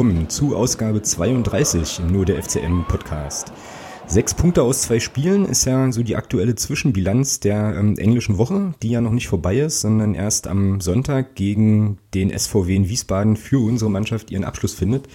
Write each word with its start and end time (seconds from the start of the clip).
Willkommen 0.00 0.30
zu 0.30 0.56
Ausgabe 0.56 1.02
32 1.02 1.98
im 1.98 2.06
Nur 2.06 2.24
der 2.24 2.42
FCM 2.42 2.84
Podcast. 2.88 3.52
Sechs 4.06 4.32
Punkte 4.32 4.62
aus 4.62 4.80
zwei 4.80 4.98
Spielen 4.98 5.44
ist 5.44 5.66
ja 5.66 5.92
so 5.92 6.02
die 6.02 6.16
aktuelle 6.16 6.54
Zwischenbilanz 6.54 7.38
der 7.40 7.76
ähm, 7.76 7.98
englischen 7.98 8.38
Woche, 8.38 8.72
die 8.82 8.88
ja 8.88 9.02
noch 9.02 9.12
nicht 9.12 9.28
vorbei 9.28 9.58
ist, 9.58 9.82
sondern 9.82 10.14
erst 10.14 10.48
am 10.48 10.80
Sonntag 10.80 11.34
gegen 11.34 11.98
den 12.14 12.30
SVW 12.30 12.76
in 12.76 12.88
Wiesbaden 12.88 13.36
für 13.36 13.62
unsere 13.62 13.90
Mannschaft 13.90 14.30
ihren 14.30 14.44
Abschluss 14.44 14.72
findet. 14.72 15.06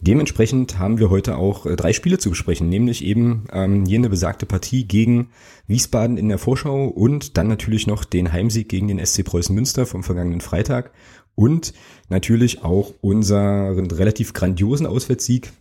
Dementsprechend 0.00 0.78
haben 0.78 0.98
wir 0.98 1.10
heute 1.10 1.36
auch 1.36 1.66
äh, 1.66 1.74
drei 1.74 1.92
Spiele 1.92 2.18
zu 2.18 2.30
besprechen, 2.30 2.68
nämlich 2.68 3.04
eben 3.04 3.46
ähm, 3.52 3.86
jene 3.86 4.08
besagte 4.08 4.46
Partie 4.46 4.84
gegen 4.84 5.30
Wiesbaden 5.66 6.16
in 6.16 6.28
der 6.28 6.38
Vorschau 6.38 6.86
und 6.86 7.36
dann 7.36 7.48
natürlich 7.48 7.88
noch 7.88 8.04
den 8.04 8.32
Heimsieg 8.32 8.68
gegen 8.68 8.86
den 8.86 9.04
SC 9.04 9.24
Preußen 9.24 9.54
Münster 9.54 9.84
vom 9.84 10.04
vergangenen 10.04 10.40
Freitag 10.40 10.92
und 11.34 11.72
natürlich 12.08 12.62
auch 12.62 12.92
unseren 13.00 13.90
relativ 13.90 14.32
grandiosen 14.32 14.86
Auswärtssieg 14.86 15.52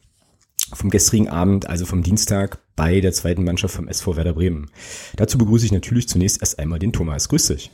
vom 0.73 0.89
gestrigen 0.89 1.27
Abend, 1.27 1.67
also 1.67 1.85
vom 1.85 2.03
Dienstag 2.03 2.59
bei 2.75 3.01
der 3.01 3.13
zweiten 3.13 3.43
Mannschaft 3.43 3.75
vom 3.75 3.87
SV 3.87 4.15
Werder 4.15 4.33
Bremen. 4.33 4.69
Dazu 5.15 5.37
begrüße 5.37 5.65
ich 5.65 5.71
natürlich 5.71 6.07
zunächst 6.07 6.41
erst 6.41 6.59
einmal 6.59 6.79
den 6.79 6.93
Thomas. 6.93 7.29
Grüß 7.29 7.47
dich. 7.47 7.71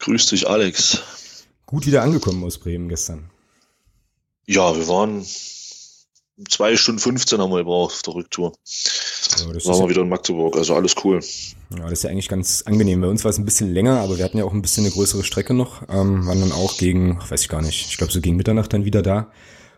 Grüß 0.00 0.26
dich, 0.26 0.48
Alex. 0.48 1.02
Gut 1.66 1.86
wieder 1.86 2.02
angekommen 2.02 2.44
aus 2.44 2.58
Bremen 2.58 2.88
gestern. 2.88 3.30
Ja, 4.46 4.74
wir 4.76 4.88
waren 4.88 5.22
zwei 6.48 6.76
Stunden 6.76 7.00
15 7.00 7.40
haben 7.40 7.50
wir 7.50 7.58
gebraucht 7.58 7.94
auf 7.94 8.02
der 8.02 8.14
Rücktour. 8.14 8.52
Ja, 9.38 9.52
das 9.52 9.66
waren 9.66 9.80
wir 9.80 9.88
wieder 9.88 10.02
in 10.02 10.08
Magdeburg, 10.08 10.56
also 10.56 10.74
alles 10.74 10.94
cool. 11.04 11.20
Ja, 11.70 11.82
das 11.84 11.92
ist 11.92 12.02
ja 12.04 12.10
eigentlich 12.10 12.28
ganz 12.28 12.62
angenehm. 12.66 13.00
Bei 13.00 13.08
uns 13.08 13.24
war 13.24 13.30
es 13.30 13.38
ein 13.38 13.44
bisschen 13.44 13.72
länger, 13.72 14.00
aber 14.00 14.18
wir 14.18 14.24
hatten 14.24 14.38
ja 14.38 14.44
auch 14.44 14.52
ein 14.52 14.62
bisschen 14.62 14.84
eine 14.84 14.92
größere 14.92 15.24
Strecke 15.24 15.54
noch. 15.54 15.82
Ähm, 15.88 16.26
waren 16.26 16.40
dann 16.40 16.52
auch 16.52 16.76
gegen, 16.76 17.20
weiß 17.28 17.42
ich 17.42 17.48
gar 17.48 17.62
nicht, 17.62 17.88
ich 17.90 17.96
glaube 17.96 18.12
so 18.12 18.20
gegen 18.20 18.36
Mitternacht 18.36 18.72
dann 18.72 18.84
wieder 18.84 19.02
da. 19.02 19.30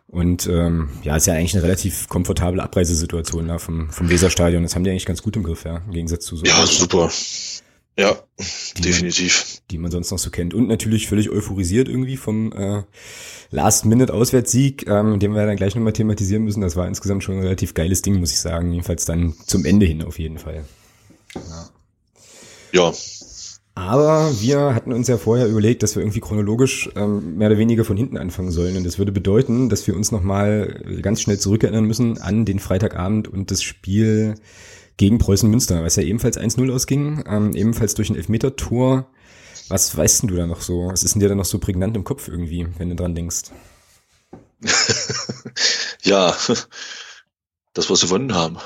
Und 0.07 0.49
ähm, 0.49 0.89
ja, 1.05 1.17
ist 1.17 1.27
ja 1.27 1.35
eigentlich 1.35 1.55
eine 1.55 1.63
relativ 1.63 2.09
komfortable 2.09 2.63
Abreisesituation 2.63 3.47
da 3.47 3.59
vom, 3.59 3.91
vom 3.91 4.11
Weserstadion. 4.11 4.65
Das 4.65 4.75
haben 4.75 4.83
die 4.83 4.91
eigentlich 4.91 5.07
ganz 5.07 5.23
gut 5.23 5.37
im 5.37 5.45
Griff, 5.45 5.65
ja, 5.65 5.83
im 5.87 5.93
Gegensatz 5.93 6.25
zu 6.25 6.37
so. 6.37 6.45
Ja, 6.45 6.67
super. 6.67 7.11
Ja, 7.99 8.17
die 8.77 8.83
definitiv. 8.83 9.45
Man, 9.45 9.63
die 9.71 9.79
man 9.79 9.91
sonst 9.91 10.11
noch 10.11 10.19
so 10.19 10.31
kennt. 10.31 10.55
Und 10.55 10.69
natürlich 10.69 11.09
völlig 11.09 11.31
euphorisiert 11.31 11.89
irgendwie 11.89 12.17
vom 12.17 12.53
äh, 12.53 12.83
Last-Minute-Auswärtssieg, 13.51 14.87
ähm, 14.89 15.19
den 15.19 15.35
wir 15.35 15.45
dann 15.45 15.57
gleich 15.57 15.75
nochmal 15.75 15.93
thematisieren 15.93 16.45
müssen. 16.45 16.61
Das 16.61 16.77
war 16.77 16.87
insgesamt 16.87 17.25
schon 17.25 17.37
ein 17.37 17.43
relativ 17.43 17.75
geiles 17.75 18.03
Ding, 18.03 18.19
muss 18.19 18.33
ich 18.33 18.41
sagen. 18.41 18.73
Jedenfalls 18.73 19.05
dann 19.05 19.35
zum 19.47 19.65
Ende 19.65 19.87
hin 19.87 20.03
auf 20.03 20.19
jeden 20.19 20.39
Fall. 20.39 20.65
Ja. 21.35 21.71
ja. 22.73 22.93
Aber 23.75 24.31
wir 24.41 24.75
hatten 24.75 24.93
uns 24.93 25.09
ja 25.09 25.17
vorher 25.17 25.47
überlegt, 25.47 25.83
dass 25.83 25.95
wir 25.95 26.03
irgendwie 26.03 26.21
chronologisch 26.21 26.91
ähm, 26.97 27.39
mehr 27.39 27.49
oder 27.49 27.59
weniger 27.59 27.85
von 27.85 27.97
hinten 27.97 28.19
anfangen 28.19 28.51
sollen. 28.51 28.77
Und 28.77 28.85
das 28.85 28.99
würde 28.99 29.13
bedeuten, 29.13 29.69
dass 29.69 29.87
wir 29.87 29.97
uns 29.97 30.13
nochmal 30.13 30.83
ganz 31.03 31.21
schnell 31.21 31.39
zurückerinnern 31.39 31.85
müssen 31.85 32.19
an 32.19 32.45
den 32.45 32.59
Freitagabend 32.59 33.29
und 33.29 33.51
das 33.51 33.63
Spiel 33.63 34.37
gegen 34.97 35.19
Preußen 35.19 35.49
Münster, 35.49 35.83
was 35.83 35.97
ja 35.97 36.03
ebenfalls 36.03 36.39
1-0 36.39 36.73
ausging, 36.73 37.25
ähm, 37.27 37.55
ebenfalls 37.55 37.95
durch 37.95 38.11
ein 38.11 38.17
Elfmeter-Tor. 38.17 39.07
Was 39.69 39.97
weißt 39.97 40.25
du 40.25 40.35
da 40.35 40.47
noch 40.47 40.63
so? 40.63 40.89
Was 40.89 41.05
ist 41.05 41.15
denn 41.15 41.21
dir 41.21 41.29
da 41.29 41.35
noch 41.35 41.45
so 41.45 41.59
prägnant 41.59 41.97
im 41.97 42.05
Kopf 42.05 42.29
irgendwie, 42.29 42.67
wenn 42.79 42.91
du 42.91 42.97
dran 42.97 43.15
denkst? 43.15 43.51
ja, 46.03 46.37
das, 47.73 47.89
was 47.89 48.03
wir 48.03 48.09
gewonnen 48.09 48.35
haben. 48.35 48.59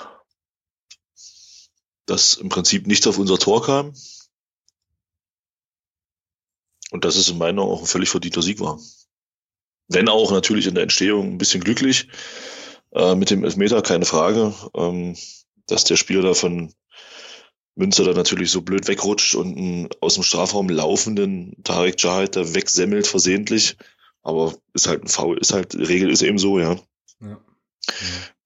Dass 2.06 2.34
im 2.34 2.48
Prinzip 2.48 2.86
nichts 2.86 3.06
auf 3.06 3.18
unser 3.18 3.38
Tor 3.38 3.64
kam. 3.64 3.92
Und 6.90 7.04
dass 7.04 7.16
es 7.16 7.28
in 7.28 7.38
meiner 7.38 7.62
auch 7.62 7.80
ein 7.80 7.86
völlig 7.86 8.08
verdienter 8.08 8.42
Sieg 8.42 8.60
war. 8.60 8.78
Wenn 9.88 10.08
auch 10.08 10.32
natürlich 10.32 10.66
in 10.66 10.74
der 10.74 10.84
Entstehung 10.84 11.32
ein 11.32 11.38
bisschen 11.38 11.62
glücklich. 11.62 12.08
Äh, 12.92 13.14
mit 13.14 13.30
dem 13.30 13.44
Elfmeter, 13.44 13.82
keine 13.82 14.04
Frage. 14.04 14.54
Ähm, 14.74 15.16
dass 15.66 15.84
der 15.84 15.96
Spieler 15.96 16.22
da 16.22 16.34
von 16.34 16.72
Münster 17.76 18.04
da 18.04 18.12
natürlich 18.12 18.50
so 18.50 18.62
blöd 18.62 18.86
wegrutscht 18.86 19.34
und 19.34 19.56
einen 19.56 19.88
aus 20.00 20.14
dem 20.14 20.22
Strafraum 20.22 20.68
laufenden 20.68 21.56
Tarek 21.64 22.00
Jahed 22.00 22.36
da 22.36 22.54
wegsemmelt 22.54 23.06
versehentlich. 23.06 23.76
Aber 24.22 24.54
ist 24.72 24.86
halt 24.86 25.02
ein 25.02 25.08
Foul, 25.08 25.38
ist 25.38 25.52
halt, 25.52 25.74
Regel 25.74 26.10
ist 26.10 26.22
eben 26.22 26.38
so, 26.38 26.58
ja. 26.58 26.78
ja. 27.20 27.40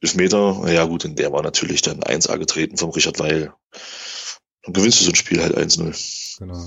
ja. 0.03 0.15
Meter, 0.15 0.65
ja 0.69 0.85
gut, 0.85 1.05
und 1.05 1.19
der 1.19 1.33
war 1.33 1.43
natürlich 1.43 1.83
dann 1.83 2.01
1A 2.01 2.39
getreten 2.39 2.77
vom 2.77 2.91
Richard 2.91 3.19
Weil. 3.19 3.53
Dann 4.63 4.73
gewinnst 4.73 5.01
du 5.01 5.05
so 5.05 5.11
ein 5.11 5.17
Spiel 5.17 5.43
halt 5.43 5.57
1-0. 5.57 6.39
Genau. 6.39 6.67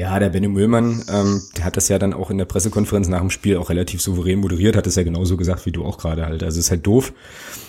Ja, 0.00 0.18
der 0.18 0.30
Benny 0.30 0.48
Müllmann, 0.48 1.04
ähm, 1.12 1.42
der 1.58 1.64
hat 1.66 1.76
das 1.76 1.88
ja 1.88 1.98
dann 1.98 2.14
auch 2.14 2.30
in 2.30 2.38
der 2.38 2.46
Pressekonferenz 2.46 3.08
nach 3.08 3.20
dem 3.20 3.28
Spiel 3.28 3.58
auch 3.58 3.68
relativ 3.68 4.00
souverän 4.00 4.38
moderiert, 4.38 4.74
hat 4.74 4.86
es 4.86 4.96
ja 4.96 5.02
genauso 5.02 5.36
gesagt 5.36 5.66
wie 5.66 5.72
du 5.72 5.84
auch 5.84 5.98
gerade 5.98 6.24
halt. 6.24 6.42
Also 6.42 6.58
es 6.58 6.64
ist 6.64 6.70
halt 6.70 6.86
doof, 6.86 7.12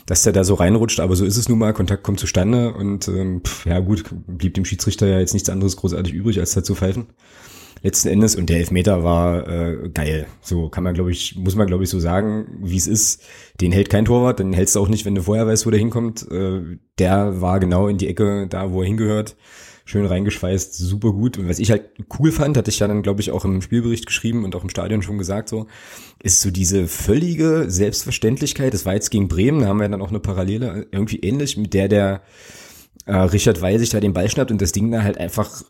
dass 0.06 0.24
der 0.24 0.32
da 0.32 0.46
so 0.46 0.54
reinrutscht, 0.54 1.02
aber 1.02 1.18
so 1.18 1.26
ist 1.26 1.36
es 1.36 1.50
nun 1.50 1.60
mal, 1.60 1.74
Kontakt 1.74 2.04
kommt 2.04 2.22
zustande 2.22 2.74
und 2.74 3.10
ähm, 3.10 3.42
pff, 3.44 3.66
ja 3.66 3.80
gut, 3.80 4.06
blieb 4.28 4.54
dem 4.54 4.64
Schiedsrichter 4.64 5.08
ja 5.08 5.20
jetzt 5.20 5.34
nichts 5.34 5.50
anderes 5.50 5.76
großartig 5.76 6.14
übrig, 6.14 6.40
als 6.40 6.54
da 6.54 6.64
zu 6.64 6.74
pfeifen. 6.74 7.08
Letzten 7.84 8.08
Endes 8.08 8.38
und 8.38 8.50
der 8.50 8.60
Elfmeter 8.60 9.04
war 9.04 9.50
äh, 9.50 9.90
geil. 9.94 10.26
So 10.40 10.70
kann 10.70 10.86
man, 10.86 10.94
glaube 10.94 11.12
ich, 11.12 11.36
muss 11.36 11.56
man, 11.56 11.68
glaube 11.68 11.84
ich, 11.84 11.90
so 11.90 12.00
sagen, 12.00 12.60
wie 12.62 12.78
es 12.78 12.88
ist. 12.88 13.24
Den 13.60 13.74
hält 13.74 13.90
kein 13.90 14.06
Torwart, 14.06 14.40
den 14.40 14.54
hältst 14.54 14.78
du 14.78 14.80
auch 14.80 14.88
nicht, 14.88 15.04
wenn 15.04 15.16
du 15.16 15.24
vorher 15.24 15.48
weißt, 15.48 15.66
wo 15.66 15.70
der 15.70 15.80
hinkommt. 15.80 16.32
Äh, 16.32 16.78
der 16.98 17.42
war 17.42 17.60
genau 17.60 17.90
in 17.90 17.98
die 17.98 18.08
Ecke, 18.08 18.48
da 18.48 18.72
wo 18.72 18.84
er 18.84 18.88
hingehört 18.88 19.36
schön 19.86 20.06
reingeschweißt, 20.06 20.76
super 20.76 21.12
gut. 21.12 21.38
Und 21.38 21.50
was 21.50 21.60
ich 21.60 21.72
halt 21.72 21.90
cool 22.20 22.32
fand, 22.32 22.58
hatte 22.58 22.70
ich 22.70 22.80
ja 22.80 22.88
dann, 22.88 23.02
glaube 23.02 23.22
ich, 23.22 23.32
auch 23.32 23.46
im 23.46 23.62
Spielbericht 23.62 24.06
geschrieben 24.06 24.46
und 24.46 24.56
auch 24.56 24.64
im 24.64 24.70
Stadion 24.70 25.02
schon 25.02 25.18
gesagt, 25.18 25.50
so, 25.50 25.68
ist 26.22 26.42
so 26.42 26.52
diese 26.52 26.88
völlige 26.88 27.66
Selbstverständlichkeit. 27.68 28.74
Das 28.74 28.86
war 28.86 28.94
jetzt 28.94 29.10
gegen 29.10 29.28
Bremen, 29.28 29.62
da 29.62 29.68
haben 29.68 29.80
wir 29.80 29.90
dann 29.90 30.02
auch 30.02 30.10
eine 30.10 30.20
Parallele, 30.20 30.88
irgendwie 30.92 31.20
ähnlich, 31.20 31.58
mit 31.58 31.74
der 31.74 31.88
der 31.88 32.22
äh, 33.06 33.16
Richard 33.16 33.62
Weil 33.62 33.80
sich 33.80 33.90
da 33.90 34.00
den 34.00 34.14
Ball 34.14 34.30
schnappt 34.30 34.52
und 34.52 34.62
das 34.62 34.72
Ding 34.72 34.92
da 34.92 35.04
halt 35.04 35.18
einfach 35.18 35.64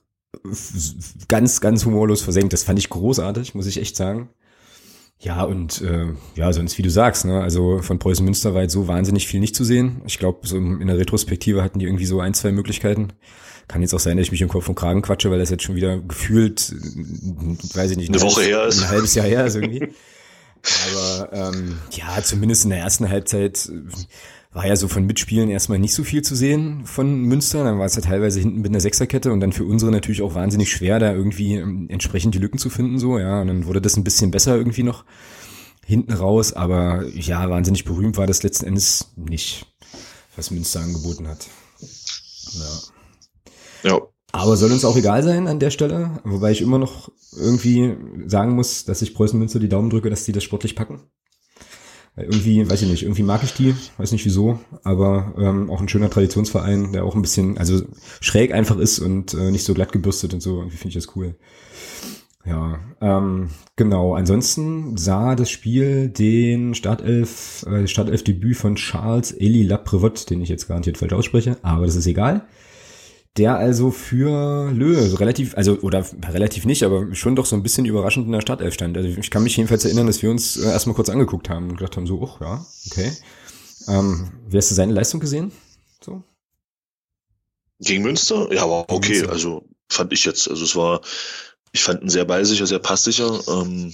ganz, 1.27 1.61
ganz 1.61 1.85
humorlos 1.85 2.21
versenkt. 2.21 2.53
Das 2.53 2.63
fand 2.63 2.79
ich 2.79 2.89
großartig, 2.89 3.53
muss 3.55 3.67
ich 3.67 3.79
echt 3.79 3.95
sagen. 3.95 4.29
Ja, 5.19 5.43
und 5.43 5.81
äh, 5.81 6.07
ja, 6.35 6.51
sonst 6.51 6.77
wie 6.79 6.81
du 6.81 6.89
sagst, 6.89 7.25
ne, 7.25 7.41
also 7.41 7.79
von 7.79 7.99
Preußen 7.99 8.25
Münster 8.25 8.55
war 8.55 8.63
jetzt 8.63 8.73
so 8.73 8.87
wahnsinnig 8.87 9.27
viel 9.27 9.39
nicht 9.39 9.55
zu 9.55 9.63
sehen. 9.63 10.01
Ich 10.07 10.17
glaube, 10.17 10.47
so 10.47 10.57
in 10.57 10.87
der 10.87 10.97
Retrospektive 10.97 11.63
hatten 11.63 11.77
die 11.77 11.85
irgendwie 11.85 12.07
so 12.07 12.19
ein, 12.19 12.33
zwei 12.33 12.51
Möglichkeiten. 12.51 13.09
Kann 13.71 13.81
jetzt 13.81 13.93
auch 13.93 14.01
sein, 14.01 14.17
dass 14.17 14.25
ich 14.25 14.31
mich 14.33 14.41
im 14.41 14.49
Kopf 14.49 14.67
und 14.67 14.75
Kragen 14.75 15.01
quatsche, 15.01 15.31
weil 15.31 15.39
das 15.39 15.49
jetzt 15.49 15.63
schon 15.63 15.75
wieder 15.75 15.97
gefühlt, 15.97 16.75
weiß 17.73 17.91
ich 17.91 17.97
nicht, 17.97 18.09
eine 18.09 18.21
Woche 18.21 18.41
her 18.41 18.65
ist. 18.65 18.83
Ein 18.83 18.89
halbes 18.89 19.15
Jahr 19.15 19.25
her 19.25 19.45
ist 19.45 19.55
irgendwie. 19.55 19.87
Aber 20.91 21.31
ähm, 21.31 21.77
ja, 21.91 22.21
zumindest 22.21 22.65
in 22.65 22.71
der 22.71 22.79
ersten 22.79 23.07
Halbzeit 23.07 23.71
war 24.51 24.67
ja 24.67 24.75
so 24.75 24.89
von 24.89 25.05
Mitspielen 25.05 25.49
erstmal 25.49 25.79
nicht 25.79 25.93
so 25.93 26.03
viel 26.03 26.21
zu 26.21 26.35
sehen 26.35 26.85
von 26.85 27.21
Münster. 27.21 27.63
Dann 27.63 27.79
war 27.79 27.85
es 27.85 27.95
ja 27.95 28.01
teilweise 28.01 28.41
hinten 28.41 28.59
mit 28.59 28.71
einer 28.71 28.81
Sechserkette 28.81 29.31
und 29.31 29.39
dann 29.39 29.53
für 29.53 29.63
unsere 29.63 29.89
natürlich 29.89 30.21
auch 30.21 30.35
wahnsinnig 30.35 30.69
schwer, 30.69 30.99
da 30.99 31.13
irgendwie 31.13 31.55
ähm, 31.55 31.87
entsprechend 31.89 32.35
die 32.35 32.39
Lücken 32.39 32.57
zu 32.57 32.69
finden. 32.69 32.99
So, 32.99 33.17
ja. 33.17 33.39
Und 33.39 33.47
dann 33.47 33.65
wurde 33.67 33.81
das 33.81 33.95
ein 33.95 34.03
bisschen 34.03 34.31
besser 34.31 34.57
irgendwie 34.57 34.83
noch 34.83 35.05
hinten 35.85 36.11
raus. 36.11 36.51
Aber 36.51 37.05
ja, 37.07 37.49
wahnsinnig 37.49 37.85
berühmt 37.85 38.17
war 38.17 38.27
das 38.27 38.43
letzten 38.43 38.65
Endes 38.65 39.13
nicht, 39.15 39.65
was 40.35 40.51
Münster 40.51 40.81
angeboten 40.81 41.29
hat. 41.29 41.47
Ja. 42.53 42.90
Ja. 43.83 43.99
Aber 44.31 44.55
soll 44.55 44.71
uns 44.71 44.85
auch 44.85 44.95
egal 44.95 45.23
sein 45.23 45.47
an 45.47 45.59
der 45.59 45.71
Stelle, 45.71 46.21
wobei 46.23 46.51
ich 46.51 46.61
immer 46.61 46.77
noch 46.77 47.11
irgendwie 47.37 47.95
sagen 48.27 48.53
muss, 48.53 48.85
dass 48.85 49.01
ich 49.01 49.13
Preußen 49.13 49.37
Münster 49.37 49.59
die 49.59 49.69
Daumen 49.69 49.89
drücke, 49.89 50.09
dass 50.09 50.23
die 50.23 50.31
das 50.31 50.43
sportlich 50.43 50.75
packen. 50.75 51.01
Weil 52.15 52.25
irgendwie, 52.25 52.69
weiß 52.69 52.81
ich 52.81 52.89
nicht, 52.89 53.03
irgendwie 53.03 53.23
mag 53.23 53.43
ich 53.43 53.53
die, 53.53 53.75
weiß 53.97 54.11
nicht 54.11 54.25
wieso, 54.25 54.59
aber 54.83 55.33
ähm, 55.37 55.69
auch 55.69 55.81
ein 55.81 55.89
schöner 55.89 56.09
Traditionsverein, 56.09 56.93
der 56.93 57.05
auch 57.05 57.15
ein 57.15 57.21
bisschen, 57.21 57.57
also 57.57 57.81
schräg 58.19 58.53
einfach 58.53 58.77
ist 58.77 58.99
und 58.99 59.33
äh, 59.33 59.51
nicht 59.51 59.65
so 59.65 59.73
glatt 59.73 59.91
gebürstet 59.91 60.33
und 60.33 60.41
so, 60.41 60.59
irgendwie 60.59 60.77
finde 60.77 60.97
ich 60.97 61.03
das 61.03 61.15
cool. 61.15 61.35
Ja, 62.43 62.79
ähm, 63.01 63.49
genau. 63.75 64.15
Ansonsten 64.15 64.97
sah 64.97 65.35
das 65.35 65.51
Spiel 65.51 66.09
den 66.09 66.73
Startelf, 66.73 67.63
äh, 67.67 67.87
Startelf-Debüt 67.87 68.57
von 68.57 68.75
Charles 68.75 69.31
Eli 69.31 69.63
Laprevot, 69.63 70.29
den 70.29 70.41
ich 70.41 70.49
jetzt 70.49 70.67
garantiert 70.67 70.97
falsch 70.97 71.13
ausspreche, 71.13 71.57
aber 71.61 71.85
das 71.85 71.95
ist 71.95 72.07
egal 72.07 72.47
der 73.37 73.55
also 73.55 73.91
für 73.91 74.71
Löwe 74.71 75.07
so 75.07 75.15
relativ, 75.15 75.55
also 75.55 75.79
oder 75.79 76.05
relativ 76.29 76.65
nicht, 76.65 76.83
aber 76.83 77.15
schon 77.15 77.35
doch 77.35 77.45
so 77.45 77.55
ein 77.55 77.63
bisschen 77.63 77.85
überraschend 77.85 78.25
in 78.25 78.33
der 78.33 78.41
Startelf 78.41 78.73
stand. 78.73 78.97
Also 78.97 79.07
ich 79.09 79.31
kann 79.31 79.43
mich 79.43 79.55
jedenfalls 79.55 79.85
erinnern, 79.85 80.07
dass 80.07 80.21
wir 80.21 80.29
uns 80.29 80.57
äh, 80.57 80.65
erstmal 80.65 80.95
kurz 80.95 81.09
angeguckt 81.09 81.49
haben 81.49 81.69
und 81.69 81.77
gedacht 81.77 81.95
haben, 81.95 82.07
so, 82.07 82.21
ach 82.23 82.41
ja, 82.41 82.65
okay. 82.87 83.11
Ähm, 83.87 84.31
wie 84.47 84.57
hast 84.57 84.69
du 84.69 84.75
seine 84.75 84.93
Leistung 84.93 85.19
gesehen? 85.19 85.51
So? 86.03 86.23
Gegen 87.79 88.03
Münster? 88.03 88.51
Ja, 88.53 88.69
war 88.69 88.85
okay. 88.89 89.13
Münster. 89.13 89.31
Also 89.31 89.63
fand 89.89 90.11
ich 90.13 90.25
jetzt. 90.25 90.49
Also 90.49 90.63
es 90.65 90.75
war, 90.75 91.01
ich 91.71 91.83
fand 91.83 92.01
ihn 92.03 92.09
sehr 92.09 92.25
ballsicher, 92.25 92.67
sehr 92.67 92.79
passsicher. 92.79 93.39
Ähm, 93.47 93.93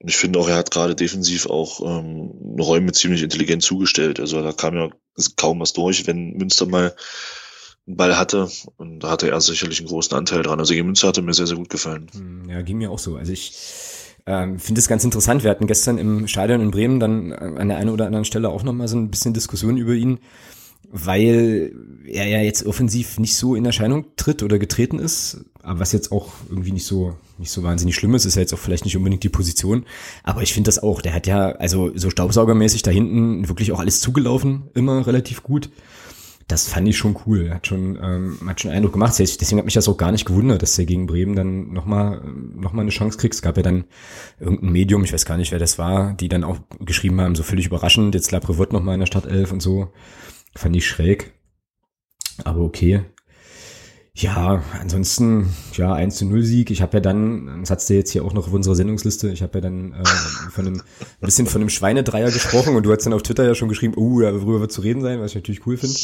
ich 0.00 0.16
finde 0.16 0.38
auch, 0.38 0.48
er 0.48 0.56
hat 0.56 0.70
gerade 0.70 0.94
defensiv 0.94 1.46
auch 1.46 1.80
ähm, 1.80 2.30
Räume 2.60 2.92
ziemlich 2.92 3.22
intelligent 3.22 3.62
zugestellt. 3.62 4.20
Also 4.20 4.42
da 4.42 4.52
kam 4.52 4.76
ja 4.76 4.90
kaum 5.36 5.60
was 5.60 5.72
durch, 5.72 6.06
wenn 6.06 6.34
Münster 6.36 6.66
mal 6.66 6.94
Ball 7.86 8.18
hatte. 8.18 8.50
Und 8.76 9.00
da 9.00 9.10
hatte 9.10 9.30
er 9.30 9.40
sicherlich 9.40 9.78
einen 9.78 9.88
großen 9.88 10.16
Anteil 10.16 10.42
dran. 10.42 10.58
Also 10.58 10.74
gegen 10.74 10.86
Münster 10.86 11.08
hatte 11.08 11.22
mir 11.22 11.34
sehr, 11.34 11.46
sehr 11.46 11.56
gut 11.56 11.70
gefallen. 11.70 12.08
Hm, 12.12 12.48
ja, 12.50 12.62
ging 12.62 12.78
mir 12.78 12.90
auch 12.90 12.98
so. 12.98 13.16
Also 13.16 13.32
ich 13.32 13.52
Ähm, 14.28 14.58
Finde 14.58 14.80
es 14.80 14.88
ganz 14.88 15.04
interessant. 15.04 15.44
Wir 15.44 15.50
hatten 15.50 15.68
gestern 15.68 15.98
im 15.98 16.26
Stadion 16.26 16.60
in 16.60 16.72
Bremen 16.72 16.98
dann 16.98 17.32
an 17.32 17.68
der 17.68 17.76
einen 17.76 17.90
oder 17.90 18.06
anderen 18.06 18.24
Stelle 18.24 18.48
auch 18.48 18.64
nochmal 18.64 18.88
so 18.88 18.96
ein 18.96 19.08
bisschen 19.08 19.34
Diskussion 19.34 19.76
über 19.76 19.92
ihn, 19.92 20.18
weil 20.90 21.72
er 22.06 22.26
ja 22.26 22.40
jetzt 22.40 22.66
offensiv 22.66 23.20
nicht 23.20 23.36
so 23.36 23.54
in 23.54 23.64
Erscheinung 23.64 24.06
tritt 24.16 24.42
oder 24.42 24.58
getreten 24.58 24.98
ist, 24.98 25.44
aber 25.62 25.78
was 25.78 25.92
jetzt 25.92 26.10
auch 26.10 26.32
irgendwie 26.48 26.72
nicht 26.72 26.86
so 26.86 27.14
nicht 27.38 27.50
so 27.52 27.62
wahnsinnig 27.62 27.94
schlimm 27.94 28.14
ist, 28.16 28.24
ist 28.24 28.34
ja 28.34 28.40
jetzt 28.40 28.52
auch 28.52 28.58
vielleicht 28.58 28.84
nicht 28.84 28.96
unbedingt 28.96 29.22
die 29.22 29.28
Position, 29.28 29.84
aber 30.24 30.42
ich 30.42 30.52
finde 30.54 30.68
das 30.68 30.82
auch, 30.82 31.02
der 31.02 31.12
hat 31.14 31.26
ja 31.26 31.52
also 31.52 31.92
so 31.94 32.10
staubsaugermäßig 32.10 32.82
da 32.82 32.90
hinten 32.90 33.48
wirklich 33.48 33.72
auch 33.72 33.78
alles 33.80 34.00
zugelaufen, 34.00 34.64
immer 34.74 35.06
relativ 35.06 35.42
gut 35.42 35.70
das 36.48 36.68
fand 36.68 36.86
ich 36.86 36.96
schon 36.96 37.16
cool. 37.26 37.52
Hat 37.52 37.66
schon, 37.66 37.98
ähm, 38.00 38.38
hat 38.46 38.60
schon 38.60 38.70
Eindruck 38.70 38.92
gemacht. 38.92 39.18
Deswegen 39.18 39.58
hat 39.58 39.64
mich 39.64 39.74
das 39.74 39.88
auch 39.88 39.96
gar 39.96 40.12
nicht 40.12 40.26
gewundert, 40.26 40.62
dass 40.62 40.76
der 40.76 40.86
gegen 40.86 41.06
Bremen 41.06 41.34
dann 41.34 41.72
nochmal 41.72 42.22
noch 42.24 42.72
mal 42.72 42.82
eine 42.82 42.90
Chance 42.90 43.18
kriegt. 43.18 43.34
Es 43.34 43.42
gab 43.42 43.56
ja 43.56 43.62
dann 43.64 43.84
irgendein 44.38 44.70
Medium, 44.70 45.02
ich 45.04 45.12
weiß 45.12 45.26
gar 45.26 45.36
nicht, 45.36 45.50
wer 45.50 45.58
das 45.58 45.78
war, 45.78 46.14
die 46.14 46.28
dann 46.28 46.44
auch 46.44 46.58
geschrieben 46.78 47.20
haben, 47.20 47.34
so 47.34 47.42
völlig 47.42 47.66
überraschend, 47.66 48.14
jetzt 48.14 48.30
Laprevot 48.30 48.72
nochmal 48.72 48.94
in 48.94 49.00
der 49.00 49.06
Startelf 49.06 49.50
und 49.50 49.60
so. 49.60 49.92
Fand 50.54 50.76
ich 50.76 50.86
schräg. 50.86 51.34
Aber 52.44 52.60
okay. 52.60 53.02
Ja, 54.18 54.62
ansonsten, 54.80 55.54
ja, 55.74 55.92
1 55.92 56.16
zu 56.16 56.24
0 56.24 56.42
Sieg. 56.42 56.70
Ich 56.70 56.80
habe 56.80 56.96
ja 56.96 57.00
dann, 57.00 57.60
das 57.60 57.70
hat's 57.70 57.84
dir 57.84 57.98
jetzt 57.98 58.12
hier 58.12 58.24
auch 58.24 58.32
noch 58.32 58.46
auf 58.46 58.52
unserer 58.54 58.74
Sendungsliste, 58.74 59.28
ich 59.28 59.42
habe 59.42 59.58
ja 59.58 59.60
dann 59.60 59.92
äh, 59.92 60.04
von 60.50 60.66
einem, 60.66 60.80
ein 60.80 61.26
bisschen 61.26 61.46
von 61.46 61.60
einem 61.60 61.68
Schweinedreier 61.68 62.30
gesprochen 62.30 62.76
und 62.76 62.84
du 62.84 62.92
hast 62.92 63.04
dann 63.04 63.12
auf 63.12 63.22
Twitter 63.22 63.44
ja 63.44 63.54
schon 63.54 63.68
geschrieben, 63.68 63.92
uh, 63.94 64.22
darüber 64.22 64.60
wird 64.60 64.72
zu 64.72 64.80
reden 64.80 65.02
sein, 65.02 65.20
was 65.20 65.32
ich 65.32 65.34
natürlich 65.34 65.66
cool 65.66 65.76
finde, 65.76 65.96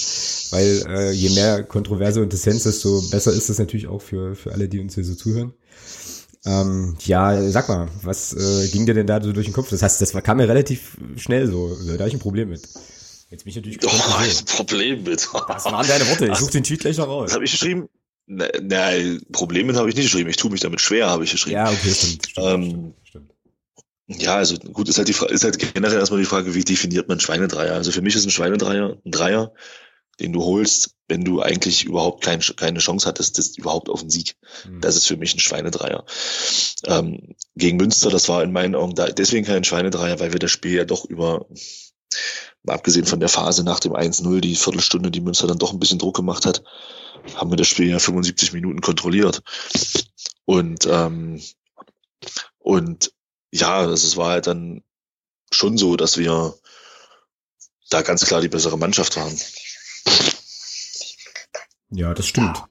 weil 0.50 0.85
äh, 0.94 1.12
je 1.12 1.31
mehr 1.31 1.62
Kontroverse 1.62 2.20
und 2.20 2.35
Dissens, 2.35 2.64
desto 2.64 3.00
besser 3.11 3.32
ist 3.32 3.49
das 3.49 3.59
natürlich 3.59 3.87
auch 3.87 4.03
für, 4.03 4.35
für 4.35 4.53
alle, 4.53 4.69
die 4.69 4.81
uns 4.81 4.94
hier 4.94 5.05
so 5.05 5.14
zuhören. 5.14 5.55
Ähm, 6.44 6.97
ja, 7.06 7.41
sag 7.50 7.70
mal, 7.70 7.88
was 8.03 8.35
äh, 8.35 8.69
ging 8.69 8.85
dir 8.85 8.93
denn 8.94 9.06
da 9.06 9.23
so 9.23 9.32
durch 9.32 9.47
den 9.47 9.55
Kopf? 9.55 9.70
Das 9.70 9.82
heißt, 9.82 10.03
das 10.03 10.12
war, 10.12 10.20
kam 10.20 10.37
mir 10.37 10.49
relativ 10.50 10.99
schnell 11.17 11.47
so, 11.47 11.75
da 11.87 12.00
habe 12.00 12.09
ich 12.09 12.14
ein 12.14 12.20
Problem 12.20 12.50
mit. 12.50 12.69
Jetzt 13.31 13.44
bin 13.44 13.50
ich 13.50 13.56
natürlich 13.56 13.79
Oh, 13.87 13.88
ein 14.19 14.44
Problem 14.44 15.03
mit. 15.05 15.26
Das 15.49 15.64
waren 15.64 15.87
deine 15.87 16.06
Worte, 16.09 16.26
ich 16.26 16.37
suche 16.37 16.50
den 16.50 16.64
Tweet 16.64 16.81
gleich 16.81 16.99
noch 16.99 17.09
raus. 17.09 17.29
Das 17.29 17.35
habe 17.37 17.44
ich 17.47 17.53
geschrieben. 17.53 17.88
Nein, 18.26 19.20
Probleme 19.32 19.74
habe 19.74 19.88
ich 19.88 19.96
nicht 19.96 20.06
geschrieben. 20.06 20.30
Ich 20.30 20.36
tue 20.36 20.50
mich 20.50 20.60
damit 20.60 20.80
schwer, 20.80 21.10
habe 21.10 21.24
ich 21.24 21.32
geschrieben. 21.32 21.56
Ja, 21.56 21.70
okay, 21.70 21.92
stimmt. 21.92 22.28
stimmt, 22.28 22.46
ähm, 22.46 22.94
stimmt. 23.04 23.32
Ja, 24.06 24.36
also 24.36 24.56
gut, 24.56 24.88
ist 24.88 24.98
halt, 24.98 25.08
die, 25.08 25.14
ist 25.32 25.44
halt 25.44 25.58
generell 25.74 25.98
erstmal 25.98 26.20
die 26.20 26.26
Frage, 26.26 26.54
wie 26.54 26.64
definiert 26.64 27.08
man 27.08 27.20
Schweinedreier? 27.20 27.74
Also 27.74 27.92
für 27.92 28.02
mich 28.02 28.14
ist 28.14 28.24
ein 28.24 28.30
Schweinedreier 28.30 28.98
ein 29.04 29.10
Dreier, 29.10 29.52
den 30.20 30.32
du 30.32 30.42
holst, 30.42 30.96
wenn 31.08 31.24
du 31.24 31.40
eigentlich 31.40 31.84
überhaupt 31.84 32.22
kein, 32.22 32.40
keine 32.40 32.78
Chance 32.78 33.06
hattest, 33.06 33.38
das 33.38 33.56
überhaupt 33.56 33.88
auf 33.88 34.00
den 34.00 34.10
Sieg. 34.10 34.36
Mhm. 34.66 34.80
Das 34.80 34.96
ist 34.96 35.06
für 35.06 35.16
mich 35.16 35.34
ein 35.34 35.40
Schweinedreier. 35.40 36.04
Ähm, 36.86 37.34
gegen 37.56 37.76
Münster, 37.76 38.10
das 38.10 38.28
war 38.28 38.42
in 38.42 38.52
meinen 38.52 38.75
Augen 38.75 38.94
da, 38.94 39.06
deswegen 39.06 39.46
kein 39.46 39.64
Schweinedreier, 39.64 40.20
weil 40.20 40.32
wir 40.32 40.38
das 40.38 40.50
Spiel 40.50 40.75
ja 40.75 40.84
doch 40.84 41.04
über, 41.04 41.46
abgesehen 42.66 43.06
von 43.06 43.20
der 43.20 43.28
Phase 43.28 43.64
nach 43.64 43.80
dem 43.80 43.92
1-0, 43.92 44.40
die 44.40 44.56
Viertelstunde, 44.56 45.10
die 45.10 45.20
Münster 45.20 45.46
dann 45.46 45.58
doch 45.58 45.72
ein 45.72 45.80
bisschen 45.80 45.98
Druck 45.98 46.16
gemacht 46.16 46.44
hat, 46.44 46.62
haben 47.36 47.50
wir 47.50 47.56
das 47.56 47.69
Spiel 47.69 47.88
ja 47.88 47.98
75 47.98 48.52
Minuten 48.52 48.80
kontrolliert. 48.80 49.42
Und, 50.44 50.86
ähm, 50.90 51.40
und 52.58 53.12
ja, 53.52 53.78
also 53.78 53.92
es 53.92 54.16
war 54.16 54.30
halt 54.30 54.46
dann 54.46 54.82
schon 55.50 55.76
so, 55.76 55.96
dass 55.96 56.19
wir 56.19 56.54
da 57.90 58.02
ganz 58.02 58.24
klar 58.26 58.40
die 58.40 58.48
bessere 58.48 58.78
Mannschaft 58.78 59.16
waren. 59.16 59.36
Ja, 61.90 62.14
das 62.14 62.26
stimmt. 62.26 62.64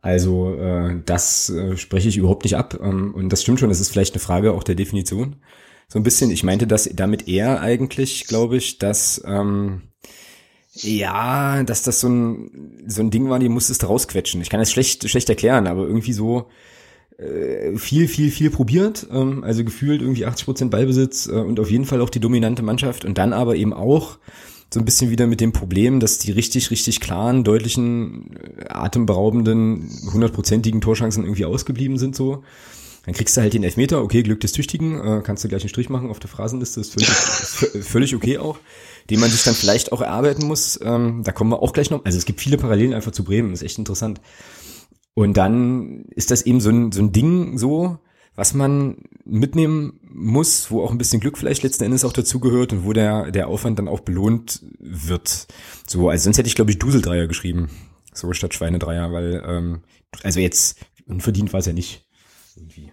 Also 0.00 0.54
äh, 0.54 1.00
das 1.04 1.48
äh, 1.50 1.76
spreche 1.76 2.08
ich 2.08 2.16
überhaupt 2.16 2.44
nicht 2.44 2.56
ab. 2.56 2.78
Ähm, 2.80 3.14
und 3.14 3.30
das 3.30 3.42
stimmt 3.42 3.60
schon, 3.60 3.68
das 3.68 3.80
ist 3.80 3.90
vielleicht 3.90 4.14
eine 4.14 4.20
Frage 4.20 4.52
auch 4.52 4.62
der 4.62 4.74
Definition. 4.74 5.36
So 5.88 5.98
ein 5.98 6.02
bisschen, 6.02 6.30
ich 6.30 6.42
meinte 6.42 6.66
das 6.66 6.88
damit 6.92 7.28
eher 7.28 7.60
eigentlich, 7.60 8.26
glaube 8.26 8.56
ich, 8.56 8.78
dass 8.78 9.22
ähm, 9.26 9.93
ja, 10.74 11.62
dass 11.62 11.82
das 11.82 12.00
so 12.00 12.08
ein, 12.08 12.82
so 12.86 13.00
ein 13.00 13.10
Ding 13.10 13.28
war, 13.28 13.38
die 13.38 13.48
musstest 13.48 13.88
rausquetschen. 13.88 14.40
Ich 14.40 14.50
kann 14.50 14.60
das 14.60 14.72
schlecht, 14.72 15.08
schlecht 15.08 15.28
erklären, 15.28 15.66
aber 15.66 15.86
irgendwie 15.86 16.12
so 16.12 16.48
äh, 17.16 17.76
viel, 17.78 18.08
viel, 18.08 18.32
viel 18.32 18.50
probiert. 18.50 19.06
Ähm, 19.12 19.44
also 19.44 19.64
gefühlt 19.64 20.02
irgendwie 20.02 20.26
80 20.26 20.44
Prozent 20.44 20.70
Ballbesitz 20.72 21.28
äh, 21.28 21.32
und 21.32 21.60
auf 21.60 21.70
jeden 21.70 21.84
Fall 21.84 22.00
auch 22.00 22.10
die 22.10 22.18
dominante 22.18 22.62
Mannschaft 22.62 23.04
und 23.04 23.18
dann 23.18 23.32
aber 23.32 23.54
eben 23.54 23.72
auch 23.72 24.18
so 24.72 24.80
ein 24.80 24.84
bisschen 24.84 25.10
wieder 25.10 25.28
mit 25.28 25.40
dem 25.40 25.52
Problem, 25.52 26.00
dass 26.00 26.18
die 26.18 26.32
richtig, 26.32 26.72
richtig 26.72 27.00
klaren, 27.00 27.44
deutlichen, 27.44 28.36
äh, 28.58 28.68
atemberaubenden, 28.68 29.88
hundertprozentigen 30.12 30.80
Torschancen 30.80 31.22
irgendwie 31.22 31.44
ausgeblieben 31.44 31.98
sind 31.98 32.16
so. 32.16 32.42
Dann 33.06 33.14
kriegst 33.14 33.36
du 33.36 33.42
halt 33.42 33.52
den 33.52 33.62
Elfmeter, 33.62 34.02
okay, 34.02 34.22
Glück 34.22 34.40
des 34.40 34.52
Tüchtigen, 34.52 35.22
kannst 35.24 35.44
du 35.44 35.48
gleich 35.48 35.60
einen 35.60 35.68
Strich 35.68 35.90
machen 35.90 36.08
auf 36.08 36.20
der 36.20 36.30
Phrasenliste, 36.30 36.80
ist 36.80 36.94
völlig, 36.94 37.08
ist 37.74 37.86
völlig 37.86 38.14
okay 38.14 38.38
auch 38.38 38.56
den 39.10 39.20
man 39.20 39.30
sich 39.30 39.44
dann 39.44 39.54
vielleicht 39.54 39.92
auch 39.92 40.00
erarbeiten 40.00 40.46
muss. 40.46 40.78
Ähm, 40.82 41.22
da 41.24 41.32
kommen 41.32 41.50
wir 41.50 41.62
auch 41.62 41.72
gleich 41.72 41.90
noch. 41.90 42.04
Also 42.04 42.18
es 42.18 42.24
gibt 42.24 42.40
viele 42.40 42.56
Parallelen 42.56 42.94
einfach 42.94 43.12
zu 43.12 43.24
Bremen, 43.24 43.52
ist 43.52 43.62
echt 43.62 43.78
interessant. 43.78 44.20
Und 45.14 45.36
dann 45.36 46.06
ist 46.10 46.30
das 46.30 46.42
eben 46.42 46.60
so 46.60 46.70
ein, 46.70 46.90
so 46.90 47.00
ein 47.00 47.12
Ding 47.12 47.56
so, 47.58 47.98
was 48.34 48.52
man 48.54 48.96
mitnehmen 49.24 50.00
muss, 50.02 50.70
wo 50.70 50.82
auch 50.82 50.90
ein 50.90 50.98
bisschen 50.98 51.20
Glück 51.20 51.38
vielleicht 51.38 51.62
letzten 51.62 51.84
Endes 51.84 52.04
auch 52.04 52.12
dazugehört 52.12 52.72
und 52.72 52.84
wo 52.84 52.92
der, 52.92 53.30
der 53.30 53.48
Aufwand 53.48 53.78
dann 53.78 53.88
auch 53.88 54.00
belohnt 54.00 54.60
wird. 54.80 55.46
So, 55.86 56.08
also 56.08 56.24
sonst 56.24 56.38
hätte 56.38 56.48
ich, 56.48 56.56
glaube 56.56 56.72
ich, 56.72 56.78
Duseldreier 56.78 57.28
geschrieben. 57.28 57.70
So 58.12 58.32
statt 58.32 58.54
Schweinedreier, 58.54 59.12
weil, 59.12 59.42
ähm, 59.46 59.82
also 60.22 60.40
jetzt 60.40 60.78
unverdient 61.06 61.52
war 61.52 61.60
es 61.60 61.66
ja 61.66 61.72
nicht. 61.72 62.04
Irgendwie. 62.56 62.92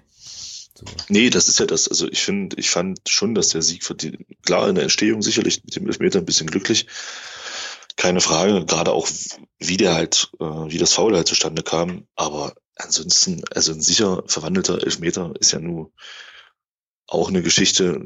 Nee, 1.09 1.29
das 1.29 1.47
ist 1.47 1.59
ja 1.59 1.65
das. 1.65 1.87
Also 1.87 2.07
ich 2.07 2.21
finde, 2.21 2.55
ich 2.57 2.69
fand 2.69 2.99
schon, 3.07 3.35
dass 3.35 3.49
der 3.49 3.61
Sieg 3.61 3.83
verdient. 3.83 4.25
Klar, 4.43 4.69
in 4.69 4.75
der 4.75 4.83
Entstehung 4.83 5.21
sicherlich 5.21 5.63
mit 5.63 5.75
dem 5.75 5.87
Elfmeter 5.87 6.19
ein 6.19 6.25
bisschen 6.25 6.49
glücklich. 6.49 6.87
Keine 7.97 8.21
Frage. 8.21 8.65
Gerade 8.65 8.91
auch, 8.91 9.07
wie 9.59 9.77
der 9.77 9.93
halt, 9.93 10.31
äh, 10.39 10.43
wie 10.43 10.77
das 10.77 10.93
Foul 10.93 11.15
halt 11.15 11.27
zustande 11.27 11.63
kam. 11.63 12.07
Aber 12.15 12.55
ansonsten, 12.75 13.43
also 13.53 13.73
ein 13.73 13.81
sicher 13.81 14.23
verwandelter 14.27 14.81
Elfmeter 14.81 15.33
ist 15.39 15.51
ja 15.51 15.59
nur 15.59 15.91
auch 17.07 17.29
eine 17.29 17.41
Geschichte. 17.41 18.01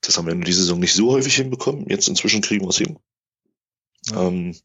Das 0.00 0.16
haben 0.16 0.26
wir 0.26 0.32
in 0.32 0.42
dieser 0.42 0.62
Saison 0.62 0.78
nicht 0.78 0.94
so 0.94 1.10
häufig 1.10 1.34
hinbekommen. 1.34 1.88
Jetzt 1.88 2.08
inzwischen 2.08 2.42
kriegen 2.42 2.64
wir 2.64 2.70
es 2.70 2.78
hin. 2.78 2.98
Ja. 4.10 4.22
Ähm, 4.22 4.56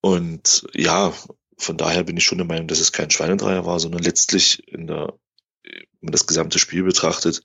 und 0.00 0.66
ja, 0.74 1.12
von 1.56 1.76
daher 1.76 2.04
bin 2.04 2.16
ich 2.16 2.24
schon 2.24 2.38
der 2.38 2.46
Meinung, 2.46 2.68
dass 2.68 2.80
es 2.80 2.92
kein 2.92 3.10
Schweinedreier 3.10 3.64
war, 3.64 3.80
sondern 3.80 4.02
letztlich 4.02 4.66
in 4.68 4.86
der 4.86 5.14
wenn 6.04 6.08
man 6.08 6.12
das 6.12 6.26
gesamte 6.26 6.58
Spiel 6.58 6.82
betrachtet, 6.82 7.42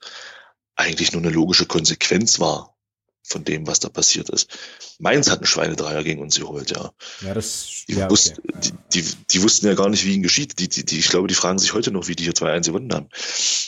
eigentlich 0.75 1.13
nur 1.13 1.21
eine 1.21 1.31
logische 1.31 1.65
Konsequenz 1.65 2.41
war 2.41 2.75
von 3.23 3.45
dem, 3.45 3.65
was 3.67 3.79
da 3.79 3.87
passiert 3.87 4.29
ist. 4.29 4.49
Mainz 4.97 5.29
hat 5.29 5.39
einen 5.39 5.45
Schweinedreier 5.45 6.03
gegen 6.03 6.21
uns 6.21 6.37
geholt, 6.37 6.69
ja. 6.71 6.91
Ja, 7.21 7.33
das, 7.33 7.85
die, 7.87 7.93
ja, 7.93 8.09
wussten, 8.09 8.41
okay. 8.49 8.73
die, 8.91 9.01
die, 9.01 9.15
die, 9.31 9.41
wussten 9.43 9.67
ja 9.67 9.75
gar 9.75 9.87
nicht, 9.87 10.03
wie 10.03 10.13
ihnen 10.13 10.23
geschieht. 10.23 10.59
Die, 10.59 10.67
die, 10.67 10.83
die, 10.83 10.99
ich 10.99 11.07
glaube, 11.07 11.29
die 11.29 11.35
fragen 11.35 11.57
sich 11.57 11.73
heute 11.73 11.91
noch, 11.91 12.09
wie 12.09 12.15
die 12.15 12.25
hier 12.25 12.33
2-1 12.33 12.65
gewonnen 12.65 12.93
haben. 12.93 13.07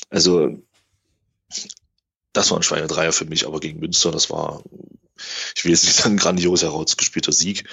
Also, 0.10 0.62
das 2.34 2.52
war 2.52 2.60
ein 2.60 2.64
Schweinedreier 2.64 3.14
für 3.14 3.26
mich, 3.26 3.48
aber 3.48 3.62
gegen 3.62 3.80
Münster, 3.80 4.12
das 4.12 4.30
war, 4.30 4.62
ich 5.56 5.64
will 5.64 5.72
jetzt 5.72 5.86
nicht 5.86 5.96
sagen, 5.96 6.18
grandios 6.18 6.64
herausgespielter 6.64 7.32
Sieg, 7.32 7.64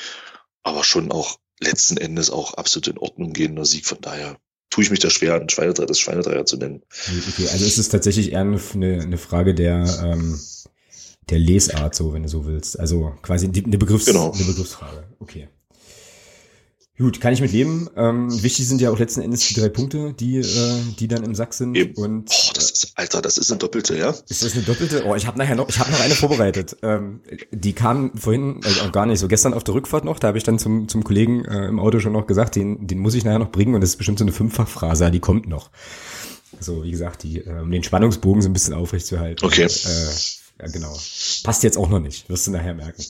aber 0.63 0.85
schon 0.85 1.11
auch 1.11 1.41
letzten 1.59 1.97
Endes 1.97 2.31
auch 2.31 2.55
absolut 2.55 2.87
in 2.87 2.99
Ordnung 2.99 3.33
gehender 3.33 3.65
Sieg. 3.65 3.87
Von 3.87 4.01
daher 4.01 4.39
tue 4.79 4.85
ich 4.85 4.91
mich 4.93 5.01
da 5.01 5.11
schwer, 5.11 5.35
ein 5.35 5.49
Schweinedreier, 5.49 5.87
das 5.87 5.99
Schweinedreier 5.99 6.47
zu 6.47 6.57
nennen. 6.57 6.83
Okay, 7.31 7.49
also 7.51 7.65
es 7.65 7.79
ist 7.79 7.89
tatsächlich 7.89 8.31
eher 8.31 8.43
eine, 8.43 8.61
eine 8.81 9.19
Frage 9.19 9.53
der, 9.53 9.85
ähm, 10.05 10.39
der 11.31 11.41
Lesart, 11.41 11.97
so, 11.97 12.13
wenn 12.13 12.23
du 12.23 12.29
so 12.29 12.47
willst. 12.47 12.79
Also 12.79 13.13
quasi 13.23 13.47
eine, 13.49 13.77
Begriffs-, 13.77 14.07
genau. 14.07 14.31
eine 14.31 14.45
Begriffsfrage. 14.45 15.03
Okay. 15.19 15.49
Gut, 16.99 17.21
kann 17.21 17.33
ich 17.33 17.41
mit 17.41 17.53
leben. 17.53 17.89
Ähm, 17.97 18.43
wichtig 18.43 18.67
sind 18.67 18.81
ja 18.81 18.91
auch 18.91 18.99
letzten 18.99 19.21
Endes 19.21 19.47
die 19.47 19.55
drei 19.55 19.69
Punkte, 19.69 20.15
die, 20.15 20.39
äh, 20.39 20.81
die 20.99 21.07
dann 21.07 21.23
im 21.23 21.33
Sack 21.37 21.55
sind. 21.55 21.77
Eben. 21.77 21.95
Und, 21.95 22.29
oh, 22.29 22.53
das 22.55 22.73
ist, 22.73 22.93
Alter, 22.97 23.23
das 23.23 23.39
ist 23.39 23.53
eine 23.53 23.59
doppelte, 23.59 23.97
ja? 23.97 24.11
Ist 24.29 24.43
das 24.43 24.55
eine 24.55 24.63
doppelte? 24.63 25.05
Oh, 25.07 25.15
ich 25.15 25.25
habe 25.29 25.39
nachher 25.39 25.55
noch, 25.55 25.69
ich 25.69 25.79
habe 25.79 25.93
noch 25.93 26.01
eine 26.01 26.15
vorbereitet. 26.15 26.77
Ähm, 26.83 27.21
die 27.53 27.73
kam 27.73 28.17
vorhin, 28.17 28.61
also 28.65 28.81
auch 28.81 28.91
gar 28.91 29.07
nicht, 29.07 29.21
so 29.21 29.29
gestern 29.29 29.55
auf 29.55 29.63
der 29.63 29.75
Rückfahrt 29.75 30.05
noch, 30.05 30.19
da 30.19 30.29
habe 30.29 30.39
ich 30.39 30.45
dann 30.45 30.59
zum, 30.59 30.89
zum 30.89 31.05
Kollegen 31.05 31.45
äh, 31.45 31.69
im 31.69 31.79
Auto 31.79 32.01
schon 32.01 32.13
noch 32.13 32.27
gesagt, 32.27 32.57
den, 32.57 32.89
den 32.89 32.99
muss 32.99 33.15
ich 33.15 33.25
nachher 33.25 33.39
noch 33.39 33.53
bringen 33.53 33.77
und 33.77 33.81
das 33.81 33.91
ist 33.91 33.97
bestimmt 33.97 34.19
so 34.19 34.25
eine 34.25 34.33
Fünffachphrase, 34.33 35.09
die 35.13 35.21
kommt 35.21 35.49
noch. 35.49 35.71
So, 36.59 36.83
wie 36.83 36.91
gesagt, 36.91 37.23
die, 37.23 37.39
äh, 37.39 37.61
um 37.61 37.71
den 37.71 37.85
Spannungsbogen 37.85 38.43
so 38.43 38.49
ein 38.49 38.53
bisschen 38.53 38.75
aufrecht 38.75 39.07
zu 39.07 39.21
halten. 39.21 39.45
Okay. 39.45 39.67
Äh, 39.67 40.63
ja, 40.63 40.67
genau. 40.73 40.99
Passt 41.45 41.63
jetzt 41.63 41.79
auch 41.79 41.89
noch 41.89 42.01
nicht, 42.01 42.29
wirst 42.29 42.49
du 42.49 42.51
nachher 42.51 42.75
merken. 42.75 43.05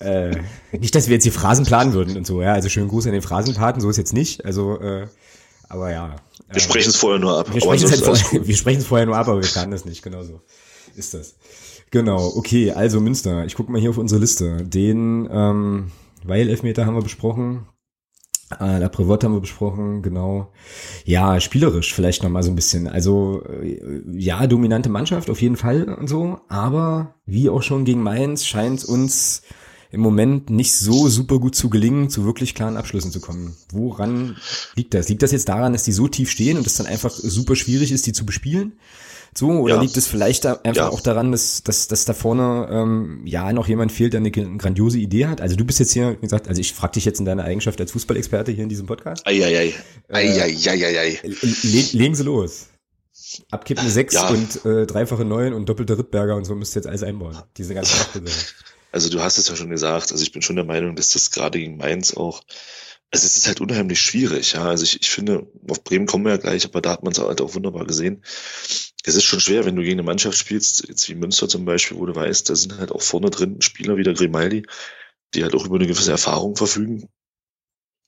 Äh, 0.00 0.36
nicht, 0.72 0.94
dass 0.94 1.08
wir 1.08 1.14
jetzt 1.14 1.24
die 1.24 1.30
Phrasen 1.30 1.64
planen 1.64 1.92
würden 1.92 2.16
und 2.16 2.26
so, 2.26 2.42
ja. 2.42 2.52
Also 2.52 2.68
schönen 2.68 2.88
Gruß 2.88 3.06
an 3.06 3.12
den 3.12 3.22
Phrasenpaten, 3.22 3.80
so 3.80 3.88
ist 3.88 3.96
jetzt 3.96 4.12
nicht. 4.12 4.44
Also, 4.44 4.80
äh, 4.80 5.06
aber 5.68 5.90
ja. 5.90 6.16
Wir 6.50 6.60
sprechen 6.60 6.90
es 6.90 6.96
vorher 6.96 7.18
nur 7.18 7.38
ab. 7.38 7.52
Wir 7.52 7.60
sprechen 7.60 7.86
es, 7.86 7.90
halt 7.90 8.02
vorher, 8.02 8.46
wir 8.46 8.56
sprechen 8.56 8.80
es 8.80 8.86
vorher 8.86 9.06
nur 9.06 9.16
ab, 9.16 9.28
aber 9.28 9.42
wir 9.42 9.48
planen 9.48 9.72
das 9.72 9.84
nicht, 9.84 10.02
genau 10.02 10.22
so. 10.22 10.40
Ist 10.94 11.14
das. 11.14 11.36
Genau, 11.90 12.32
okay, 12.36 12.72
also 12.72 13.00
Münster. 13.00 13.44
Ich 13.46 13.54
gucke 13.54 13.70
mal 13.70 13.80
hier 13.80 13.90
auf 13.90 13.98
unsere 13.98 14.20
Liste. 14.20 14.64
Den 14.64 15.28
ähm, 15.30 15.92
Weil 16.24 16.48
Elfmeter 16.48 16.86
haben 16.86 16.94
wir 16.94 17.02
besprochen. 17.02 17.66
Äh, 18.60 18.78
La 18.78 18.88
Prévotte 18.88 19.26
haben 19.26 19.34
wir 19.34 19.40
besprochen, 19.40 20.02
genau. 20.02 20.52
Ja, 21.04 21.40
spielerisch 21.40 21.92
vielleicht 21.92 22.22
noch 22.22 22.30
mal 22.30 22.42
so 22.42 22.50
ein 22.50 22.54
bisschen. 22.54 22.86
Also 22.86 23.42
äh, 23.44 24.02
ja, 24.12 24.46
dominante 24.46 24.88
Mannschaft 24.88 25.30
auf 25.30 25.42
jeden 25.42 25.56
Fall 25.56 25.84
und 25.84 26.08
so, 26.08 26.40
aber 26.48 27.14
wie 27.24 27.50
auch 27.50 27.62
schon 27.62 27.84
gegen 27.84 28.02
Mainz 28.02 28.46
scheint 28.46 28.84
uns 28.84 29.42
im 29.90 30.00
Moment 30.00 30.50
nicht 30.50 30.74
so 30.74 31.08
super 31.08 31.38
gut 31.38 31.54
zu 31.54 31.70
gelingen, 31.70 32.10
zu 32.10 32.24
wirklich 32.24 32.54
klaren 32.54 32.76
Abschlüssen 32.76 33.12
zu 33.12 33.20
kommen. 33.20 33.56
Woran 33.70 34.36
liegt 34.74 34.94
das? 34.94 35.08
Liegt 35.08 35.22
das 35.22 35.32
jetzt 35.32 35.48
daran, 35.48 35.72
dass 35.72 35.84
die 35.84 35.92
so 35.92 36.08
tief 36.08 36.30
stehen 36.30 36.58
und 36.58 36.66
es 36.66 36.76
dann 36.76 36.86
einfach 36.86 37.12
super 37.12 37.56
schwierig 37.56 37.92
ist, 37.92 38.06
die 38.06 38.12
zu 38.12 38.26
bespielen? 38.26 38.72
So, 39.36 39.50
oder 39.50 39.74
ja. 39.74 39.80
liegt 39.82 39.96
es 39.96 40.06
vielleicht 40.06 40.46
da 40.46 40.60
einfach 40.64 40.84
ja. 40.84 40.88
auch 40.88 41.00
daran, 41.00 41.30
dass, 41.30 41.62
dass, 41.62 41.88
dass 41.88 42.06
da 42.06 42.14
vorne 42.14 42.68
ähm, 42.70 43.20
ja 43.26 43.52
noch 43.52 43.68
jemand 43.68 43.92
fehlt, 43.92 44.14
der 44.14 44.20
eine 44.20 44.30
grandiose 44.30 44.98
Idee 44.98 45.26
hat? 45.26 45.42
Also 45.42 45.56
du 45.56 45.64
bist 45.64 45.78
jetzt 45.78 45.92
hier, 45.92 46.12
wie 46.12 46.22
gesagt, 46.22 46.48
also 46.48 46.60
ich 46.60 46.72
frage 46.72 46.94
dich 46.94 47.04
jetzt 47.04 47.18
in 47.18 47.26
deiner 47.26 47.44
Eigenschaft 47.44 47.78
als 47.80 47.92
Fußballexperte 47.92 48.50
hier 48.52 48.62
in 48.62 48.70
diesem 48.70 48.86
Podcast. 48.86 49.26
Eieiei. 49.26 49.74
Eieiei. 50.08 51.20
Äh, 51.22 51.28
le 51.28 51.84
legen 51.92 52.14
Sie 52.14 52.22
los. 52.22 52.68
Abkippende 53.50 53.90
sechs 53.90 54.14
ja. 54.14 54.28
und 54.28 54.64
äh, 54.64 54.86
dreifache 54.86 55.24
neun 55.24 55.52
und 55.52 55.68
doppelte 55.68 55.98
Rittberger 55.98 56.36
und 56.36 56.44
so 56.44 56.54
müsst 56.54 56.74
ihr 56.74 56.80
jetzt 56.80 56.86
alles 56.86 57.02
einbauen. 57.02 57.36
Diese 57.58 57.74
ganze 57.74 57.94
Also 58.92 59.10
du 59.10 59.20
hast 59.20 59.38
es 59.38 59.48
ja 59.48 59.56
schon 59.56 59.70
gesagt, 59.70 60.12
also 60.12 60.22
ich 60.22 60.32
bin 60.32 60.42
schon 60.42 60.56
der 60.56 60.64
Meinung, 60.64 60.96
dass 60.96 61.10
das 61.10 61.30
gerade 61.30 61.58
gegen 61.58 61.76
Mainz 61.76 62.14
auch, 62.14 62.42
also 63.10 63.26
es 63.26 63.36
ist 63.36 63.46
halt 63.46 63.60
unheimlich 63.60 64.00
schwierig, 64.00 64.54
ja. 64.54 64.64
Also 64.64 64.84
ich, 64.84 65.00
ich 65.00 65.10
finde, 65.10 65.46
auf 65.68 65.84
Bremen 65.84 66.06
kommen 66.06 66.24
wir 66.24 66.32
ja 66.32 66.38
gleich, 66.38 66.64
aber 66.64 66.80
da 66.80 66.92
hat 66.92 67.02
man 67.02 67.12
es 67.12 67.18
halt 67.18 67.40
auch 67.40 67.54
wunderbar 67.54 67.86
gesehen. 67.86 68.22
Es 69.04 69.14
ist 69.14 69.24
schon 69.24 69.40
schwer, 69.40 69.64
wenn 69.64 69.76
du 69.76 69.82
gegen 69.82 69.94
eine 69.94 70.02
Mannschaft 70.02 70.38
spielst, 70.38 70.88
jetzt 70.88 71.08
wie 71.08 71.14
Münster 71.14 71.48
zum 71.48 71.64
Beispiel, 71.64 71.98
wo 71.98 72.06
du 72.06 72.14
weißt, 72.14 72.48
da 72.50 72.56
sind 72.56 72.78
halt 72.78 72.90
auch 72.90 73.02
vorne 73.02 73.30
drin 73.30 73.60
Spieler 73.60 73.96
wie 73.96 74.02
der 74.02 74.14
Grimaldi, 74.14 74.66
die 75.34 75.44
halt 75.44 75.54
auch 75.54 75.64
über 75.64 75.76
eine 75.76 75.86
gewisse 75.86 76.10
Erfahrung 76.10 76.56
verfügen 76.56 77.08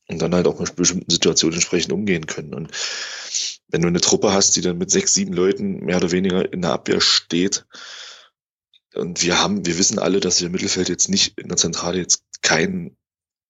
und 0.09 0.21
dann 0.21 0.35
halt 0.35 0.47
auch 0.47 0.59
mit 0.59 0.75
bestimmten 0.75 1.11
Situationen 1.11 1.55
entsprechend 1.55 1.93
umgehen 1.93 2.27
können. 2.27 2.55
Und 2.55 2.71
wenn 3.69 3.83
du 3.83 3.89
eine 3.89 4.01
Truppe 4.01 4.33
hast, 4.33 4.57
die 4.57 4.63
dann 4.63 4.79
mit 4.79 4.91
sechs, 4.91 5.15
sieben 5.15 5.35
Leuten 5.35 5.85
mehr 5.85 5.99
oder 5.99 6.11
weniger 6.11 6.53
in 6.53 6.63
der 6.63 6.73
Abwehr 6.73 7.01
steht, 7.01 7.67
und 8.95 9.23
wir 9.23 9.41
haben, 9.41 9.67
wir 9.67 9.79
wissen 9.79 9.99
alle, 9.99 10.21
dass 10.21 10.41
wir 10.41 10.47
im 10.47 10.53
Mittelfeld 10.53 10.89
jetzt 10.89 11.09
nicht 11.09 11.39
in 11.39 11.49
der 11.49 11.57
Zentrale 11.57 11.99
jetzt 11.99 12.23
keinen, 12.43 12.97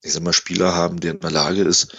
ich 0.03 0.13
sag 0.13 0.23
mal, 0.23 0.33
Spieler 0.33 0.75
haben, 0.75 1.01
der 1.01 1.13
in 1.13 1.21
der 1.21 1.31
Lage 1.31 1.63
ist, 1.63 1.97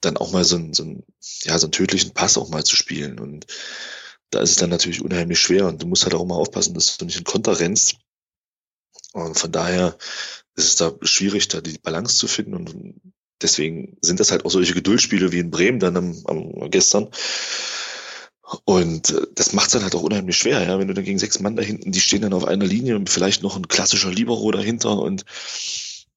dann 0.00 0.16
auch 0.16 0.32
mal 0.32 0.44
so 0.44 0.56
einen, 0.56 0.74
so 0.74 0.82
einen, 0.82 1.04
ja, 1.42 1.58
so 1.58 1.66
einen 1.66 1.72
tödlichen 1.72 2.12
Pass 2.12 2.36
auch 2.38 2.50
mal 2.50 2.64
zu 2.64 2.76
spielen. 2.76 3.18
Und 3.18 3.46
da 4.30 4.40
ist 4.40 4.50
es 4.50 4.56
dann 4.56 4.70
natürlich 4.70 5.02
unheimlich 5.02 5.40
schwer. 5.40 5.66
Und 5.66 5.82
du 5.82 5.86
musst 5.86 6.04
halt 6.04 6.14
auch 6.14 6.24
mal 6.24 6.36
aufpassen, 6.36 6.74
dass 6.74 6.96
du 6.96 7.04
nicht 7.04 7.18
in 7.18 7.24
Konter 7.24 7.58
rennst. 7.58 7.96
Und 9.12 9.38
von 9.38 9.50
daher 9.50 9.96
ist 10.54 10.66
es 10.66 10.76
da 10.76 10.92
schwierig, 11.02 11.48
da 11.48 11.60
die 11.60 11.78
Balance 11.78 12.16
zu 12.16 12.28
finden. 12.28 12.54
Und 12.54 13.00
deswegen 13.40 13.96
sind 14.02 14.20
das 14.20 14.30
halt 14.30 14.44
auch 14.44 14.50
solche 14.50 14.74
Geduldsspiele 14.74 15.32
wie 15.32 15.38
in 15.38 15.50
Bremen 15.50 15.80
dann 15.80 15.96
am, 15.96 16.22
am 16.26 16.70
gestern, 16.70 17.08
und 18.64 19.10
äh, 19.10 19.26
das 19.34 19.52
macht 19.52 19.66
es 19.66 19.72
dann 19.72 19.82
halt 19.82 19.94
auch 19.94 20.02
unheimlich 20.02 20.36
schwer, 20.36 20.62
ja, 20.62 20.78
wenn 20.78 20.88
du 20.88 20.94
dann 20.94 21.04
gegen 21.04 21.18
sechs 21.18 21.40
Mann 21.40 21.56
da 21.56 21.62
hinten, 21.62 21.92
die 21.92 22.00
stehen 22.00 22.22
dann 22.22 22.32
auf 22.32 22.44
einer 22.44 22.64
Linie 22.64 22.96
und 22.96 23.10
vielleicht 23.10 23.42
noch 23.42 23.56
ein 23.56 23.68
klassischer 23.68 24.10
Libero 24.10 24.50
dahinter 24.50 24.98
und 24.98 25.24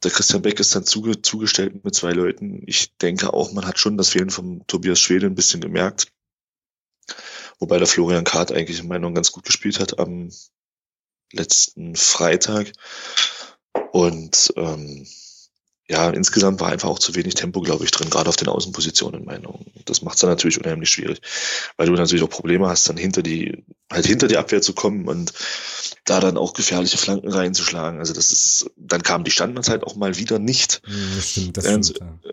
der 0.03 0.11
Christian 0.11 0.41
Beck 0.41 0.59
ist 0.59 0.73
dann 0.73 0.83
zuge 0.83 1.21
zugestellt 1.21 1.83
mit 1.83 1.93
zwei 1.93 2.11
Leuten. 2.11 2.63
Ich 2.65 2.97
denke 2.97 3.33
auch, 3.33 3.51
man 3.51 3.67
hat 3.67 3.77
schon 3.77 3.97
das 3.97 4.09
Fehlen 4.09 4.31
von 4.31 4.65
Tobias 4.65 5.00
Schwede 5.00 5.27
ein 5.27 5.35
bisschen 5.35 5.61
gemerkt. 5.61 6.07
Wobei 7.59 7.77
der 7.77 7.85
Florian 7.85 8.23
Kart 8.23 8.51
eigentlich 8.51 8.79
in 8.79 8.88
Meinung 8.88 9.13
ganz 9.13 9.31
gut 9.31 9.45
gespielt 9.45 9.79
hat 9.79 10.00
am 10.00 10.31
letzten 11.31 11.95
Freitag. 11.95 12.71
Und 13.91 14.53
ähm, 14.55 15.05
ja, 15.91 16.10
insgesamt 16.10 16.62
war 16.62 16.69
einfach 16.69 16.88
auch 16.88 17.00
zu 17.00 17.15
wenig 17.15 17.33
Tempo, 17.33 17.60
glaube 17.60 17.83
ich, 17.83 17.91
drin, 17.91 18.10
gerade 18.10 18.29
auf 18.29 18.38
den 18.38 18.48
Außenpositionen 18.48 19.19
in 19.19 19.25
meinen 19.25 19.45
Augen. 19.45 19.65
Das 19.83 20.01
macht 20.01 20.15
es 20.15 20.21
dann 20.21 20.29
natürlich 20.29 20.57
unheimlich 20.57 20.89
schwierig, 20.89 21.19
weil 21.75 21.88
du 21.88 21.93
natürlich 21.93 22.24
auch 22.24 22.29
Probleme 22.29 22.69
hast, 22.69 22.88
dann 22.88 22.95
hinter 22.95 23.21
die, 23.21 23.65
halt 23.91 24.05
hinter 24.05 24.29
die 24.29 24.38
Abwehr 24.38 24.62
zu 24.62 24.74
kommen 24.74 25.10
und 25.10 25.33
da 26.05 26.21
dann 26.21 26.38
auch 26.38 26.53
gefährliche 26.53 26.98
Flanken 26.98 27.29
reinzuschlagen. 27.29 28.00
Also 28.00 28.13
das 28.13 28.31
ist, 28.31 28.71
dann 28.77 29.03
kamen 29.03 29.25
die 29.25 29.31
Standards 29.31 29.67
halt 29.67 29.83
auch 29.83 29.95
mal 29.95 30.15
wieder 30.15 30.39
nicht. 30.39 30.81
Das 31.15 31.29
stimmt, 31.29 31.57
das 31.57 31.65
stimmt, 31.65 32.00
ja. 32.00 32.31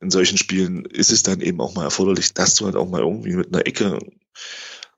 In 0.00 0.10
solchen 0.10 0.38
Spielen 0.38 0.86
ist 0.86 1.12
es 1.12 1.22
dann 1.22 1.42
eben 1.42 1.60
auch 1.60 1.74
mal 1.74 1.84
erforderlich, 1.84 2.32
dass 2.32 2.54
du 2.54 2.64
halt 2.64 2.76
auch 2.76 2.88
mal 2.88 3.00
irgendwie 3.00 3.34
mit 3.34 3.48
einer 3.48 3.66
Ecke 3.66 3.98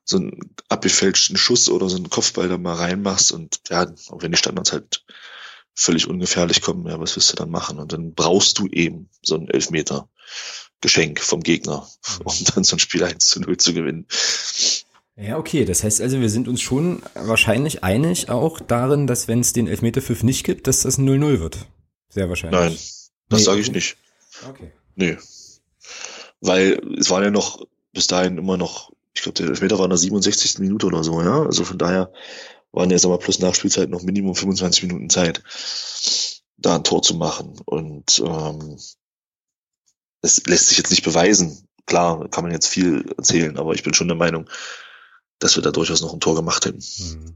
so 0.05 0.17
einen 0.17 0.55
abgefälschten 0.69 1.35
Schuss 1.35 1.67
oder 1.67 1.89
so 1.89 1.97
einen 1.97 2.09
Kopfball 2.09 2.47
da 2.47 2.57
mal 2.57 2.75
reinmachst 2.75 3.33
und 3.33 3.59
ja, 3.69 3.85
auch 4.09 4.21
wenn 4.21 4.31
die 4.31 4.37
Standards 4.37 4.71
halt 4.71 5.03
völlig 5.77 6.07
ungefährlich 6.07 6.61
kommen, 6.61 6.87
ja, 6.87 6.99
was 6.99 7.15
willst 7.15 7.31
du 7.31 7.35
dann 7.35 7.51
machen? 7.51 7.77
Und 7.77 7.93
dann 7.93 8.13
brauchst 8.13 8.57
du 8.57 8.67
eben 8.67 9.09
so 9.21 9.35
ein 9.35 9.47
Elfmeter 9.47 10.09
Geschenk 10.81 11.19
vom 11.19 11.41
Gegner, 11.41 11.87
mhm. 12.19 12.25
um 12.25 12.35
dann 12.53 12.63
so 12.63 12.75
ein 12.75 12.79
Spiel 12.79 13.03
1 13.03 13.27
zu 13.27 13.39
0 13.39 13.57
zu 13.57 13.73
gewinnen. 13.73 14.07
Ja, 15.15 15.37
okay. 15.37 15.65
Das 15.65 15.83
heißt 15.83 16.01
also, 16.01 16.19
wir 16.19 16.29
sind 16.29 16.47
uns 16.47 16.61
schon 16.61 17.01
wahrscheinlich 17.13 17.83
einig 17.83 18.29
auch 18.29 18.59
darin, 18.59 19.07
dass 19.07 19.27
wenn 19.27 19.39
es 19.39 19.53
den 19.53 19.67
Elfmeterpfiff 19.67 20.23
nicht 20.23 20.43
gibt, 20.43 20.67
dass 20.67 20.81
das 20.81 20.99
0-0 20.99 21.39
wird. 21.39 21.57
Sehr 22.09 22.29
wahrscheinlich. 22.29 22.59
Nein, 22.59 22.77
das 23.29 23.39
nee. 23.39 23.45
sage 23.45 23.61
ich 23.61 23.71
nicht. 23.71 23.97
Okay. 24.49 24.71
Nee. 24.95 25.17
Weil 26.41 26.81
es 26.99 27.09
waren 27.09 27.23
ja 27.23 27.31
noch 27.31 27.65
bis 27.93 28.07
dahin 28.07 28.37
immer 28.37 28.57
noch, 28.57 28.91
ich 29.13 29.21
glaube, 29.21 29.37
der 29.37 29.47
Elfmeter 29.47 29.77
war 29.77 29.85
in 29.85 29.91
der 29.91 29.97
67. 29.97 30.59
Minute 30.59 30.87
oder 30.87 31.03
so, 31.03 31.21
ja. 31.21 31.43
Also 31.43 31.63
von 31.63 31.77
daher 31.77 32.11
waren 32.71 32.91
jetzt 32.91 33.05
aber 33.05 33.17
plus 33.17 33.39
Nachspielzeit 33.39 33.89
noch 33.89 34.03
Minimum 34.03 34.35
25 34.35 34.83
Minuten 34.83 35.09
Zeit, 35.09 35.43
da 36.57 36.75
ein 36.75 36.83
Tor 36.83 37.01
zu 37.01 37.15
machen. 37.15 37.59
Und 37.65 38.21
ähm, 38.25 38.77
das 40.21 40.43
lässt 40.45 40.67
sich 40.67 40.77
jetzt 40.77 40.89
nicht 40.89 41.03
beweisen. 41.03 41.67
Klar, 41.85 42.27
kann 42.29 42.43
man 42.43 42.51
jetzt 42.51 42.67
viel 42.67 43.05
erzählen, 43.17 43.57
aber 43.57 43.73
ich 43.73 43.83
bin 43.83 43.93
schon 43.93 44.07
der 44.07 44.17
Meinung, 44.17 44.49
dass 45.39 45.55
wir 45.55 45.63
da 45.63 45.71
durchaus 45.71 46.01
noch 46.01 46.13
ein 46.13 46.19
Tor 46.19 46.35
gemacht 46.35 46.65
hätten. 46.65 46.83
Mhm. 46.99 47.35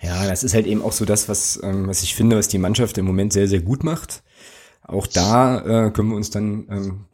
Ja, 0.00 0.26
das 0.26 0.44
ist 0.44 0.54
halt 0.54 0.66
eben 0.66 0.82
auch 0.82 0.92
so 0.92 1.04
das, 1.04 1.28
was, 1.28 1.58
ähm, 1.62 1.88
was 1.88 2.02
ich 2.02 2.14
finde, 2.14 2.36
was 2.36 2.48
die 2.48 2.58
Mannschaft 2.58 2.98
im 2.98 3.04
Moment 3.04 3.32
sehr, 3.32 3.48
sehr 3.48 3.60
gut 3.60 3.82
macht. 3.82 4.22
Auch 4.88 5.06
da 5.06 5.58
äh, 5.86 5.90
können 5.90 6.08
wir 6.08 6.16
uns 6.16 6.30
dann 6.30 6.66
ähm, 6.70 7.04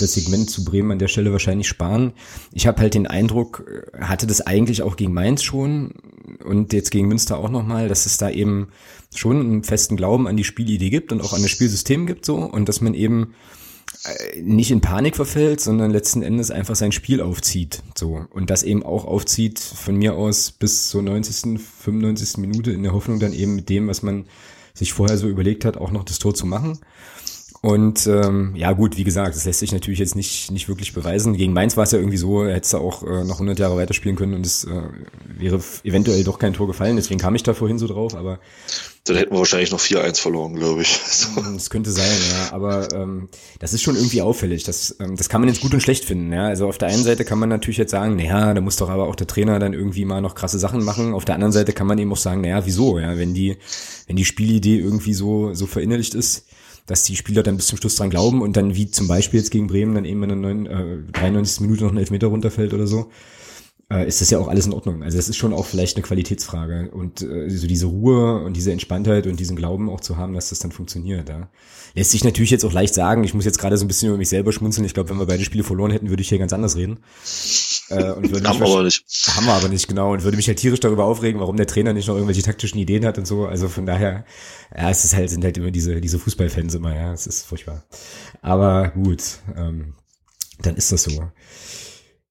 das 0.00 0.14
Segment 0.14 0.48
zu 0.48 0.64
Bremen 0.64 0.92
an 0.92 0.98
der 0.98 1.08
Stelle 1.08 1.30
wahrscheinlich 1.30 1.68
sparen. 1.68 2.14
Ich 2.52 2.66
habe 2.66 2.80
halt 2.80 2.94
den 2.94 3.06
Eindruck, 3.06 3.66
äh, 3.92 4.00
hatte 4.00 4.26
das 4.26 4.40
eigentlich 4.40 4.82
auch 4.82 4.96
gegen 4.96 5.12
Mainz 5.12 5.42
schon 5.42 5.92
und 6.42 6.72
jetzt 6.72 6.90
gegen 6.90 7.06
Münster 7.06 7.36
auch 7.36 7.50
nochmal, 7.50 7.88
dass 7.88 8.06
es 8.06 8.16
da 8.16 8.30
eben 8.30 8.68
schon 9.14 9.40
einen 9.40 9.62
festen 9.62 9.96
Glauben 9.96 10.26
an 10.26 10.38
die 10.38 10.44
Spielidee 10.44 10.88
gibt 10.88 11.12
und 11.12 11.20
auch 11.20 11.34
an 11.34 11.42
das 11.42 11.50
Spielsystem 11.50 12.06
gibt 12.06 12.24
so 12.24 12.36
und 12.36 12.66
dass 12.66 12.80
man 12.80 12.94
eben 12.94 13.34
äh, 14.04 14.40
nicht 14.40 14.70
in 14.70 14.80
Panik 14.80 15.14
verfällt, 15.14 15.60
sondern 15.60 15.90
letzten 15.90 16.22
Endes 16.22 16.50
einfach 16.50 16.76
sein 16.76 16.92
Spiel 16.92 17.20
aufzieht. 17.20 17.82
So. 17.94 18.24
Und 18.30 18.48
das 18.48 18.62
eben 18.62 18.82
auch 18.82 19.04
aufzieht 19.04 19.58
von 19.58 19.96
mir 19.96 20.14
aus 20.14 20.50
bis 20.50 20.88
zur 20.88 21.02
90., 21.02 21.60
95. 21.60 22.38
Minute 22.38 22.70
in 22.70 22.84
der 22.84 22.94
Hoffnung 22.94 23.20
dann 23.20 23.34
eben 23.34 23.54
mit 23.54 23.68
dem, 23.68 23.86
was 23.86 24.02
man 24.02 24.24
sich 24.72 24.92
vorher 24.92 25.18
so 25.18 25.28
überlegt 25.28 25.64
hat, 25.64 25.76
auch 25.76 25.90
noch 25.90 26.04
das 26.04 26.18
Tor 26.18 26.34
zu 26.34 26.46
machen. 26.46 26.78
Und 27.60 28.06
ähm, 28.06 28.52
ja 28.54 28.72
gut, 28.72 28.96
wie 28.96 29.04
gesagt, 29.04 29.34
das 29.34 29.44
lässt 29.44 29.58
sich 29.58 29.72
natürlich 29.72 29.98
jetzt 29.98 30.14
nicht, 30.14 30.50
nicht 30.52 30.68
wirklich 30.68 30.92
beweisen. 30.92 31.36
Gegen 31.36 31.52
Mainz 31.52 31.76
war 31.76 31.84
es 31.84 31.90
ja 31.90 31.98
irgendwie 31.98 32.16
so, 32.16 32.44
er 32.44 32.54
hätte 32.54 32.78
auch 32.78 33.02
äh, 33.02 33.24
noch 33.24 33.36
100 33.36 33.58
Jahre 33.58 33.76
weiterspielen 33.76 34.16
können 34.16 34.34
und 34.34 34.46
es 34.46 34.62
äh, 34.64 34.82
wäre 35.26 35.60
eventuell 35.82 36.22
doch 36.22 36.38
kein 36.38 36.52
Tor 36.52 36.68
gefallen. 36.68 36.94
Deswegen 36.94 37.18
kam 37.18 37.34
ich 37.34 37.42
da 37.42 37.54
vorhin 37.54 37.78
so 37.78 37.88
drauf, 37.88 38.14
aber... 38.14 38.38
Dann 39.04 39.16
hätten 39.16 39.32
wir 39.32 39.38
wahrscheinlich 39.38 39.72
noch 39.72 39.80
4-1 39.80 40.20
verloren, 40.20 40.54
glaube 40.54 40.82
ich. 40.82 41.00
Das 41.52 41.70
könnte 41.70 41.90
sein, 41.90 42.04
ja. 42.30 42.52
Aber 42.52 42.92
ähm, 42.92 43.28
das 43.58 43.72
ist 43.72 43.82
schon 43.82 43.96
irgendwie 43.96 44.22
auffällig. 44.22 44.62
Das, 44.62 44.94
ähm, 45.00 45.16
das 45.16 45.28
kann 45.28 45.40
man 45.40 45.48
jetzt 45.48 45.60
gut 45.60 45.74
und 45.74 45.80
schlecht 45.80 46.04
finden. 46.04 46.32
Ja? 46.32 46.46
Also 46.46 46.68
auf 46.68 46.78
der 46.78 46.88
einen 46.88 47.02
Seite 47.02 47.24
kann 47.24 47.38
man 47.38 47.48
natürlich 47.48 47.78
jetzt 47.78 47.90
sagen, 47.90 48.16
naja, 48.16 48.54
da 48.54 48.60
muss 48.60 48.76
doch 48.76 48.88
aber 48.88 49.08
auch 49.08 49.16
der 49.16 49.26
Trainer 49.26 49.58
dann 49.58 49.72
irgendwie 49.72 50.04
mal 50.04 50.20
noch 50.20 50.36
krasse 50.36 50.58
Sachen 50.60 50.84
machen. 50.84 51.12
Auf 51.12 51.24
der 51.24 51.34
anderen 51.34 51.52
Seite 51.52 51.72
kann 51.72 51.88
man 51.88 51.98
eben 51.98 52.12
auch 52.12 52.18
sagen, 52.18 52.42
naja, 52.42 52.64
wieso? 52.66 52.98
Ja? 53.00 53.16
Wenn 53.16 53.34
die, 53.34 53.56
wenn 54.06 54.16
die 54.16 54.24
Spielidee 54.24 54.78
irgendwie 54.78 55.14
so, 55.14 55.54
so 55.54 55.66
verinnerlicht 55.66 56.14
ist, 56.14 56.44
dass 56.88 57.04
die 57.04 57.16
Spieler 57.16 57.42
dann 57.42 57.56
bis 57.56 57.66
zum 57.68 57.78
Schluss 57.78 57.96
dran 57.96 58.10
glauben 58.10 58.42
und 58.42 58.56
dann 58.56 58.74
wie 58.74 58.90
zum 58.90 59.06
Beispiel 59.06 59.38
jetzt 59.38 59.50
gegen 59.50 59.68
Bremen 59.68 59.94
dann 59.94 60.04
eben 60.04 60.22
in 60.22 60.28
der 60.28 60.38
9, 60.38 60.66
äh, 60.66 61.12
93. 61.12 61.60
Minute 61.60 61.84
noch 61.84 61.92
ein 61.92 61.98
Elfmeter 61.98 62.28
runterfällt 62.28 62.72
oder 62.74 62.86
so, 62.86 63.10
äh, 63.90 64.08
ist 64.08 64.22
das 64.22 64.30
ja 64.30 64.38
auch 64.38 64.48
alles 64.48 64.66
in 64.66 64.72
Ordnung. 64.72 65.02
Also 65.02 65.18
das 65.18 65.28
ist 65.28 65.36
schon 65.36 65.52
auch 65.52 65.66
vielleicht 65.66 65.96
eine 65.96 66.02
Qualitätsfrage 66.02 66.90
und 66.90 67.22
äh, 67.22 67.50
so 67.50 67.66
diese 67.66 67.86
Ruhe 67.86 68.42
und 68.42 68.56
diese 68.56 68.72
Entspanntheit 68.72 69.26
und 69.26 69.38
diesen 69.38 69.54
Glauben 69.54 69.90
auch 69.90 70.00
zu 70.00 70.16
haben, 70.16 70.32
dass 70.32 70.48
das 70.48 70.60
dann 70.60 70.72
funktioniert. 70.72 71.28
Ja. 71.28 71.48
Lässt 71.94 72.10
sich 72.10 72.24
natürlich 72.24 72.50
jetzt 72.50 72.64
auch 72.64 72.72
leicht 72.72 72.94
sagen. 72.94 73.22
Ich 73.22 73.34
muss 73.34 73.44
jetzt 73.44 73.58
gerade 73.58 73.76
so 73.76 73.84
ein 73.84 73.88
bisschen 73.88 74.08
über 74.08 74.18
mich 74.18 74.30
selber 74.30 74.52
schmunzeln. 74.52 74.86
Ich 74.86 74.94
glaube, 74.94 75.10
wenn 75.10 75.18
wir 75.18 75.26
beide 75.26 75.44
Spiele 75.44 75.64
verloren 75.64 75.90
hätten, 75.90 76.08
würde 76.08 76.22
ich 76.22 76.28
hier 76.30 76.38
ganz 76.38 76.54
anders 76.54 76.76
reden. 76.76 76.98
Äh, 77.90 78.12
und 78.12 78.30
würde 78.30 78.48
haben 78.48 78.60
wir 78.60 78.66
aber 78.66 78.82
nicht. 78.82 79.04
Haben 79.34 79.46
wir 79.46 79.52
aber 79.54 79.68
nicht, 79.68 79.88
genau. 79.88 80.12
Und 80.12 80.22
würde 80.24 80.36
mich 80.36 80.48
halt 80.48 80.58
tierisch 80.58 80.80
darüber 80.80 81.04
aufregen, 81.04 81.40
warum 81.40 81.56
der 81.56 81.66
Trainer 81.66 81.92
nicht 81.92 82.08
noch 82.08 82.14
irgendwelche 82.14 82.42
taktischen 82.42 82.78
Ideen 82.78 83.04
hat 83.04 83.18
und 83.18 83.26
so. 83.26 83.46
Also 83.46 83.68
von 83.68 83.86
daher, 83.86 84.24
ja, 84.76 84.90
es 84.90 85.04
ist 85.04 85.16
halt, 85.16 85.30
sind 85.30 85.44
halt 85.44 85.56
immer 85.58 85.70
diese, 85.70 86.00
diese 86.00 86.18
Fußballfans 86.18 86.74
immer, 86.74 86.94
ja. 86.94 87.12
Es 87.12 87.26
ist 87.26 87.46
furchtbar. 87.46 87.84
Aber 88.42 88.88
gut, 88.88 89.22
ähm, 89.56 89.94
dann 90.60 90.76
ist 90.76 90.92
das 90.92 91.04
so. 91.04 91.30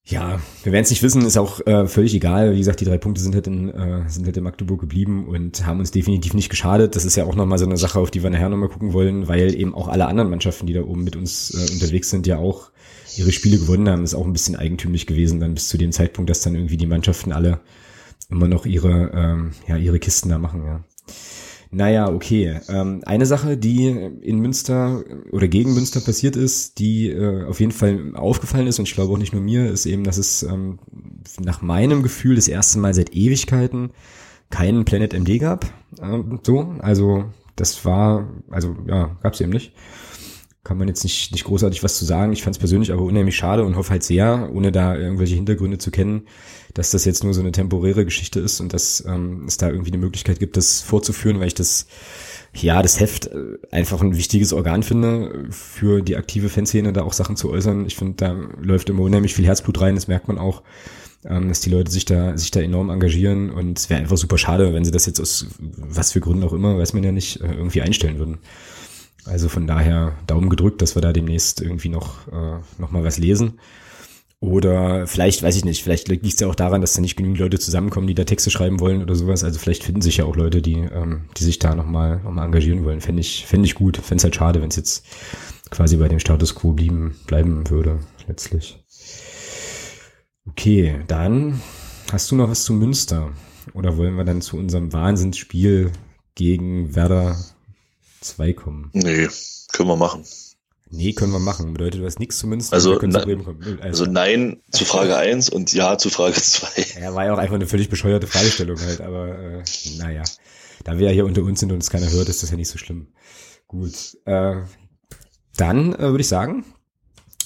Ja, 0.09 0.39
wir 0.63 0.71
werden 0.71 0.83
es 0.83 0.89
nicht 0.89 1.03
wissen, 1.03 1.25
ist 1.25 1.35
auch 1.37 1.59
äh, 1.67 1.85
völlig 1.85 2.13
egal. 2.13 2.53
Wie 2.53 2.59
gesagt, 2.59 2.79
die 2.79 2.85
drei 2.85 2.97
Punkte 2.97 3.21
sind 3.21 3.35
halt, 3.35 3.45
in, 3.47 3.69
äh, 3.69 4.07
sind 4.07 4.25
halt 4.25 4.37
in 4.37 4.43
Magdeburg 4.43 4.79
geblieben 4.79 5.27
und 5.27 5.65
haben 5.65 5.79
uns 5.79 5.91
definitiv 5.91 6.33
nicht 6.33 6.47
geschadet. 6.47 6.95
Das 6.95 7.03
ist 7.03 7.17
ja 7.17 7.25
auch 7.25 7.35
nochmal 7.35 7.57
so 7.57 7.65
eine 7.65 7.75
Sache, 7.75 7.99
auf 7.99 8.09
die 8.09 8.23
wir 8.23 8.29
nachher 8.29 8.47
nochmal 8.47 8.69
gucken 8.69 8.93
wollen, 8.93 9.27
weil 9.27 9.53
eben 9.53 9.75
auch 9.75 9.89
alle 9.89 10.07
anderen 10.07 10.29
Mannschaften, 10.29 10.65
die 10.65 10.71
da 10.71 10.81
oben 10.81 11.03
mit 11.03 11.17
uns 11.17 11.51
äh, 11.51 11.73
unterwegs 11.73 12.09
sind, 12.09 12.25
ja 12.25 12.37
auch 12.37 12.71
ihre 13.17 13.31
Spiele 13.31 13.57
gewonnen 13.57 13.89
haben. 13.89 14.03
Ist 14.03 14.15
auch 14.15 14.25
ein 14.25 14.33
bisschen 14.33 14.55
eigentümlich 14.55 15.07
gewesen 15.07 15.39
dann 15.39 15.53
bis 15.53 15.69
zu 15.69 15.77
dem 15.77 15.91
Zeitpunkt, 15.91 16.29
dass 16.29 16.41
dann 16.41 16.55
irgendwie 16.55 16.77
die 16.77 16.87
Mannschaften 16.87 17.31
alle 17.31 17.59
immer 18.29 18.47
noch 18.47 18.65
ihre, 18.65 19.11
ähm, 19.13 19.51
ja, 19.67 19.77
ihre 19.77 19.99
Kisten 19.99 20.29
da 20.29 20.37
machen, 20.37 20.65
ja. 20.65 20.83
Naja, 21.69 22.09
okay. 22.09 22.59
Ähm, 22.69 23.01
eine 23.05 23.25
Sache, 23.25 23.57
die 23.57 23.87
in 23.87 24.39
Münster 24.39 25.03
oder 25.31 25.47
gegen 25.47 25.73
Münster 25.73 25.99
passiert 25.99 26.35
ist, 26.35 26.79
die 26.79 27.09
äh, 27.09 27.43
auf 27.45 27.59
jeden 27.59 27.73
Fall 27.73 28.15
aufgefallen 28.15 28.67
ist, 28.67 28.79
und 28.79 28.87
ich 28.87 28.93
glaube 28.93 29.13
auch 29.13 29.17
nicht 29.17 29.33
nur 29.33 29.41
mir, 29.41 29.69
ist 29.69 29.85
eben, 29.85 30.03
dass 30.03 30.17
es 30.17 30.43
ähm, 30.43 30.79
nach 31.39 31.61
meinem 31.61 32.03
Gefühl 32.03 32.35
das 32.35 32.47
erste 32.47 32.79
Mal 32.79 32.93
seit 32.93 33.13
Ewigkeiten 33.13 33.91
keinen 34.49 34.85
Planet 34.85 35.13
MD 35.13 35.39
gab. 35.39 35.65
Ähm, 36.01 36.39
so, 36.43 36.75
also 36.79 37.25
das 37.57 37.83
war, 37.83 38.29
also 38.49 38.75
ja, 38.87 39.17
gab 39.21 39.33
es 39.33 39.41
eben 39.41 39.51
nicht. 39.51 39.73
Kann 40.67 40.77
man 40.77 40.89
jetzt 40.89 41.05
nicht, 41.05 41.31
nicht 41.31 41.45
großartig 41.45 41.81
was 41.81 41.97
zu 41.97 42.03
sagen. 42.03 42.33
Ich 42.33 42.43
fand 42.43 42.57
es 42.57 42.59
persönlich 42.59 42.91
aber 42.91 43.03
unheimlich 43.03 43.37
schade 43.37 43.63
und 43.63 43.77
hoffe 43.77 43.91
halt 43.91 44.03
sehr, 44.03 44.49
ohne 44.53 44.73
da 44.73 44.97
irgendwelche 44.97 45.35
Hintergründe 45.35 45.77
zu 45.77 45.91
kennen, 45.91 46.27
dass 46.73 46.91
das 46.91 47.05
jetzt 47.05 47.23
nur 47.23 47.33
so 47.33 47.39
eine 47.39 47.53
temporäre 47.53 48.03
Geschichte 48.03 48.41
ist 48.41 48.59
und 48.59 48.73
dass 48.73 49.01
ähm, 49.07 49.45
es 49.47 49.55
da 49.55 49.69
irgendwie 49.69 49.91
eine 49.91 49.99
Möglichkeit 49.99 50.39
gibt, 50.39 50.57
das 50.57 50.81
vorzuführen, 50.81 51.39
weil 51.39 51.47
ich 51.47 51.53
das, 51.53 51.87
ja, 52.53 52.81
das 52.81 52.99
Heft 52.99 53.27
äh, 53.27 53.57
einfach 53.71 54.01
ein 54.01 54.17
wichtiges 54.17 54.51
Organ 54.51 54.83
finde, 54.83 55.45
für 55.51 56.01
die 56.01 56.17
aktive 56.17 56.49
Fanszene 56.49 56.91
da 56.91 57.03
auch 57.03 57.13
Sachen 57.13 57.37
zu 57.37 57.49
äußern. 57.49 57.85
Ich 57.85 57.95
finde, 57.95 58.15
da 58.17 58.35
läuft 58.61 58.89
immer 58.89 59.03
unheimlich 59.03 59.35
viel 59.35 59.45
Herzblut 59.45 59.79
rein, 59.79 59.95
das 59.95 60.09
merkt 60.09 60.27
man 60.27 60.37
auch, 60.37 60.63
ähm, 61.23 61.47
dass 61.47 61.61
die 61.61 61.69
Leute 61.69 61.91
sich 61.91 62.03
da, 62.03 62.37
sich 62.37 62.51
da 62.51 62.59
enorm 62.59 62.89
engagieren 62.89 63.51
und 63.51 63.79
es 63.79 63.89
wäre 63.89 64.01
einfach 64.01 64.17
super 64.17 64.37
schade, 64.37 64.73
wenn 64.73 64.83
sie 64.83 64.91
das 64.91 65.05
jetzt 65.05 65.21
aus 65.21 65.47
was 65.77 66.11
für 66.11 66.19
Gründen 66.19 66.43
auch 66.43 66.51
immer, 66.51 66.77
weiß 66.77 66.91
man 66.91 67.05
ja 67.05 67.13
nicht, 67.13 67.39
äh, 67.39 67.53
irgendwie 67.53 67.81
einstellen 67.81 68.19
würden. 68.19 68.39
Also 69.25 69.49
von 69.49 69.67
daher 69.67 70.13
Daumen 70.25 70.49
gedrückt, 70.49 70.81
dass 70.81 70.95
wir 70.95 71.01
da 71.01 71.11
demnächst 71.11 71.61
irgendwie 71.61 71.89
noch, 71.89 72.27
äh, 72.27 72.59
noch 72.77 72.91
mal 72.91 73.03
was 73.03 73.17
lesen. 73.17 73.59
Oder 74.39 75.07
vielleicht, 75.07 75.41
weiß 75.41 75.55
ich 75.55 75.65
nicht, 75.65 75.81
vielleicht 75.81 76.07
liegt 76.09 76.25
es 76.25 76.39
ja 76.39 76.47
auch 76.47 76.55
daran, 76.55 76.81
dass 76.81 76.93
da 76.93 77.01
nicht 77.01 77.15
genügend 77.15 77.39
Leute 77.39 77.57
zusammenkommen, 77.57 78.05
die 78.05 78.13
da 78.13 78.23
Texte 78.23 78.51
schreiben 78.51 78.79
wollen 78.79 79.01
oder 79.01 79.15
sowas. 79.15 79.43
Also 79.43 79.57
vielleicht 79.57 79.83
finden 79.83 80.01
sich 80.01 80.17
ja 80.17 80.25
auch 80.25 80.35
Leute, 80.35 80.61
die, 80.61 80.75
ähm, 80.75 81.25
die 81.37 81.43
sich 81.43 81.57
da 81.57 81.73
nochmal 81.73 82.21
noch 82.23 82.31
mal 82.31 82.45
engagieren 82.45 82.85
wollen. 82.85 83.01
Fände 83.01 83.21
ich, 83.21 83.47
fände 83.47 83.65
ich 83.65 83.73
gut. 83.73 83.97
Fände 83.97 84.17
es 84.17 84.23
halt 84.23 84.35
schade, 84.35 84.61
wenn 84.61 84.69
es 84.69 84.75
jetzt 84.75 85.05
quasi 85.71 85.97
bei 85.97 86.07
dem 86.07 86.19
Status 86.19 86.53
quo 86.53 86.73
blieben, 86.73 87.15
bleiben 87.25 87.67
würde, 87.69 87.99
letztlich. 88.27 88.83
Okay, 90.47 91.01
dann 91.07 91.59
hast 92.11 92.29
du 92.29 92.35
noch 92.35 92.49
was 92.49 92.63
zu 92.63 92.73
Münster? 92.73 93.31
Oder 93.73 93.97
wollen 93.97 94.15
wir 94.15 94.23
dann 94.23 94.41
zu 94.41 94.57
unserem 94.57 94.93
Wahnsinnsspiel 94.93 95.91
gegen 96.35 96.95
Werder 96.95 97.37
2 98.21 98.53
kommen? 98.53 98.89
Nee, 98.93 99.27
können 99.71 99.89
wir 99.89 99.95
machen. 99.95 100.25
Nee, 100.89 101.13
können 101.13 101.33
wir 101.33 101.39
machen. 101.39 101.73
Bedeutet 101.73 102.01
das 102.01 102.19
nichts 102.19 102.37
zumindest. 102.37 102.73
Also, 102.73 102.97
na, 103.01 103.25
also 103.81 104.05
nein 104.05 104.61
zu 104.71 104.85
Frage 104.85 105.17
1 105.17 105.49
und 105.49 105.73
ja 105.73 105.97
zu 105.97 106.09
Frage 106.09 106.41
2. 106.41 106.67
Ja, 107.01 107.13
war 107.13 107.25
ja 107.25 107.33
auch 107.33 107.37
einfach 107.37 107.55
eine 107.55 107.67
völlig 107.67 107.89
bescheuerte 107.89 108.27
Fragestellung 108.27 108.79
halt, 108.79 109.01
aber 109.01 109.37
äh, 109.37 109.63
naja. 109.97 110.23
Da 110.83 110.97
wir 110.97 111.07
ja 111.07 111.13
hier 111.13 111.25
unter 111.25 111.41
uns 111.43 111.59
sind 111.59 111.71
und 111.71 111.83
es 111.83 111.89
keiner 111.89 112.09
hört, 112.09 112.29
ist 112.29 112.43
das 112.43 112.51
ja 112.51 112.55
nicht 112.55 112.69
so 112.69 112.77
schlimm. 112.77 113.07
Gut. 113.67 114.17
Äh, 114.25 114.61
dann 115.57 115.93
äh, 115.93 115.99
würde 115.99 116.21
ich 116.21 116.27
sagen, 116.27 116.63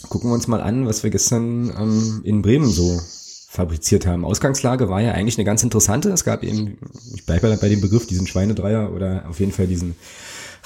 gucken 0.10 0.30
wir 0.30 0.36
uns 0.36 0.48
mal 0.48 0.62
an, 0.62 0.86
was 0.86 1.02
wir 1.04 1.10
gestern 1.10 1.70
ähm, 1.76 2.22
in 2.24 2.42
Bremen 2.42 2.70
so 2.70 3.02
fabriziert 3.50 4.06
haben. 4.06 4.24
Ausgangslage 4.24 4.88
war 4.90 5.02
ja 5.02 5.14
eigentlich 5.14 5.38
eine 5.38 5.46
ganz 5.46 5.64
interessante. 5.64 6.10
Es 6.12 6.24
gab 6.24 6.44
eben, 6.44 6.78
ich 7.16 7.26
bleibe 7.26 7.58
bei 7.58 7.70
dem 7.70 7.82
Begriff, 7.82 8.06
diesen 8.06 8.28
Schweinedreier 8.28 8.94
oder 8.94 9.26
auf 9.28 9.40
jeden 9.40 9.52
Fall 9.52 9.68
diesen 9.68 9.96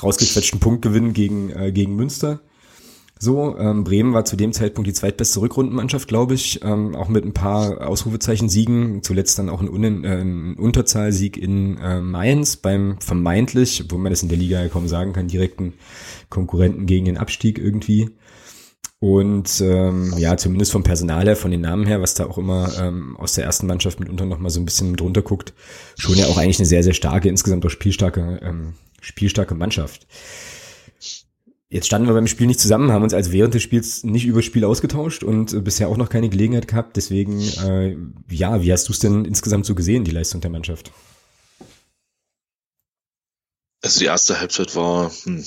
rausgequetschten 0.01 0.59
Punktgewinn 0.59 1.13
gegen, 1.13 1.49
äh, 1.49 1.71
gegen 1.71 1.95
Münster. 1.95 2.41
So, 3.17 3.57
ähm, 3.57 3.85
Bremen 3.85 4.13
war 4.13 4.25
zu 4.25 4.35
dem 4.35 4.51
Zeitpunkt 4.51 4.87
die 4.89 4.93
zweitbeste 4.93 5.39
Rückrundenmannschaft, 5.39 6.07
glaube 6.09 6.33
ich, 6.33 6.59
ähm, 6.63 6.95
auch 6.95 7.07
mit 7.07 7.23
ein 7.23 7.33
paar 7.33 7.87
Ausrufezeichen-Siegen, 7.87 9.03
zuletzt 9.03 9.39
dann 9.39 9.49
auch 9.49 9.61
ein, 9.61 9.69
Un 9.69 10.03
äh, 10.03 10.21
ein 10.21 10.55
Unterzahlsieg 10.55 11.37
in 11.37 11.77
äh, 11.77 12.01
Mainz 12.01 12.57
beim 12.57 12.97
vermeintlich, 12.99 13.85
wo 13.89 13.97
man 13.97 14.11
das 14.11 14.21
in 14.21 14.29
der 14.29 14.37
Liga 14.37 14.61
ja 14.61 14.67
kaum 14.67 14.89
sagen 14.89 15.13
kann, 15.13 15.29
direkten 15.29 15.73
Konkurrenten 16.29 16.87
gegen 16.87 17.05
den 17.05 17.17
Abstieg 17.17 17.57
irgendwie. 17.57 18.09
Und 18.99 19.61
ähm, 19.61 20.13
ja, 20.17 20.35
zumindest 20.35 20.71
vom 20.71 20.83
Personal 20.83 21.25
her, 21.25 21.35
von 21.35 21.51
den 21.51 21.61
Namen 21.61 21.85
her, 21.85 22.01
was 22.01 22.15
da 22.15 22.25
auch 22.25 22.37
immer 22.37 22.69
ähm, 22.79 23.15
aus 23.17 23.33
der 23.33 23.45
ersten 23.45 23.67
Mannschaft 23.67 23.99
mitunter 23.99 24.25
noch 24.25 24.39
mal 24.39 24.49
so 24.49 24.59
ein 24.59 24.65
bisschen 24.65 24.95
drunter 24.95 25.21
guckt, 25.21 25.53
schon 25.97 26.15
ja 26.15 26.25
auch 26.25 26.37
eigentlich 26.37 26.59
eine 26.59 26.65
sehr, 26.65 26.83
sehr 26.83 26.93
starke, 26.93 27.29
insgesamt 27.29 27.65
auch 27.65 27.69
spielstarke, 27.69 28.39
ähm, 28.41 28.73
spielstarke 29.05 29.55
Mannschaft. 29.55 30.07
Jetzt 31.69 31.87
standen 31.87 32.07
wir 32.07 32.13
beim 32.13 32.27
Spiel 32.27 32.47
nicht 32.47 32.59
zusammen, 32.59 32.91
haben 32.91 33.03
uns 33.03 33.13
also 33.13 33.31
während 33.31 33.53
des 33.53 33.63
Spiels 33.63 34.03
nicht 34.03 34.25
über 34.25 34.41
Spiel 34.41 34.65
ausgetauscht 34.65 35.23
und 35.23 35.51
äh, 35.53 35.61
bisher 35.61 35.89
auch 35.89 35.97
noch 35.97 36.09
keine 36.09 36.29
Gelegenheit 36.29 36.67
gehabt. 36.67 36.95
Deswegen, 36.95 37.41
äh, 37.41 37.97
ja, 38.29 38.61
wie 38.61 38.71
hast 38.71 38.87
du 38.87 38.93
es 38.93 38.99
denn 38.99 39.25
insgesamt 39.25 39.65
so 39.65 39.75
gesehen, 39.75 40.03
die 40.03 40.11
Leistung 40.11 40.41
der 40.41 40.51
Mannschaft? 40.51 40.91
Also 43.81 43.99
die 43.99 44.05
erste 44.05 44.39
Halbzeit 44.39 44.75
war, 44.75 45.11
hm, 45.23 45.43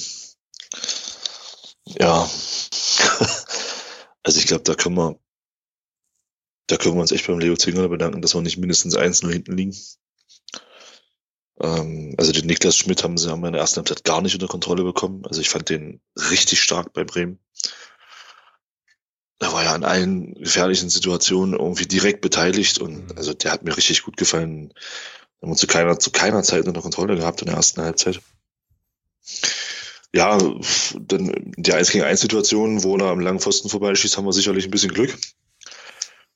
ja, 1.87 2.23
also 4.23 4.39
ich 4.39 4.47
glaube, 4.47 4.65
da 4.65 4.75
können 4.75 4.97
wir, 4.97 5.19
da 6.67 6.77
können 6.77 6.97
wir 6.97 7.01
uns 7.01 7.13
echt 7.13 7.27
beim 7.27 7.39
Leo 7.39 7.57
Zwingerle 7.57 7.89
bedanken, 7.89 8.23
dass 8.23 8.35
wir 8.35 8.43
nicht 8.43 8.59
mindestens 8.59 8.97
eins 8.97 9.23
nur 9.23 9.33
hinten 9.33 9.57
liegen. 9.57 9.75
Ähm, 11.61 12.15
also 12.19 12.33
den 12.33 12.47
Niklas 12.47 12.77
Schmidt 12.77 13.03
haben 13.03 13.19
sie 13.19 13.31
haben 13.31 13.45
in 13.45 13.53
der 13.53 13.61
ersten 13.61 13.79
Halbzeit 13.79 14.05
gar 14.05 14.21
nicht 14.21 14.35
unter 14.35 14.49
Kontrolle 14.49 14.85
bekommen. 14.85 15.25
Also 15.27 15.41
ich 15.41 15.49
fand 15.49 15.69
den 15.69 16.01
richtig 16.31 16.61
stark 16.63 16.93
bei 16.93 17.05
Bremen. 17.05 17.39
Er 19.41 19.53
war 19.53 19.65
ja 19.65 19.75
an 19.75 19.85
allen 19.85 20.35
gefährlichen 20.35 20.91
Situationen 20.91 21.55
irgendwie 21.59 21.87
direkt 21.87 22.21
beteiligt 22.21 22.79
und 22.79 23.11
mhm. 23.11 23.17
also 23.17 23.35
der 23.35 23.53
hat 23.53 23.63
mir 23.63 23.77
richtig 23.77 24.03
gut 24.03 24.17
gefallen. 24.17 24.73
Wir 25.39 25.47
haben 25.47 25.51
uns 25.51 25.61
zu 25.61 25.69
keiner, 25.69 25.99
zu 25.99 26.11
keiner 26.11 26.43
Zeit 26.43 26.67
unter 26.67 26.83
Kontrolle 26.83 27.17
gehabt 27.17 27.41
in 27.41 27.47
der 27.47 27.57
ersten 27.57 27.81
Halbzeit. 27.81 28.21
Ja, 30.15 30.39
dann 31.01 31.53
die 31.57 31.73
1 31.73 31.91
gegen 31.91 32.05
1 32.05 32.21
Situation, 32.21 32.83
wo 32.83 32.97
er 32.97 33.11
am 33.11 33.21
langen 33.21 33.41
Pfosten 33.41 33.69
vorbeischießt, 33.69 34.17
haben 34.17 34.25
wir 34.25 34.33
sicherlich 34.33 34.65
ein 34.65 34.71
bisschen 34.71 34.93
Glück. 34.93 35.17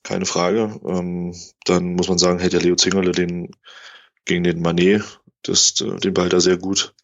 Keine 0.03 0.27
Frage. 0.27 0.79
Ähm, 0.85 1.35
dann 1.65 1.95
muss 1.95 2.09
man 2.09 2.19
sagen, 2.19 2.39
hätte 2.39 2.59
der 2.59 2.61
Leo 2.61 2.77
Zingerle 2.77 3.13
den 3.13 3.51
gegen 4.25 4.45
den 4.45 4.61
Manet, 4.61 5.21
das, 5.43 5.81
äh, 5.81 5.97
den 5.99 6.15
Ball 6.15 6.29
da 6.29 6.41
sehr 6.41 6.57
gut. 6.57 6.95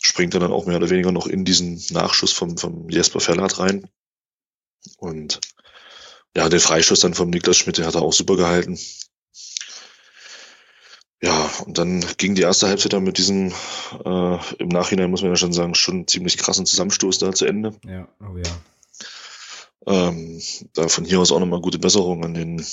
Springt 0.00 0.34
er 0.34 0.40
dann 0.40 0.52
auch 0.52 0.66
mehr 0.66 0.76
oder 0.76 0.90
weniger 0.90 1.12
noch 1.12 1.26
in 1.26 1.44
diesen 1.44 1.82
Nachschuss 1.90 2.32
vom, 2.32 2.58
vom 2.58 2.88
Jesper 2.88 3.20
Verlat 3.20 3.58
rein. 3.58 3.88
Und 4.98 5.40
ja, 6.36 6.48
den 6.48 6.60
Freischuss 6.60 7.00
dann 7.00 7.14
vom 7.14 7.30
Niklas 7.30 7.56
Schmidt, 7.56 7.78
den 7.78 7.86
hat 7.86 7.94
er 7.94 8.02
auch 8.02 8.12
super 8.12 8.36
gehalten. 8.36 8.78
Ja, 11.22 11.50
und 11.66 11.78
dann 11.78 12.04
ging 12.16 12.34
die 12.34 12.42
erste 12.42 12.66
Halbzeit 12.66 12.92
dann 12.94 13.04
mit 13.04 13.16
diesem, 13.16 13.52
äh, 14.04 14.38
im 14.58 14.68
Nachhinein 14.68 15.08
muss 15.08 15.22
man 15.22 15.30
ja 15.30 15.36
schon 15.36 15.52
sagen, 15.52 15.76
schon 15.76 16.08
ziemlich 16.08 16.36
krassen 16.36 16.66
Zusammenstoß 16.66 17.18
da 17.18 17.32
zu 17.32 17.46
Ende. 17.46 17.76
Ja, 17.86 18.08
oh 18.20 18.36
ja. 18.36 18.50
Ähm, 19.86 20.40
da 20.74 20.88
von 20.88 21.04
hier 21.04 21.20
aus 21.20 21.30
auch 21.30 21.38
nochmal 21.38 21.60
gute 21.60 21.78
Besserung 21.78 22.24
an 22.24 22.34
den 22.34 22.64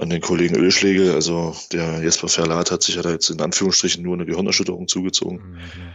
an 0.00 0.10
den 0.10 0.20
Kollegen 0.20 0.56
Ölschläge. 0.56 1.14
Also 1.14 1.54
der 1.72 2.02
Jesper 2.02 2.28
Verlat 2.28 2.70
hat 2.70 2.82
sich 2.82 2.94
ja 2.96 3.02
da 3.02 3.10
jetzt 3.10 3.30
in 3.30 3.40
Anführungsstrichen 3.40 4.02
nur 4.02 4.14
eine 4.14 4.26
Gehirnerschütterung 4.26 4.88
zugezogen. 4.88 5.52
Mhm. 5.52 5.94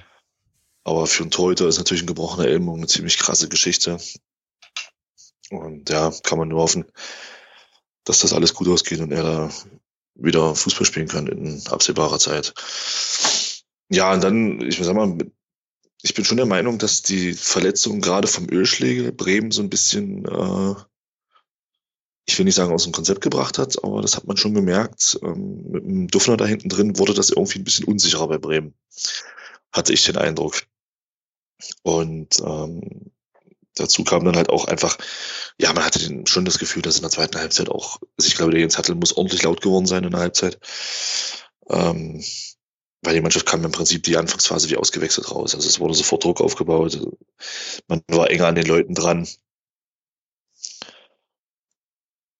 Aber 0.83 1.07
für 1.07 1.23
einen 1.23 1.31
Torhüter 1.31 1.67
ist 1.67 1.79
natürlich 1.79 2.03
ein 2.03 2.07
gebrochener 2.07 2.47
Ellbogen 2.47 2.81
eine 2.81 2.87
ziemlich 2.87 3.17
krasse 3.17 3.49
Geschichte. 3.49 3.97
Und 5.49 5.89
ja, 5.89 6.13
kann 6.23 6.37
man 6.37 6.47
nur 6.47 6.61
hoffen, 6.61 6.85
dass 8.03 8.19
das 8.19 8.33
alles 8.33 8.53
gut 8.53 8.67
ausgeht 8.67 8.99
und 8.99 9.11
er 9.11 9.23
da 9.23 9.49
wieder 10.13 10.55
Fußball 10.55 10.85
spielen 10.85 11.07
kann 11.07 11.27
in 11.27 11.61
absehbarer 11.67 12.19
Zeit. 12.19 12.53
Ja, 13.89 14.13
und 14.13 14.23
dann, 14.23 14.61
ich 14.61 14.77
sag 14.77 14.95
mal, 14.95 15.17
ich 16.01 16.13
bin 16.13 16.23
schon 16.23 16.37
der 16.37 16.45
Meinung, 16.45 16.77
dass 16.77 17.01
die 17.01 17.33
Verletzung 17.33 18.01
gerade 18.01 18.27
vom 18.27 18.47
Ölschläge 18.49 19.11
Bremen 19.11 19.51
so 19.51 19.61
ein 19.61 19.69
bisschen 19.69 20.25
äh, 20.25 20.75
ich 22.25 22.38
will 22.38 22.45
nicht 22.45 22.55
sagen, 22.55 22.73
aus 22.73 22.83
dem 22.83 22.91
Konzept 22.91 23.21
gebracht 23.21 23.57
hat, 23.59 23.83
aber 23.83 24.01
das 24.01 24.15
hat 24.15 24.25
man 24.25 24.38
schon 24.38 24.53
gemerkt. 24.53 25.19
Ähm, 25.21 25.63
mit 25.69 25.83
dem 25.83 26.07
Duffner 26.07 26.38
da 26.38 26.45
hinten 26.45 26.69
drin 26.69 26.97
wurde 26.97 27.13
das 27.13 27.29
irgendwie 27.29 27.59
ein 27.59 27.63
bisschen 27.63 27.85
unsicherer 27.85 28.27
bei 28.27 28.38
Bremen. 28.38 28.73
Hatte 29.71 29.93
ich 29.93 30.03
den 30.05 30.17
Eindruck. 30.17 30.63
Und 31.83 32.39
ähm, 32.39 33.11
dazu 33.75 34.03
kam 34.03 34.25
dann 34.25 34.35
halt 34.35 34.49
auch 34.49 34.65
einfach, 34.65 34.97
ja, 35.59 35.71
man 35.73 35.83
hatte 35.83 35.99
den, 35.99 36.25
schon 36.25 36.45
das 36.45 36.59
Gefühl, 36.59 36.81
dass 36.81 36.97
in 36.97 37.03
der 37.03 37.11
zweiten 37.11 37.38
Halbzeit 37.38 37.69
auch, 37.69 37.99
also 38.17 38.27
ich 38.27 38.35
glaube, 38.35 38.51
der 38.51 38.61
Jens 38.61 38.77
Hattel 38.77 38.95
muss 38.95 39.15
ordentlich 39.15 39.43
laut 39.43 39.61
geworden 39.61 39.85
sein 39.85 40.03
in 40.03 40.11
der 40.11 40.21
Halbzeit. 40.21 40.59
Ähm, 41.69 42.23
weil 43.03 43.13
die 43.13 43.21
Mannschaft 43.21 43.45
kam 43.45 43.63
im 43.63 43.71
Prinzip 43.71 44.03
die 44.03 44.17
Anfangsphase 44.17 44.69
wie 44.69 44.77
ausgewechselt 44.77 45.29
raus. 45.29 45.53
Also 45.53 45.67
es 45.67 45.79
wurde 45.79 45.93
sofort 45.93 46.23
Druck 46.23 46.41
aufgebaut. 46.41 46.99
Man 47.88 48.01
war 48.07 48.31
enger 48.31 48.47
an 48.47 48.55
den 48.55 48.65
Leuten 48.65 48.95
dran. 48.95 49.27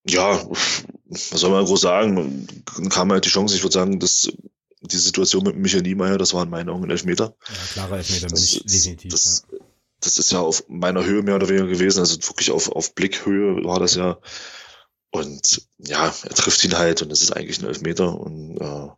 Ja, 0.08 0.48
was 1.06 1.40
soll 1.40 1.52
man 1.52 1.66
groß 1.66 1.82
sagen? 1.82 2.48
Dann 2.76 2.90
kam 2.90 3.12
halt 3.12 3.26
die 3.26 3.30
Chance, 3.30 3.56
ich 3.56 3.64
würde 3.64 3.74
sagen, 3.74 4.00
dass 4.00 4.30
die 4.82 4.98
Situation 4.98 5.44
mit 5.44 5.56
Michael 5.56 5.84
Niemeyer, 5.84 6.18
das 6.18 6.34
war 6.34 6.44
in 6.44 6.50
meinen 6.50 6.70
Augen 6.70 6.84
ein 6.84 6.92
Elfmeter. 6.92 7.36
Ja, 7.48 7.56
klarer 7.74 7.98
Elfmeter, 7.98 8.28
das, 8.28 8.44
ich, 8.44 8.64
definitiv. 8.64 9.12
Das, 9.12 9.44
ja. 9.52 9.58
das 10.02 10.18
ist 10.18 10.32
ja 10.32 10.40
auf 10.40 10.64
meiner 10.68 11.04
Höhe 11.04 11.24
mehr 11.24 11.36
oder 11.36 11.50
weniger 11.50 11.68
gewesen, 11.68 12.00
also 12.00 12.18
wirklich 12.28 12.52
auf, 12.52 12.70
auf 12.70 12.94
Blickhöhe 12.94 13.64
war 13.64 13.80
das 13.80 13.96
ja. 13.96 14.20
Und 15.12 15.62
ja, 15.78 16.14
er 16.24 16.36
trifft 16.36 16.64
ihn 16.66 16.78
halt 16.78 17.02
und 17.02 17.12
es 17.12 17.22
ist 17.22 17.32
eigentlich 17.32 17.60
ein 17.60 17.68
Elfmeter. 17.68 18.20
Und 18.20 18.58
äh, 18.58 18.90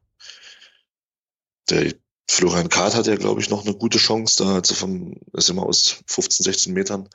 der 1.70 1.94
Florian 2.28 2.70
Kahrt 2.70 2.96
hat 2.96 3.06
ja, 3.06 3.16
glaube 3.16 3.40
ich, 3.40 3.52
noch 3.52 3.66
eine 3.66 3.76
gute 3.76 4.00
Chance. 4.00 4.44
Da 4.44 4.54
hat 4.56 4.66
sie 4.66 4.74
vom, 4.74 5.16
ist 5.34 5.50
immer 5.50 5.64
aus 5.64 5.98
15, 6.08 6.44
16 6.44 6.74
Metern 6.74 7.08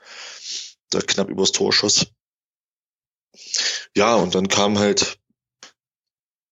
da 0.90 1.00
knapp 1.00 1.28
übers 1.28 1.52
Tor 1.52 1.72
schoss. 1.72 2.06
Ja, 3.96 4.14
und 4.16 4.34
dann 4.34 4.48
kam 4.48 4.78
halt 4.78 5.18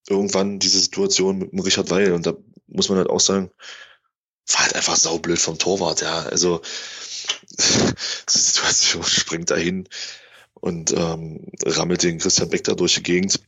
irgendwann 0.08 0.58
diese 0.58 0.80
Situation 0.80 1.38
mit 1.38 1.52
dem 1.52 1.60
Richard 1.60 1.90
Weil 1.90 2.12
und 2.12 2.26
da 2.26 2.34
muss 2.66 2.88
man 2.88 2.98
halt 2.98 3.10
auch 3.10 3.20
sagen, 3.20 3.50
war 4.48 4.60
halt 4.62 4.74
einfach 4.74 4.96
saublöd 4.96 5.38
vom 5.38 5.58
Torwart, 5.58 6.02
ja. 6.02 6.22
Also 6.24 6.60
die 7.58 8.38
Situation 8.38 9.04
springt 9.04 9.50
dahin 9.50 9.88
und 10.54 10.92
ähm, 10.92 11.46
rammelt 11.64 12.02
den 12.02 12.18
Christian 12.18 12.50
Beck 12.50 12.64
da 12.64 12.74
durch 12.74 12.94
die 12.94 13.02
Gegend. 13.02 13.40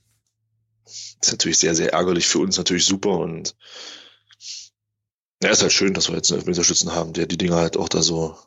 Ist 0.86 1.30
natürlich 1.30 1.58
sehr, 1.58 1.74
sehr 1.74 1.92
ärgerlich 1.92 2.26
für 2.26 2.38
uns, 2.38 2.56
natürlich 2.56 2.84
super 2.84 3.18
und 3.18 3.54
ja, 5.42 5.50
ist 5.50 5.62
halt 5.62 5.72
schön, 5.72 5.94
dass 5.94 6.08
wir 6.08 6.16
jetzt 6.16 6.30
einen 6.30 6.40
Elfmeterschützen 6.40 6.92
haben, 6.92 7.12
der 7.12 7.26
die 7.26 7.36
Dinger 7.36 7.56
halt 7.56 7.76
auch 7.76 7.88
da 7.88 8.02
so 8.02 8.38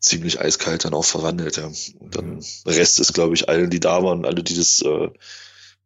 ziemlich 0.00 0.40
eiskalt 0.40 0.84
dann 0.84 0.94
auch 0.94 1.04
verwandelt. 1.04 1.56
Ja. 1.56 1.66
Und 1.66 2.16
dann 2.16 2.44
Rest 2.66 2.98
ist, 3.00 3.12
glaube 3.12 3.34
ich, 3.34 3.48
allen, 3.48 3.70
die 3.70 3.80
da 3.80 4.02
waren, 4.02 4.24
alle, 4.24 4.42
die 4.42 4.56
das 4.56 4.82
äh, 4.82 5.08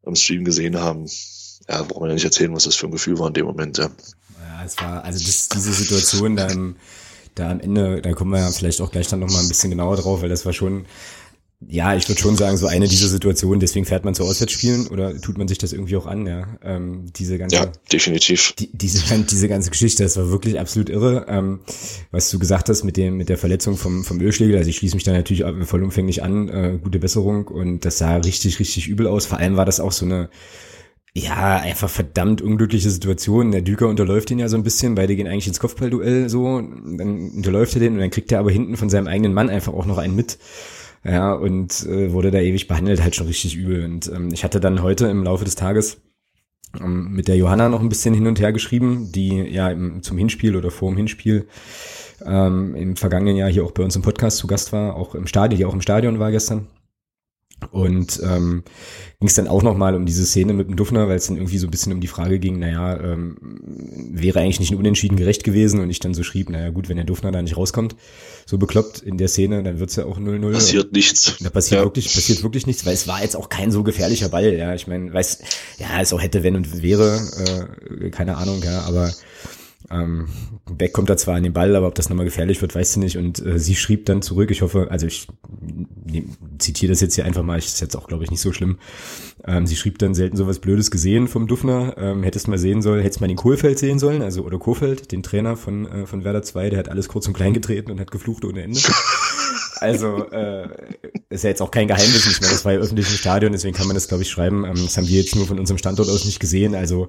am 0.04 0.16
Stream 0.16 0.44
gesehen 0.44 0.78
haben, 0.78 1.06
ja, 1.68 1.82
braucht 1.82 2.00
man 2.00 2.10
ja 2.10 2.14
nicht 2.14 2.24
erzählen, 2.24 2.54
was 2.54 2.64
das 2.64 2.76
für 2.76 2.86
ein 2.86 2.92
Gefühl 2.92 3.18
war 3.18 3.28
in 3.28 3.34
dem 3.34 3.46
Moment. 3.46 3.78
Ja, 3.78 3.90
ja 4.38 4.64
es 4.64 4.76
war, 4.78 5.04
also 5.04 5.24
das, 5.24 5.48
diese 5.48 5.72
Situation 5.72 6.36
da, 6.36 6.46
im, 6.46 6.76
da 7.34 7.50
am 7.50 7.60
Ende, 7.60 8.02
da 8.02 8.12
kommen 8.12 8.30
wir 8.30 8.40
ja 8.40 8.50
vielleicht 8.50 8.80
auch 8.80 8.92
gleich 8.92 9.08
dann 9.08 9.20
nochmal 9.20 9.42
ein 9.42 9.48
bisschen 9.48 9.70
genauer 9.70 9.96
drauf, 9.96 10.22
weil 10.22 10.28
das 10.28 10.46
war 10.46 10.52
schon, 10.52 10.86
ja, 11.68 11.94
ich 11.94 12.08
würde 12.08 12.20
schon 12.20 12.36
sagen, 12.36 12.56
so 12.56 12.66
eine 12.66 12.88
dieser 12.88 13.08
Situationen, 13.08 13.60
deswegen 13.60 13.84
fährt 13.84 14.04
man 14.04 14.14
zu 14.14 14.24
Auswärtsspielen 14.24 14.88
oder 14.88 15.20
tut 15.20 15.38
man 15.38 15.48
sich 15.48 15.58
das 15.58 15.72
irgendwie 15.72 15.96
auch 15.96 16.06
an, 16.06 16.26
ja. 16.26 16.46
Ähm, 16.62 17.06
diese 17.14 17.38
ganze, 17.38 17.56
ja, 17.56 17.72
definitiv. 17.92 18.52
Die, 18.58 18.70
diese, 18.72 19.02
diese 19.30 19.48
ganze 19.48 19.70
Geschichte, 19.70 20.02
das 20.02 20.16
war 20.16 20.30
wirklich 20.30 20.58
absolut 20.58 20.90
irre. 20.90 21.26
Ähm, 21.28 21.60
was 22.10 22.30
du 22.30 22.38
gesagt 22.38 22.68
hast 22.68 22.84
mit 22.84 22.96
dem, 22.96 23.16
mit 23.16 23.28
der 23.28 23.38
Verletzung 23.38 23.76
vom, 23.76 24.04
vom 24.04 24.20
Ölschlägel, 24.20 24.56
also 24.56 24.68
ich 24.70 24.76
schließe 24.76 24.94
mich 24.94 25.04
da 25.04 25.12
natürlich 25.12 25.44
vollumfänglich 25.66 26.22
an, 26.22 26.48
äh, 26.48 26.78
gute 26.82 26.98
Besserung 26.98 27.48
und 27.48 27.84
das 27.84 27.98
sah 27.98 28.16
richtig, 28.16 28.58
richtig 28.58 28.88
übel 28.88 29.06
aus. 29.06 29.26
Vor 29.26 29.38
allem 29.38 29.56
war 29.56 29.64
das 29.64 29.80
auch 29.80 29.92
so 29.92 30.04
eine, 30.04 30.28
ja, 31.16 31.60
einfach 31.60 31.88
verdammt 31.88 32.42
unglückliche 32.42 32.90
Situation. 32.90 33.52
Der 33.52 33.62
Düker 33.62 33.88
unterläuft 33.88 34.32
ihn 34.32 34.40
ja 34.40 34.48
so 34.48 34.56
ein 34.56 34.64
bisschen, 34.64 34.96
beide 34.96 35.14
gehen 35.14 35.28
eigentlich 35.28 35.46
ins 35.46 35.60
Kopfballduell 35.60 36.28
so, 36.28 36.60
dann 36.60 37.30
unterläuft 37.30 37.74
er 37.74 37.80
den 37.80 37.94
und 37.94 38.00
dann 38.00 38.10
kriegt 38.10 38.32
er 38.32 38.40
aber 38.40 38.50
hinten 38.50 38.76
von 38.76 38.90
seinem 38.90 39.06
eigenen 39.06 39.32
Mann 39.32 39.48
einfach 39.48 39.72
auch 39.72 39.86
noch 39.86 39.98
einen 39.98 40.16
mit. 40.16 40.38
Ja, 41.04 41.34
und 41.34 41.84
äh, 41.86 42.12
wurde 42.12 42.30
da 42.30 42.38
ewig 42.38 42.66
behandelt, 42.66 43.02
halt 43.02 43.14
schon 43.14 43.26
richtig 43.26 43.56
übel. 43.56 43.84
Und 43.84 44.10
ähm, 44.10 44.30
ich 44.32 44.42
hatte 44.42 44.58
dann 44.58 44.82
heute 44.82 45.06
im 45.06 45.22
Laufe 45.22 45.44
des 45.44 45.54
Tages 45.54 45.98
ähm, 46.80 47.12
mit 47.12 47.28
der 47.28 47.36
Johanna 47.36 47.68
noch 47.68 47.80
ein 47.80 47.90
bisschen 47.90 48.14
hin 48.14 48.26
und 48.26 48.40
her 48.40 48.52
geschrieben, 48.52 49.12
die 49.12 49.36
ja 49.36 49.70
im, 49.70 50.02
zum 50.02 50.16
Hinspiel 50.16 50.56
oder 50.56 50.70
vor 50.70 50.90
dem 50.90 50.96
Hinspiel 50.96 51.46
ähm, 52.24 52.74
im 52.74 52.96
vergangenen 52.96 53.36
Jahr 53.36 53.50
hier 53.50 53.64
auch 53.64 53.72
bei 53.72 53.82
uns 53.82 53.96
im 53.96 54.02
Podcast 54.02 54.38
zu 54.38 54.46
Gast 54.46 54.72
war, 54.72 54.96
auch 54.96 55.14
im 55.14 55.26
Stadion, 55.26 55.58
die 55.58 55.64
auch 55.66 55.74
im 55.74 55.82
Stadion 55.82 56.18
war 56.18 56.30
gestern. 56.30 56.68
Und 57.70 58.20
ähm, 58.22 58.62
ging 59.20 59.28
es 59.28 59.34
dann 59.34 59.48
auch 59.48 59.62
nochmal 59.62 59.94
um 59.94 60.06
diese 60.06 60.26
Szene 60.26 60.52
mit 60.52 60.68
dem 60.68 60.76
Dufner, 60.76 61.08
weil 61.08 61.16
es 61.16 61.26
dann 61.26 61.36
irgendwie 61.36 61.58
so 61.58 61.66
ein 61.66 61.70
bisschen 61.70 61.92
um 61.92 62.00
die 62.00 62.08
Frage 62.08 62.38
ging, 62.38 62.58
naja, 62.58 63.00
ähm, 63.00 63.36
wäre 64.12 64.40
eigentlich 64.40 64.60
nicht 64.60 64.72
ein 64.72 64.78
Unentschieden 64.78 65.16
gerecht 65.16 65.44
gewesen 65.44 65.80
und 65.80 65.88
ich 65.90 65.98
dann 65.98 66.14
so 66.14 66.22
schrieb, 66.22 66.50
naja 66.50 66.70
gut, 66.70 66.88
wenn 66.88 66.96
der 66.96 67.06
Dufner 67.06 67.32
da 67.32 67.40
nicht 67.40 67.56
rauskommt, 67.56 67.96
so 68.46 68.58
bekloppt 68.58 69.00
in 69.00 69.16
der 69.16 69.28
Szene, 69.28 69.62
dann 69.62 69.78
wird's 69.80 69.96
ja 69.96 70.04
auch 70.04 70.18
0-0. 70.18 70.52
Passiert 70.52 70.92
nichts. 70.92 71.36
Da 71.40 71.50
passiert 71.50 71.80
ja. 71.80 71.86
wirklich, 71.86 72.12
passiert 72.12 72.42
wirklich 72.42 72.66
nichts, 72.66 72.84
weil 72.84 72.94
es 72.94 73.08
war 73.08 73.22
jetzt 73.22 73.36
auch 73.36 73.48
kein 73.48 73.70
so 73.70 73.82
gefährlicher 73.82 74.28
Ball, 74.28 74.52
ja. 74.52 74.74
Ich 74.74 74.86
meine, 74.86 75.12
weiß, 75.12 75.38
ja, 75.78 76.00
es 76.00 76.12
auch 76.12 76.20
hätte, 76.20 76.42
wenn 76.42 76.56
und 76.56 76.82
wäre, 76.82 77.68
äh, 78.00 78.10
keine 78.10 78.36
Ahnung, 78.36 78.62
ja, 78.62 78.82
aber 78.82 79.12
ähm, 79.90 80.28
Beck 80.70 80.92
kommt 80.92 81.10
da 81.10 81.16
zwar 81.16 81.36
an 81.36 81.42
den 81.42 81.52
Ball, 81.52 81.76
aber 81.76 81.86
ob 81.86 81.94
das 81.94 82.08
nochmal 82.08 82.24
gefährlich 82.24 82.62
wird, 82.62 82.74
weiß 82.74 82.94
sie 82.94 83.00
nicht. 83.00 83.18
Und 83.18 83.44
äh, 83.44 83.58
sie 83.58 83.74
schrieb 83.74 84.06
dann 84.06 84.22
zurück, 84.22 84.50
ich 84.50 84.62
hoffe, 84.62 84.88
also 84.90 85.06
ich 85.06 85.28
ne, 86.04 86.24
zitiere 86.58 86.92
das 86.92 87.00
jetzt 87.00 87.14
hier 87.14 87.24
einfach 87.24 87.42
mal, 87.42 87.58
ich 87.58 87.66
ist 87.66 87.80
jetzt 87.80 87.96
auch, 87.96 88.08
glaube 88.08 88.24
ich, 88.24 88.30
nicht 88.30 88.40
so 88.40 88.52
schlimm. 88.52 88.78
Ähm, 89.46 89.66
sie 89.66 89.76
schrieb 89.76 89.98
dann 89.98 90.14
selten 90.14 90.36
sowas 90.36 90.58
Blödes 90.58 90.90
gesehen 90.90 91.28
vom 91.28 91.46
Dufner. 91.46 91.96
Ähm, 91.98 92.22
hättest 92.22 92.48
mal 92.48 92.58
sehen 92.58 92.82
sollen, 92.82 93.02
hättest 93.02 93.20
mal 93.20 93.28
den 93.28 93.36
Kohlfeld 93.36 93.78
sehen 93.78 93.98
sollen, 93.98 94.22
also 94.22 94.42
oder 94.42 94.58
Kohfeld, 94.58 95.12
den 95.12 95.22
Trainer 95.22 95.56
von, 95.56 95.86
äh, 95.86 96.06
von 96.06 96.24
Werder 96.24 96.42
2, 96.42 96.70
der 96.70 96.78
hat 96.78 96.88
alles 96.88 97.08
kurz 97.08 97.26
und 97.26 97.34
klein 97.34 97.52
getreten 97.52 97.90
und 97.90 98.00
hat 98.00 98.10
geflucht 98.10 98.44
ohne 98.44 98.62
Ende. 98.62 98.80
Also 99.84 100.24
äh, 100.30 100.68
ist 101.28 101.44
ja 101.44 101.50
jetzt 101.50 101.62
auch 101.62 101.70
kein 101.70 101.88
Geheimnis 101.88 102.26
nicht 102.26 102.40
mehr. 102.40 102.50
Das 102.50 102.64
war 102.64 102.72
ja 102.72 102.78
öffentliches 102.78 103.18
Stadion, 103.18 103.52
deswegen 103.52 103.76
kann 103.76 103.86
man 103.86 103.94
das, 103.94 104.08
glaube 104.08 104.22
ich, 104.22 104.30
schreiben. 104.30 104.64
Ähm, 104.64 104.74
das 104.74 104.96
haben 104.96 105.08
wir 105.08 105.20
jetzt 105.20 105.36
nur 105.36 105.46
von 105.46 105.58
unserem 105.58 105.78
Standort 105.78 106.08
aus 106.08 106.24
nicht 106.24 106.40
gesehen. 106.40 106.74
Also 106.74 107.08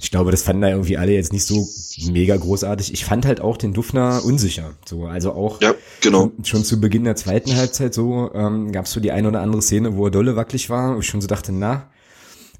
ich 0.00 0.10
glaube, 0.10 0.30
das 0.30 0.42
fanden 0.42 0.62
da 0.62 0.68
irgendwie 0.68 0.96
alle 0.96 1.12
jetzt 1.12 1.32
nicht 1.32 1.44
so 1.44 1.68
mega 2.10 2.36
großartig. 2.36 2.92
Ich 2.92 3.04
fand 3.04 3.26
halt 3.26 3.40
auch 3.40 3.56
den 3.56 3.72
Dufner 3.72 4.24
unsicher. 4.24 4.74
So, 4.84 5.06
also 5.06 5.32
auch 5.32 5.60
ja, 5.60 5.74
genau. 6.00 6.30
schon, 6.36 6.44
schon 6.44 6.64
zu 6.64 6.80
Beginn 6.80 7.04
der 7.04 7.16
zweiten 7.16 7.56
Halbzeit 7.56 7.94
so 7.94 8.30
ähm, 8.34 8.72
gab 8.72 8.86
es 8.86 8.92
so 8.92 9.00
die 9.00 9.12
eine 9.12 9.28
oder 9.28 9.40
andere 9.40 9.62
Szene, 9.62 9.96
wo 9.96 10.06
er 10.06 10.10
dolle 10.10 10.36
wackelig 10.36 10.70
war. 10.70 10.94
Und 10.94 11.00
ich 11.00 11.06
schon 11.06 11.20
so 11.20 11.26
dachte, 11.26 11.52
na, 11.52 11.90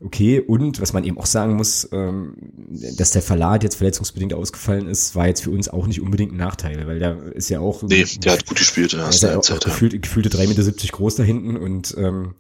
okay. 0.05 0.41
Und 0.41 0.81
was 0.81 0.93
man 0.93 1.05
eben 1.05 1.19
auch 1.19 1.27
sagen 1.27 1.55
muss, 1.55 1.89
ähm, 1.93 2.35
dass 2.97 3.11
der 3.13 3.23
Verlag 3.23 3.63
jetzt 3.63 3.77
verletzungsbedingt 3.77 4.35
ausgefallen 4.35 4.87
ist, 4.87 5.15
war 5.15 5.27
jetzt 5.27 5.43
für 5.43 5.51
uns 5.51 5.69
auch 5.69 5.87
nicht 5.87 6.01
unbedingt 6.01 6.33
ein 6.33 6.39
Nachteil, 6.39 6.87
weil 6.87 6.99
der 6.99 7.33
ist 7.35 7.49
ja 7.49 7.61
auch. 7.61 7.83
Nee, 7.83 8.05
der 8.23 8.33
hat 8.33 8.47
gut 8.47 8.59
gespielt. 8.59 8.93
Der 8.93 9.09
ist 9.09 9.23
ja 9.23 9.39
auch, 9.39 9.61
gefühlt, 9.61 10.01
gefühlte 10.01 10.29
3,70 10.29 10.47
Meter 10.49 10.89
groß 10.89 11.17
da 11.17 11.23
hinten 11.23 11.57
und 11.57 11.95
ähm, 11.99 12.35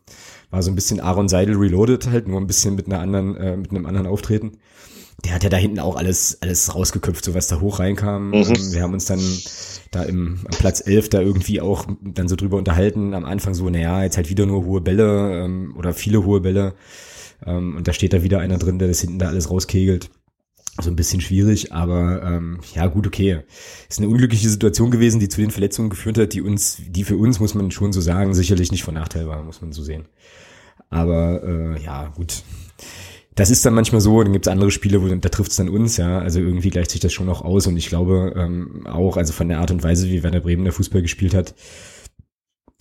war 0.50 0.62
so 0.62 0.70
ein 0.70 0.74
bisschen 0.74 1.00
Aaron 1.00 1.28
Seidel 1.28 1.56
reloaded 1.56 2.08
halt, 2.08 2.28
nur 2.28 2.40
ein 2.40 2.46
bisschen 2.46 2.76
mit 2.76 2.86
einer 2.86 3.00
anderen, 3.00 3.36
äh, 3.36 3.56
mit 3.56 3.70
einem 3.70 3.86
anderen 3.86 4.06
Auftreten. 4.06 4.58
Der 5.24 5.34
hat 5.34 5.44
ja 5.44 5.50
da 5.50 5.56
hinten 5.56 5.78
auch 5.78 5.96
alles, 5.96 6.38
alles 6.40 6.74
rausgeköpft, 6.74 7.24
so 7.24 7.34
was 7.34 7.46
da 7.46 7.60
hoch 7.60 7.78
reinkam. 7.78 8.30
Mhm. 8.30 8.34
Ähm, 8.34 8.72
wir 8.72 8.82
haben 8.82 8.92
uns 8.92 9.06
dann 9.06 9.20
da 9.90 10.02
im 10.02 10.40
am 10.44 10.58
Platz 10.58 10.82
11 10.84 11.10
da 11.10 11.20
irgendwie 11.20 11.60
auch 11.60 11.86
dann 12.02 12.28
so 12.28 12.36
drüber 12.36 12.56
unterhalten. 12.56 13.14
Am 13.14 13.24
Anfang 13.24 13.54
so, 13.54 13.68
naja, 13.70 14.02
jetzt 14.02 14.16
halt 14.16 14.30
wieder 14.30 14.46
nur 14.46 14.64
hohe 14.64 14.80
Bälle 14.80 15.44
ähm, 15.44 15.74
oder 15.76 15.94
viele 15.94 16.24
hohe 16.24 16.40
Bälle. 16.40 16.74
Ähm, 17.46 17.76
und 17.76 17.88
da 17.88 17.92
steht 17.92 18.12
da 18.12 18.22
wieder 18.22 18.40
einer 18.40 18.58
drin, 18.58 18.78
der 18.78 18.88
das 18.88 19.00
hinten 19.00 19.18
da 19.18 19.28
alles 19.28 19.50
rauskegelt. 19.50 20.10
So 20.80 20.88
ein 20.88 20.96
bisschen 20.96 21.20
schwierig, 21.20 21.72
aber 21.72 22.22
ähm, 22.22 22.60
ja 22.74 22.86
gut, 22.86 23.06
okay. 23.06 23.40
Ist 23.90 23.98
eine 23.98 24.08
unglückliche 24.08 24.48
Situation 24.48 24.90
gewesen, 24.90 25.20
die 25.20 25.28
zu 25.28 25.40
den 25.40 25.50
Verletzungen 25.50 25.90
geführt 25.90 26.16
hat, 26.16 26.32
die 26.32 26.40
uns, 26.40 26.78
die 26.88 27.04
für 27.04 27.16
uns, 27.16 27.40
muss 27.40 27.54
man 27.54 27.70
schon 27.70 27.92
so 27.92 28.00
sagen, 28.00 28.32
sicherlich 28.32 28.72
nicht 28.72 28.82
von 28.82 28.94
Nachteil 28.94 29.28
war, 29.28 29.42
muss 29.42 29.60
man 29.60 29.72
so 29.72 29.82
sehen. 29.82 30.06
Aber 30.88 31.42
äh, 31.44 31.82
ja, 31.82 32.08
gut. 32.08 32.42
Das 33.34 33.50
ist 33.50 33.64
dann 33.64 33.74
manchmal 33.74 34.00
so, 34.00 34.22
dann 34.22 34.32
gibt's 34.32 34.48
andere 34.48 34.70
Spiele, 34.70 35.02
wo 35.02 35.08
da 35.08 35.28
trifft's 35.28 35.56
dann 35.56 35.68
uns, 35.68 35.98
ja. 35.98 36.18
Also 36.20 36.40
irgendwie 36.40 36.70
gleicht 36.70 36.90
sich 36.90 37.00
das 37.00 37.12
schon 37.12 37.28
auch 37.28 37.42
aus 37.42 37.66
und 37.66 37.76
ich 37.76 37.88
glaube 37.88 38.32
ähm, 38.36 38.86
auch, 38.86 39.18
also 39.18 39.34
von 39.34 39.48
der 39.48 39.60
Art 39.60 39.70
und 39.70 39.82
Weise, 39.82 40.08
wie 40.08 40.22
Werner 40.22 40.40
Bremen 40.40 40.64
der 40.64 40.72
Fußball 40.72 41.02
gespielt 41.02 41.34
hat, 41.34 41.54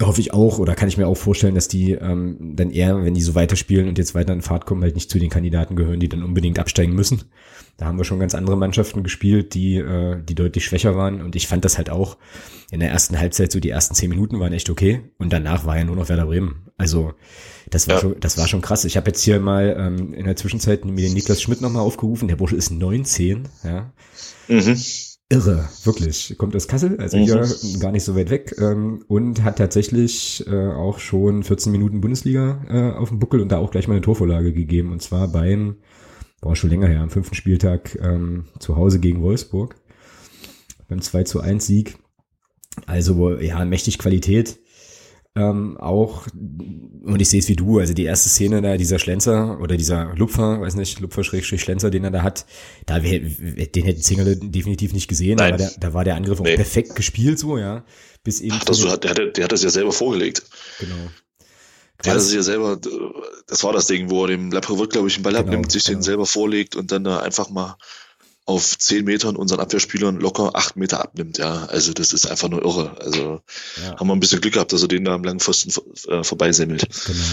hoffe 0.02 0.22
ich 0.22 0.34
auch 0.34 0.60
oder 0.60 0.76
kann 0.76 0.88
ich 0.88 0.98
mir 0.98 1.08
auch 1.08 1.18
vorstellen, 1.18 1.56
dass 1.56 1.68
die 1.68 1.94
ähm, 1.94 2.38
dann 2.56 2.72
eher, 2.72 3.04
wenn 3.04 3.14
die 3.14 3.22
so 3.22 3.36
weiterspielen 3.36 3.88
und 3.88 3.98
jetzt 3.98 4.16
weiter 4.16 4.34
in 4.34 4.42
Fahrt 4.42 4.66
kommen, 4.66 4.84
halt 4.84 4.96
nicht 4.96 5.10
zu 5.10 5.20
den 5.20 5.30
Kandidaten 5.30 5.76
gehören, 5.76 6.00
die 6.00 6.10
dann 6.10 6.24
unbedingt 6.24 6.60
absteigen 6.60 6.94
müssen. 6.94 7.24
Da 7.78 7.86
haben 7.86 7.98
wir 7.98 8.04
schon 8.04 8.20
ganz 8.20 8.36
andere 8.36 8.58
Mannschaften 8.58 9.04
gespielt, 9.04 9.54
die, 9.54 9.78
äh, 9.78 10.22
die 10.24 10.36
deutlich 10.36 10.66
schwächer 10.66 10.96
waren. 10.96 11.22
Und 11.22 11.36
ich 11.36 11.48
fand 11.48 11.66
das 11.66 11.78
halt 11.78 11.90
auch 11.90 12.18
in 12.70 12.80
der 12.80 12.90
ersten 12.90 13.18
Halbzeit, 13.18 13.52
so 13.52 13.60
die 13.60 13.70
ersten 13.70 13.96
zehn 13.96 14.10
Minuten 14.10 14.40
waren 14.40 14.54
echt 14.54 14.70
okay. 14.70 15.02
Und 15.18 15.34
danach 15.34 15.66
war 15.66 15.78
ja 15.78 15.84
nur 15.84 15.96
noch 15.96 16.10
Werder 16.10 16.26
Bremen. 16.26 16.70
Also 16.78 17.14
das 17.70 17.88
war, 17.88 17.96
ja. 17.96 18.02
schon, 18.02 18.20
das 18.20 18.38
war 18.38 18.48
schon 18.48 18.62
krass. 18.62 18.86
Ich 18.86 18.98
habe 18.98 19.08
jetzt 19.08 19.24
hier 19.24 19.40
mal 19.40 19.76
ähm, 19.80 20.14
in 20.14 20.26
der 20.26 20.36
Zwischenzeit 20.36 20.86
mir 20.86 21.02
den 21.02 21.14
Niklas 21.14 21.42
Schmidt 21.42 21.62
nochmal 21.62 21.84
aufgerufen. 21.84 22.28
Der 22.28 22.36
Bursche 22.36 22.56
ist 22.56 22.72
19, 22.72 23.48
ja. 23.64 23.94
Mhm 24.48 24.76
irre, 25.32 25.70
wirklich. 25.84 26.36
Kommt 26.38 26.56
aus 26.56 26.67
Kassel, 26.67 26.98
also 27.00 27.17
mhm. 27.17 27.24
hier 27.24 27.48
gar 27.80 27.91
nicht 27.91 28.04
so 28.04 28.15
weit 28.15 28.30
weg 28.30 28.56
ähm, 28.60 29.04
und 29.08 29.44
hat 29.44 29.58
tatsächlich 29.58 30.46
äh, 30.48 30.67
auch 30.67 31.00
schon 31.00 31.44
14 31.44 31.72
Minuten 31.72 32.02
Bundesliga 32.02 32.62
äh, 32.70 32.98
auf 32.98 33.10
dem 33.10 33.20
Buckel 33.20 33.39
und 33.39 33.52
da 33.52 33.58
auch 33.58 33.72
gleich 33.72 33.88
mal 33.88 33.96
eine 33.96 34.02
Torvorlage 34.02 34.54
gegeben 34.54 34.91
und 34.91 35.02
zwar 35.02 35.30
beim, 35.30 35.78
boah, 36.41 36.56
schon 36.56 36.70
länger 36.70 36.88
her, 36.88 37.02
am 37.02 37.10
fünften 37.10 37.36
Spieltag 37.36 37.98
ähm, 38.02 38.46
zu 38.60 38.76
Hause 38.76 39.00
gegen 39.00 39.22
Wolfsburg 39.22 39.76
beim 40.89 41.02
2 41.02 41.24
zu 41.24 41.39
1 41.39 41.65
Sieg. 41.65 41.98
Also 42.86 43.38
ja, 43.38 43.63
mächtig 43.65 43.98
Qualität 43.98 44.60
ähm, 45.34 45.78
auch, 45.78 46.28
und 46.34 47.22
ich 47.22 47.30
sehe 47.30 47.39
es 47.39 47.48
wie 47.48 47.56
du, 47.56 47.80
also 47.80 47.94
die 47.94 48.04
erste 48.04 48.28
Szene 48.28 48.62
da, 48.62 48.76
dieser 48.76 49.00
Schlenzer 49.00 49.60
oder 49.62 49.78
dieser 49.78 50.13
Lupfer, 50.15 50.60
weiß 50.60 50.76
nicht, 50.76 51.00
Lupfer 51.00 51.24
Schrägstrich 51.24 51.62
Schlenzer, 51.62 51.89
den 51.89 52.04
er 52.04 52.12
da 52.12 52.22
hat, 52.22 52.46
da 52.86 53.02
wär, 53.02 53.20
den 53.22 53.86
hätten 53.86 54.02
Zingerle 54.02 54.36
definitiv 54.36 54.91
nicht 54.91 55.08
gesehen, 55.08 55.38
Nein. 55.38 55.54
aber 55.54 55.58
der, 55.58 55.72
da 55.80 55.94
war 55.94 56.04
der 56.04 56.15
Angriff 56.15 56.41
nee. 56.41 56.52
auch 56.52 56.56
perfekt 56.56 56.96
gespielt 56.96 57.39
so, 57.39 57.58
ja. 57.58 57.86
Bis 58.24 58.41
eben. 58.41 58.58
Ach, 58.60 58.65
das, 58.65 58.80
der, 58.82 58.91
hat, 58.91 59.38
der 59.38 59.44
hat 59.44 59.52
das 59.52 59.63
ja 59.63 59.70
selber 59.70 59.94
vorgelegt. 59.94 60.44
Genau. 60.80 60.96
Ja, 62.04 62.15
das 62.15 62.26
ist 62.26 62.34
ja 62.34 62.41
selber, 62.41 62.80
das 63.48 63.63
war 63.63 63.74
das 63.74 63.88
Ding, 63.88 64.10
wo 64.10 64.24
er 64.26 64.30
dem 64.30 64.52
Laprovot, 64.52 64.89
glaube 64.89 65.08
ich, 65.08 65.15
einen 65.15 65.24
Ball 65.24 65.34
genau, 65.34 65.46
abnimmt, 65.46 65.72
sich 65.72 65.86
genau. 65.86 66.00
den 66.00 66.04
selber 66.04 66.26
vorlegt 66.26 66.76
und 66.76 66.91
dann 66.91 67.04
da 67.04 67.20
einfach 67.20 67.50
mal 67.50 67.78
auf 68.52 68.78
zehn 68.78 69.06
Metern 69.06 69.36
unseren 69.36 69.60
Abwehrspielern 69.60 70.20
locker 70.20 70.56
acht 70.56 70.76
Meter 70.76 71.02
abnimmt, 71.02 71.38
ja. 71.38 71.66
Also 71.66 71.94
das 71.94 72.14
ist 72.14 72.26
einfach 72.26 72.50
nur 72.50 72.62
irre. 72.64 72.98
Also 73.00 73.42
ja. 73.82 73.98
haben 73.98 74.08
wir 74.08 74.14
ein 74.14 74.20
bisschen 74.20 74.42
Glück 74.42 74.54
gehabt, 74.54 74.74
dass 74.74 74.82
er 74.82 74.88
den 74.88 75.06
da 75.06 75.14
am 75.14 75.24
langen 75.24 75.40
Pfosten 75.40 75.72
äh, 76.08 76.24
vorbeisemmelt. 76.24 76.88
Genau. 77.06 77.24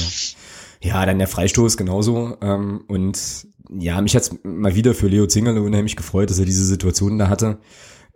Ja, 0.80 1.04
dann 1.04 1.18
der 1.18 1.28
Freistoß 1.28 1.76
genauso. 1.76 2.36
Ähm, 2.40 2.84
und 2.88 3.18
ja, 3.78 4.00
mich 4.00 4.14
hat's 4.14 4.30
mal 4.44 4.74
wieder 4.74 4.94
für 4.94 5.08
Leo 5.08 5.26
Zingerle 5.26 5.60
unheimlich 5.60 5.96
gefreut, 5.96 6.30
dass 6.30 6.38
er 6.38 6.44
diese 6.44 6.64
Situation 6.64 7.18
da 7.18 7.28
hatte. 7.28 7.58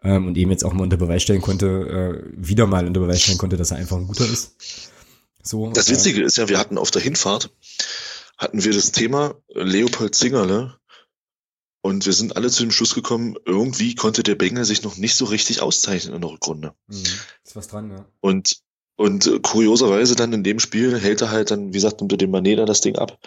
Ähm, 0.05 0.29
und 0.29 0.37
eben 0.37 0.51
jetzt 0.51 0.65
auch 0.65 0.73
mal 0.73 0.83
unter 0.83 0.97
Beweis 0.97 1.23
stellen 1.23 1.43
konnte, 1.43 1.67
äh, 1.67 2.33
wieder 2.37 2.67
mal 2.67 2.87
unter 2.87 3.01
Beweis 3.01 3.23
stellen 3.23 3.39
konnte, 3.39 3.57
dass 3.57 3.71
er 3.71 3.77
einfach 3.79 3.97
ein 3.97 4.07
guter 4.07 4.25
ist. 4.25 4.57
So, 5.43 5.71
das 5.71 5.89
äh, 5.89 5.93
Witzige 5.93 6.23
äh, 6.23 6.25
ist 6.25 6.37
ja, 6.37 6.49
wir 6.49 6.59
hatten 6.59 6.79
auf 6.79 6.91
der 6.91 7.03
Hinfahrt, 7.03 7.51
hatten 8.39 8.65
wir 8.65 8.73
das 8.73 8.93
Thema 8.93 9.35
Leopold 9.55 10.15
Zingerle 10.15 10.75
und 11.83 12.07
wir 12.07 12.13
sind 12.13 12.37
alle 12.37 12.49
zu 12.49 12.63
dem 12.63 12.71
Schluss 12.71 12.95
gekommen, 12.95 13.37
irgendwie 13.45 13.95
konnte 13.95 14.23
der 14.23 14.37
Bengel 14.37 14.65
sich 14.65 14.83
noch 14.83 14.97
nicht 14.97 15.17
so 15.17 15.25
richtig 15.25 15.61
auszeichnen 15.61 16.15
in 16.15 16.21
der 16.21 16.31
Rückrunde. 16.31 16.75
Mhm, 16.87 17.03
ist 17.45 17.57
was 17.57 17.69
dran, 17.69 17.91
ja. 17.91 18.07
Und, 18.21 18.63
und 18.97 19.27
äh, 19.27 19.41
kurioserweise 19.41 20.15
dann 20.15 20.33
in 20.33 20.45
dem 20.45 20.61
Spiel 20.61 20.99
hält 20.99 21.21
er 21.21 21.31
halt 21.31 21.51
dann, 21.51 21.69
wie 21.69 21.73
gesagt, 21.73 22.01
unter 22.01 22.17
dem 22.17 22.31
Maneda 22.31 22.65
das 22.65 22.81
Ding 22.81 22.97
ab. 22.97 23.19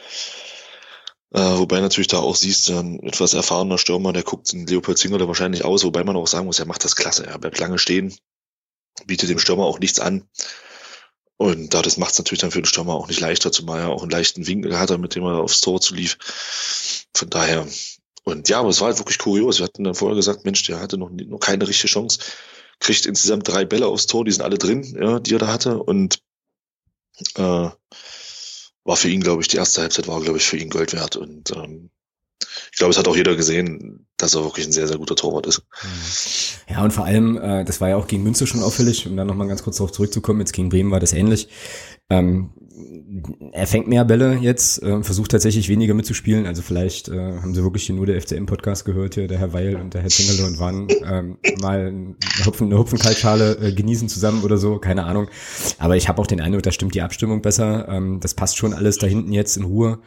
Äh, 1.32 1.58
wobei 1.58 1.82
natürlich 1.82 2.08
da 2.08 2.20
auch 2.20 2.36
siehst, 2.36 2.70
ein 2.72 3.02
etwas 3.04 3.34
erfahrener 3.34 3.78
Stürmer, 3.78 4.14
der 4.14 4.24
guckt 4.24 4.54
den 4.54 4.66
Leopold 4.66 4.98
Zingerle 4.98 5.28
wahrscheinlich 5.28 5.66
aus, 5.66 5.84
wobei 5.84 6.06
man 6.06 6.16
auch 6.16 6.28
sagen 6.28 6.46
muss, 6.46 6.60
er 6.60 6.66
macht 6.66 6.86
das 6.86 6.96
klasse. 6.96 7.28
Er 7.28 7.38
bleibt 7.38 7.60
lange 7.60 7.78
stehen, 7.78 8.16
bietet 9.06 9.30
dem 9.30 9.40
Stürmer 9.40 9.66
auch 9.66 9.80
nichts 9.80 10.00
an. 10.00 10.30
Und 11.36 11.74
da 11.74 11.82
das 11.82 11.98
macht 11.98 12.14
es 12.14 12.20
natürlich 12.20 12.40
dann 12.40 12.52
für 12.52 12.62
den 12.62 12.66
Stürmer 12.66 12.94
auch 12.94 13.10
nicht 13.10 13.20
leichter, 13.20 13.52
zumal 13.52 13.82
er 13.82 13.90
auch 13.90 14.02
einen 14.02 14.12
leichten 14.12 14.48
Winkel 14.48 14.80
hat, 14.80 14.98
mit 14.98 15.16
dem 15.16 15.24
er 15.24 15.42
aufs 15.42 15.60
Tor 15.60 15.82
zu 15.82 15.94
lief. 15.94 16.18
Von 17.14 17.30
daher 17.30 17.68
und 18.26 18.50
ja, 18.50 18.60
aber 18.60 18.70
es 18.70 18.82
war 18.82 18.88
halt 18.88 18.98
wirklich 18.98 19.20
kurios. 19.20 19.60
Wir 19.60 19.66
hatten 19.66 19.84
dann 19.84 19.94
vorher 19.94 20.16
gesagt, 20.16 20.46
Mensch, 20.46 20.64
der 20.64 20.80
hatte 20.80 20.98
noch, 20.98 21.12
noch 21.12 21.40
keine 21.40 21.68
richtige 21.68 21.88
Chance. 21.88 22.20
Kriegt 22.80 23.06
insgesamt 23.06 23.48
drei 23.48 23.66
Bälle 23.66 23.88
aufs 23.88 24.08
Tor, 24.08 24.26
die 24.26 24.32
sind 24.32 24.42
alle 24.42 24.58
drin, 24.58 24.84
ja, 25.00 25.20
die 25.20 25.36
er 25.36 25.40
da 25.40 25.48
hatte. 25.48 25.82
Und 25.82 26.20
äh, 27.36 27.70
war 28.84 28.98
für 28.98 29.10
ihn, 29.10 29.22
glaube 29.22 29.44
ich, 29.44 29.48
die 29.48 29.58
erste 29.58 29.82
Halbzeit 29.82 30.08
war, 30.08 30.20
glaube 30.22 30.40
ich, 30.40 30.44
für 30.44 30.58
ihn 30.58 30.72
Gold 30.72 30.94
wert. 30.94 31.16
Und 31.18 31.52
ähm, 31.52 31.92
ich 32.72 32.78
glaube, 32.78 32.92
es 32.92 32.98
hat 32.98 33.08
auch 33.08 33.16
jeder 33.16 33.36
gesehen, 33.36 34.06
dass 34.18 34.36
er 34.36 34.44
wirklich 34.44 34.66
ein 34.66 34.72
sehr, 34.72 34.88
sehr 34.88 34.98
guter 34.98 35.16
Torwart 35.16 35.48
ist. 35.48 35.64
Ja, 36.70 36.84
und 36.84 36.92
vor 36.92 37.06
allem, 37.06 37.38
äh, 37.38 37.64
das 37.64 37.82
war 37.82 37.90
ja 37.90 37.96
auch 37.96 38.08
gegen 38.08 38.24
Münster 38.24 38.48
schon 38.48 38.62
auffällig, 38.62 39.08
um 39.08 39.16
dann 39.16 39.28
nochmal 39.28 39.48
ganz 39.48 39.64
kurz 39.64 39.78
darauf 39.78 39.92
zurückzukommen, 39.92 40.40
jetzt 40.40 40.54
gegen 40.54 40.70
Bremen 40.70 40.92
war 40.92 41.00
das 41.00 41.14
ähnlich. 41.14 41.48
Ähm, 42.10 42.52
er 43.54 43.68
fängt 43.68 43.88
mehr 43.88 44.04
Bälle 44.04 44.38
jetzt, 44.42 44.84
äh, 44.84 45.02
versucht 45.02 45.32
tatsächlich 45.32 45.70
weniger 45.70 45.94
mitzuspielen. 45.94 46.46
Also 46.46 46.62
vielleicht 46.62 47.08
äh, 47.08 47.38
haben 47.40 47.56
sie 47.56 47.64
wirklich 47.64 47.86
hier 47.86 47.96
nur 47.96 48.06
der 48.06 48.22
FCM-Podcast 48.22 48.86
gehört 48.86 49.16
hier, 49.16 49.28
der 49.28 49.40
Herr 49.40 49.54
Weil 49.54 49.76
und 49.78 49.94
der 49.94 50.02
Herr 50.02 50.10
Zingerle 50.10 50.46
und 50.46 50.60
waren 50.60 50.88
ähm, 51.06 51.38
mal 51.62 51.88
eine, 51.88 52.16
Hopfen, 52.46 52.68
eine 52.68 52.78
Hopfenkaltschale 52.78 53.58
äh, 53.58 53.72
genießen 53.72 54.10
zusammen 54.10 54.44
oder 54.44 54.58
so, 54.58 54.78
keine 54.80 55.06
Ahnung. 55.06 55.30
Aber 55.78 55.96
ich 55.96 56.10
habe 56.10 56.22
auch 56.22 56.28
den 56.28 56.42
Eindruck, 56.42 56.64
da 56.64 56.72
stimmt 56.72 56.96
die 56.96 57.02
Abstimmung 57.02 57.42
besser. 57.42 57.88
Ähm, 57.88 58.20
das 58.20 58.34
passt 58.34 58.58
schon 58.58 58.74
alles 58.74 58.98
da 58.98 59.08
hinten 59.08 59.32
jetzt 59.32 59.56
in 59.56 59.64
Ruhe. 59.64 60.00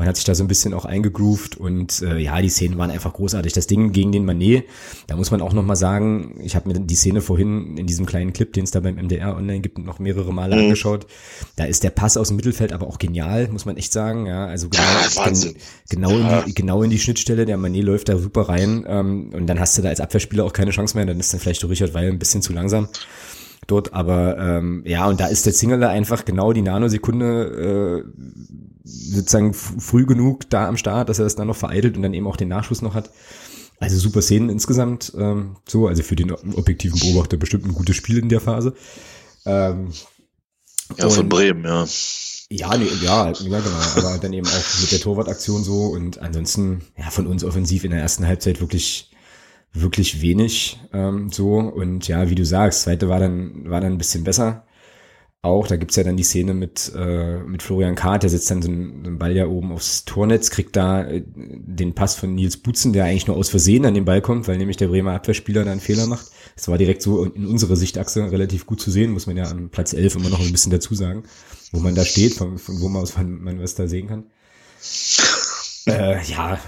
Man 0.00 0.08
hat 0.08 0.16
sich 0.16 0.24
da 0.24 0.34
so 0.34 0.42
ein 0.42 0.48
bisschen 0.48 0.72
auch 0.72 0.86
eingegroovt 0.86 1.58
und 1.58 2.00
äh, 2.00 2.16
ja, 2.16 2.40
die 2.40 2.48
Szenen 2.48 2.78
waren 2.78 2.90
einfach 2.90 3.12
großartig. 3.12 3.52
Das 3.52 3.66
Ding 3.66 3.92
gegen 3.92 4.12
den 4.12 4.24
Manet, 4.24 4.64
da 5.08 5.14
muss 5.14 5.30
man 5.30 5.42
auch 5.42 5.52
nochmal 5.52 5.76
sagen, 5.76 6.40
ich 6.42 6.56
habe 6.56 6.70
mir 6.70 6.80
die 6.80 6.94
Szene 6.94 7.20
vorhin 7.20 7.76
in 7.76 7.86
diesem 7.86 8.06
kleinen 8.06 8.32
Clip, 8.32 8.50
den 8.50 8.64
es 8.64 8.70
da 8.70 8.80
beim 8.80 8.94
MDR 8.94 9.36
online 9.36 9.60
gibt, 9.60 9.76
noch 9.76 9.98
mehrere 9.98 10.32
Male 10.32 10.56
mhm. 10.56 10.62
angeschaut. 10.62 11.06
Da 11.56 11.64
ist 11.64 11.84
der 11.84 11.90
Pass 11.90 12.16
aus 12.16 12.28
dem 12.28 12.38
Mittelfeld 12.38 12.72
aber 12.72 12.86
auch 12.86 12.96
genial, 12.96 13.48
muss 13.48 13.66
man 13.66 13.76
echt 13.76 13.92
sagen. 13.92 14.24
Ja, 14.24 14.46
also 14.46 14.70
genau, 14.70 14.82
ja, 14.82 15.24
gen, 15.28 15.54
genau, 15.90 16.10
in 16.16 16.44
die, 16.46 16.54
genau 16.54 16.82
in 16.82 16.88
die 16.88 16.98
Schnittstelle, 16.98 17.44
der 17.44 17.58
Manet 17.58 17.84
läuft 17.84 18.08
da 18.08 18.16
super 18.16 18.48
rein 18.48 18.86
ähm, 18.88 19.32
und 19.34 19.48
dann 19.48 19.60
hast 19.60 19.76
du 19.76 19.82
da 19.82 19.90
als 19.90 20.00
Abwehrspieler 20.00 20.46
auch 20.46 20.54
keine 20.54 20.70
Chance 20.70 20.96
mehr, 20.96 21.04
dann 21.04 21.20
ist 21.20 21.30
dann 21.34 21.40
vielleicht 21.40 21.62
Richard 21.68 21.92
Weil 21.92 22.08
ein 22.08 22.18
bisschen 22.18 22.40
zu 22.40 22.54
langsam 22.54 22.88
dort, 23.66 23.92
aber 23.92 24.38
ähm, 24.38 24.82
ja, 24.86 25.06
und 25.06 25.20
da 25.20 25.26
ist 25.26 25.46
der 25.46 25.52
Single 25.52 25.84
einfach 25.84 26.24
genau 26.24 26.52
die 26.52 26.62
Nanosekunde 26.62 28.04
äh, 28.04 28.20
sozusagen 28.84 29.54
früh 29.54 30.06
genug 30.06 30.48
da 30.50 30.68
am 30.68 30.76
Start, 30.76 31.08
dass 31.08 31.18
er 31.18 31.24
das 31.24 31.36
dann 31.36 31.46
noch 31.46 31.56
vereitelt 31.56 31.96
und 31.96 32.02
dann 32.02 32.14
eben 32.14 32.26
auch 32.26 32.36
den 32.36 32.48
Nachschuss 32.48 32.82
noch 32.82 32.94
hat. 32.94 33.10
Also 33.78 33.98
super 33.98 34.20
Szenen 34.20 34.50
insgesamt, 34.50 35.12
ähm, 35.16 35.56
so, 35.66 35.86
also 35.86 36.02
für 36.02 36.16
den 36.16 36.32
objektiven 36.32 36.98
Beobachter 37.00 37.38
bestimmt 37.38 37.64
ein 37.64 37.74
gutes 37.74 37.96
Spiel 37.96 38.18
in 38.18 38.28
der 38.28 38.40
Phase. 38.40 38.74
Ähm, 39.46 39.92
ja, 40.98 41.08
von 41.08 41.28
Bremen, 41.28 41.64
ja. 41.64 41.86
Ja, 42.52 42.76
nee, 42.76 42.88
ja, 43.00 43.30
ja, 43.30 43.32
genau, 43.32 43.58
aber 43.96 44.18
dann 44.18 44.32
eben 44.32 44.46
auch 44.46 44.80
mit 44.80 44.90
der 44.90 44.98
Torwartaktion 44.98 45.62
so 45.62 45.84
und 45.86 46.18
ansonsten, 46.18 46.82
ja, 46.98 47.08
von 47.10 47.28
uns 47.28 47.44
offensiv 47.44 47.84
in 47.84 47.92
der 47.92 48.00
ersten 48.00 48.26
Halbzeit 48.26 48.60
wirklich, 48.60 49.09
wirklich 49.72 50.20
wenig, 50.22 50.80
ähm, 50.92 51.30
so 51.30 51.58
und 51.58 52.08
ja, 52.08 52.28
wie 52.30 52.34
du 52.34 52.44
sagst, 52.44 52.82
zweite 52.82 53.08
war 53.08 53.20
dann, 53.20 53.70
war 53.70 53.80
dann 53.80 53.92
ein 53.92 53.98
bisschen 53.98 54.24
besser 54.24 54.64
auch. 55.42 55.66
Da 55.66 55.76
gibt's 55.76 55.96
ja 55.96 56.04
dann 56.04 56.16
die 56.16 56.22
Szene 56.22 56.54
mit, 56.54 56.92
äh, 56.94 57.38
mit 57.38 57.62
Florian 57.62 57.94
Kahrt, 57.94 58.22
der 58.22 58.30
setzt 58.30 58.50
dann 58.50 58.62
so 58.62 58.68
einen, 58.68 59.06
einen 59.06 59.18
Ball 59.18 59.34
ja 59.34 59.46
oben 59.46 59.72
aufs 59.72 60.04
Tornetz, 60.04 60.50
kriegt 60.50 60.76
da 60.76 61.02
äh, 61.04 61.22
den 61.26 61.94
Pass 61.94 62.14
von 62.14 62.34
Nils 62.34 62.58
Butzen, 62.58 62.92
der 62.92 63.04
eigentlich 63.04 63.26
nur 63.26 63.36
aus 63.36 63.48
Versehen 63.48 63.86
an 63.86 63.94
den 63.94 64.04
Ball 64.04 64.20
kommt, 64.20 64.48
weil 64.48 64.58
nämlich 64.58 64.76
der 64.76 64.88
Bremer 64.88 65.12
Abwehrspieler 65.12 65.64
da 65.64 65.72
einen 65.72 65.80
Fehler 65.80 66.06
macht. 66.06 66.26
Das 66.56 66.68
war 66.68 66.78
direkt 66.78 67.02
so 67.02 67.24
in 67.24 67.46
unserer 67.46 67.76
Sichtachse 67.76 68.30
relativ 68.30 68.66
gut 68.66 68.80
zu 68.80 68.90
sehen, 68.90 69.12
muss 69.12 69.26
man 69.26 69.36
ja 69.36 69.44
an 69.44 69.70
Platz 69.70 69.92
11 69.92 70.16
immer 70.16 70.28
noch 70.28 70.40
ein 70.40 70.52
bisschen 70.52 70.72
dazu 70.72 70.94
sagen, 70.94 71.24
wo 71.72 71.80
man 71.80 71.94
da 71.94 72.04
steht, 72.04 72.34
von, 72.34 72.58
von 72.58 72.80
wo 72.80 72.88
man 72.88 73.02
aus 73.02 73.16
man, 73.16 73.40
man 73.40 73.62
was 73.62 73.74
da 73.74 73.86
sehen 73.86 74.08
kann. 74.08 74.24
Äh, 75.86 76.22
ja, 76.24 76.58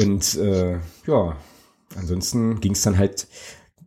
und 0.00 0.34
äh, 0.34 0.78
ja, 1.06 1.36
ansonsten 1.98 2.60
ging's 2.60 2.82
dann 2.82 2.98
halt 2.98 3.26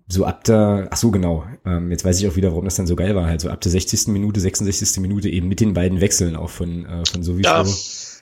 so 0.07 0.25
ab 0.25 0.43
der, 0.43 0.87
ach 0.91 0.97
so 0.97 1.11
genau, 1.11 1.45
ähm, 1.65 1.89
jetzt 1.89 2.03
weiß 2.03 2.19
ich 2.19 2.27
auch 2.27 2.35
wieder, 2.35 2.49
warum 2.49 2.65
das 2.65 2.75
dann 2.75 2.87
so 2.87 2.95
geil 2.95 3.15
war, 3.15 3.27
halt 3.27 3.41
so 3.41 3.49
ab 3.49 3.61
der 3.61 3.71
60. 3.71 4.07
Minute, 4.07 4.39
66. 4.39 4.99
Minute 4.99 5.29
eben 5.29 5.47
mit 5.47 5.59
den 5.59 5.73
beiden 5.73 6.01
Wechseln 6.01 6.35
auch 6.35 6.49
von, 6.49 6.85
äh, 6.85 7.05
von 7.05 7.23
Sowieslo, 7.23 7.49
ja. 7.49 7.65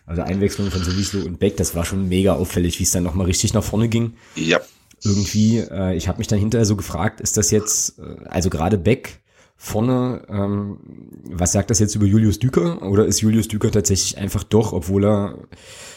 also 0.05 0.21
Einwechslung 0.21 0.69
von 0.69 0.83
Sowieslo 0.83 1.25
und 1.25 1.39
Beck, 1.39 1.57
das 1.57 1.75
war 1.75 1.85
schon 1.85 2.07
mega 2.07 2.33
auffällig, 2.33 2.79
wie 2.79 2.83
es 2.83 2.91
dann 2.91 3.03
nochmal 3.03 3.25
richtig 3.25 3.53
nach 3.53 3.63
vorne 3.63 3.89
ging. 3.89 4.13
Ja. 4.35 4.59
Irgendwie, 5.03 5.59
äh, 5.59 5.95
ich 5.95 6.07
habe 6.07 6.19
mich 6.19 6.27
dann 6.27 6.39
hinterher 6.39 6.65
so 6.65 6.75
gefragt, 6.75 7.21
ist 7.21 7.37
das 7.37 7.51
jetzt, 7.51 7.99
äh, 7.99 8.25
also 8.25 8.49
gerade 8.49 8.77
Beck, 8.77 9.19
vorne, 9.61 10.21
ähm, 10.29 10.77
was 11.25 11.51
sagt 11.51 11.69
das 11.69 11.79
jetzt 11.79 11.93
über 11.93 12.05
Julius 12.05 12.39
Düker? 12.39 12.81
Oder 12.81 13.05
ist 13.05 13.19
Julius 13.19 13.49
Düker 13.49 13.69
tatsächlich 13.69 14.17
einfach 14.17 14.45
doch, 14.45 14.71
obwohl 14.71 15.03
er 15.03 15.37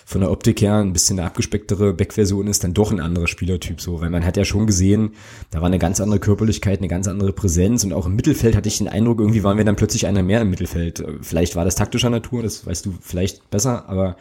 von 0.05 0.21
der 0.21 0.33
Optik 0.33 0.61
her 0.63 0.79
ein 0.79 0.93
bisschen 0.93 1.17
eine 1.17 1.29
abgespecktere 1.29 1.95
Backversion 1.95 2.49
ist, 2.49 2.65
dann 2.65 2.75
doch 2.75 2.91
ein 2.91 2.99
anderer 2.99 3.29
Spielertyp 3.29 3.81
so, 3.81 4.01
weil 4.01 4.11
man 4.11 4.27
hat 4.27 4.37
ja 4.37 4.45
schon 4.45 4.67
gesehen, 4.67 5.13
da 5.53 5.61
war 5.61 5.69
eine 5.69 5.79
ganz 5.79 6.01
andere 6.01 6.19
Körperlichkeit, 6.19 6.81
eine 6.81 6.89
ganz 6.89 7.07
andere 7.07 7.33
Präsenz 7.33 7.85
und 7.85 7.93
auch 7.93 8.07
im 8.07 8.17
Mittelfeld 8.17 8.57
hatte 8.57 8.67
ich 8.67 8.79
den 8.79 8.89
Eindruck, 8.89 9.21
irgendwie 9.21 9.45
waren 9.45 9.57
wir 9.57 9.65
dann 9.65 9.77
plötzlich 9.77 10.09
einer 10.09 10.25
mehr 10.25 10.41
im 10.41 10.51
Mittelfeld. 10.51 11.05
Vielleicht 11.21 11.55
war 11.55 11.65
das 11.65 11.77
taktischer 11.77 12.11
Natur, 12.11 12.43
das 12.43 12.67
weißt 12.67 12.85
du 12.85 12.95
vielleicht 13.01 13.49
besser, 13.49 13.89
aber 13.89 14.17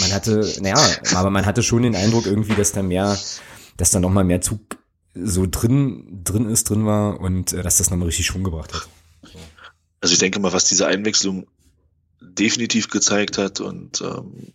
man 0.00 0.12
hatte, 0.14 0.50
naja, 0.62 0.82
aber 1.14 1.28
man 1.28 1.44
hatte 1.44 1.62
schon 1.62 1.82
den 1.82 1.94
Eindruck 1.94 2.24
irgendwie, 2.24 2.54
dass 2.54 2.72
da 2.72 2.82
mehr, 2.82 3.18
dass 3.76 3.90
da 3.90 4.00
nochmal 4.00 4.24
mehr 4.24 4.40
Zug 4.40 4.60
so 5.22 5.46
drin, 5.50 6.22
drin 6.24 6.48
ist, 6.48 6.70
drin 6.70 6.86
war 6.86 7.20
und 7.20 7.52
äh, 7.52 7.62
dass 7.62 7.78
das 7.78 7.90
nochmal 7.90 8.06
richtig 8.06 8.26
Schwung 8.26 8.44
gebracht 8.44 8.74
hat. 8.74 8.88
Also 10.00 10.12
ich 10.12 10.18
denke 10.18 10.38
mal, 10.40 10.52
was 10.52 10.64
diese 10.64 10.86
Einwechslung 10.86 11.46
definitiv 12.20 12.90
gezeigt 12.90 13.38
hat 13.38 13.60
und 13.60 14.00
ähm, 14.02 14.52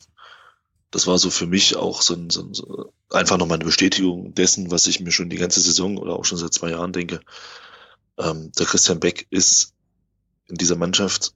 das 0.91 1.07
war 1.07 1.17
so 1.17 1.29
für 1.29 1.47
mich 1.47 1.75
auch 1.77 2.01
so, 2.01 2.13
ein, 2.13 2.29
so, 2.29 2.41
ein, 2.41 2.53
so 2.53 2.93
einfach 3.09 3.37
nochmal 3.37 3.55
eine 3.55 3.65
Bestätigung 3.65 4.33
dessen, 4.35 4.71
was 4.71 4.87
ich 4.87 4.99
mir 4.99 5.11
schon 5.11 5.29
die 5.29 5.37
ganze 5.37 5.61
Saison 5.61 5.97
oder 5.97 6.13
auch 6.13 6.25
schon 6.25 6.37
seit 6.37 6.53
zwei 6.53 6.71
Jahren 6.71 6.93
denke. 6.93 7.21
Ähm, 8.17 8.51
der 8.57 8.65
Christian 8.65 8.99
Beck 8.99 9.25
ist 9.29 9.73
in 10.47 10.55
dieser 10.55 10.75
Mannschaft 10.75 11.33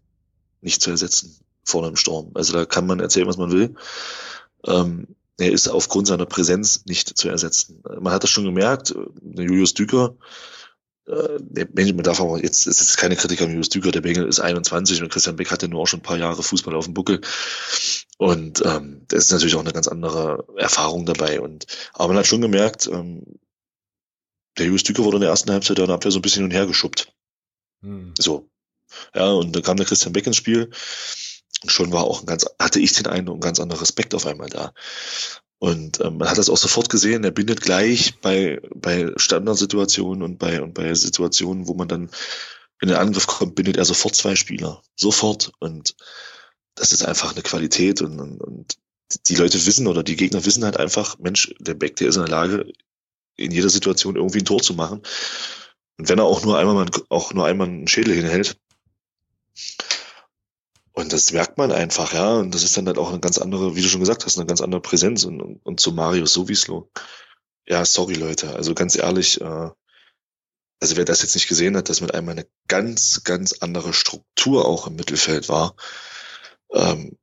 nicht 0.61 0.81
zu 0.81 0.91
ersetzen 0.91 1.37
vorne 1.63 1.87
im 1.87 1.95
Sturm. 1.95 2.31
Also 2.35 2.53
da 2.53 2.65
kann 2.65 2.85
man 2.85 2.99
erzählen, 2.99 3.27
was 3.27 3.37
man 3.37 3.51
will. 3.51 3.75
Ähm, 4.65 5.07
er 5.37 5.51
ist 5.51 5.67
aufgrund 5.67 6.07
seiner 6.07 6.25
Präsenz 6.25 6.85
nicht 6.85 7.17
zu 7.17 7.29
ersetzen. 7.29 7.83
Man 7.99 8.13
hat 8.13 8.23
das 8.23 8.29
schon 8.29 8.45
gemerkt, 8.45 8.95
der 9.21 9.45
Julius 9.45 9.73
Düker, 9.73 10.15
äh, 11.07 11.93
man 11.93 12.03
darf 12.03 12.19
aber 12.19 12.41
jetzt, 12.41 12.65
es 12.67 12.81
ist 12.81 12.97
keine 12.97 13.15
Kritik 13.15 13.41
an 13.41 13.49
Julius 13.49 13.69
Düker, 13.69 13.91
der 13.91 14.01
Bengel 14.01 14.27
ist 14.27 14.39
21 14.39 15.01
und 15.01 15.09
Christian 15.09 15.35
Beck 15.35 15.51
hatte 15.51 15.67
nur 15.67 15.81
auch 15.81 15.87
schon 15.87 15.99
ein 15.99 16.03
paar 16.03 16.17
Jahre 16.17 16.41
Fußball 16.41 16.75
auf 16.75 16.85
dem 16.85 16.93
Buckel. 16.93 17.21
Und 18.17 18.63
ähm, 18.65 19.03
da 19.07 19.17
ist 19.17 19.31
natürlich 19.31 19.55
auch 19.55 19.61
eine 19.61 19.73
ganz 19.73 19.87
andere 19.87 20.45
Erfahrung 20.57 21.05
dabei. 21.05 21.41
Und 21.41 21.67
aber 21.93 22.09
man 22.09 22.17
hat 22.17 22.27
schon 22.27 22.41
gemerkt, 22.41 22.87
ähm, 22.87 23.23
der 24.57 24.65
Julius 24.65 24.83
Düker 24.83 25.03
wurde 25.03 25.17
in 25.17 25.21
der 25.21 25.29
ersten 25.31 25.51
Halbzeit 25.51 25.77
der 25.77 25.89
Abwehr 25.89 26.11
so 26.11 26.19
ein 26.19 26.21
bisschen 26.21 26.41
hin 26.41 26.45
und 26.45 26.57
her 26.57 26.65
geschubbt. 26.65 27.13
Hm. 27.81 28.13
So. 28.17 28.49
Ja, 29.13 29.31
und 29.31 29.53
dann 29.53 29.63
kam 29.63 29.77
der 29.77 29.85
Christian 29.85 30.13
Beck 30.13 30.25
ins 30.25 30.37
Spiel 30.37 30.71
schon 31.67 31.91
war 31.91 32.03
auch 32.03 32.21
ein 32.21 32.25
ganz, 32.25 32.45
hatte 32.59 32.79
ich 32.79 32.93
den 32.93 33.07
Eindruck, 33.07 33.37
ein 33.37 33.41
ganz 33.41 33.59
anderer 33.59 33.81
Respekt 33.81 34.13
auf 34.13 34.25
einmal 34.25 34.49
da. 34.49 34.73
Und 35.59 36.01
ähm, 36.01 36.17
man 36.17 36.29
hat 36.29 36.37
das 36.37 36.49
auch 36.49 36.57
sofort 36.57 36.89
gesehen, 36.89 37.23
er 37.23 37.31
bindet 37.31 37.61
gleich 37.61 38.19
bei, 38.21 38.61
bei 38.75 39.11
Standardsituationen 39.15 40.21
und 40.21 40.37
bei, 40.37 40.61
und 40.61 40.73
bei 40.73 40.93
Situationen, 40.93 41.67
wo 41.67 41.73
man 41.73 41.87
dann 41.87 42.09
in 42.81 42.89
den 42.89 42.97
Angriff 42.97 43.25
kommt, 43.25 43.55
bindet 43.55 43.77
er 43.77 43.85
sofort 43.85 44.15
zwei 44.15 44.35
Spieler. 44.35 44.81
Sofort. 44.95 45.51
Und 45.59 45.95
das 46.75 46.91
ist 46.91 47.05
einfach 47.05 47.31
eine 47.31 47.41
Qualität 47.41 48.01
und, 48.01 48.19
und, 48.19 48.41
und 48.41 48.77
die 49.27 49.35
Leute 49.35 49.65
wissen 49.65 49.87
oder 49.87 50.03
die 50.03 50.17
Gegner 50.17 50.45
wissen 50.45 50.65
halt 50.65 50.77
einfach, 50.77 51.17
Mensch, 51.19 51.53
der 51.59 51.73
Beck, 51.73 51.95
der 51.95 52.09
ist 52.09 52.17
in 52.17 52.25
der 52.25 52.31
Lage, 52.31 52.71
in 53.37 53.51
jeder 53.51 53.69
Situation 53.69 54.15
irgendwie 54.15 54.39
ein 54.39 54.45
Tor 54.45 54.61
zu 54.61 54.73
machen. 54.73 55.01
Und 55.97 56.09
wenn 56.09 56.19
er 56.19 56.25
auch 56.25 56.43
nur 56.43 56.57
einmal, 56.57 56.85
auch 57.09 57.33
nur 57.33 57.45
einmal 57.45 57.67
einen 57.67 57.87
Schädel 57.87 58.13
hinhält. 58.13 58.57
Und 60.95 61.11
das 61.11 61.33
merkt 61.33 61.57
man 61.57 61.73
einfach, 61.73 62.13
ja. 62.13 62.35
Und 62.35 62.55
das 62.55 62.63
ist 62.63 62.77
dann 62.77 62.87
halt 62.87 62.97
auch 62.97 63.09
eine 63.09 63.19
ganz 63.19 63.37
andere, 63.37 63.75
wie 63.75 63.81
du 63.81 63.89
schon 63.89 63.99
gesagt 63.99 64.25
hast, 64.25 64.37
eine 64.37 64.47
ganz 64.47 64.61
andere 64.61 64.81
Präsenz. 64.81 65.25
Und, 65.25 65.41
und, 65.41 65.65
und 65.65 65.79
zu 65.79 65.91
Mario 65.91 66.25
Sowieslo. 66.25 66.89
Ja, 67.67 67.83
sorry 67.83 68.13
Leute. 68.13 68.55
Also 68.55 68.73
ganz 68.73 68.95
ehrlich, 68.95 69.41
äh, 69.41 69.69
also 70.79 70.95
wer 70.95 71.03
das 71.03 71.21
jetzt 71.21 71.35
nicht 71.35 71.49
gesehen 71.49 71.75
hat, 71.75 71.89
dass 71.89 71.99
mit 71.99 72.13
einmal 72.13 72.33
eine 72.33 72.47
ganz, 72.69 73.23
ganz 73.25 73.53
andere 73.59 73.93
Struktur 73.93 74.65
auch 74.65 74.87
im 74.87 74.95
Mittelfeld 74.95 75.49
war. 75.49 75.75
Ähm, 76.71 77.17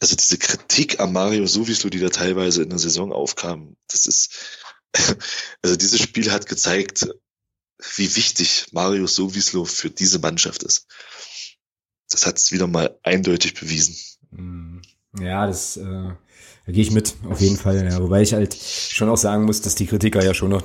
also 0.00 0.16
diese 0.16 0.38
Kritik 0.38 0.98
am 0.98 1.12
Mario 1.12 1.46
Suvislo, 1.46 1.88
die 1.88 2.00
da 2.00 2.08
teilweise 2.08 2.62
in 2.62 2.70
der 2.70 2.78
Saison 2.78 3.12
aufkam, 3.12 3.76
das 3.88 4.06
ist, 4.06 4.58
also 5.62 5.76
dieses 5.76 6.00
Spiel 6.00 6.32
hat 6.32 6.46
gezeigt, 6.46 7.06
wie 7.96 8.16
wichtig 8.16 8.66
Mario 8.72 9.06
Suvislo 9.06 9.64
für 9.64 9.90
diese 9.90 10.18
Mannschaft 10.18 10.64
ist. 10.64 10.86
Das 12.10 12.26
hat 12.26 12.38
es 12.38 12.52
wieder 12.52 12.66
mal 12.66 12.96
eindeutig 13.02 13.54
bewiesen. 13.54 13.96
Hm. 14.34 14.82
Ja, 15.20 15.46
das 15.46 15.76
äh, 15.76 16.10
da 16.66 16.72
gehe 16.72 16.82
ich 16.82 16.92
mit, 16.92 17.16
auf 17.28 17.40
jeden 17.40 17.56
Fall. 17.56 17.84
Ja. 17.84 18.00
Wobei 18.00 18.22
ich 18.22 18.32
halt 18.32 18.54
schon 18.54 19.08
auch 19.08 19.16
sagen 19.16 19.44
muss, 19.44 19.60
dass 19.60 19.74
die 19.74 19.86
Kritiker 19.86 20.22
ja 20.22 20.34
schon 20.34 20.50
noch 20.50 20.62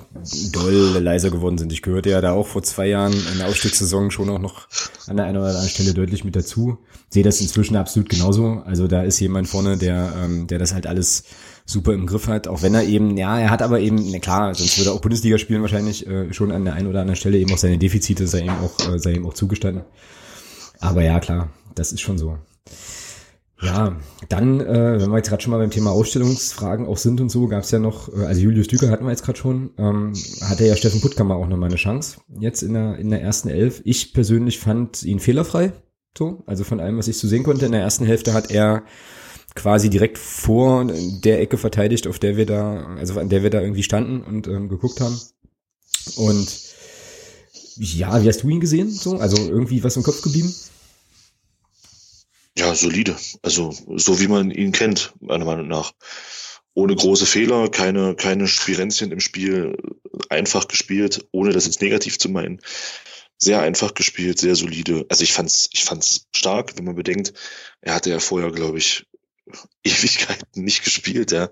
doll 0.51 0.99
leiser 0.99 1.31
geworden 1.31 1.57
sind. 1.57 1.73
Ich 1.73 1.81
gehörte 1.81 2.11
ja 2.11 2.21
da 2.21 2.33
auch 2.33 2.45
vor 2.45 2.61
zwei 2.61 2.87
Jahren 2.87 3.13
in 3.13 3.39
der 3.39 3.47
Aufstiegssaison 3.47 4.11
schon 4.11 4.29
auch 4.29 4.37
noch 4.37 4.67
an 5.07 5.17
der 5.17 5.25
einen 5.25 5.37
oder 5.37 5.47
anderen 5.47 5.67
Stelle 5.69 5.95
deutlich 5.95 6.23
mit 6.23 6.35
dazu. 6.35 6.77
Sehe 7.09 7.23
das 7.23 7.41
inzwischen 7.41 7.75
absolut 7.75 8.09
genauso. 8.09 8.61
Also 8.65 8.87
da 8.87 9.01
ist 9.01 9.19
jemand 9.19 9.47
vorne, 9.47 9.77
der, 9.77 10.13
ähm, 10.23 10.45
der 10.45 10.59
das 10.59 10.75
halt 10.75 10.85
alles 10.85 11.23
super 11.65 11.93
im 11.93 12.05
Griff 12.05 12.27
hat, 12.27 12.47
auch 12.47 12.61
wenn 12.61 12.75
er 12.75 12.83
eben, 12.83 13.17
ja, 13.17 13.39
er 13.39 13.49
hat 13.49 13.63
aber 13.63 13.79
eben, 13.79 14.11
na 14.11 14.19
klar, 14.19 14.53
sonst 14.53 14.77
würde 14.77 14.91
er 14.91 14.93
auch 14.93 15.01
Bundesliga 15.01 15.39
spielen 15.39 15.61
wahrscheinlich 15.61 16.05
äh, 16.05 16.31
schon 16.31 16.51
an 16.51 16.65
der 16.65 16.75
einen 16.75 16.87
oder 16.87 17.01
anderen 17.01 17.15
Stelle 17.15 17.39
eben 17.39 17.51
auch 17.51 17.57
seine 17.57 17.79
Defizite 17.79 18.27
sei 18.27 18.41
ihm 18.41 18.51
auch, 18.51 18.93
äh, 18.93 18.99
sei 18.99 19.13
ihm 19.13 19.25
auch 19.25 19.33
zugestanden. 19.33 19.85
Aber 20.85 21.01
ja, 21.03 21.19
klar, 21.19 21.49
das 21.73 21.91
ist 21.91 22.01
schon 22.01 22.17
so. 22.17 22.37
Ja, 23.61 23.95
dann, 24.29 24.59
äh, 24.59 24.99
wenn 24.99 25.09
wir 25.09 25.17
jetzt 25.17 25.29
gerade 25.29 25.41
schon 25.41 25.51
mal 25.51 25.57
beim 25.57 25.71
Thema 25.71 25.91
Ausstellungsfragen 25.91 26.85
auch 26.85 26.97
sind 26.97 27.21
und 27.21 27.29
so, 27.29 27.47
gab 27.47 27.63
es 27.63 27.71
ja 27.71 27.79
noch, 27.79 28.09
äh, 28.13 28.25
also 28.25 28.41
Julius 28.41 28.67
Düker 28.67 28.89
hatten 28.89 29.05
wir 29.05 29.11
jetzt 29.11 29.23
gerade 29.23 29.39
schon, 29.39 29.71
ähm, 29.77 30.13
hatte 30.41 30.65
ja 30.65 30.75
Steffen 30.75 31.01
Puttkammer 31.01 31.35
auch 31.35 31.47
nochmal 31.47 31.69
eine 31.69 31.77
Chance, 31.77 32.17
jetzt 32.39 32.61
in 32.63 32.73
der, 32.73 32.97
in 32.97 33.09
der 33.09 33.21
ersten 33.21 33.49
Elf. 33.49 33.81
Ich 33.85 34.13
persönlich 34.13 34.59
fand 34.59 35.03
ihn 35.03 35.19
fehlerfrei, 35.19 35.71
so, 36.17 36.43
also 36.45 36.63
von 36.63 36.79
allem, 36.79 36.97
was 36.97 37.07
ich 37.07 37.17
zu 37.17 37.27
sehen 37.27 37.43
konnte. 37.43 37.65
In 37.65 37.71
der 37.71 37.81
ersten 37.81 38.05
Hälfte 38.05 38.33
hat 38.33 38.51
er 38.51 38.83
quasi 39.55 39.89
direkt 39.89 40.17
vor 40.17 40.85
der 40.85 41.39
Ecke 41.39 41.57
verteidigt, 41.57 42.07
auf 42.07 42.19
der 42.19 42.35
wir 42.35 42.45
da, 42.45 42.85
also 42.97 43.19
an 43.19 43.29
der 43.29 43.41
wir 43.41 43.49
da 43.49 43.61
irgendwie 43.61 43.83
standen 43.83 44.21
und 44.21 44.47
ähm, 44.47 44.67
geguckt 44.67 44.99
haben. 44.99 45.17
Und 46.17 46.65
ja, 47.77 48.21
wie 48.21 48.27
hast 48.27 48.43
du 48.43 48.49
ihn 48.49 48.59
gesehen? 48.59 48.91
So, 48.91 49.17
also 49.17 49.37
irgendwie 49.37 49.83
was 49.83 49.95
im 49.95 50.03
Kopf 50.03 50.21
geblieben? 50.21 50.53
Ja, 52.57 52.73
solide. 52.73 53.15
Also 53.41 53.71
so 53.97 54.19
wie 54.19 54.27
man 54.27 54.49
ihn 54.51 54.71
kennt, 54.71 55.13
meiner 55.19 55.45
Meinung 55.45 55.67
nach. 55.67 55.93
Ohne 56.73 56.95
große 56.95 57.25
Fehler, 57.25 57.69
keine, 57.69 58.15
keine 58.15 58.47
Spirenzien 58.47 59.11
im 59.11 59.19
Spiel, 59.19 59.77
einfach 60.29 60.67
gespielt, 60.67 61.27
ohne 61.31 61.51
das 61.51 61.65
jetzt 61.65 61.81
negativ 61.81 62.17
zu 62.17 62.29
meinen. 62.29 62.61
Sehr 63.37 63.61
einfach 63.61 63.93
gespielt, 63.93 64.39
sehr 64.39 64.55
solide. 64.55 65.05
Also 65.09 65.23
ich 65.23 65.33
fand's, 65.33 65.69
ich 65.73 65.83
fand's 65.83 66.27
stark, 66.35 66.77
wenn 66.77 66.85
man 66.85 66.95
bedenkt, 66.95 67.33
er 67.81 67.95
hatte 67.95 68.09
ja 68.09 68.19
vorher, 68.19 68.51
glaube 68.51 68.77
ich, 68.77 69.05
Ewigkeiten 69.83 70.63
nicht 70.63 70.83
gespielt, 70.83 71.31
ja. 71.31 71.49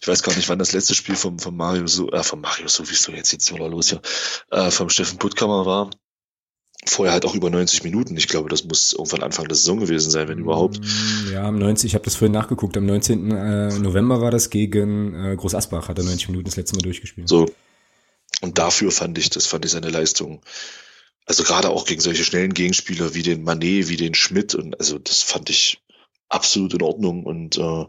Ich 0.00 0.06
weiß 0.06 0.22
gar 0.22 0.34
nicht, 0.36 0.48
wann 0.48 0.58
das 0.58 0.72
letzte 0.72 0.94
Spiel 0.94 1.16
vom, 1.16 1.38
vom 1.38 1.56
Mario 1.56 1.86
so, 1.88 2.10
äh, 2.10 2.22
vom 2.22 2.40
Mario 2.40 2.68
so, 2.68 2.88
wie 2.88 2.94
es 2.94 3.02
so 3.02 3.12
jetzt 3.12 3.32
jetzt 3.32 3.50
mal 3.52 3.70
los 3.70 3.90
hier, 3.90 4.00
äh, 4.50 4.70
vom 4.70 4.88
Steffen 4.88 5.18
Puttkammer 5.18 5.66
war 5.66 5.90
vorher 6.86 7.12
halt 7.12 7.24
auch 7.24 7.34
über 7.34 7.50
90 7.50 7.84
Minuten. 7.84 8.16
Ich 8.16 8.28
glaube, 8.28 8.48
das 8.48 8.64
muss 8.64 8.92
irgendwann 8.92 9.22
Anfang 9.22 9.48
der 9.48 9.56
Saison 9.56 9.80
gewesen 9.80 10.10
sein, 10.10 10.28
wenn 10.28 10.38
überhaupt. 10.38 10.80
Mm, 10.80 11.32
ja, 11.32 11.44
am 11.44 11.58
90, 11.58 11.88
ich 11.88 11.94
habe 11.94 12.04
das 12.04 12.14
vorhin 12.14 12.32
nachgeguckt, 12.32 12.76
am 12.76 12.86
19. 12.86 13.30
Äh, 13.30 13.78
November 13.78 14.20
war 14.20 14.30
das 14.30 14.50
gegen 14.50 15.14
äh, 15.14 15.36
Groß 15.36 15.54
Asbach, 15.54 15.88
hat 15.88 15.98
er 15.98 16.04
90 16.04 16.28
Minuten 16.28 16.46
das 16.46 16.56
letzte 16.56 16.76
Mal 16.76 16.82
durchgespielt. 16.82 17.28
So. 17.28 17.46
Und 18.40 18.58
dafür 18.58 18.90
fand 18.90 19.18
ich, 19.18 19.30
das 19.30 19.46
fand 19.46 19.64
ich 19.64 19.72
seine 19.72 19.90
Leistung. 19.90 20.40
Also 21.26 21.42
gerade 21.42 21.70
auch 21.70 21.84
gegen 21.84 22.00
solche 22.00 22.24
schnellen 22.24 22.54
Gegenspieler 22.54 23.14
wie 23.14 23.22
den 23.22 23.42
Manet, 23.42 23.88
wie 23.88 23.96
den 23.96 24.14
Schmidt 24.14 24.54
und 24.54 24.78
also 24.78 24.98
das 24.98 25.22
fand 25.22 25.50
ich 25.50 25.82
absolut 26.28 26.74
in 26.74 26.82
Ordnung 26.82 27.24
und 27.24 27.58
äh, 27.58 27.84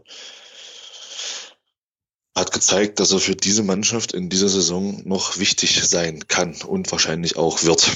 hat 2.34 2.52
gezeigt, 2.52 3.00
dass 3.00 3.12
er 3.12 3.18
für 3.18 3.36
diese 3.36 3.62
Mannschaft 3.62 4.12
in 4.12 4.28
dieser 4.28 4.48
Saison 4.48 5.02
noch 5.04 5.38
wichtig 5.38 5.82
sein 5.84 6.26
kann 6.28 6.54
und 6.62 6.90
wahrscheinlich 6.92 7.36
auch 7.36 7.62
wird. 7.64 7.90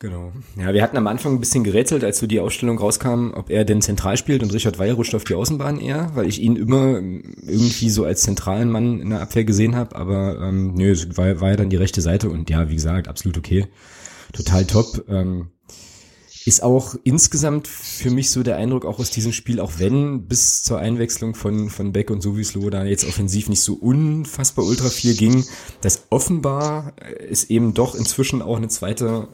Genau. 0.00 0.32
Ja, 0.56 0.72
wir 0.72 0.82
hatten 0.82 0.96
am 0.96 1.08
Anfang 1.08 1.34
ein 1.34 1.40
bisschen 1.40 1.64
gerätselt, 1.64 2.04
als 2.04 2.20
so 2.20 2.28
die 2.28 2.38
Ausstellung 2.38 2.78
rauskam, 2.78 3.32
ob 3.34 3.50
er 3.50 3.64
denn 3.64 3.82
zentral 3.82 4.16
spielt 4.16 4.44
und 4.44 4.52
Richard 4.52 4.78
Weil 4.78 4.92
rutscht 4.92 5.16
auf 5.16 5.24
die 5.24 5.34
Außenbahn 5.34 5.80
eher, 5.80 6.12
weil 6.14 6.28
ich 6.28 6.40
ihn 6.40 6.54
immer 6.54 7.00
irgendwie 7.00 7.90
so 7.90 8.04
als 8.04 8.22
zentralen 8.22 8.70
Mann 8.70 9.00
in 9.00 9.10
der 9.10 9.20
Abwehr 9.20 9.44
gesehen 9.44 9.74
habe, 9.74 9.96
aber 9.96 10.38
ähm, 10.40 10.74
nö, 10.74 10.94
war, 11.16 11.40
war 11.40 11.50
ja 11.50 11.56
dann 11.56 11.70
die 11.70 11.76
rechte 11.76 12.00
Seite 12.00 12.30
und 12.30 12.48
ja, 12.48 12.68
wie 12.68 12.76
gesagt, 12.76 13.08
absolut 13.08 13.38
okay. 13.38 13.66
Total 14.32 14.64
top. 14.66 15.04
Ähm, 15.08 15.48
ist 16.46 16.62
auch 16.62 16.94
insgesamt 17.04 17.66
für 17.66 18.10
mich 18.10 18.30
so 18.30 18.42
der 18.42 18.56
Eindruck 18.56 18.86
auch 18.86 19.00
aus 19.00 19.10
diesem 19.10 19.32
Spiel, 19.32 19.60
auch 19.60 19.72
wenn 19.78 20.26
bis 20.26 20.62
zur 20.62 20.78
Einwechslung 20.78 21.34
von, 21.34 21.70
von 21.70 21.92
Beck 21.92 22.10
und 22.10 22.22
Sowieslo 22.22 22.70
da 22.70 22.84
jetzt 22.84 23.06
offensiv 23.06 23.48
nicht 23.48 23.62
so 23.62 23.74
unfassbar 23.74 24.64
ultra 24.64 24.88
viel 24.88 25.14
ging, 25.14 25.44
dass 25.82 26.04
offenbar 26.08 26.94
es 27.28 27.50
eben 27.50 27.74
doch 27.74 27.94
inzwischen 27.94 28.40
auch 28.40 28.56
eine 28.56 28.68
zweite 28.68 29.28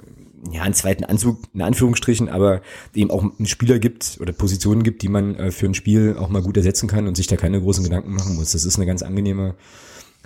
ja, 0.52 0.62
einen 0.62 0.74
zweiten 0.74 1.04
Anzug, 1.04 1.38
in 1.54 1.62
Anführungsstrichen, 1.62 2.28
aber 2.28 2.62
eben 2.94 3.11
auch 3.11 3.22
einen 3.22 3.46
Spieler 3.46 3.78
gibt 3.78 4.18
oder 4.20 4.33
Positionen 4.33 4.83
gibt, 4.83 5.02
die 5.02 5.09
man 5.09 5.35
äh, 5.37 5.50
für 5.50 5.66
ein 5.66 5.74
Spiel 5.74 6.16
auch 6.18 6.28
mal 6.28 6.42
gut 6.42 6.57
ersetzen 6.57 6.88
kann 6.88 7.09
und 7.09 7.16
sich 7.16 7.26
da 7.26 7.37
keine 7.37 7.61
großen 7.61 7.85
Gedanken 7.85 8.12
machen 8.12 8.37
muss. 8.37 8.52
Das 8.52 8.64
ist 8.64 8.76
eine 8.76 8.87
ganz 8.87 9.02
angenehme 9.02 9.54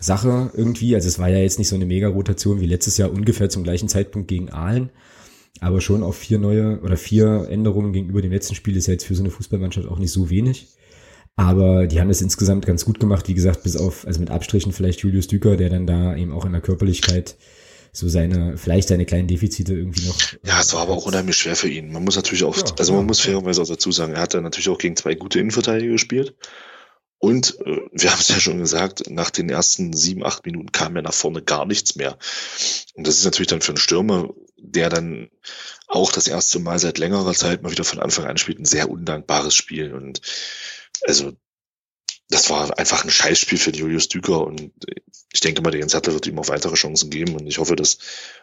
Sache 0.00 0.50
irgendwie. 0.54 0.94
Also 0.94 1.08
es 1.08 1.18
war 1.18 1.28
ja 1.28 1.38
jetzt 1.38 1.58
nicht 1.58 1.68
so 1.68 1.76
eine 1.76 1.86
Mega-Rotation 1.86 2.60
wie 2.60 2.66
letztes 2.66 2.98
Jahr 2.98 3.12
ungefähr 3.12 3.48
zum 3.48 3.64
gleichen 3.64 3.88
Zeitpunkt 3.88 4.28
gegen 4.28 4.50
Aalen. 4.50 4.90
Aber 5.60 5.80
schon 5.80 6.02
auf 6.02 6.16
vier 6.16 6.38
neue 6.38 6.80
oder 6.80 6.96
vier 6.96 7.48
Änderungen 7.50 7.92
gegenüber 7.92 8.22
dem 8.22 8.30
letzten 8.30 8.54
Spiel 8.54 8.76
ist 8.76 8.86
ja 8.86 8.92
jetzt 8.92 9.06
für 9.06 9.14
so 9.14 9.22
eine 9.22 9.30
Fußballmannschaft 9.30 9.88
auch 9.88 9.98
nicht 9.98 10.12
so 10.12 10.30
wenig. 10.30 10.68
Aber 11.34 11.86
die 11.86 12.00
haben 12.00 12.10
es 12.10 12.20
insgesamt 12.20 12.66
ganz 12.66 12.84
gut 12.84 12.98
gemacht, 12.98 13.28
wie 13.28 13.34
gesagt, 13.34 13.62
bis 13.62 13.76
auf, 13.76 14.06
also 14.06 14.20
mit 14.20 14.30
Abstrichen 14.30 14.72
vielleicht 14.72 15.00
Julius 15.00 15.28
Düker, 15.28 15.56
der 15.56 15.70
dann 15.70 15.86
da 15.86 16.16
eben 16.16 16.32
auch 16.32 16.44
in 16.44 16.52
der 16.52 16.60
Körperlichkeit 16.60 17.36
so 17.92 18.08
seine, 18.08 18.56
vielleicht 18.56 18.88
seine 18.88 19.06
kleinen 19.06 19.28
Defizite 19.28 19.74
irgendwie 19.74 20.06
noch. 20.06 20.16
Ja, 20.44 20.60
es 20.60 20.72
war 20.74 20.82
aber 20.82 20.94
auch 20.94 21.06
unheimlich 21.06 21.36
schwer 21.36 21.56
für 21.56 21.68
ihn. 21.68 21.92
Man 21.92 22.04
muss 22.04 22.16
natürlich 22.16 22.44
auch, 22.44 22.56
ja, 22.56 22.64
also 22.78 22.92
man 22.92 23.02
ja, 23.02 23.06
muss 23.06 23.20
fairerweise 23.20 23.62
auch 23.62 23.68
dazu 23.68 23.92
sagen, 23.92 24.14
er 24.14 24.22
hat 24.22 24.34
dann 24.34 24.44
natürlich 24.44 24.68
auch 24.68 24.78
gegen 24.78 24.96
zwei 24.96 25.14
gute 25.14 25.38
Innenverteidiger 25.38 25.92
gespielt. 25.92 26.34
Und 27.18 27.58
äh, 27.60 27.80
wir 27.92 28.10
haben 28.12 28.20
es 28.20 28.28
ja 28.28 28.40
schon 28.40 28.58
gesagt, 28.58 29.10
nach 29.10 29.30
den 29.30 29.48
ersten 29.50 29.92
sieben, 29.92 30.24
acht 30.24 30.46
Minuten 30.46 30.72
kam 30.72 30.96
ja 30.96 31.02
nach 31.02 31.14
vorne 31.14 31.42
gar 31.42 31.66
nichts 31.66 31.96
mehr. 31.96 32.18
Und 32.94 33.06
das 33.06 33.16
ist 33.16 33.24
natürlich 33.24 33.48
dann 33.48 33.60
für 33.60 33.72
einen 33.72 33.78
Stürmer, 33.78 34.30
der 34.56 34.88
dann 34.88 35.30
auch 35.86 36.12
das 36.12 36.28
erste 36.28 36.58
Mal 36.58 36.78
seit 36.78 36.98
längerer 36.98 37.34
Zeit 37.34 37.62
mal 37.62 37.72
wieder 37.72 37.84
von 37.84 38.00
Anfang 38.00 38.26
an 38.26 38.36
spielt, 38.36 38.58
ein 38.58 38.64
sehr 38.64 38.90
undankbares 38.90 39.54
Spiel. 39.54 39.94
Und 39.94 40.20
also 41.02 41.32
das 42.30 42.50
war 42.50 42.78
einfach 42.78 43.04
ein 43.04 43.10
Scheißspiel 43.10 43.58
für 43.58 43.70
Julius 43.70 44.08
Düker 44.08 44.46
und 44.46 44.72
ich 45.32 45.40
denke 45.40 45.62
mal, 45.62 45.70
der 45.70 45.80
Jens 45.80 45.94
Hertel 45.94 46.14
wird 46.14 46.26
ihm 46.26 46.38
auch 46.38 46.48
weitere 46.48 46.74
Chancen 46.74 47.10
geben 47.10 47.34
und 47.34 47.46
ich 47.46 47.58
hoffe, 47.58 47.76
dass, 47.76 47.98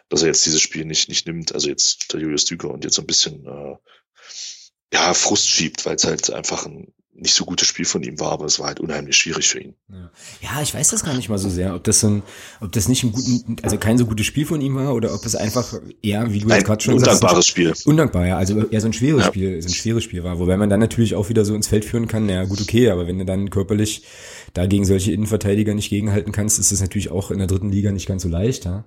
dass 0.08 0.22
er 0.22 0.28
jetzt 0.28 0.44
dieses 0.46 0.60
Spiel 0.60 0.84
nicht, 0.84 1.08
nicht 1.08 1.26
nimmt, 1.26 1.54
also 1.54 1.68
jetzt 1.68 2.12
der 2.12 2.20
Julius 2.20 2.44
Düker 2.44 2.70
und 2.70 2.84
jetzt 2.84 2.94
so 2.94 3.02
ein 3.02 3.06
bisschen 3.06 3.46
äh, 3.46 3.76
ja, 4.92 5.14
Frust 5.14 5.48
schiebt, 5.48 5.86
weil 5.86 5.96
es 5.96 6.04
halt 6.04 6.30
einfach 6.30 6.66
ein 6.66 6.92
nicht 7.18 7.34
so 7.34 7.44
gutes 7.44 7.66
Spiel 7.66 7.84
von 7.84 8.02
ihm 8.02 8.20
war, 8.20 8.32
aber 8.32 8.44
es 8.44 8.58
war 8.58 8.68
halt 8.68 8.80
unheimlich 8.80 9.16
schwierig 9.16 9.48
für 9.48 9.60
ihn. 9.60 9.74
Ja. 9.88 10.10
ja, 10.42 10.62
ich 10.62 10.74
weiß 10.74 10.90
das 10.90 11.04
gar 11.04 11.14
nicht 11.14 11.28
mal 11.28 11.38
so 11.38 11.48
sehr, 11.48 11.74
ob 11.74 11.84
das 11.84 12.04
ein, 12.04 12.22
ob 12.60 12.72
das 12.72 12.88
nicht 12.88 13.04
ein 13.04 13.12
guten, 13.12 13.56
also 13.62 13.78
kein 13.78 13.96
so 13.96 14.06
gutes 14.06 14.26
Spiel 14.26 14.44
von 14.44 14.60
ihm 14.60 14.74
war 14.74 14.94
oder 14.94 15.14
ob 15.14 15.24
es 15.24 15.34
einfach 15.34 15.74
eher, 16.02 16.32
wie 16.32 16.40
du 16.40 16.48
jetzt 16.48 16.64
gerade 16.64 16.82
schon 16.82 16.94
undankbares 16.94 17.36
sagst, 17.36 17.48
Spiel. 17.48 17.72
Undankbar, 17.86 18.26
ja, 18.26 18.36
also 18.36 18.66
eher 18.66 18.80
so 18.80 18.86
ein 18.86 18.92
schweres 18.92 19.22
ja. 19.22 19.28
Spiel, 19.28 19.62
so 19.62 19.68
ein 19.68 19.74
schweres 19.74 20.04
Spiel 20.04 20.24
war, 20.24 20.38
wobei 20.38 20.56
man 20.56 20.68
dann 20.68 20.80
natürlich 20.80 21.14
auch 21.14 21.28
wieder 21.28 21.44
so 21.44 21.54
ins 21.54 21.68
Feld 21.68 21.84
führen 21.84 22.06
kann, 22.06 22.26
naja, 22.26 22.44
gut, 22.44 22.60
okay, 22.60 22.90
aber 22.90 23.06
wenn 23.06 23.18
du 23.18 23.24
dann 23.24 23.50
körperlich 23.50 24.04
da 24.52 24.66
gegen 24.66 24.84
solche 24.84 25.12
Innenverteidiger 25.12 25.74
nicht 25.74 25.90
gegenhalten 25.90 26.32
kannst, 26.32 26.58
ist 26.58 26.72
es 26.72 26.80
natürlich 26.80 27.10
auch 27.10 27.30
in 27.30 27.38
der 27.38 27.46
dritten 27.46 27.70
Liga 27.70 27.92
nicht 27.92 28.06
ganz 28.06 28.22
so 28.22 28.28
leicht, 28.28 28.64
ja. 28.66 28.84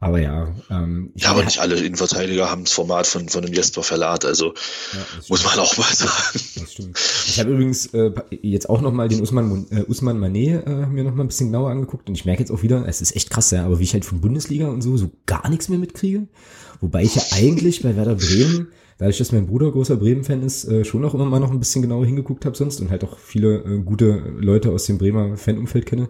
Aber 0.00 0.20
ja. 0.20 0.54
Ähm, 0.70 1.12
ja, 1.14 1.30
aber 1.30 1.44
nicht 1.44 1.60
alle 1.60 1.76
Innenverteidiger 1.76 2.50
haben 2.50 2.64
das 2.64 2.72
Format 2.72 3.06
von, 3.06 3.28
von 3.28 3.44
einem 3.44 3.54
Jesper 3.54 3.82
Verlat, 3.82 4.24
also 4.24 4.52
ja, 4.92 5.00
muss 5.28 5.44
man 5.44 5.58
auch 5.58 5.76
mal 5.78 5.94
sagen. 5.94 6.40
Das 6.60 6.72
stimmt. 6.72 6.98
Ich 7.26 7.40
habe 7.40 7.52
übrigens 7.52 7.86
äh, 7.94 8.12
jetzt 8.42 8.68
auch 8.68 8.82
nochmal 8.82 9.08
den 9.08 9.22
Usman, 9.22 9.66
äh, 9.70 9.82
Usman 9.82 10.18
Manet 10.18 10.66
äh, 10.66 10.86
mir 10.86 11.04
nochmal 11.04 11.24
ein 11.24 11.28
bisschen 11.28 11.46
genauer 11.46 11.70
angeguckt 11.70 12.08
und 12.08 12.14
ich 12.14 12.26
merke 12.26 12.40
jetzt 12.40 12.50
auch 12.50 12.62
wieder, 12.62 12.86
es 12.86 13.00
ist 13.00 13.16
echt 13.16 13.30
krass, 13.30 13.50
ja, 13.50 13.64
aber 13.64 13.78
wie 13.78 13.84
ich 13.84 13.94
halt 13.94 14.04
von 14.04 14.20
Bundesliga 14.20 14.68
und 14.68 14.82
so 14.82 14.96
so 14.96 15.10
gar 15.26 15.48
nichts 15.48 15.68
mehr 15.68 15.78
mitkriege. 15.78 16.28
Wobei 16.80 17.02
ich 17.02 17.14
ja 17.14 17.22
eigentlich 17.32 17.82
bei 17.82 17.96
Werder 17.96 18.16
Bremen 18.16 18.68
dadurch, 18.98 19.18
dass 19.18 19.32
mein 19.32 19.46
Bruder 19.46 19.70
großer 19.70 19.96
Bremen-Fan 19.96 20.42
ist, 20.42 20.64
äh, 20.64 20.84
schon 20.84 21.04
auch 21.04 21.14
immer 21.14 21.24
mal 21.24 21.40
noch 21.40 21.50
ein 21.50 21.58
bisschen 21.58 21.82
genauer 21.82 22.06
hingeguckt 22.06 22.44
habe 22.44 22.56
sonst 22.56 22.80
und 22.80 22.90
halt 22.90 23.04
auch 23.04 23.18
viele 23.18 23.56
äh, 23.56 23.78
gute 23.82 24.22
Leute 24.38 24.70
aus 24.70 24.86
dem 24.86 24.98
Bremer 24.98 25.36
Fanumfeld 25.36 25.86
kenne. 25.86 26.08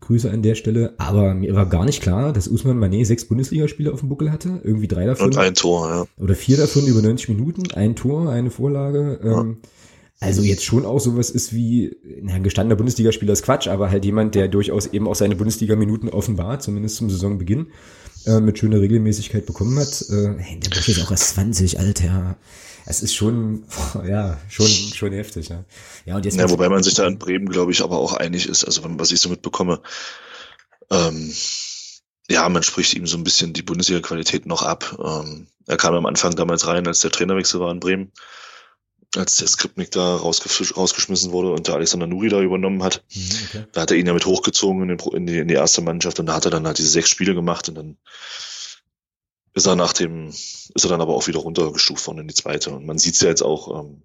Grüße 0.00 0.30
an 0.30 0.42
der 0.42 0.54
Stelle. 0.54 0.94
Aber 0.98 1.34
mir 1.34 1.54
war 1.54 1.66
gar 1.66 1.84
nicht 1.84 2.02
klar, 2.02 2.32
dass 2.32 2.48
Usman 2.48 2.78
Manet 2.78 3.06
sechs 3.06 3.24
Bundesligaspiele 3.24 3.92
auf 3.92 4.00
dem 4.00 4.08
Buckel 4.08 4.32
hatte. 4.32 4.60
Irgendwie 4.62 4.88
drei 4.88 5.06
davon. 5.06 5.26
Und 5.26 5.38
ein 5.38 5.54
Tor, 5.54 5.88
ja. 5.88 6.22
Oder 6.22 6.34
vier 6.34 6.56
davon 6.56 6.86
über 6.86 7.02
90 7.02 7.28
Minuten. 7.30 7.70
Ein 7.72 7.96
Tor, 7.96 8.30
eine 8.30 8.50
Vorlage. 8.50 9.20
Ja. 9.22 9.40
Ähm, 9.40 9.58
also 10.20 10.42
jetzt 10.42 10.64
schon 10.64 10.84
auch 10.84 10.98
sowas 10.98 11.30
ist 11.30 11.52
wie, 11.52 11.96
na, 12.22 12.34
ein 12.34 12.42
gestandener 12.42 12.76
Bundesligaspieler 12.76 13.32
ist 13.32 13.44
Quatsch, 13.44 13.68
aber 13.68 13.90
halt 13.90 14.04
jemand, 14.04 14.34
der 14.34 14.48
durchaus 14.48 14.86
eben 14.86 15.06
auch 15.06 15.14
seine 15.14 15.36
Bundesliga-Minuten 15.36 16.08
offenbart, 16.08 16.62
zumindest 16.62 16.96
zum 16.96 17.08
Saisonbeginn, 17.08 17.68
äh, 18.26 18.40
mit 18.40 18.58
schöner 18.58 18.80
Regelmäßigkeit 18.80 19.46
bekommen 19.46 19.78
hat. 19.78 20.04
Äh, 20.10 20.34
hey, 20.38 20.58
der 20.58 20.70
Bursche 20.70 20.90
ist 20.90 21.04
auch 21.04 21.12
erst 21.12 21.34
20, 21.34 21.78
Alter. 21.78 22.36
Es 22.88 23.02
ist 23.02 23.14
schon, 23.14 23.64
ja, 24.08 24.38
schon, 24.48 24.66
schon 24.66 25.12
heftig, 25.12 25.48
ja. 25.50 25.64
Ja, 26.06 26.16
und 26.16 26.24
jetzt 26.24 26.36
ja, 26.36 26.48
wobei 26.50 26.68
man 26.68 26.82
sich 26.82 26.94
da 26.94 27.06
in 27.06 27.18
Bremen, 27.18 27.48
glaube 27.48 27.70
ich, 27.70 27.82
aber 27.82 27.98
auch 27.98 28.14
einig 28.14 28.48
ist, 28.48 28.64
also 28.64 28.82
was 28.84 29.10
ich 29.10 29.20
so 29.20 29.28
mitbekomme, 29.28 29.80
ähm, 30.90 31.32
ja, 32.30 32.48
man 32.48 32.62
spricht 32.62 32.94
ihm 32.94 33.06
so 33.06 33.16
ein 33.16 33.24
bisschen 33.24 33.52
die 33.52 33.62
Bundesliga-Qualität 33.62 34.46
noch 34.46 34.62
ab. 34.62 34.98
Ähm, 35.02 35.48
er 35.66 35.76
kam 35.76 35.94
am 35.94 36.06
Anfang 36.06 36.34
damals 36.34 36.66
rein, 36.66 36.86
als 36.86 37.00
der 37.00 37.10
Trainerwechsel 37.10 37.60
war 37.60 37.70
in 37.70 37.80
Bremen 37.80 38.12
als 39.16 39.36
der 39.36 39.48
Skripnik 39.48 39.90
da 39.90 40.16
rausgeschmissen 40.16 41.32
wurde 41.32 41.52
und 41.52 41.66
der 41.66 41.76
Alexander 41.76 42.06
Nuri 42.06 42.28
da 42.28 42.40
übernommen 42.40 42.82
hat. 42.82 43.04
Mhm, 43.14 43.30
okay. 43.48 43.64
Da 43.72 43.80
hat 43.82 43.90
er 43.90 43.96
ihn 43.96 44.06
ja 44.06 44.12
mit 44.12 44.26
hochgezogen 44.26 44.82
in, 44.82 44.88
den, 44.88 44.98
in, 45.12 45.26
die, 45.26 45.38
in 45.38 45.48
die 45.48 45.54
erste 45.54 45.80
Mannschaft 45.80 46.20
und 46.20 46.26
da 46.26 46.34
hat 46.34 46.44
er 46.44 46.50
dann 46.50 46.66
halt 46.66 46.78
diese 46.78 46.90
sechs 46.90 47.08
Spiele 47.08 47.34
gemacht 47.34 47.68
und 47.68 47.76
dann 47.76 47.96
ist 49.58 49.66
er 49.66 49.76
nach 49.76 49.92
dem, 49.92 50.28
ist 50.28 50.84
er 50.84 50.88
dann 50.88 51.00
aber 51.00 51.14
auch 51.14 51.26
wieder 51.26 51.40
runtergestuft 51.40 52.06
worden 52.06 52.20
in 52.20 52.28
die 52.28 52.34
zweite. 52.34 52.70
Und 52.70 52.86
man 52.86 52.98
sieht 52.98 53.14
es 53.14 53.20
ja 53.20 53.28
jetzt 53.28 53.42
auch, 53.42 53.80
ähm, 53.80 54.02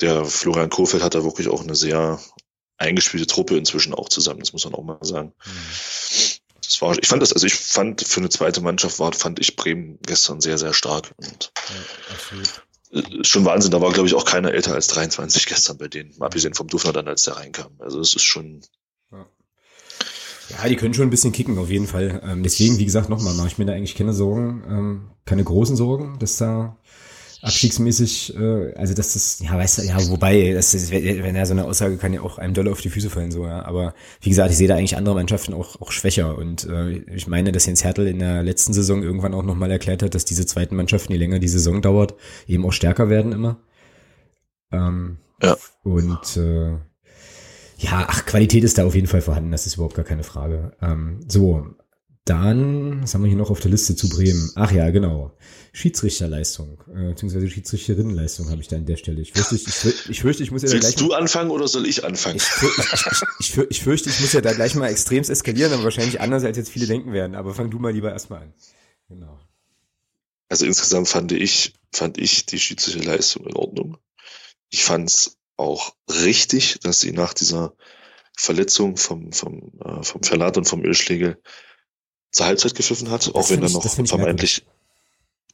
der 0.00 0.24
Florian 0.24 0.70
Kohfeldt 0.70 1.02
hat 1.02 1.14
da 1.14 1.24
wirklich 1.24 1.48
auch 1.48 1.62
eine 1.62 1.74
sehr 1.74 2.20
eingespielte 2.76 3.26
Truppe 3.26 3.56
inzwischen 3.56 3.94
auch 3.94 4.08
zusammen, 4.08 4.40
das 4.40 4.52
muss 4.52 4.64
man 4.64 4.74
auch 4.74 4.82
mal 4.82 4.98
sagen. 5.02 5.32
Das 6.62 6.80
war, 6.80 6.96
ich 6.98 7.08
fand 7.08 7.22
das, 7.22 7.32
also 7.32 7.46
ich 7.46 7.54
fand 7.54 8.00
für 8.02 8.20
eine 8.20 8.28
zweite 8.28 8.60
Mannschaft 8.60 8.98
war, 8.98 9.12
fand 9.12 9.38
ich 9.40 9.56
Bremen 9.56 9.98
gestern 10.02 10.40
sehr, 10.40 10.58
sehr 10.58 10.72
stark. 10.72 11.12
Und 11.16 11.52
ja, 11.56 12.14
absolut 12.14 12.62
schon 13.22 13.44
Wahnsinn. 13.44 13.70
Da 13.70 13.80
war, 13.80 13.92
glaube 13.92 14.08
ich, 14.08 14.14
auch 14.14 14.24
keiner 14.24 14.52
älter 14.52 14.74
als 14.74 14.88
23 14.88 15.46
gestern 15.46 15.78
bei 15.78 15.88
denen. 15.88 16.20
Abgesehen 16.20 16.54
vom 16.54 16.68
Dufner 16.68 16.92
dann, 16.92 17.08
als 17.08 17.22
der 17.22 17.36
reinkam. 17.36 17.74
Also 17.78 18.00
es 18.00 18.14
ist 18.14 18.24
schon. 18.24 18.60
Ja. 20.50 20.68
die 20.68 20.76
können 20.76 20.94
schon 20.94 21.06
ein 21.06 21.10
bisschen 21.10 21.32
kicken, 21.32 21.58
auf 21.58 21.70
jeden 21.70 21.86
Fall. 21.86 22.20
Ähm, 22.24 22.42
deswegen, 22.42 22.78
wie 22.78 22.84
gesagt, 22.84 23.08
nochmal, 23.08 23.34
mache 23.34 23.48
ich 23.48 23.58
mir 23.58 23.64
da 23.64 23.72
eigentlich 23.72 23.94
keine 23.94 24.12
Sorgen, 24.12 24.62
ähm, 24.68 25.10
keine 25.24 25.44
großen 25.44 25.76
Sorgen, 25.76 26.18
dass 26.18 26.36
da 26.36 26.76
abstiegsmäßig, 27.42 28.36
äh, 28.36 28.72
also 28.74 28.94
das 28.94 29.16
ist, 29.16 29.42
ja, 29.42 29.58
weißt 29.58 29.78
du, 29.78 29.82
ja, 29.82 29.96
wobei, 30.08 30.52
das 30.52 30.74
ist, 30.74 30.92
wenn 30.92 31.34
er 31.34 31.44
so 31.44 31.52
eine 31.52 31.64
Aussage 31.64 31.96
kann 31.96 32.12
ja 32.12 32.22
auch 32.22 32.38
einem 32.38 32.54
doll 32.54 32.68
auf 32.68 32.80
die 32.80 32.88
Füße 32.88 33.10
fallen, 33.10 33.32
so, 33.32 33.44
ja. 33.44 33.64
Aber 33.64 33.94
wie 34.20 34.30
gesagt, 34.30 34.52
ich 34.52 34.56
sehe 34.56 34.68
da 34.68 34.76
eigentlich 34.76 34.96
andere 34.96 35.16
Mannschaften 35.16 35.52
auch, 35.52 35.80
auch 35.80 35.90
schwächer. 35.90 36.38
Und 36.38 36.64
äh, 36.64 36.98
ich 37.14 37.26
meine, 37.26 37.50
dass 37.50 37.66
Jens 37.66 37.82
Hertel 37.82 38.06
in 38.06 38.20
der 38.20 38.42
letzten 38.44 38.72
Saison 38.72 39.02
irgendwann 39.02 39.34
auch 39.34 39.42
nochmal 39.42 39.70
erklärt 39.72 40.02
hat, 40.02 40.14
dass 40.14 40.24
diese 40.24 40.46
zweiten 40.46 40.76
Mannschaften, 40.76 41.12
je 41.12 41.18
länger 41.18 41.40
die 41.40 41.48
Saison 41.48 41.82
dauert, 41.82 42.14
eben 42.46 42.64
auch 42.64 42.72
stärker 42.72 43.08
werden 43.10 43.32
immer. 43.32 43.60
Ähm, 44.70 45.18
ja. 45.42 45.56
Und 45.82 46.36
äh, 46.36 46.78
ja, 47.82 48.06
ach, 48.08 48.24
Qualität 48.26 48.64
ist 48.64 48.78
da 48.78 48.86
auf 48.86 48.94
jeden 48.94 49.08
Fall 49.08 49.22
vorhanden, 49.22 49.50
das 49.50 49.66
ist 49.66 49.74
überhaupt 49.74 49.96
gar 49.96 50.04
keine 50.04 50.22
Frage. 50.22 50.72
Ähm, 50.80 51.20
so, 51.26 51.66
dann, 52.24 53.02
was 53.02 53.14
haben 53.14 53.22
wir 53.22 53.28
hier 53.28 53.38
noch 53.38 53.50
auf 53.50 53.58
der 53.58 53.72
Liste 53.72 53.96
zu 53.96 54.08
Bremen? 54.08 54.52
Ach 54.54 54.70
ja, 54.70 54.90
genau. 54.90 55.36
Schiedsrichterleistung, 55.72 56.80
äh, 56.94 57.08
beziehungsweise 57.10 57.50
Schiedsrichterinnenleistung 57.50 58.50
habe 58.50 58.60
ich 58.60 58.68
da 58.68 58.76
an 58.76 58.86
der 58.86 58.96
Stelle. 58.96 59.20
Ich 59.20 59.32
fürchte, 59.32 59.56
ich, 59.56 59.66
ich, 59.66 60.10
ich, 60.10 60.20
fürchte, 60.20 60.42
ich 60.44 60.52
muss 60.52 60.62
ja 60.62 60.68
da 60.68 60.78
gleich. 60.78 60.94
du 60.94 61.12
anfangen 61.12 61.50
oder 61.50 61.66
soll 61.66 61.86
ich 61.86 62.04
anfangen? 62.04 62.36
Ich, 62.36 62.44
ich, 62.78 63.56
ich, 63.56 63.70
ich, 63.70 63.82
fürchte, 63.82 64.10
ich 64.10 64.20
muss 64.20 64.32
ja 64.32 64.40
da 64.40 64.52
gleich 64.52 64.76
mal 64.76 64.88
extremst 64.88 65.30
eskalieren, 65.30 65.72
aber 65.72 65.82
wahrscheinlich 65.82 66.20
anders, 66.20 66.44
als 66.44 66.56
jetzt 66.56 66.70
viele 66.70 66.86
denken 66.86 67.12
werden. 67.12 67.34
Aber 67.34 67.54
fang 67.54 67.70
du 67.70 67.80
mal 67.80 67.92
lieber 67.92 68.12
erstmal 68.12 68.42
an. 68.42 68.54
Genau. 69.08 69.40
Also 70.48 70.66
insgesamt 70.66 71.08
fand 71.08 71.32
ich, 71.32 71.74
fand 71.92 72.18
ich 72.18 72.46
die 72.46 72.60
Schiedsrichterleistung 72.60 73.46
in 73.46 73.56
Ordnung. 73.56 73.96
Ich 74.70 74.84
fand 74.84 75.08
es 75.08 75.38
auch 75.62 75.94
richtig, 76.08 76.78
dass 76.82 77.00
sie 77.00 77.12
nach 77.12 77.34
dieser 77.34 77.74
Verletzung 78.36 78.96
vom, 78.96 79.32
vom, 79.32 79.72
äh, 79.84 80.02
vom 80.02 80.22
Verlat 80.22 80.56
und 80.56 80.66
vom 80.66 80.84
Ölschlägel 80.84 81.40
zur 82.30 82.46
Halbzeit 82.46 82.74
gepfiffen 82.74 83.10
hat, 83.10 83.26
das 83.26 83.34
auch 83.34 83.50
wenn 83.50 83.60
dann 83.60 83.72
noch 83.72 83.86
vermeintlich, 84.06 84.64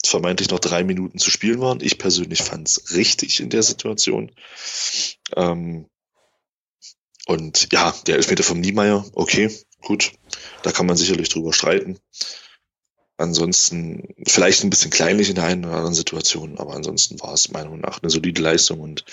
vermeintlich 0.04 0.50
noch 0.50 0.60
drei 0.60 0.84
Minuten 0.84 1.18
zu 1.18 1.30
spielen 1.30 1.60
waren. 1.60 1.80
Ich 1.80 1.98
persönlich 1.98 2.42
fand 2.42 2.68
es 2.68 2.94
richtig 2.94 3.40
in 3.40 3.50
der 3.50 3.62
Situation. 3.62 4.32
Ähm, 5.36 5.86
und 7.26 7.68
ja, 7.72 7.94
der 8.06 8.16
Elfmeter 8.16 8.42
vom 8.42 8.60
Niemeyer, 8.60 9.04
okay, 9.12 9.54
gut, 9.82 10.12
da 10.62 10.72
kann 10.72 10.86
man 10.86 10.96
sicherlich 10.96 11.28
drüber 11.28 11.52
streiten. 11.52 11.98
Ansonsten 13.18 14.14
vielleicht 14.26 14.62
ein 14.62 14.70
bisschen 14.70 14.92
kleinlich 14.92 15.28
in 15.28 15.34
der 15.34 15.44
einen 15.44 15.64
oder 15.64 15.74
anderen 15.74 15.94
Situation, 15.94 16.56
aber 16.58 16.74
ansonsten 16.74 17.20
war 17.20 17.34
es 17.34 17.50
meiner 17.50 17.66
Meinung 17.66 17.80
nach 17.80 18.00
eine 18.00 18.10
solide 18.10 18.40
Leistung 18.40 18.80
und 18.80 19.04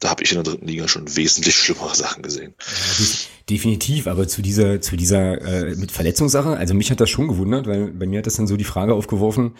da 0.00 0.10
habe 0.10 0.22
ich 0.22 0.30
in 0.32 0.36
der 0.36 0.44
dritten 0.44 0.66
Liga 0.66 0.88
schon 0.88 1.16
wesentlich 1.16 1.54
schlimmere 1.56 1.94
Sachen 1.94 2.22
gesehen. 2.22 2.54
Definitiv, 3.50 4.06
aber 4.06 4.28
zu 4.28 4.42
dieser, 4.42 4.80
zu 4.80 4.96
dieser 4.96 5.40
äh, 5.40 5.74
mit 5.76 5.90
Verletzungssache, 5.90 6.56
also 6.56 6.74
mich 6.74 6.90
hat 6.90 7.00
das 7.00 7.10
schon 7.10 7.28
gewundert, 7.28 7.66
weil 7.66 7.92
bei 7.92 8.06
mir 8.06 8.18
hat 8.18 8.26
das 8.26 8.36
dann 8.36 8.46
so 8.46 8.56
die 8.56 8.64
Frage 8.64 8.94
aufgeworfen, 8.94 9.54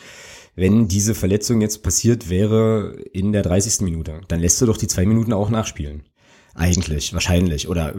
wenn 0.55 0.89
diese 0.89 1.15
Verletzung 1.15 1.61
jetzt 1.61 1.83
passiert 1.83 2.29
wäre 2.29 2.97
in 3.13 3.33
der 3.33 3.43
30. 3.43 3.81
Minute, 3.83 4.21
dann 4.29 4.41
lässt 4.41 4.61
du 4.61 4.67
doch 4.67 4.77
die 4.77 4.89
zwei 4.89 5.07
Minuten 5.07 5.33
auch 5.33 5.51
nachspielen. 5.51 6.03
Eigentlich, 6.55 7.13
wahrscheinlich. 7.13 7.69
Oder 7.69 7.95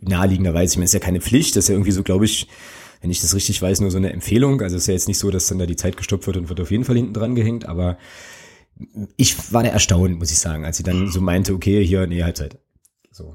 naheliegenderweise. 0.00 0.74
Ich 0.74 0.76
meine, 0.76 0.84
es 0.84 0.90
ist 0.90 1.00
ja 1.00 1.04
keine 1.04 1.20
Pflicht, 1.20 1.56
das 1.56 1.64
ist 1.64 1.68
ja 1.68 1.74
irgendwie 1.74 1.90
so, 1.90 2.04
glaube 2.04 2.24
ich, 2.24 2.46
wenn 3.00 3.10
ich 3.10 3.20
das 3.20 3.34
richtig 3.34 3.60
weiß, 3.60 3.80
nur 3.80 3.90
so 3.90 3.96
eine 3.96 4.12
Empfehlung. 4.12 4.62
Also 4.62 4.76
es 4.76 4.82
ist 4.82 4.86
ja 4.86 4.94
jetzt 4.94 5.08
nicht 5.08 5.18
so, 5.18 5.30
dass 5.32 5.48
dann 5.48 5.58
da 5.58 5.66
die 5.66 5.76
Zeit 5.76 5.96
gestoppt 5.96 6.26
wird 6.28 6.36
und 6.36 6.48
wird 6.48 6.60
auf 6.60 6.70
jeden 6.70 6.84
Fall 6.84 6.96
hinten 6.96 7.12
dran 7.12 7.34
gehängt, 7.34 7.66
aber 7.66 7.98
ich 9.16 9.52
war 9.52 9.64
erstaunt, 9.64 10.18
muss 10.18 10.30
ich 10.30 10.38
sagen, 10.38 10.64
als 10.64 10.76
sie 10.76 10.82
dann 10.82 11.10
so 11.10 11.20
meinte, 11.20 11.54
okay, 11.54 11.84
hier, 11.84 12.06
nee, 12.06 12.22
Halbzeit. 12.22 12.58
So. 13.10 13.34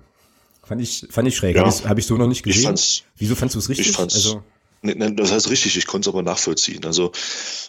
Fand 0.63 0.81
ich, 0.81 1.07
fand 1.09 1.27
ich 1.27 1.35
schräg. 1.35 1.55
Ja, 1.55 1.61
Habe 1.63 1.71
ich, 1.71 1.85
hab 1.85 1.97
ich 1.97 2.05
so 2.05 2.15
noch 2.15 2.27
nicht 2.27 2.43
gesehen. 2.43 2.63
Fand's, 2.63 3.03
Wieso 3.17 3.35
fandst 3.35 3.55
du 3.55 3.59
es 3.59 3.69
richtig? 3.69 3.89
Ich 3.89 3.95
fand's, 3.95 4.15
also, 4.15 4.43
nee, 4.81 4.93
nee, 4.95 5.11
das 5.15 5.31
heißt 5.31 5.49
richtig, 5.49 5.77
ich 5.77 5.87
konnte 5.87 6.09
es 6.09 6.13
aber 6.13 6.21
nachvollziehen. 6.21 6.85
Also, 6.85 7.11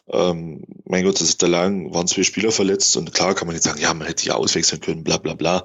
ähm, 0.08 0.62
mein 0.84 1.04
Gott, 1.04 1.14
das 1.20 1.28
ist 1.28 1.42
da 1.42 1.46
lang, 1.46 1.92
waren 1.94 2.06
zwei 2.06 2.22
Spieler 2.22 2.52
verletzt 2.52 2.96
und 2.96 3.12
klar 3.14 3.34
kann 3.34 3.46
man 3.46 3.56
jetzt 3.56 3.64
sagen, 3.64 3.80
ja, 3.80 3.92
man 3.94 4.06
hätte 4.06 4.26
ja 4.26 4.34
auswechseln 4.34 4.80
können, 4.80 5.04
bla 5.04 5.16
bla 5.16 5.34
bla. 5.34 5.64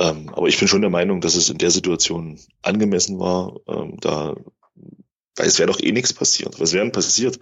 Ähm, 0.00 0.30
aber 0.30 0.48
ich 0.48 0.58
bin 0.58 0.68
schon 0.68 0.80
der 0.80 0.90
Meinung, 0.90 1.20
dass 1.20 1.34
es 1.34 1.50
in 1.50 1.58
der 1.58 1.70
Situation 1.70 2.40
angemessen 2.62 3.18
war. 3.18 3.60
Ähm, 3.68 3.98
da, 4.00 4.34
weil 5.36 5.46
es 5.46 5.58
wäre 5.58 5.70
doch 5.70 5.80
eh 5.80 5.92
nichts 5.92 6.12
passiert. 6.12 6.58
Was 6.58 6.72
wäre 6.72 6.84
denn 6.84 6.92
passiert? 6.92 7.38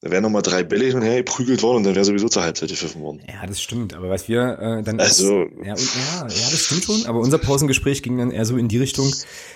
Da 0.00 0.12
wären 0.12 0.22
nochmal 0.22 0.42
drei 0.42 0.62
Bälle 0.62 0.84
hin 0.84 0.94
und 0.94 1.02
her 1.02 1.16
geprügelt 1.16 1.60
worden 1.64 1.78
und 1.78 1.82
dann 1.84 1.96
wäre 1.96 2.04
sowieso 2.04 2.28
zur 2.28 2.44
Halbzeit 2.44 2.68
gepfiffen 2.68 3.02
worden. 3.02 3.20
Ja, 3.26 3.44
das 3.44 3.60
stimmt. 3.60 3.94
Aber 3.94 4.08
was 4.08 4.28
wir 4.28 4.56
äh, 4.60 4.82
dann. 4.84 5.00
Also. 5.00 5.42
Ist, 5.42 5.52
ja, 5.58 5.74
ja, 5.74 6.20
ja, 6.20 6.24
das 6.24 6.60
stimmt 6.66 6.84
schon. 6.84 7.06
Aber 7.06 7.18
unser 7.18 7.38
Pausengespräch 7.38 8.04
ging 8.04 8.16
dann 8.16 8.30
eher 8.30 8.44
so 8.44 8.56
in 8.56 8.68
die 8.68 8.78
Richtung, 8.78 9.12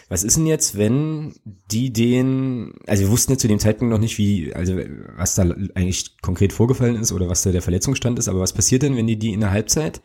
was 0.09 0.24
ist 0.24 0.36
denn 0.36 0.47
jetzt, 0.47 0.76
wenn 0.76 1.34
die 1.70 1.93
den. 1.93 2.74
Also 2.88 3.05
wir 3.05 3.11
wussten 3.11 3.32
ja 3.32 3.38
zu 3.38 3.47
dem 3.47 3.61
Zeitpunkt 3.61 3.93
noch 3.93 4.01
nicht, 4.01 4.18
wie, 4.18 4.53
also 4.53 4.76
was 5.16 5.36
da 5.36 5.43
eigentlich 5.74 6.20
konkret 6.22 6.53
vorgefallen 6.53 6.97
ist 6.97 7.12
oder 7.12 7.28
was 7.28 7.43
da 7.43 7.53
der 7.53 7.62
Verletzungsstand 7.62 8.18
ist, 8.18 8.26
aber 8.26 8.40
was 8.40 8.53
passiert 8.53 8.82
denn, 8.82 8.97
wenn 8.97 9.07
die 9.07 9.18
die 9.18 9.32
in 9.32 9.40
der 9.40 9.53
Halbzeit 9.53 10.03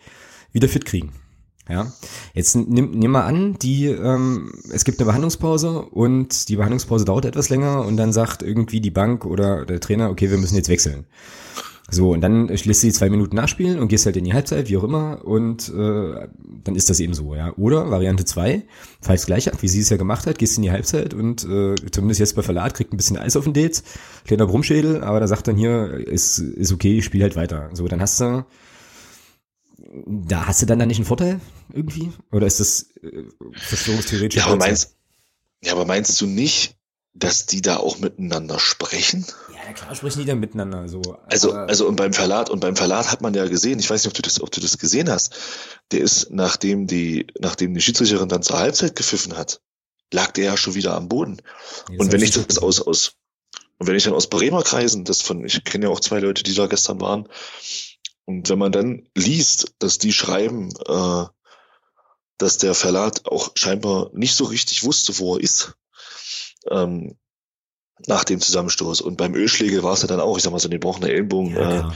wieder 0.51 0.69
fit 0.69 0.85
kriegen? 0.85 1.13
Ja, 1.69 1.91
jetzt 2.33 2.55
nimm, 2.55 2.91
nimm 2.91 3.11
mal 3.11 3.25
an, 3.25 3.57
die, 3.61 3.87
ähm, 3.87 4.53
es 4.71 4.85
gibt 4.85 4.99
eine 4.99 5.05
Behandlungspause 5.05 5.81
und 5.81 6.47
die 6.47 6.55
Behandlungspause 6.55 7.03
dauert 7.03 7.25
etwas 7.25 7.49
länger 7.49 7.85
und 7.85 7.97
dann 7.97 8.13
sagt 8.13 8.41
irgendwie 8.41 8.79
die 8.79 8.91
Bank 8.91 9.25
oder 9.25 9.65
der 9.65 9.81
Trainer, 9.81 10.09
okay, 10.09 10.29
wir 10.29 10.37
müssen 10.37 10.55
jetzt 10.55 10.69
wechseln. 10.69 11.05
So, 11.89 12.11
und 12.11 12.19
dann 12.19 12.49
lässt 12.49 12.83
du 12.83 12.87
die 12.87 12.91
zwei 12.91 13.09
Minuten 13.09 13.37
nachspielen 13.37 13.79
und 13.79 13.87
gehst 13.87 14.05
halt 14.05 14.17
in 14.17 14.25
die 14.25 14.33
Halbzeit, 14.33 14.67
wie 14.67 14.75
auch 14.75 14.83
immer, 14.83 15.25
und 15.25 15.69
äh, 15.69 16.27
dann 16.63 16.75
ist 16.75 16.89
das 16.89 16.99
eben 16.99 17.13
so, 17.13 17.33
ja. 17.33 17.53
Oder 17.55 17.89
Variante 17.89 18.25
zwei, 18.25 18.63
falls 18.99 19.25
gleich 19.25 19.51
ab, 19.51 19.61
wie 19.61 19.69
sie 19.69 19.79
es 19.79 19.89
ja 19.89 19.95
gemacht 19.95 20.27
hat, 20.27 20.37
gehst 20.37 20.57
in 20.57 20.63
die 20.63 20.71
Halbzeit 20.71 21.13
und 21.13 21.45
äh, 21.45 21.75
zumindest 21.91 22.19
jetzt 22.19 22.35
bei 22.35 22.41
Verlat 22.41 22.73
kriegt 22.73 22.93
ein 22.93 22.97
bisschen 22.97 23.17
Eis 23.17 23.37
auf 23.37 23.45
den 23.45 23.53
Dates, 23.53 23.83
kleiner 24.25 24.47
Brummschädel, 24.47 25.01
aber 25.01 25.21
da 25.21 25.27
sagt 25.27 25.47
dann 25.47 25.55
hier, 25.55 25.91
ist, 25.93 26.39
ist 26.39 26.73
okay, 26.73 26.97
ich 26.97 27.05
spiele 27.05 27.23
halt 27.23 27.37
weiter. 27.37 27.69
So, 27.71 27.87
dann 27.87 28.01
hast 28.01 28.19
du 28.19 28.45
da 30.05 30.47
hast 30.47 30.61
du 30.61 30.65
dann 30.65 30.79
da 30.79 30.85
nicht 30.85 30.97
einen 30.97 31.05
Vorteil 31.05 31.39
irgendwie? 31.73 32.11
Oder 32.31 32.47
ist 32.47 32.59
das 32.59 32.91
äh, 33.01 33.23
verschwörungstheoretisch? 33.53 34.37
Ja, 34.37 34.47
aber 34.47 34.57
meinst, 34.57 34.95
ja, 35.63 35.71
aber 35.73 35.85
meinst 35.85 36.19
du 36.21 36.25
nicht, 36.27 36.75
dass 37.13 37.45
die 37.45 37.61
da 37.61 37.77
auch 37.77 37.97
miteinander 37.99 38.59
sprechen? 38.59 39.25
Ja, 39.53 39.73
klar 39.73 39.95
sprechen 39.95 40.19
die 40.19 40.25
dann 40.25 40.39
miteinander 40.39 40.87
so. 40.87 41.01
Also, 41.25 41.51
also 41.51 41.87
und 41.87 41.95
beim 41.95 42.13
Verlat 42.13 42.49
und 42.49 42.59
beim 42.59 42.75
Verlat 42.75 43.11
hat 43.11 43.21
man 43.21 43.33
ja 43.33 43.47
gesehen, 43.47 43.79
ich 43.79 43.89
weiß 43.89 44.03
nicht, 44.03 44.11
ob 44.11 44.15
du 44.15 44.21
das, 44.21 44.41
ob 44.41 44.51
du 44.51 44.61
das 44.61 44.77
gesehen 44.77 45.09
hast. 45.09 45.35
Der 45.91 46.01
ist, 46.01 46.29
nachdem 46.31 46.87
die, 46.87 47.27
nachdem 47.39 47.73
die 47.73 47.81
Schiedsrichterin 47.81 48.29
dann 48.29 48.43
zur 48.43 48.59
Halbzeit 48.59 48.95
gepfiffen 48.95 49.35
hat, 49.35 49.61
lag 50.13 50.31
der 50.31 50.45
ja 50.45 50.57
schon 50.57 50.75
wieder 50.75 50.95
am 50.95 51.09
Boden. 51.09 51.41
Jetzt 51.89 51.99
und 51.99 52.11
wenn 52.11 52.21
ich 52.21 52.31
das 52.31 52.59
aus, 52.59 52.81
aus, 52.81 53.13
Und 53.77 53.87
wenn 53.87 53.95
ich 53.95 54.03
dann 54.03 54.13
aus 54.13 54.27
Bremer 54.27 54.63
Kreisen, 54.63 55.03
das 55.03 55.21
von, 55.21 55.43
ich 55.43 55.63
kenne 55.63 55.85
ja 55.85 55.91
auch 55.91 55.99
zwei 55.99 56.19
Leute, 56.19 56.43
die 56.43 56.53
da 56.53 56.67
gestern 56.67 57.01
waren, 57.01 57.27
und 58.27 58.49
wenn 58.49 58.59
man 58.59 58.73
dann 58.73 59.07
liest, 59.15 59.73
dass 59.79 59.99
die 59.99 60.11
schreiben, 60.11 60.69
äh, 60.85 61.23
dass 62.37 62.57
der 62.57 62.73
Verlag 62.73 63.25
auch 63.25 63.51
scheinbar 63.55 64.11
nicht 64.13 64.35
so 64.35 64.43
richtig 64.43 64.83
wusste, 64.83 65.17
wo 65.17 65.37
er 65.37 65.41
ist, 65.41 65.75
ähm, 66.69 67.17
nach 68.05 68.25
dem 68.25 68.41
Zusammenstoß. 68.41 68.99
Und 68.99 69.15
beim 69.15 69.33
Ölschläge 69.33 69.81
war 69.81 69.93
es 69.93 70.01
ja 70.01 70.09
dann 70.09 70.19
auch, 70.19 70.35
ich 70.35 70.43
sag 70.43 70.51
mal, 70.51 70.59
so 70.59 70.67
ein 70.67 70.71
gebrochener 70.71 71.07
Ellenbogen. 71.07 71.55
Ja, 71.55 71.89
äh. 71.89 71.93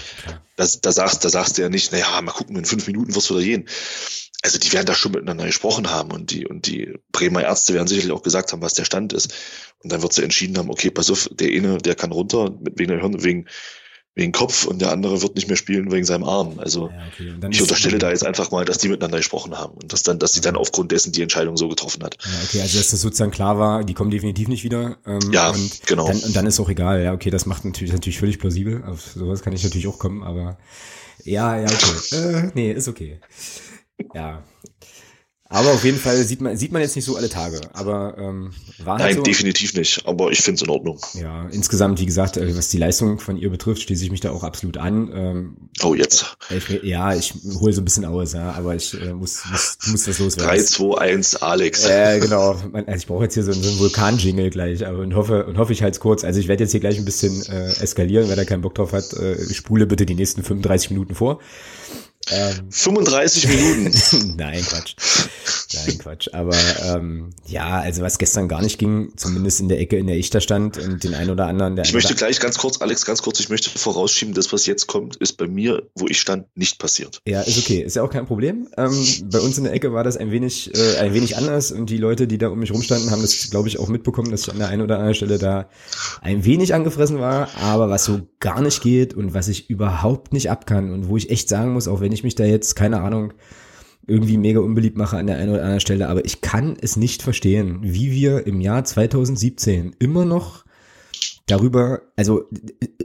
Da, 0.55 0.65
da, 0.81 0.91
sagst, 0.93 1.25
da 1.25 1.29
sagst 1.29 1.57
du 1.57 1.63
ja 1.63 1.69
nicht, 1.69 1.91
naja, 1.91 2.21
mal 2.21 2.31
gucken, 2.31 2.55
in 2.55 2.65
fünf 2.65 2.87
Minuten 2.87 3.13
wirst 3.13 3.29
du 3.29 3.35
da 3.35 3.41
gehen. 3.41 3.67
Also 4.41 4.57
die 4.57 4.71
werden 4.71 4.85
da 4.85 4.95
schon 4.95 5.11
miteinander 5.11 5.45
gesprochen 5.45 5.91
haben 5.91 6.11
und 6.11 6.31
die, 6.31 6.47
und 6.47 6.65
die 6.65 6.97
Bremer 7.11 7.43
Ärzte 7.43 7.73
werden 7.73 7.89
sicherlich 7.89 8.13
auch 8.13 8.23
gesagt 8.23 8.53
haben, 8.53 8.61
was 8.61 8.73
der 8.73 8.85
Stand 8.85 9.11
ist. 9.11 9.33
Und 9.79 9.91
dann 9.91 10.01
wird 10.01 10.13
sie 10.13 10.23
entschieden 10.23 10.57
haben, 10.57 10.69
okay, 10.69 10.91
pass 10.91 11.11
auf, 11.11 11.27
der 11.29 11.49
eine, 11.49 11.77
der 11.77 11.95
kann 11.95 12.13
runter, 12.13 12.57
wegen 12.61 12.89
der 12.89 13.01
Hirn, 13.01 13.21
wegen 13.21 13.47
wegen 14.13 14.33
Kopf 14.33 14.65
und 14.65 14.81
der 14.81 14.91
andere 14.91 15.21
wird 15.21 15.35
nicht 15.35 15.47
mehr 15.47 15.55
spielen 15.55 15.91
wegen 15.91 16.03
seinem 16.03 16.25
Arm. 16.25 16.59
Also 16.59 16.89
ja, 16.89 16.95
okay. 17.13 17.47
ich 17.49 17.61
unterstelle 17.61 17.97
da 17.97 18.09
jetzt 18.09 18.25
einfach 18.25 18.51
mal, 18.51 18.65
dass 18.65 18.77
die 18.77 18.89
miteinander 18.89 19.17
gesprochen 19.17 19.57
haben 19.57 19.73
und 19.75 19.93
dass 19.93 20.03
dann, 20.03 20.19
dass 20.19 20.33
sie 20.33 20.41
dann 20.41 20.57
aufgrund 20.57 20.91
dessen 20.91 21.13
die 21.13 21.21
Entscheidung 21.21 21.55
so 21.55 21.69
getroffen 21.69 22.03
hat. 22.03 22.17
Ja, 22.21 22.31
okay, 22.43 22.61
also 22.61 22.77
dass 22.77 22.91
das 22.91 22.99
sozusagen 22.99 23.31
klar 23.31 23.57
war, 23.57 23.85
die 23.85 23.93
kommen 23.93 24.11
definitiv 24.11 24.49
nicht 24.49 24.65
wieder. 24.65 24.97
Ähm, 25.05 25.31
ja, 25.31 25.49
und 25.49 25.87
genau. 25.87 26.07
Dann, 26.07 26.19
und 26.19 26.35
dann 26.35 26.45
ist 26.45 26.59
auch 26.59 26.69
egal, 26.69 27.01
ja, 27.01 27.13
okay, 27.13 27.29
das 27.29 27.45
macht 27.45 27.63
natürlich, 27.63 27.93
natürlich 27.93 28.19
völlig 28.19 28.37
plausibel. 28.37 28.83
Auf 28.83 29.01
sowas 29.01 29.41
kann 29.41 29.53
ich 29.53 29.63
natürlich 29.63 29.87
auch 29.87 29.97
kommen, 29.97 30.23
aber 30.23 30.57
ja, 31.23 31.57
ja, 31.57 31.67
okay. 31.67 32.15
Äh, 32.15 32.51
nee, 32.53 32.71
ist 32.71 32.89
okay. 32.89 33.21
Ja. 34.13 34.43
Aber 35.51 35.73
auf 35.73 35.83
jeden 35.83 35.99
Fall 35.99 36.23
sieht 36.23 36.39
man, 36.39 36.55
sieht 36.55 36.71
man 36.71 36.81
jetzt 36.81 36.95
nicht 36.95 37.03
so 37.03 37.17
alle 37.17 37.27
Tage. 37.27 37.59
Aber 37.73 38.15
ähm, 38.17 38.51
war 38.83 38.97
halt 38.97 39.03
Nein, 39.03 39.15
so. 39.17 39.23
definitiv 39.23 39.73
nicht. 39.75 40.07
Aber 40.07 40.31
ich 40.31 40.41
finde 40.41 40.55
es 40.55 40.61
in 40.61 40.69
Ordnung. 40.69 40.97
Ja, 41.13 41.47
insgesamt, 41.51 41.99
wie 41.99 42.05
gesagt, 42.05 42.37
äh, 42.37 42.55
was 42.55 42.69
die 42.69 42.77
Leistung 42.77 43.19
von 43.19 43.35
ihr 43.35 43.49
betrifft, 43.49 43.81
schließe 43.81 44.05
ich 44.05 44.11
mich 44.11 44.21
da 44.21 44.31
auch 44.31 44.43
absolut 44.43 44.77
an. 44.77 45.11
Ähm, 45.13 45.57
oh, 45.83 45.93
jetzt. 45.93 46.37
Ich, 46.49 46.83
ja, 46.83 47.13
ich 47.13 47.33
hole 47.59 47.73
so 47.73 47.81
ein 47.81 47.85
bisschen 47.85 48.05
aus, 48.05 48.31
ja, 48.31 48.51
aber 48.51 48.75
ich 48.75 48.93
äh, 48.93 49.13
muss, 49.13 49.43
muss, 49.51 49.77
muss 49.87 50.03
das 50.05 50.19
loswerden. 50.19 50.57
3, 50.57 50.63
2, 50.63 50.97
1, 50.97 51.35
Alex. 51.41 51.85
Äh, 51.85 52.19
genau. 52.21 52.55
Also 52.73 52.91
ich 52.95 53.07
brauche 53.07 53.23
jetzt 53.23 53.33
hier 53.33 53.43
so, 53.43 53.51
so 53.51 53.69
einen 53.69 53.79
Vulkan-Jingle 53.79 54.51
gleich, 54.51 54.87
aber 54.87 54.99
und 54.99 55.15
hoffe, 55.15 55.45
und 55.45 55.57
hoffe 55.57 55.73
ich 55.73 55.83
halt 55.83 55.99
kurz. 55.99 56.23
Also 56.23 56.39
ich 56.39 56.47
werde 56.47 56.63
jetzt 56.63 56.71
hier 56.71 56.79
gleich 56.79 56.97
ein 56.97 57.05
bisschen 57.05 57.45
äh, 57.47 57.71
eskalieren, 57.81 58.29
wer 58.29 58.37
da 58.37 58.45
keinen 58.45 58.61
Bock 58.61 58.75
drauf 58.75 58.93
hat, 58.93 59.11
äh, 59.13 59.37
spule 59.53 59.85
bitte 59.85 60.05
die 60.05 60.15
nächsten 60.15 60.43
35 60.43 60.91
Minuten 60.91 61.13
vor. 61.13 61.39
Ähm, 62.29 62.71
35 62.71 63.47
Minuten. 63.47 64.35
Nein, 64.37 64.63
Quatsch. 64.63 64.95
Nein, 65.73 65.97
Quatsch. 65.97 66.29
Aber 66.33 66.55
ähm, 66.85 67.31
ja, 67.47 67.79
also 67.79 68.03
was 68.03 68.19
gestern 68.19 68.47
gar 68.47 68.61
nicht 68.61 68.77
ging, 68.77 69.13
zumindest 69.15 69.59
in 69.59 69.67
der 69.67 69.79
Ecke, 69.79 69.97
in 69.97 70.07
der 70.07 70.17
ich 70.17 70.29
da 70.29 70.39
stand 70.39 70.77
und 70.77 71.03
den 71.03 71.15
einen 71.15 71.31
oder 71.31 71.47
anderen. 71.47 71.75
Der 71.75 71.83
ich 71.83 71.93
möchte 71.93 72.13
gleich 72.13 72.39
ganz 72.39 72.57
kurz, 72.57 72.79
Alex, 72.81 73.05
ganz 73.05 73.21
kurz, 73.21 73.39
ich 73.39 73.49
möchte 73.49 73.69
vorausschieben, 73.69 74.33
das, 74.33 74.53
was 74.53 74.65
jetzt 74.67 74.87
kommt, 74.87 75.15
ist 75.17 75.33
bei 75.33 75.47
mir, 75.47 75.89
wo 75.95 76.07
ich 76.07 76.19
stand, 76.19 76.45
nicht 76.55 76.77
passiert. 76.77 77.19
Ja, 77.25 77.41
ist 77.41 77.57
okay. 77.57 77.81
Ist 77.81 77.95
ja 77.95 78.03
auch 78.03 78.11
kein 78.11 78.27
Problem. 78.27 78.67
Ähm, 78.77 78.93
bei 79.31 79.39
uns 79.39 79.57
in 79.57 79.63
der 79.63 79.73
Ecke 79.73 79.93
war 79.93 80.03
das 80.03 80.17
ein 80.17 80.31
wenig, 80.31 80.71
äh, 80.75 80.97
ein 80.97 81.13
wenig 81.13 81.37
anders 81.37 81.71
und 81.71 81.89
die 81.89 81.97
Leute, 81.97 82.27
die 82.27 82.37
da 82.37 82.49
um 82.49 82.59
mich 82.59 82.71
rumstanden, 82.71 83.09
haben 83.09 83.21
das, 83.21 83.49
glaube 83.49 83.67
ich, 83.67 83.79
auch 83.79 83.87
mitbekommen, 83.87 84.29
dass 84.29 84.41
ich 84.41 84.51
an 84.51 84.59
der 84.59 84.67
einen 84.67 84.83
oder 84.83 84.97
anderen 84.97 85.15
Stelle 85.15 85.39
da 85.39 85.69
ein 86.21 86.45
wenig 86.45 86.75
angefressen 86.75 87.19
war. 87.19 87.49
Aber 87.59 87.89
was 87.89 88.05
so 88.05 88.21
gar 88.39 88.61
nicht 88.61 88.83
geht 88.83 89.15
und 89.15 89.33
was 89.33 89.47
ich 89.47 89.69
überhaupt 89.69 90.33
nicht 90.33 90.51
ab 90.51 90.67
kann 90.67 90.91
und 90.91 91.07
wo 91.07 91.17
ich 91.17 91.31
echt 91.31 91.49
sagen 91.49 91.73
muss, 91.73 91.87
auch 91.87 91.99
wenn 91.99 92.11
wenn 92.11 92.15
ich 92.15 92.23
mich 92.25 92.35
da 92.35 92.43
jetzt, 92.43 92.75
keine 92.75 92.99
Ahnung, 92.99 93.31
irgendwie 94.07 94.37
mega 94.37 94.59
unbeliebt 94.59 94.97
mache 94.97 95.17
an 95.17 95.27
der 95.27 95.37
einen 95.37 95.51
oder 95.51 95.61
anderen 95.61 95.79
Stelle, 95.79 96.09
aber 96.09 96.25
ich 96.25 96.41
kann 96.41 96.75
es 96.79 96.97
nicht 96.97 97.21
verstehen, 97.21 97.79
wie 97.81 98.11
wir 98.11 98.47
im 98.47 98.61
Jahr 98.61 98.83
2017 98.83 99.95
immer 99.99 100.25
noch 100.25 100.65
darüber, 101.45 102.01
also 102.15 102.43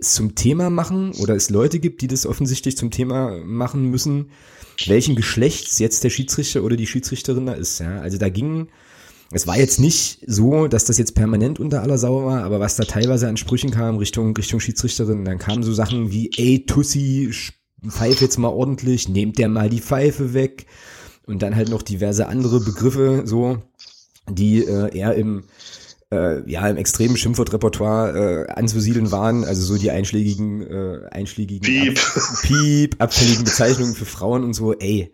zum 0.00 0.34
Thema 0.34 0.70
machen 0.70 1.12
oder 1.20 1.34
es 1.34 1.50
Leute 1.50 1.80
gibt, 1.80 2.00
die 2.00 2.06
das 2.06 2.26
offensichtlich 2.26 2.76
zum 2.76 2.90
Thema 2.90 3.38
machen 3.44 3.90
müssen, 3.90 4.30
welchen 4.86 5.16
Geschlechts 5.16 5.78
jetzt 5.78 6.04
der 6.04 6.10
Schiedsrichter 6.10 6.62
oder 6.62 6.76
die 6.76 6.86
Schiedsrichterin 6.86 7.46
da 7.46 7.52
ist. 7.52 7.80
Ja? 7.80 8.00
Also 8.00 8.18
da 8.18 8.28
ging, 8.28 8.68
es 9.32 9.46
war 9.46 9.58
jetzt 9.58 9.80
nicht 9.80 10.22
so, 10.26 10.68
dass 10.68 10.84
das 10.84 10.98
jetzt 10.98 11.14
permanent 11.14 11.58
unter 11.58 11.82
aller 11.82 11.98
Sau 11.98 12.24
war, 12.24 12.44
aber 12.44 12.60
was 12.60 12.76
da 12.76 12.84
teilweise 12.84 13.28
an 13.28 13.36
Sprüchen 13.36 13.70
kam 13.70 13.96
Richtung, 13.96 14.36
Richtung 14.36 14.60
Schiedsrichterin, 14.60 15.24
dann 15.24 15.38
kamen 15.38 15.62
so 15.62 15.72
Sachen 15.72 16.12
wie, 16.12 16.30
ey, 16.36 16.64
Tussi, 16.66 17.32
pfeife 17.84 18.24
jetzt 18.24 18.38
mal 18.38 18.48
ordentlich, 18.48 19.08
nehmt 19.08 19.38
der 19.38 19.48
mal 19.48 19.68
die 19.68 19.80
Pfeife 19.80 20.34
weg. 20.34 20.66
Und 21.26 21.42
dann 21.42 21.56
halt 21.56 21.68
noch 21.68 21.82
diverse 21.82 22.28
andere 22.28 22.60
Begriffe 22.60 23.22
so, 23.24 23.58
die 24.30 24.64
äh, 24.64 24.96
eher 24.96 25.14
im 25.14 25.42
äh, 26.12 26.48
ja 26.48 26.68
im 26.68 26.76
extremen 26.76 27.16
Schimpfwortrepertoire 27.16 28.46
äh, 28.46 28.52
anzusiedeln 28.52 29.10
waren, 29.10 29.44
also 29.44 29.62
so 29.62 29.76
die 29.76 29.90
einschlägigen 29.90 30.62
äh, 30.62 31.08
einschlägigen 31.10 31.62
Piep. 31.62 31.98
Ab, 31.98 32.42
Piep, 32.42 32.96
abfälligen 33.02 33.44
Bezeichnungen 33.44 33.94
für 33.94 34.04
Frauen 34.04 34.44
und 34.44 34.54
so, 34.54 34.72
ey, 34.72 35.12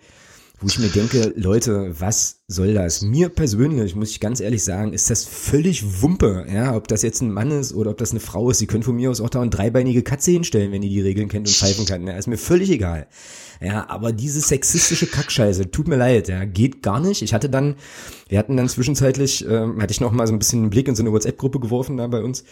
wo 0.62 0.68
ich 0.68 0.78
mir 0.78 0.88
denke, 0.88 1.32
Leute, 1.36 1.94
was 1.98 2.42
soll 2.46 2.74
das? 2.74 3.02
Mir 3.02 3.28
persönlich, 3.28 3.96
muss 3.96 4.10
ich 4.10 4.20
ganz 4.20 4.40
ehrlich 4.40 4.62
sagen, 4.62 4.92
ist 4.92 5.10
das 5.10 5.24
völlig 5.24 6.02
Wumpe, 6.02 6.46
ja, 6.52 6.76
ob 6.76 6.86
das 6.86 7.02
jetzt 7.02 7.20
ein 7.20 7.32
Mann 7.32 7.50
ist 7.50 7.72
oder 7.72 7.90
ob 7.90 7.98
das 7.98 8.12
eine 8.12 8.20
Frau 8.20 8.50
ist. 8.50 8.58
Sie 8.58 8.66
können 8.66 8.84
von 8.84 8.94
mir 8.94 9.10
aus 9.10 9.20
auch 9.20 9.30
da 9.30 9.40
eine 9.40 9.50
dreibeinige 9.50 10.02
Katze 10.02 10.30
hinstellen, 10.30 10.70
wenn 10.70 10.82
ihr 10.82 10.90
die 10.90 11.00
Regeln 11.00 11.28
kennt 11.28 11.48
und 11.48 11.54
pfeifen 11.54 11.84
kann. 11.84 12.06
Ja, 12.06 12.16
ist 12.16 12.28
mir 12.28 12.38
völlig 12.38 12.70
egal. 12.70 13.08
Ja, 13.62 13.88
aber 13.88 14.12
diese 14.12 14.40
sexistische 14.40 15.06
Kackscheiße, 15.06 15.70
tut 15.70 15.86
mir 15.86 15.94
leid, 15.94 16.26
ja, 16.26 16.44
geht 16.44 16.82
gar 16.82 16.98
nicht. 16.98 17.22
Ich 17.22 17.32
hatte 17.32 17.48
dann, 17.48 17.76
wir 18.28 18.38
hatten 18.38 18.56
dann 18.56 18.68
zwischenzeitlich, 18.68 19.46
äh, 19.46 19.66
hatte 19.78 19.92
ich 19.92 20.00
noch 20.00 20.10
mal 20.10 20.26
so 20.26 20.32
ein 20.32 20.40
bisschen 20.40 20.62
einen 20.62 20.70
Blick 20.70 20.88
in 20.88 20.96
so 20.96 21.02
eine 21.04 21.12
WhatsApp-Gruppe 21.12 21.60
geworfen 21.60 21.96
da 21.96 22.08
bei 22.08 22.22
uns, 22.22 22.42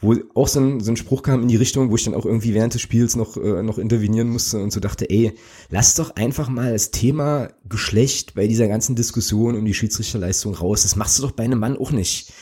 wo 0.00 0.14
auch 0.34 0.46
so 0.46 0.60
ein, 0.60 0.78
so 0.78 0.92
ein 0.92 0.96
Spruch 0.96 1.22
kam 1.22 1.42
in 1.42 1.48
die 1.48 1.56
Richtung, 1.56 1.90
wo 1.90 1.96
ich 1.96 2.04
dann 2.04 2.14
auch 2.14 2.24
irgendwie 2.24 2.54
während 2.54 2.74
des 2.74 2.82
Spiels 2.82 3.16
noch, 3.16 3.36
äh, 3.36 3.64
noch 3.64 3.78
intervenieren 3.78 4.28
musste 4.28 4.58
und 4.58 4.72
so 4.72 4.78
dachte, 4.78 5.10
ey, 5.10 5.34
lass 5.70 5.96
doch 5.96 6.14
einfach 6.14 6.48
mal 6.48 6.72
das 6.72 6.92
Thema 6.92 7.48
Geschlecht 7.68 8.34
bei 8.34 8.46
dieser 8.46 8.68
ganzen 8.68 8.94
Diskussion 8.94 9.56
um 9.56 9.64
die 9.64 9.74
Schiedsrichterleistung 9.74 10.54
raus. 10.54 10.82
Das 10.82 10.94
machst 10.94 11.18
du 11.18 11.22
doch 11.22 11.32
bei 11.32 11.42
einem 11.42 11.58
Mann 11.58 11.78
auch 11.78 11.90
nicht. 11.90 12.32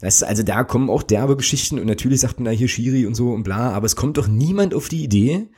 Das, 0.00 0.22
also 0.22 0.44
da 0.44 0.62
kommen 0.62 0.88
auch 0.88 1.02
derbe 1.02 1.36
Geschichten 1.36 1.80
und 1.80 1.86
natürlich 1.86 2.20
sagt 2.20 2.38
man 2.38 2.44
da 2.44 2.50
hier 2.52 2.68
Schiri 2.68 3.06
und 3.06 3.16
so 3.16 3.32
und 3.32 3.42
bla, 3.42 3.70
aber 3.70 3.86
es 3.86 3.96
kommt 3.96 4.18
doch 4.18 4.28
niemand 4.28 4.72
auf 4.72 4.88
die 4.88 5.02
Idee, 5.02 5.48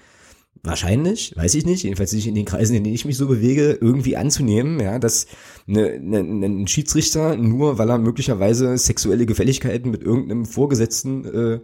wahrscheinlich, 0.63 1.37
weiß 1.37 1.55
ich 1.55 1.67
nicht, 1.67 1.83
jedenfalls 1.83 2.13
nicht 2.13 2.27
in 2.27 2.35
den 2.35 2.45
Kreisen, 2.45 2.75
in 2.75 2.85
denen 2.85 2.95
ich 2.95 3.05
mich 3.05 3.17
so 3.17 3.27
bewege, 3.27 3.79
irgendwie 3.81 4.17
anzunehmen, 4.17 4.81
ja, 4.81 4.99
dass 4.99 5.27
eine, 5.69 5.89
eine, 5.93 6.21
ein 6.21 6.69
Schiedsrichter 6.69 7.37
nur, 7.37 7.79
weil 7.79 7.91
er 7.91 7.99
möglicherweise 7.99 8.77
sexuelle 8.79 9.27
Gefälligkeiten 9.27 9.91
mit 9.91 10.03
irgendeinem 10.03 10.47
Vorgesetzten, 10.47 11.25
äh, 11.25 11.61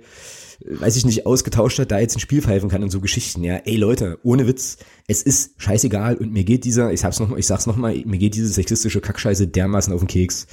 weiß 0.62 0.96
ich 0.96 1.06
nicht, 1.06 1.24
ausgetauscht 1.24 1.78
hat, 1.78 1.90
da 1.90 1.98
jetzt 1.98 2.16
ein 2.16 2.20
Spiel 2.20 2.42
pfeifen 2.42 2.68
kann 2.68 2.82
und 2.82 2.90
so 2.90 3.00
Geschichten, 3.00 3.42
ja. 3.42 3.56
Ey 3.56 3.76
Leute, 3.76 4.18
ohne 4.22 4.46
Witz, 4.46 4.76
es 5.06 5.22
ist 5.22 5.52
scheißegal 5.56 6.16
und 6.16 6.32
mir 6.32 6.44
geht 6.44 6.64
dieser, 6.64 6.92
ich 6.92 7.02
hab's 7.02 7.20
noch, 7.20 7.34
ich 7.36 7.46
sag's 7.46 7.66
noch 7.66 7.76
mal, 7.76 7.96
mir 8.04 8.18
geht 8.18 8.34
diese 8.34 8.48
sexistische 8.48 9.00
Kackscheiße 9.00 9.48
dermaßen 9.48 9.92
auf 9.94 10.00
den 10.00 10.08
Keks. 10.08 10.46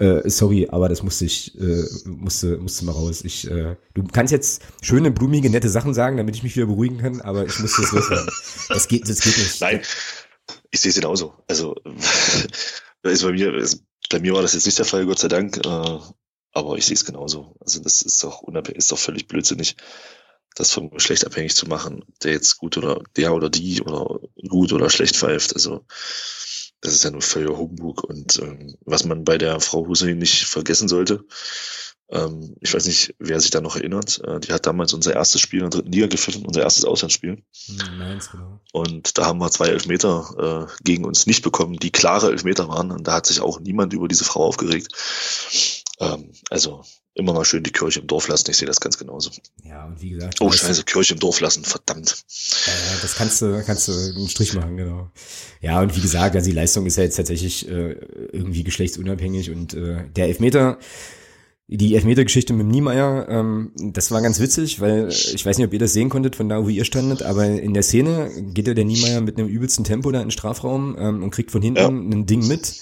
Äh, 0.00 0.30
sorry, 0.30 0.66
aber 0.70 0.88
das 0.88 1.02
musste 1.02 1.26
ich, 1.26 1.54
äh, 1.60 1.84
musste, 2.06 2.56
musste 2.56 2.86
mal 2.86 2.92
raus. 2.92 3.22
Ich, 3.22 3.46
äh, 3.50 3.76
du 3.92 4.02
kannst 4.04 4.32
jetzt 4.32 4.62
schöne, 4.80 5.10
blumige, 5.10 5.50
nette 5.50 5.68
Sachen 5.68 5.92
sagen, 5.92 6.16
damit 6.16 6.34
ich 6.34 6.42
mich 6.42 6.56
wieder 6.56 6.64
beruhigen 6.64 6.96
kann, 6.96 7.20
aber 7.20 7.44
ich 7.44 7.58
musste 7.58 7.82
das 7.82 7.92
loswerden. 7.92 8.30
Das 8.70 8.88
geht, 8.88 9.06
das 9.06 9.20
geht 9.20 9.36
nicht. 9.36 9.60
Nein, 9.60 9.82
ich 10.70 10.80
sehe 10.80 10.88
es 10.88 10.94
genauso. 10.94 11.34
Also, 11.48 11.74
ist 13.02 13.22
bei 13.22 13.32
mir, 13.32 13.54
ist, 13.54 13.84
bei 14.08 14.20
mir 14.20 14.32
war 14.32 14.40
das 14.40 14.54
jetzt 14.54 14.64
nicht 14.64 14.78
der 14.78 14.86
Fall, 14.86 15.04
Gott 15.04 15.18
sei 15.18 15.28
Dank, 15.28 15.58
äh, 15.58 15.98
aber 16.52 16.78
ich 16.78 16.86
sehe 16.86 16.94
es 16.94 17.04
genauso. 17.04 17.54
Also, 17.60 17.82
das 17.82 18.00
ist 18.00 18.24
doch 18.24 18.40
unabhängig, 18.40 18.78
ist 18.78 18.92
doch 18.92 18.98
völlig 18.98 19.28
blödsinnig, 19.28 19.76
das 20.54 20.72
vom 20.72 20.88
Geschlecht 20.88 21.26
abhängig 21.26 21.54
zu 21.54 21.66
machen, 21.66 22.06
der 22.22 22.32
jetzt 22.32 22.56
gut 22.56 22.78
oder 22.78 23.02
der 23.18 23.34
oder 23.34 23.50
die 23.50 23.82
oder 23.82 24.18
gut 24.48 24.72
oder 24.72 24.88
schlecht 24.88 25.16
pfeift. 25.16 25.54
Also, 25.54 25.84
das 26.80 26.94
ist 26.94 27.04
ja 27.04 27.10
nur 27.10 27.22
völliger 27.22 27.58
Humbug. 27.58 28.04
Und 28.04 28.38
ähm, 28.42 28.74
was 28.84 29.04
man 29.04 29.24
bei 29.24 29.38
der 29.38 29.60
Frau 29.60 29.86
Hussein 29.86 30.18
nicht 30.18 30.44
vergessen 30.44 30.88
sollte, 30.88 31.24
ähm, 32.10 32.56
ich 32.60 32.74
weiß 32.74 32.86
nicht, 32.86 33.14
wer 33.18 33.40
sich 33.40 33.50
da 33.50 33.60
noch 33.60 33.76
erinnert, 33.76 34.20
äh, 34.24 34.40
die 34.40 34.52
hat 34.52 34.66
damals 34.66 34.92
unser 34.92 35.14
erstes 35.14 35.40
Spiel 35.40 35.60
in 35.60 35.70
der 35.70 35.78
dritten 35.78 35.92
Liga 35.92 36.08
gepfiffen, 36.08 36.44
unser 36.44 36.62
erstes 36.62 36.84
Auslandsspiel. 36.84 37.42
Mainz, 37.98 38.30
genau. 38.30 38.60
Und 38.72 39.16
da 39.16 39.26
haben 39.26 39.38
wir 39.38 39.50
zwei 39.50 39.68
Elfmeter 39.68 40.66
äh, 40.68 40.82
gegen 40.82 41.04
uns 41.04 41.26
nicht 41.26 41.42
bekommen, 41.42 41.76
die 41.76 41.92
klare 41.92 42.30
Elfmeter 42.30 42.68
waren. 42.68 42.90
Und 42.90 43.06
da 43.06 43.12
hat 43.12 43.26
sich 43.26 43.40
auch 43.40 43.60
niemand 43.60 43.92
über 43.92 44.08
diese 44.08 44.24
Frau 44.24 44.44
aufgeregt. 44.44 44.92
Ähm, 46.00 46.32
also 46.48 46.82
immer 47.14 47.32
mal 47.32 47.44
schön 47.44 47.62
die 47.62 47.72
Kirche 47.72 48.00
im 48.00 48.06
Dorf 48.06 48.28
lassen. 48.28 48.50
Ich 48.50 48.56
sehe 48.56 48.66
das 48.66 48.80
ganz 48.80 48.96
genauso. 48.98 49.30
Ja, 49.64 49.86
und 49.86 50.00
wie 50.00 50.10
gesagt. 50.10 50.40
Oh, 50.40 50.50
scheiße, 50.50 50.84
Kirche 50.84 51.14
im 51.14 51.20
Dorf 51.20 51.40
lassen, 51.40 51.64
verdammt. 51.64 52.24
Äh, 52.66 53.02
das 53.02 53.14
kannst 53.14 53.42
du, 53.42 53.62
kannst 53.64 53.88
du 53.88 53.92
einen 53.92 54.28
Strich 54.28 54.54
machen, 54.54 54.76
genau. 54.76 55.10
Ja, 55.60 55.80
und 55.80 55.96
wie 55.96 56.00
gesagt, 56.00 56.36
also 56.36 56.48
die 56.48 56.54
Leistung 56.54 56.86
ist 56.86 56.96
ja 56.96 57.02
jetzt 57.02 57.16
tatsächlich 57.16 57.68
äh, 57.68 57.92
irgendwie 58.32 58.62
geschlechtsunabhängig 58.62 59.50
und 59.50 59.74
äh, 59.74 60.08
der 60.14 60.26
Elfmeter, 60.26 60.78
die 61.66 61.94
Elfmeter-Geschichte 61.94 62.52
mit 62.52 62.62
dem 62.62 62.70
Niemeyer, 62.70 63.28
ähm, 63.28 63.72
das 63.76 64.10
war 64.10 64.22
ganz 64.22 64.40
witzig, 64.40 64.80
weil 64.80 65.08
ich 65.08 65.44
weiß 65.44 65.58
nicht, 65.58 65.66
ob 65.66 65.72
ihr 65.72 65.78
das 65.78 65.92
sehen 65.92 66.08
konntet 66.08 66.36
von 66.36 66.48
da, 66.48 66.64
wo 66.64 66.68
ihr 66.68 66.84
standet, 66.84 67.22
aber 67.22 67.46
in 67.46 67.74
der 67.74 67.82
Szene 67.82 68.30
geht 68.54 68.68
ja 68.68 68.74
der 68.74 68.84
Niemeyer 68.84 69.20
mit 69.20 69.36
einem 69.38 69.48
übelsten 69.48 69.84
Tempo 69.84 70.10
da 70.12 70.20
in 70.20 70.26
den 70.26 70.30
Strafraum 70.30 70.96
ähm, 70.98 71.22
und 71.22 71.30
kriegt 71.30 71.50
von 71.50 71.62
hinten 71.62 71.80
ja. 71.80 71.88
ein 71.88 72.26
Ding 72.26 72.46
mit 72.46 72.74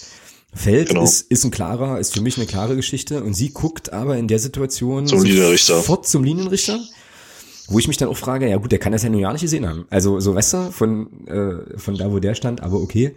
Feld 0.58 0.88
genau. 0.88 1.04
ist, 1.04 1.30
ist 1.30 1.44
ein 1.44 1.50
klarer, 1.50 1.98
ist 1.98 2.14
für 2.14 2.20
mich 2.20 2.36
eine 2.36 2.46
klare 2.46 2.76
Geschichte 2.76 3.22
und 3.22 3.34
sie 3.34 3.50
guckt 3.50 3.92
aber 3.92 4.16
in 4.16 4.28
der 4.28 4.38
Situation 4.38 5.06
zum 5.06 5.24
sofort 5.56 6.06
zum 6.06 6.24
Linienrichter. 6.24 6.80
Wo 7.70 7.78
ich 7.78 7.86
mich 7.86 7.98
dann 7.98 8.08
auch 8.08 8.16
frage, 8.16 8.48
ja 8.48 8.56
gut, 8.56 8.72
der 8.72 8.78
kann 8.78 8.92
das 8.92 9.02
ja 9.02 9.10
nur 9.10 9.20
ja 9.20 9.30
nicht 9.30 9.42
gesehen 9.42 9.68
haben. 9.68 9.86
Also 9.90 10.20
so 10.20 10.34
weißt 10.34 10.54
du, 10.54 10.72
von, 10.72 11.26
äh, 11.26 11.78
von 11.78 11.96
da, 11.96 12.10
wo 12.10 12.18
der 12.18 12.34
stand, 12.34 12.62
aber 12.62 12.80
okay. 12.80 13.14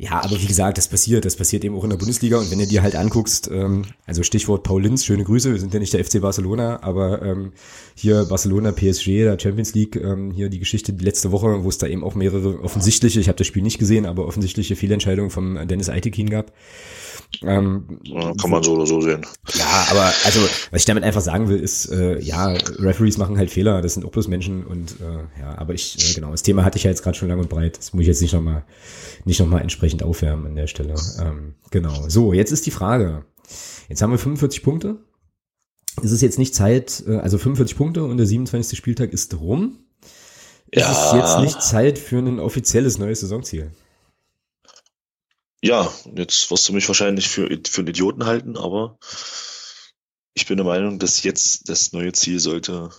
Ja, 0.00 0.24
aber 0.24 0.40
wie 0.40 0.46
gesagt, 0.46 0.78
das 0.78 0.88
passiert, 0.88 1.26
das 1.26 1.36
passiert 1.36 1.62
eben 1.62 1.76
auch 1.76 1.84
in 1.84 1.90
der 1.90 1.98
Bundesliga 1.98 2.38
und 2.38 2.50
wenn 2.50 2.58
du 2.58 2.66
dir 2.66 2.80
halt 2.80 2.96
anguckst, 2.96 3.50
ähm, 3.52 3.84
also 4.06 4.22
Stichwort 4.22 4.62
Paul 4.62 4.82
Linz, 4.82 5.04
schöne 5.04 5.24
Grüße, 5.24 5.52
wir 5.52 5.60
sind 5.60 5.74
ja 5.74 5.78
nicht 5.78 5.92
der 5.92 6.02
FC 6.02 6.22
Barcelona, 6.22 6.82
aber 6.82 7.20
ähm, 7.20 7.52
hier 7.96 8.24
Barcelona, 8.24 8.72
PSG, 8.72 9.24
der 9.24 9.38
Champions 9.38 9.74
League, 9.74 9.96
ähm, 9.96 10.30
hier 10.30 10.48
die 10.48 10.58
Geschichte 10.58 10.92
letzte 10.98 11.32
Woche, 11.32 11.64
wo 11.64 11.68
es 11.68 11.76
da 11.76 11.86
eben 11.86 12.02
auch 12.02 12.14
mehrere 12.14 12.62
offensichtliche, 12.62 13.20
ich 13.20 13.28
habe 13.28 13.36
das 13.36 13.46
Spiel 13.46 13.62
nicht 13.62 13.78
gesehen, 13.78 14.06
aber 14.06 14.26
offensichtliche 14.26 14.74
Fehlentscheidungen 14.74 15.30
vom 15.30 15.68
Dennis 15.68 15.90
Aitekin 15.90 16.30
gab. 16.30 16.50
Ähm, 17.42 18.00
ja, 18.04 18.32
kann 18.34 18.50
man 18.50 18.62
so 18.62 18.74
oder 18.74 18.86
so 18.86 19.00
sehen. 19.00 19.24
Ja, 19.54 19.86
aber 19.90 20.12
also, 20.24 20.40
was 20.70 20.82
ich 20.82 20.84
damit 20.84 21.04
einfach 21.04 21.20
sagen 21.20 21.48
will, 21.48 21.58
ist, 21.58 21.86
äh, 21.90 22.18
ja, 22.20 22.48
Referees 22.48 23.18
machen 23.18 23.38
halt 23.38 23.50
Fehler, 23.50 23.82
das 23.82 23.94
sind 23.94 24.04
auch 24.04 24.10
bloß 24.10 24.28
Menschen 24.28 24.66
und 24.66 24.96
äh, 25.00 25.40
ja, 25.40 25.58
aber 25.58 25.74
ich, 25.74 26.10
äh, 26.10 26.14
genau, 26.14 26.30
das 26.30 26.42
Thema 26.42 26.64
hatte 26.64 26.78
ich 26.78 26.84
ja 26.84 26.90
jetzt 26.90 27.02
gerade 27.02 27.16
schon 27.16 27.28
lang 27.28 27.38
und 27.38 27.48
breit, 27.48 27.78
das 27.78 27.92
muss 27.92 28.02
ich 28.02 28.08
jetzt 28.08 28.22
nicht 28.22 28.34
nochmal 28.34 28.64
nicht 29.24 29.40
noch 29.40 29.46
mal 29.46 29.60
entsprechend 29.60 30.02
aufwärmen 30.02 30.46
an 30.46 30.54
der 30.56 30.66
Stelle. 30.66 30.94
Ähm, 31.20 31.54
genau. 31.70 32.08
So, 32.08 32.32
jetzt 32.32 32.52
ist 32.52 32.66
die 32.66 32.70
Frage. 32.70 33.24
Jetzt 33.88 34.02
haben 34.02 34.10
wir 34.10 34.18
45 34.18 34.62
Punkte. 34.62 34.98
Ist 36.02 36.12
es 36.12 36.20
jetzt 36.20 36.38
nicht 36.38 36.54
Zeit, 36.54 37.02
äh, 37.06 37.16
also 37.16 37.38
45 37.38 37.76
Punkte 37.76 38.04
und 38.04 38.16
der 38.16 38.26
27. 38.26 38.78
Spieltag 38.78 39.12
ist 39.12 39.38
rum. 39.38 39.78
Ja. 40.72 40.90
Ist 40.90 40.98
es 40.98 41.12
jetzt 41.12 41.40
nicht 41.40 41.62
Zeit 41.62 41.98
für 41.98 42.18
ein 42.18 42.38
offizielles 42.38 42.98
neues 42.98 43.20
Saisonziel? 43.20 43.72
Ja, 45.62 45.92
jetzt 46.16 46.50
wirst 46.50 46.68
du 46.68 46.72
mich 46.72 46.88
wahrscheinlich 46.88 47.28
für, 47.28 47.48
für 47.68 47.80
einen 47.80 47.88
Idioten 47.88 48.24
halten, 48.24 48.56
aber 48.56 48.98
ich 50.34 50.46
bin 50.46 50.56
der 50.56 50.64
Meinung, 50.64 50.98
dass 50.98 51.22
jetzt 51.22 51.68
das 51.68 51.92
neue 51.92 52.12
Ziel 52.12 52.40
sollte. 52.40 52.90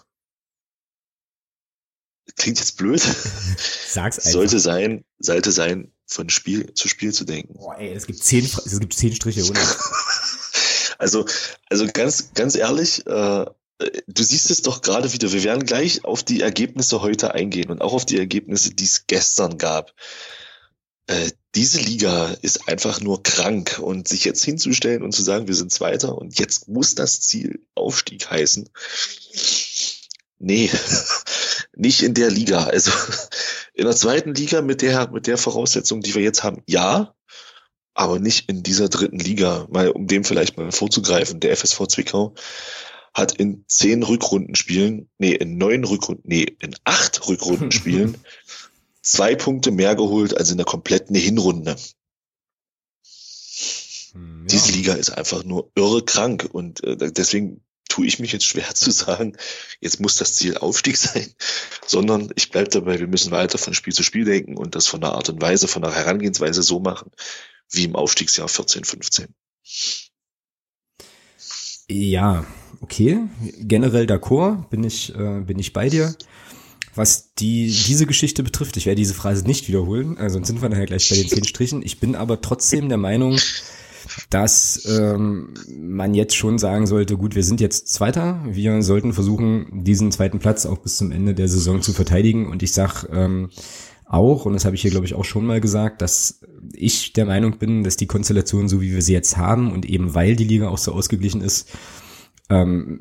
Klingt 2.36 2.59
jetzt 2.59 2.78
blöd. 2.78 3.01
Sag's 3.88 4.20
einfach. 4.20 4.32
Sollte 4.32 4.59
sein, 4.59 5.03
sollte 5.18 5.51
sein, 5.51 5.91
von 6.05 6.30
Spiel 6.30 6.74
zu 6.74 6.88
Spiel 6.88 7.14
zu 7.14 7.26
denken. 7.26 7.55
Boah, 7.55 7.78
ey, 7.78 7.93
es 7.93 8.05
gibt 8.05 8.24
zehn, 8.24 8.45
es 8.45 8.80
gibt 8.80 8.93
zehn 8.93 9.16
Striche, 9.16 9.43
oder? 9.43 9.59
also, 10.97 11.26
also 11.70 11.88
ganz, 11.88 12.34
ganz 12.34 12.55
ehrlich, 12.55 13.05
äh, 13.07 13.45
du 14.07 14.24
siehst 14.24 14.51
es 14.51 14.62
doch 14.62 14.82
gerade 14.82 15.12
wieder. 15.14 15.32
Wir 15.32 15.43
werden 15.43 15.66
gleich 15.66 16.05
auf 16.05 16.24
die 16.24 16.41
Ergebnisse 16.41 17.01
heute 17.01 17.34
eingehen 17.34 17.72
und 17.72 17.82
auch 17.82 17.93
auf 17.93 18.05
die 18.05 18.20
Ergebnisse, 18.20 18.74
die 18.74 18.84
es 18.84 19.07
gestern 19.07 19.57
gab. 19.57 19.93
Äh, 21.12 21.32
diese 21.55 21.82
Liga 21.82 22.34
ist 22.41 22.70
einfach 22.70 23.01
nur 23.01 23.22
krank 23.24 23.80
und 23.80 24.07
sich 24.07 24.24
jetzt 24.24 24.45
hinzustellen 24.45 25.03
und 25.03 25.12
zu 25.12 25.22
sagen, 25.22 25.47
wir 25.47 25.55
sind 25.55 25.72
Zweiter 25.72 26.18
und 26.18 26.39
jetzt 26.39 26.70
muss 26.70 26.95
das 26.95 27.20
Ziel 27.20 27.59
Aufstieg 27.76 28.32
heißen. 28.32 28.70
Nee, 30.39 30.72
nicht 31.76 32.03
in 32.03 32.14
der 32.14 32.32
Liga. 32.32 32.64
Also 32.64 32.91
in 33.74 33.84
der 33.84 33.95
zweiten 33.95 34.34
Liga 34.34 34.62
mit 34.62 34.82
der, 34.82 35.12
mit 35.12 35.28
der 35.28 35.38
Voraussetzung, 35.38 35.99
die 35.99 36.16
wir 36.16 36.22
jetzt 36.22 36.43
haben, 36.43 36.64
ja, 36.66 37.14
aber 37.93 38.20
nicht 38.20 38.47
in 38.47 38.64
dieser 38.64 38.88
dritten 38.88 39.20
Liga. 39.20 39.68
Mal, 39.70 39.89
um 39.89 40.07
dem 40.07 40.24
vielleicht 40.24 40.55
mal 40.55 40.72
vorzugreifen, 40.72 41.41
der 41.41 41.57
FSV 41.57 41.88
Zwickau 41.88 42.34
hat 43.14 43.34
in 43.34 43.66
zehn 43.68 44.03
Rückrundenspielen, 44.03 45.09
nee, 45.18 45.34
in 45.34 45.57
neun 45.57 45.84
Rückrunden, 45.84 46.24
nee, 46.26 46.45
in 46.59 46.74
acht 46.86 47.28
Rückrundenspielen 47.28 48.18
zwei 49.02 49.36
Punkte 49.36 49.72
mehr 49.72 49.95
geholt 49.95 50.36
als 50.38 50.52
in 50.52 50.58
der 50.58 50.66
kompletten 50.66 51.16
Hinrunde. 51.16 51.76
Hm, 54.14 54.41
ja. 54.41 54.47
Diese 54.47 54.72
Liga 54.72 54.93
ist 54.93 55.10
einfach 55.10 55.43
nur 55.43 55.72
irre 55.76 56.04
krank 56.04 56.47
und 56.52 56.84
äh, 56.84 57.12
deswegen 57.12 57.64
tue 57.89 58.06
ich 58.06 58.20
mich 58.20 58.32
jetzt 58.32 58.45
schwer 58.45 58.70
zu 58.74 58.91
sagen, 58.91 59.38
jetzt 59.80 59.99
muss 59.99 60.16
das 60.16 60.36
Ziel 60.36 60.58
Aufstieg 60.58 60.97
sein, 60.97 61.28
sondern 61.86 62.32
ich 62.36 62.49
bleibe 62.49 62.70
dabei, 62.70 62.99
wir 62.99 63.08
müssen 63.08 63.32
weiter 63.32 63.58
von 63.58 63.74
Spiel 63.74 63.93
zu 63.93 64.04
Spiel 64.04 64.26
denken 64.26 64.58
und 64.58 64.76
das 64.76 64.88
von 64.88 65.02
der 65.02 65.12
Art 65.12 65.30
und 65.30 65.41
Weise, 65.41 65.68
von 65.68 65.82
der 65.82 65.93
Herangehensweise 65.93 66.64
so 66.64 66.80
machen, 66.80 67.12
wie 67.70 67.84
im 67.84 67.95
Aufstiegsjahr 67.95 68.47
14, 68.47 68.84
15. 68.84 69.28
Ja, 71.89 72.45
okay. 72.80 73.20
Generell 73.60 74.06
d'accord, 74.06 74.70
bin 74.70 74.84
ich, 74.84 75.14
äh, 75.14 75.41
bin 75.41 75.60
ich 75.60 75.74
bei 75.74 75.89
dir. 75.89 76.16
Was 76.96 77.34
die, 77.36 77.68
diese 77.68 78.06
Geschichte 78.06 78.44
betrifft, 78.44 78.76
ich 78.78 78.86
werde 78.86 78.98
diese 78.98 79.14
Phrase 79.14 79.46
nicht 79.46 79.68
wiederholen, 79.68 80.18
sonst 80.28 80.48
sind 80.48 80.62
wir 80.62 80.70
nachher 80.70 80.86
gleich 80.86 81.10
bei 81.10 81.16
den 81.16 81.28
zehn 81.28 81.46
Strichen. 81.46 81.82
Ich 81.84 82.00
bin 82.00 82.16
aber 82.16 82.42
trotzdem 82.42 82.89
der 82.89 82.98
Meinung, 82.98 83.38
dass 84.30 84.86
ähm, 84.89 85.54
man 85.70 86.14
jetzt 86.14 86.36
schon 86.36 86.58
sagen 86.58 86.88
sollte, 86.88 87.18
gut, 87.18 87.36
wir 87.36 87.44
sind 87.44 87.62
jetzt 87.62 87.88
Zweiter, 87.89 88.44
wir 88.46 88.82
sollten 88.84 89.14
versuchen, 89.14 89.84
diesen 89.84 90.12
zweiten 90.12 90.39
Platz 90.39 90.66
auch 90.66 90.80
bis 90.80 90.98
zum 90.98 91.12
Ende 91.12 91.34
der 91.34 91.48
Saison 91.48 91.82
zu 91.82 91.94
verteidigen. 91.94 92.50
Und 92.50 92.64
ich 92.64 92.74
sag 92.74 93.06
ähm, 93.12 93.50
auch, 94.06 94.46
und 94.46 94.54
das 94.54 94.66
habe 94.66 94.76
ich 94.76 94.82
hier, 94.82 94.92
glaube 94.92 95.06
ich, 95.06 95.14
auch 95.14 95.26
schon 95.26 95.46
mal 95.46 95.62
gesagt, 95.62 96.02
dass 96.02 96.42
ich 96.74 97.14
der 97.14 97.26
Meinung 97.26 97.58
bin, 97.58 97.84
dass 97.84 97.98
die 97.98 98.08
Konstellation, 98.08 98.68
so 98.68 98.82
wie 98.82 98.92
wir 98.92 99.02
sie 99.02 99.14
jetzt 99.14 99.38
haben 99.38 99.72
und 99.72 99.86
eben 99.86 100.14
weil 100.14 100.36
die 100.36 100.44
Liga 100.44 100.68
auch 100.70 100.78
so 100.78 100.92
ausgeglichen 100.92 101.42
ist, 101.42 101.70
ähm, 102.52 102.99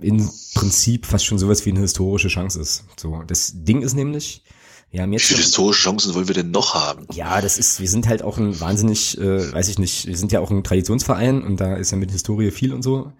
im 0.00 0.30
Prinzip 0.54 1.06
fast 1.06 1.26
schon 1.26 1.38
sowas 1.38 1.66
wie 1.66 1.70
eine 1.70 1.80
historische 1.80 2.28
Chance 2.28 2.60
ist. 2.60 2.84
So, 2.96 3.22
das 3.26 3.52
Ding 3.54 3.82
ist 3.82 3.94
nämlich, 3.94 4.44
wir 4.92 5.02
haben 5.02 5.12
jetzt. 5.12 5.24
Wie 5.24 5.34
viele 5.34 5.42
historische 5.42 5.82
Chancen 5.82 6.14
wollen 6.14 6.28
wir 6.28 6.34
denn 6.34 6.52
noch 6.52 6.74
haben? 6.74 7.06
Ja, 7.12 7.40
das 7.40 7.58
ist, 7.58 7.80
wir 7.80 7.88
sind 7.88 8.06
halt 8.06 8.22
auch 8.22 8.38
ein 8.38 8.60
wahnsinnig, 8.60 9.18
äh, 9.18 9.52
weiß 9.52 9.68
ich 9.68 9.78
nicht, 9.78 10.06
wir 10.06 10.16
sind 10.16 10.30
ja 10.30 10.40
auch 10.40 10.50
ein 10.50 10.62
Traditionsverein 10.62 11.42
und 11.42 11.60
da 11.60 11.74
ist 11.76 11.90
ja 11.90 11.96
mit 11.96 12.12
Historie 12.12 12.52
viel 12.52 12.72
und 12.72 12.82
so. 12.82 13.12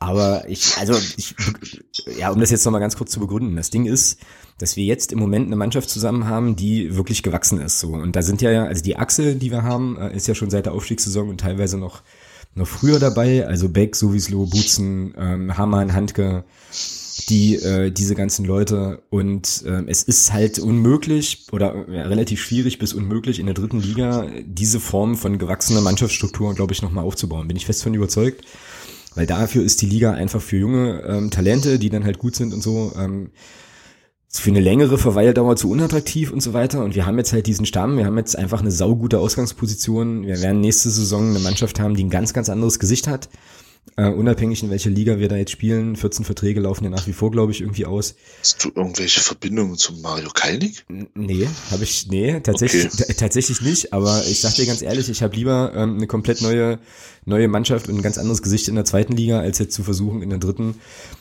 Aber 0.00 0.48
ich, 0.48 0.76
also 0.78 0.94
ich, 1.16 1.34
ja, 2.18 2.30
um 2.30 2.40
das 2.40 2.50
jetzt 2.50 2.64
nochmal 2.64 2.80
ganz 2.80 2.96
kurz 2.96 3.10
zu 3.10 3.20
begründen, 3.20 3.56
das 3.56 3.70
Ding 3.70 3.84
ist, 3.84 4.20
dass 4.58 4.76
wir 4.76 4.84
jetzt 4.84 5.12
im 5.12 5.18
Moment 5.18 5.46
eine 5.46 5.56
Mannschaft 5.56 5.90
zusammen 5.90 6.26
haben, 6.26 6.56
die 6.56 6.96
wirklich 6.96 7.22
gewachsen 7.22 7.60
ist. 7.60 7.78
So 7.78 7.88
und 7.88 8.16
da 8.16 8.22
sind 8.22 8.40
ja, 8.40 8.64
also 8.64 8.82
die 8.82 8.96
Achse, 8.96 9.36
die 9.36 9.50
wir 9.50 9.62
haben, 9.64 9.98
äh, 9.98 10.16
ist 10.16 10.26
ja 10.26 10.34
schon 10.34 10.50
seit 10.50 10.66
der 10.66 10.72
Aufstiegssaison 10.72 11.28
und 11.28 11.40
teilweise 11.40 11.76
noch 11.76 12.02
noch 12.54 12.66
früher 12.66 12.98
dabei, 12.98 13.46
also 13.46 13.68
Beck, 13.68 13.94
Sowieslo, 13.94 14.46
Butzen, 14.46 15.14
ähm, 15.16 15.56
Hamann, 15.56 15.92
Handke, 15.92 16.44
die 17.28 17.56
äh, 17.56 17.90
diese 17.90 18.14
ganzen 18.14 18.44
Leute 18.44 19.02
und 19.10 19.62
äh, 19.66 19.82
es 19.86 20.02
ist 20.02 20.32
halt 20.32 20.58
unmöglich 20.58 21.46
oder 21.52 21.88
ja, 21.88 22.02
relativ 22.02 22.42
schwierig 22.42 22.78
bis 22.78 22.94
unmöglich 22.94 23.38
in 23.38 23.46
der 23.46 23.54
dritten 23.54 23.80
Liga 23.80 24.26
diese 24.44 24.80
Form 24.80 25.16
von 25.16 25.38
gewachsener 25.38 25.80
Mannschaftsstruktur, 25.80 26.54
glaube 26.54 26.72
ich, 26.72 26.82
nochmal 26.82 27.04
aufzubauen. 27.04 27.48
Bin 27.48 27.56
ich 27.56 27.66
fest 27.66 27.82
von 27.82 27.94
überzeugt, 27.94 28.44
weil 29.14 29.26
dafür 29.26 29.62
ist 29.62 29.82
die 29.82 29.86
Liga 29.86 30.12
einfach 30.12 30.40
für 30.40 30.56
junge 30.56 31.02
ähm, 31.02 31.30
Talente, 31.30 31.78
die 31.78 31.90
dann 31.90 32.04
halt 32.04 32.18
gut 32.18 32.34
sind 32.34 32.54
und 32.54 32.62
so. 32.62 32.92
Ähm, 32.96 33.30
für 34.30 34.50
eine 34.50 34.60
längere 34.60 34.98
Verweildauer 34.98 35.56
zu 35.56 35.70
unattraktiv 35.70 36.30
und 36.30 36.42
so 36.42 36.52
weiter. 36.52 36.84
Und 36.84 36.94
wir 36.94 37.06
haben 37.06 37.16
jetzt 37.16 37.32
halt 37.32 37.46
diesen 37.46 37.64
Stamm, 37.64 37.96
wir 37.96 38.04
haben 38.04 38.18
jetzt 38.18 38.36
einfach 38.36 38.60
eine 38.60 38.70
saugute 38.70 39.18
Ausgangsposition. 39.18 40.26
Wir 40.26 40.40
werden 40.42 40.60
nächste 40.60 40.90
Saison 40.90 41.30
eine 41.30 41.38
Mannschaft 41.38 41.80
haben, 41.80 41.94
die 41.94 42.04
ein 42.04 42.10
ganz, 42.10 42.34
ganz 42.34 42.50
anderes 42.50 42.78
Gesicht 42.78 43.08
hat. 43.08 43.28
Uh, 43.96 44.10
unabhängig 44.10 44.62
in 44.62 44.70
welcher 44.70 44.90
Liga 44.90 45.18
wir 45.18 45.28
da 45.28 45.36
jetzt 45.36 45.50
spielen, 45.50 45.96
14 45.96 46.24
Verträge 46.24 46.60
laufen 46.60 46.84
ja 46.84 46.90
nach 46.90 47.06
wie 47.06 47.12
vor, 47.12 47.30
glaube 47.30 47.52
ich, 47.52 47.60
irgendwie 47.60 47.86
aus. 47.86 48.14
Hast 48.40 48.64
du 48.64 48.70
irgendwelche 48.74 49.20
Verbindungen 49.20 49.76
zu 49.76 49.92
Mario 49.94 50.30
Kalnick? 50.30 50.84
Nee, 51.14 51.48
habe 51.70 51.84
ich, 51.84 52.06
nee, 52.08 52.38
tatsächlich, 52.40 52.86
okay. 52.92 53.14
tatsächlich 53.14 53.60
nicht, 53.60 53.92
aber 53.92 54.24
ich 54.26 54.40
sag 54.40 54.54
dir 54.54 54.66
ganz 54.66 54.82
ehrlich, 54.82 55.08
ich 55.08 55.22
habe 55.22 55.34
lieber 55.34 55.72
ähm, 55.74 55.96
eine 55.96 56.06
komplett 56.06 56.42
neue, 56.42 56.78
neue 57.24 57.48
Mannschaft 57.48 57.88
und 57.88 57.96
ein 57.96 58.02
ganz 58.02 58.18
anderes 58.18 58.42
Gesicht 58.42 58.68
in 58.68 58.74
der 58.74 58.84
zweiten 58.84 59.14
Liga, 59.14 59.40
als 59.40 59.58
jetzt 59.58 59.74
zu 59.74 59.82
versuchen, 59.82 60.22
in 60.22 60.30
der 60.30 60.38
dritten 60.38 60.76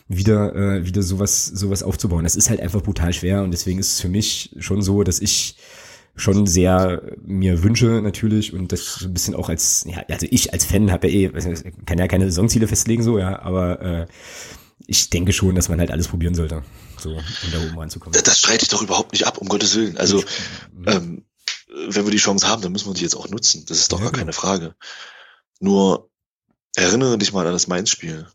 wieder, 0.07 0.55
äh, 0.55 0.86
wieder 0.86 1.03
sowas, 1.03 1.45
sowas 1.45 1.84
aufzubauen. 1.84 2.24
Das 2.24 2.36
ist 2.36 2.49
halt 2.49 2.59
einfach 2.59 2.82
brutal 2.82 3.13
schwer 3.13 3.43
und 3.43 3.51
deswegen 3.51 3.80
ist 3.80 3.93
es 3.93 4.01
für 4.01 4.09
mich 4.09 4.55
schon 4.59 4.82
so, 4.82 5.03
dass 5.03 5.20
ich 5.20 5.57
schon 6.18 6.47
sehr 6.47 7.01
mir 7.24 7.63
wünsche 7.63 8.01
natürlich 8.01 8.51
und 8.51 8.72
das 8.72 8.95
so 8.95 9.05
ein 9.05 9.13
bisschen 9.13 9.36
auch 9.36 9.49
als, 9.49 9.86
ja, 9.88 10.03
also 10.09 10.28
ich 10.30 10.51
als 10.51 10.65
Fan 10.65 10.91
habe 10.91 11.07
ja 11.07 11.30
eh, 11.30 11.61
kann 11.86 11.99
ja 11.99 12.07
keine 12.07 12.26
Saisonziele 12.26 12.68
festlegen 12.68 13.03
so, 13.03 13.20
ja, 13.20 13.39
aber 13.41 13.82
äh, 13.82 14.07
ich 14.88 15.09
denke 15.09 15.32
schon, 15.32 15.55
dass 15.55 15.70
man 15.70 15.80
halt 15.80 15.91
alles 15.91 16.07
probieren 16.07 16.36
sollte, 16.36 16.63
so 16.97 17.11
um 17.11 17.51
da 17.51 17.59
oben 17.59 17.78
ranzukommen. 17.78 18.13
Das, 18.13 18.24
das 18.24 18.39
streite 18.39 18.63
ich 18.63 18.70
doch 18.70 18.82
überhaupt 18.82 19.11
nicht 19.11 19.28
ab, 19.28 19.38
um 19.38 19.47
Gottes 19.47 19.76
Willen. 19.76 19.97
Also 19.97 20.24
ähm, 20.88 21.24
wenn 21.88 22.05
wir 22.05 22.11
die 22.11 22.18
Chance 22.18 22.47
haben, 22.47 22.61
dann 22.61 22.72
müssen 22.72 22.89
wir 22.89 22.93
die 22.95 23.03
jetzt 23.03 23.15
auch 23.15 23.30
nutzen. 23.30 23.65
Das 23.68 23.78
ist 23.78 23.91
doch 23.91 23.99
ja, 23.99 24.05
gar 24.05 24.11
genau. 24.11 24.22
keine 24.22 24.34
Frage. 24.34 24.76
Nur 25.59 26.09
erinnere 26.76 27.18
dich 27.18 27.32
mal 27.32 27.45
an 27.45 27.53
das 27.53 27.68
Mainz-Spiel 27.68 28.28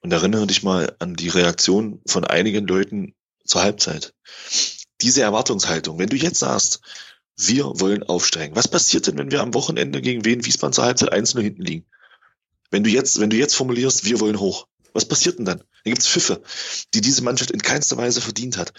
und 0.00 0.12
erinnere 0.12 0.46
dich 0.46 0.62
mal 0.62 0.94
an 0.98 1.14
die 1.14 1.28
Reaktion 1.28 2.00
von 2.06 2.24
einigen 2.24 2.66
Leuten 2.66 3.14
zur 3.44 3.62
Halbzeit 3.62 4.14
diese 5.00 5.22
Erwartungshaltung, 5.22 5.98
wenn 5.98 6.08
du 6.08 6.16
jetzt 6.16 6.40
sagst, 6.40 6.80
wir 7.36 7.64
wollen 7.80 8.02
aufsteigen, 8.02 8.56
was 8.56 8.68
passiert 8.68 9.06
denn, 9.06 9.16
wenn 9.16 9.30
wir 9.30 9.40
am 9.40 9.54
Wochenende 9.54 10.00
gegen 10.00 10.24
Wien 10.24 10.44
Wiesbaden 10.44 10.72
zur 10.72 10.84
Halbzeit 10.84 11.12
1 11.12 11.34
nur 11.34 11.44
hinten 11.44 11.62
liegen? 11.62 11.86
Wenn 12.70 12.84
du 12.84 12.90
jetzt, 12.90 13.20
wenn 13.20 13.30
du 13.30 13.36
jetzt 13.36 13.54
formulierst, 13.54 14.04
wir 14.04 14.20
wollen 14.20 14.40
hoch, 14.40 14.66
was 14.92 15.06
passiert 15.06 15.38
denn 15.38 15.44
dann? 15.44 15.58
Dann 15.58 15.92
gibt's 15.92 16.08
Pfiffe, 16.08 16.42
die 16.94 17.00
diese 17.00 17.22
Mannschaft 17.22 17.52
in 17.52 17.62
keinster 17.62 17.96
Weise 17.96 18.20
verdient 18.20 18.56
hat. 18.56 18.72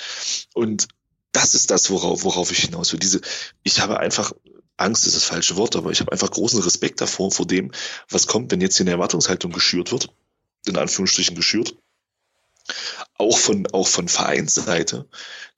Und 0.53 0.87
das 1.31 1.53
ist 1.53 1.71
das, 1.71 1.89
worauf, 1.89 2.23
worauf 2.23 2.51
ich 2.51 2.59
hinaus 2.59 2.91
will. 2.91 2.99
Diese, 2.99 3.21
ich 3.63 3.79
habe 3.79 3.99
einfach 3.99 4.33
Angst 4.79 5.05
ist 5.07 5.15
das 5.15 5.23
falsche 5.23 5.57
Wort, 5.57 5.75
aber 5.75 5.91
ich 5.91 5.99
habe 5.99 6.11
einfach 6.11 6.31
großen 6.31 6.61
Respekt 6.61 7.01
davor, 7.01 7.31
vor 7.31 7.45
dem, 7.45 7.71
was 8.09 8.27
kommt, 8.27 8.51
wenn 8.51 8.61
jetzt 8.61 8.77
hier 8.77 8.85
eine 8.85 8.91
Erwartungshaltung 8.91 9.51
geschürt 9.51 9.91
wird, 9.91 10.09
in 10.65 10.77
Anführungsstrichen 10.77 11.35
geschürt, 11.35 11.75
auch 13.17 13.37
von, 13.37 13.67
auch 13.67 13.87
von 13.87 14.07
Vereinsseite, 14.07 15.07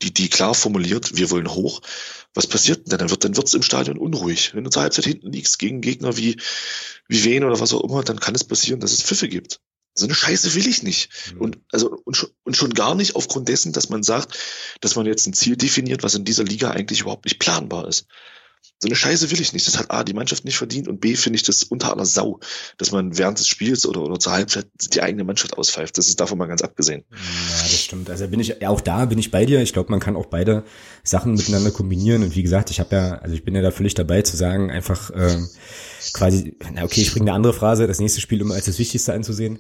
die, 0.02 0.14
die 0.14 0.30
klar 0.30 0.54
formuliert, 0.54 1.16
wir 1.18 1.30
wollen 1.30 1.52
hoch. 1.54 1.82
Was 2.34 2.48
passiert 2.48 2.92
denn? 2.92 2.98
Dann 2.98 3.10
wird, 3.10 3.24
dann 3.24 3.36
wird's 3.36 3.54
im 3.54 3.62
Stadion 3.62 3.98
unruhig. 3.98 4.54
Wenn 4.54 4.64
du 4.64 4.70
zur 4.70 4.84
Halbzeit 4.84 5.06
hinten 5.06 5.32
liegst 5.32 5.60
gegen 5.60 5.82
Gegner 5.82 6.18
wie, 6.18 6.38
wie 7.08 7.24
Wen 7.24 7.44
oder 7.44 7.60
was 7.60 7.74
auch 7.74 7.84
immer, 7.84 8.04
dann 8.04 8.20
kann 8.20 8.36
es 8.36 8.44
passieren, 8.44 8.80
dass 8.80 8.94
es 8.94 9.04
Pfiffe 9.04 9.28
gibt. 9.28 9.60
So 9.94 10.06
eine 10.06 10.16
Scheiße 10.16 10.54
will 10.56 10.68
ich 10.68 10.84
nicht. 10.84 11.10
Mhm. 11.34 11.42
Und, 11.42 11.58
also, 11.72 12.02
und 12.06 12.16
schon, 12.16 12.30
und 12.44 12.56
schon 12.56 12.74
gar 12.74 12.96
nicht 12.96 13.16
aufgrund 13.16 13.50
dessen, 13.50 13.74
dass 13.74 13.90
man 13.90 14.04
sagt, 14.04 14.38
dass 14.80 14.96
man 14.96 15.06
jetzt 15.06 15.28
ein 15.28 15.34
Ziel 15.34 15.58
definiert, 15.58 16.04
was 16.04 16.16
in 16.16 16.24
dieser 16.24 16.46
Liga 16.46 16.72
eigentlich 16.72 17.02
überhaupt 17.02 17.26
nicht 17.26 17.40
planbar 17.40 17.88
ist. 17.88 18.08
So 18.82 18.88
eine 18.88 18.96
Scheiße 18.96 19.30
will 19.30 19.40
ich 19.40 19.54
nicht. 19.54 19.68
Das 19.68 19.78
hat 19.78 19.92
A, 19.92 20.04
die 20.04 20.14
Mannschaft 20.14 20.44
nicht 20.44 20.58
verdient 20.58 20.88
und 20.88 21.00
B, 21.00 21.16
finde 21.16 21.38
ich 21.38 21.44
das 21.44 21.62
unter 21.64 21.92
aller 21.92 22.06
Sau, 22.06 22.40
dass 22.80 22.92
man 22.92 23.16
während 23.16 23.38
des 23.38 23.48
Spiels 23.48 23.86
oder, 23.86 24.02
oder 24.02 24.18
zur 24.18 24.32
Halbzeit 24.32 24.66
die 24.94 25.04
eigene 25.04 25.24
Mannschaft 25.24 25.56
auspfeift. 25.56 26.00
Das 26.00 26.08
ist 26.08 26.20
davon 26.20 26.40
mal 26.40 26.48
ganz 26.48 26.64
abgesehen. 26.64 27.04
Ja, 27.12 27.18
das 27.62 27.80
stimmt. 27.80 28.10
Also 28.10 28.28
bin 28.28 28.40
ich, 28.40 28.66
auch 28.66 28.82
da 28.82 29.06
bin 29.06 29.20
ich 29.20 29.30
bei 29.30 29.46
dir. 29.46 29.62
Ich 29.62 29.74
glaube, 29.74 29.92
man 29.92 30.00
kann 30.00 30.16
auch 30.16 30.26
beide 30.26 30.64
Sachen 31.04 31.36
miteinander 31.36 31.70
kombinieren. 31.70 32.24
Und 32.24 32.36
wie 32.36 32.42
gesagt, 32.42 32.72
ich 32.72 32.80
habe 32.80 32.96
ja, 32.96 33.12
also 33.20 33.36
ich 33.36 33.46
bin 33.46 33.54
ja 33.54 33.62
da 33.62 33.70
völlig 33.70 33.94
dabei 33.94 34.24
zu 34.24 34.36
sagen, 34.36 34.72
einfach 34.72 35.12
ähm, 35.14 35.48
quasi, 36.14 36.58
na 36.74 36.84
okay, 36.84 37.02
ich 37.02 37.12
bringe 37.12 37.26
eine 37.26 37.34
andere 37.34 37.54
Phrase, 37.54 37.86
das 37.86 38.00
nächste 38.00 38.20
Spiel 38.20 38.42
immer 38.42 38.56
als 38.56 38.66
das 38.66 38.80
Wichtigste 38.80 39.14
anzusehen 39.14 39.60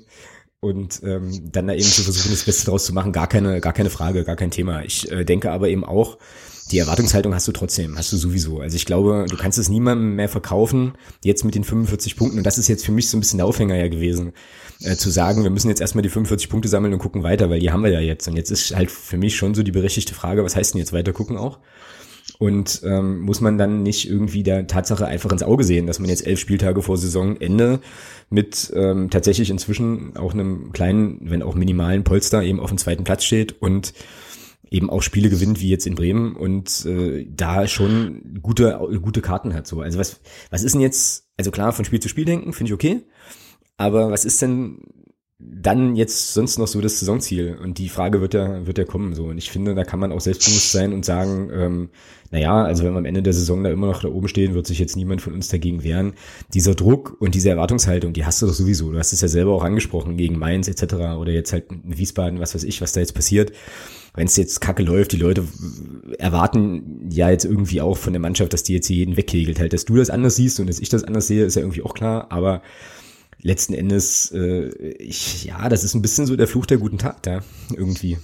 und 0.62 1.02
ähm, 1.04 1.52
dann 1.52 1.68
da 1.68 1.74
eben 1.74 1.84
zu 1.84 2.02
versuchen, 2.02 2.32
das 2.32 2.43
Beste 2.43 2.66
draus 2.66 2.86
zu 2.86 2.93
machen, 2.93 3.12
gar 3.12 3.28
keine, 3.28 3.62
gar 3.62 3.74
keine 3.74 3.91
Frage, 3.91 4.24
gar 4.24 4.36
kein 4.36 4.52
Thema. 4.52 4.84
Ich 4.84 5.12
äh, 5.12 5.26
denke 5.26 5.52
aber 5.52 5.70
eben 5.70 5.84
auch, 5.84 6.18
die 6.72 6.80
Erwartungshaltung 6.80 7.34
hast 7.34 7.47
du 7.47 7.51
trotzdem, 7.51 7.97
hast 7.97 8.11
du 8.13 8.17
sowieso. 8.17 8.59
Also 8.59 8.76
ich 8.76 8.86
glaube, 8.86 9.26
du 9.30 9.38
kannst 9.38 9.57
es 9.57 9.69
niemandem 9.69 10.15
mehr 10.15 10.30
verkaufen, 10.30 10.93
jetzt 11.24 11.43
mit 11.43 11.55
den 11.55 11.63
45 11.63 12.15
Punkten. 12.15 12.38
Und 12.38 12.45
das 12.45 12.57
ist 12.57 12.67
jetzt 12.67 12.86
für 12.86 12.91
mich 12.91 13.09
so 13.09 13.17
ein 13.17 13.19
bisschen 13.19 13.38
der 13.38 13.45
Aufhänger 13.45 13.76
ja 13.76 13.88
gewesen, 13.88 14.34
äh, 14.82 14.95
zu 14.95 15.09
sagen, 15.09 15.43
wir 15.43 15.49
müssen 15.49 15.69
jetzt 15.69 15.82
erstmal 15.82 16.01
die 16.01 16.09
45 16.09 16.49
Punkte 16.49 16.69
sammeln 16.69 16.93
und 16.93 16.99
gucken 16.99 17.24
weiter, 17.24 17.49
weil 17.49 17.59
die 17.59 17.72
haben 17.72 17.84
wir 17.84 17.91
ja 17.91 17.99
jetzt. 17.99 18.28
Und 18.28 18.38
jetzt 18.38 18.51
ist 18.51 18.76
halt 18.76 18.89
für 18.89 19.17
mich 19.17 19.36
schon 19.36 19.53
so 19.53 19.63
die 19.63 19.72
berechtigte 19.72 20.13
Frage, 20.13 20.43
was 20.43 20.55
heißt 20.55 20.74
denn 20.74 20.80
jetzt 20.80 20.93
weiter 20.93 21.13
gucken 21.13 21.38
auch? 21.38 21.59
Und 22.38 22.82
ähm, 22.86 23.19
muss 23.19 23.41
man 23.41 23.57
dann 23.57 23.84
nicht 23.84 24.09
irgendwie 24.09 24.43
der 24.43 24.67
Tatsache 24.67 25.05
einfach 25.05 25.32
ins 25.32 25.43
Auge 25.43 25.63
sehen, 25.63 25.88
dass 25.88 25.99
man 25.99 26.09
jetzt 26.09 26.26
elf 26.26 26.39
Spieltage 26.39 26.82
vor 26.82 26.97
Saisonende 26.97 27.82
mit 28.30 28.72
ähm, 28.76 29.09
tatsächlich 29.09 29.49
inzwischen 29.49 30.15
auch 30.15 30.34
einem 30.34 30.72
kleinen, 30.72 31.19
wenn 31.22 31.43
auch 31.43 31.55
minimalen 31.55 32.03
Polster 32.03 32.41
eben 32.41 32.59
auf 32.59 32.69
dem 32.69 32.78
zweiten 32.78 33.03
Platz 33.03 33.26
steht 33.26 33.61
und 33.61 33.93
eben 34.72 34.89
auch 34.89 35.03
Spiele 35.03 35.30
gewinnt, 35.30 35.59
wie 35.59 35.69
jetzt 35.69 35.86
in 35.86 35.95
Bremen 35.95 36.36
und 36.36 36.86
äh, 36.86 37.28
da 37.30 37.67
schon 37.67 38.39
gute, 38.41 38.80
gute 39.01 39.22
Karten 39.22 39.53
hat. 39.53 39.67
So. 39.67 39.82
Also 39.82 39.99
was, 39.99 40.22
was 40.49 40.63
ist 40.63 40.74
denn 40.74 40.82
jetzt, 40.82 41.28
also 41.38 41.51
klar, 41.51 41.74
von 41.74 41.84
Spiel 41.84 41.99
zu 41.99 42.07
Spiel 42.07 42.26
denken, 42.26 42.53
finde 42.53 42.69
ich 42.69 42.74
okay. 42.74 43.01
Aber 43.76 44.11
was 44.11 44.24
ist 44.24 44.41
denn 44.41 44.80
dann 45.39 45.95
jetzt 45.95 46.34
sonst 46.34 46.57
noch 46.57 46.67
so 46.67 46.80
das 46.80 46.99
Saisonziel? 46.99 47.57
Und 47.61 47.80
die 47.80 47.89
Frage 47.89 48.22
wird 48.22 48.34
ja, 48.34 48.65
wird 48.65 48.78
ja 48.78 48.86
kommen. 48.86 49.13
So. 49.13 49.26
Und 49.26 49.38
ich 49.38 49.49
finde, 49.51 49.76
da 49.76 49.84
kann 49.84 49.99
man 49.99 50.13
auch 50.13 50.22
selbstbewusst 50.22 50.72
sein 50.72 50.93
und 50.93 51.03
sagen, 51.03 51.49
ähm, 51.53 51.89
naja, 52.30 52.63
also 52.63 52.86
wenn 52.86 52.93
wir 52.93 52.99
am 52.99 53.05
Ende 53.05 53.24
der 53.24 53.34
Saison 53.34 53.63
da 53.63 53.72
immer 53.72 53.88
noch 53.88 54.01
da 54.01 54.07
oben 54.07 54.30
stehen, 54.30 54.53
wird 54.53 54.67
sich 54.67 54.80
jetzt 54.80 54.95
niemand 54.95 55.22
von 55.22 55.34
uns 55.34 55.49
dagegen 55.49 55.84
wehren. 55.84 56.13
Dieser 56.53 56.76
Druck 56.76 57.17
und 57.19 57.36
diese 57.36 57.49
Erwartungshaltung, 57.49 58.13
die 58.13 58.24
hast 58.24 58.41
du 58.41 58.45
doch 58.45 58.53
sowieso. 58.53 58.91
Du 58.91 58.99
hast 58.99 59.11
es 59.11 59.19
ja 59.19 59.28
selber 59.28 59.51
auch 59.51 59.65
angesprochen, 59.65 60.15
gegen 60.15 60.39
Mainz 60.39 60.69
etc. 60.69 60.93
oder 61.19 61.34
jetzt 61.34 61.51
halt 61.51 61.65
in 61.72 61.97
Wiesbaden, 61.97 62.39
was 62.39 62.55
weiß 62.55 62.63
ich, 62.63 62.80
was 62.80 62.93
da 62.93 63.01
jetzt 63.01 63.15
passiert 63.15 63.51
wenn 64.14 64.28
es 64.28 64.36
jetzt 64.36 64.59
kacke 64.59 64.84
läuft, 64.84 65.14
die 65.14 65.18
Leute 65.18 65.47
erwarten 66.18 67.09
ja 67.09 67.30
jetzt 67.30 67.45
irgendwie 67.45 67.82
auch 67.82 67.97
von 67.97 68.14
der 68.14 68.20
Mannschaft, 68.20 68.51
dass 68.51 68.64
die 68.64 68.74
jetzt 68.74 68.88
hier 68.88 68.97
jeden 68.97 69.18
wegkegelt. 69.18 69.59
Halt, 69.59 69.74
dass 69.74 69.86
du 69.86 69.95
das 69.95 70.09
anders 70.09 70.36
siehst 70.36 70.59
und 70.59 70.68
dass 70.68 70.80
ich 70.80 70.89
das 70.89 71.03
anders 71.03 71.28
sehe, 71.28 71.45
ist 71.45 71.55
ja 71.55 71.62
irgendwie 71.62 71.84
auch 71.84 71.93
klar, 71.93 72.28
aber 72.30 72.62
letzten 73.41 73.74
Endes, 73.74 74.32
äh, 74.32 74.70
ich, 74.97 75.45
ja, 75.45 75.70
das 75.70 75.84
ist 75.84 75.95
ein 75.95 76.01
bisschen 76.01 76.26
so 76.26 76.36
der 76.36 76.47
Fluch 76.47 76.66
der 76.66 76.78
guten 76.78 76.97
Tat 76.97 77.26
da, 77.26 77.41
irgendwie. 77.74 78.18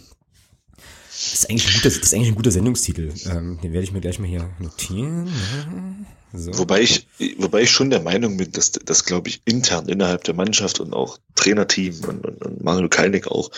Das 1.10 1.34
ist 1.34 1.50
eigentlich 1.50 1.68
ein 1.68 1.74
guter, 1.74 1.90
das 1.90 1.98
ist 1.98 2.14
eigentlich 2.14 2.28
ein 2.28 2.36
guter 2.36 2.52
Sendungstitel. 2.52 3.12
Ähm, 3.26 3.60
den 3.64 3.74
werde 3.74 3.84
ich 3.84 3.92
mir 3.92 4.02
gleich 4.02 4.20
mal 4.20 4.28
hier 4.28 4.50
notieren. 4.60 6.06
So. 6.34 6.56
Wobei 6.60 6.82
ich, 6.82 7.08
wobei 7.38 7.62
ich 7.64 7.72
schon 7.72 7.90
der 7.90 8.02
Meinung 8.02 8.38
bin, 8.38 8.52
dass, 8.52 8.72
dass 8.72 9.06
glaube 9.06 9.30
ich 9.30 9.42
intern 9.46 9.88
innerhalb 9.88 10.26
der 10.26 10.36
Mannschaft 10.36 10.80
und 10.80 10.94
auch 10.94 11.18
Trainerteam 11.36 11.96
und, 12.08 12.26
und, 12.26 12.42
und 12.44 12.64
Manuel 12.64 12.90
Kalnick 12.90 13.28
auch 13.28 13.50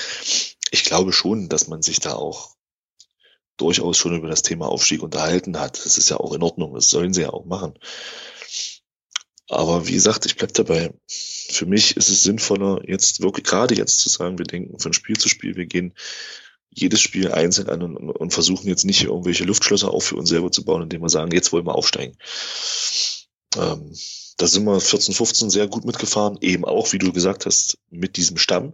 ich 0.72 0.84
glaube 0.84 1.14
schon, 1.14 1.50
dass 1.50 1.68
man 1.68 1.82
sich 1.82 2.00
da 2.00 2.14
auch 2.14 2.56
durchaus 3.58 3.98
schon 3.98 4.16
über 4.16 4.30
das 4.30 4.42
Thema 4.42 4.68
Aufstieg 4.68 5.04
unterhalten 5.04 5.60
hat. 5.60 5.84
Das 5.84 5.98
ist 5.98 6.10
ja 6.10 6.18
auch 6.18 6.34
in 6.34 6.44
Ordnung, 6.44 6.74
das 6.74 6.90
sollen 6.90 7.14
sie 7.14 7.22
ja 7.22 7.32
auch 7.32 7.46
machen. 7.46 7.74
Aber 9.50 9.88
wie 9.88 9.94
gesagt, 9.94 10.26
ich 10.26 10.36
bleib 10.36 10.54
dabei. 10.54 10.94
Für 11.08 11.66
mich 11.66 11.98
ist 11.98 12.10
es 12.10 12.22
sinnvoller, 12.22 12.88
jetzt 12.88 13.22
wirklich 13.22 13.46
gerade 13.46 13.76
jetzt 13.76 14.00
zu 14.00 14.08
sagen, 14.10 14.38
wir 14.38 14.46
denken 14.46 14.80
von 14.80 14.94
Spiel 14.94 15.18
zu 15.18 15.28
Spiel, 15.28 15.56
wir 15.56 15.66
gehen 15.66 15.96
jedes 16.70 17.02
Spiel 17.02 17.32
einzeln 17.32 17.68
an 17.68 17.82
und, 17.82 18.12
und 18.12 18.34
versuchen 18.34 18.68
jetzt 18.68 18.86
nicht 18.86 19.04
irgendwelche 19.04 19.44
Luftschlösser 19.44 19.92
auch 19.92 20.02
für 20.02 20.16
uns 20.16 20.30
selber 20.30 20.52
zu 20.52 20.64
bauen, 20.64 20.84
indem 20.84 21.02
wir 21.02 21.10
sagen, 21.10 21.32
jetzt 21.32 21.52
wollen 21.52 21.66
wir 21.66 21.74
aufsteigen. 21.74 22.16
Ähm, 23.58 23.92
da 24.38 24.48
sind 24.48 24.64
wir 24.66 24.80
14, 24.80 25.16
15 25.16 25.50
sehr 25.50 25.68
gut 25.68 25.84
mitgefahren, 25.84 26.38
eben 26.42 26.64
auch, 26.64 26.94
wie 26.94 27.00
du 27.00 27.12
gesagt 27.12 27.48
hast, 27.48 27.80
mit 27.90 28.18
diesem 28.18 28.38
Stamm. 28.38 28.74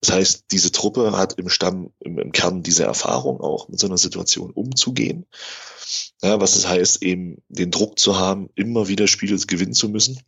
Das 0.00 0.12
heißt, 0.12 0.44
diese 0.50 0.72
Truppe 0.72 1.12
hat 1.16 1.34
im 1.34 1.48
Stamm, 1.48 1.92
im, 2.00 2.18
im 2.18 2.32
Kern 2.32 2.62
diese 2.62 2.84
Erfahrung 2.84 3.40
auch 3.40 3.68
mit 3.68 3.78
so 3.78 3.86
einer 3.86 3.98
Situation 3.98 4.50
umzugehen. 4.50 5.26
Ja, 6.22 6.40
was 6.40 6.56
es 6.56 6.62
das 6.62 6.70
heißt, 6.70 7.02
eben 7.02 7.42
den 7.48 7.70
Druck 7.70 7.98
zu 7.98 8.18
haben, 8.18 8.48
immer 8.54 8.88
wieder 8.88 9.08
Spiele 9.08 9.36
gewinnen 9.38 9.74
zu 9.74 9.88
müssen. 9.88 10.20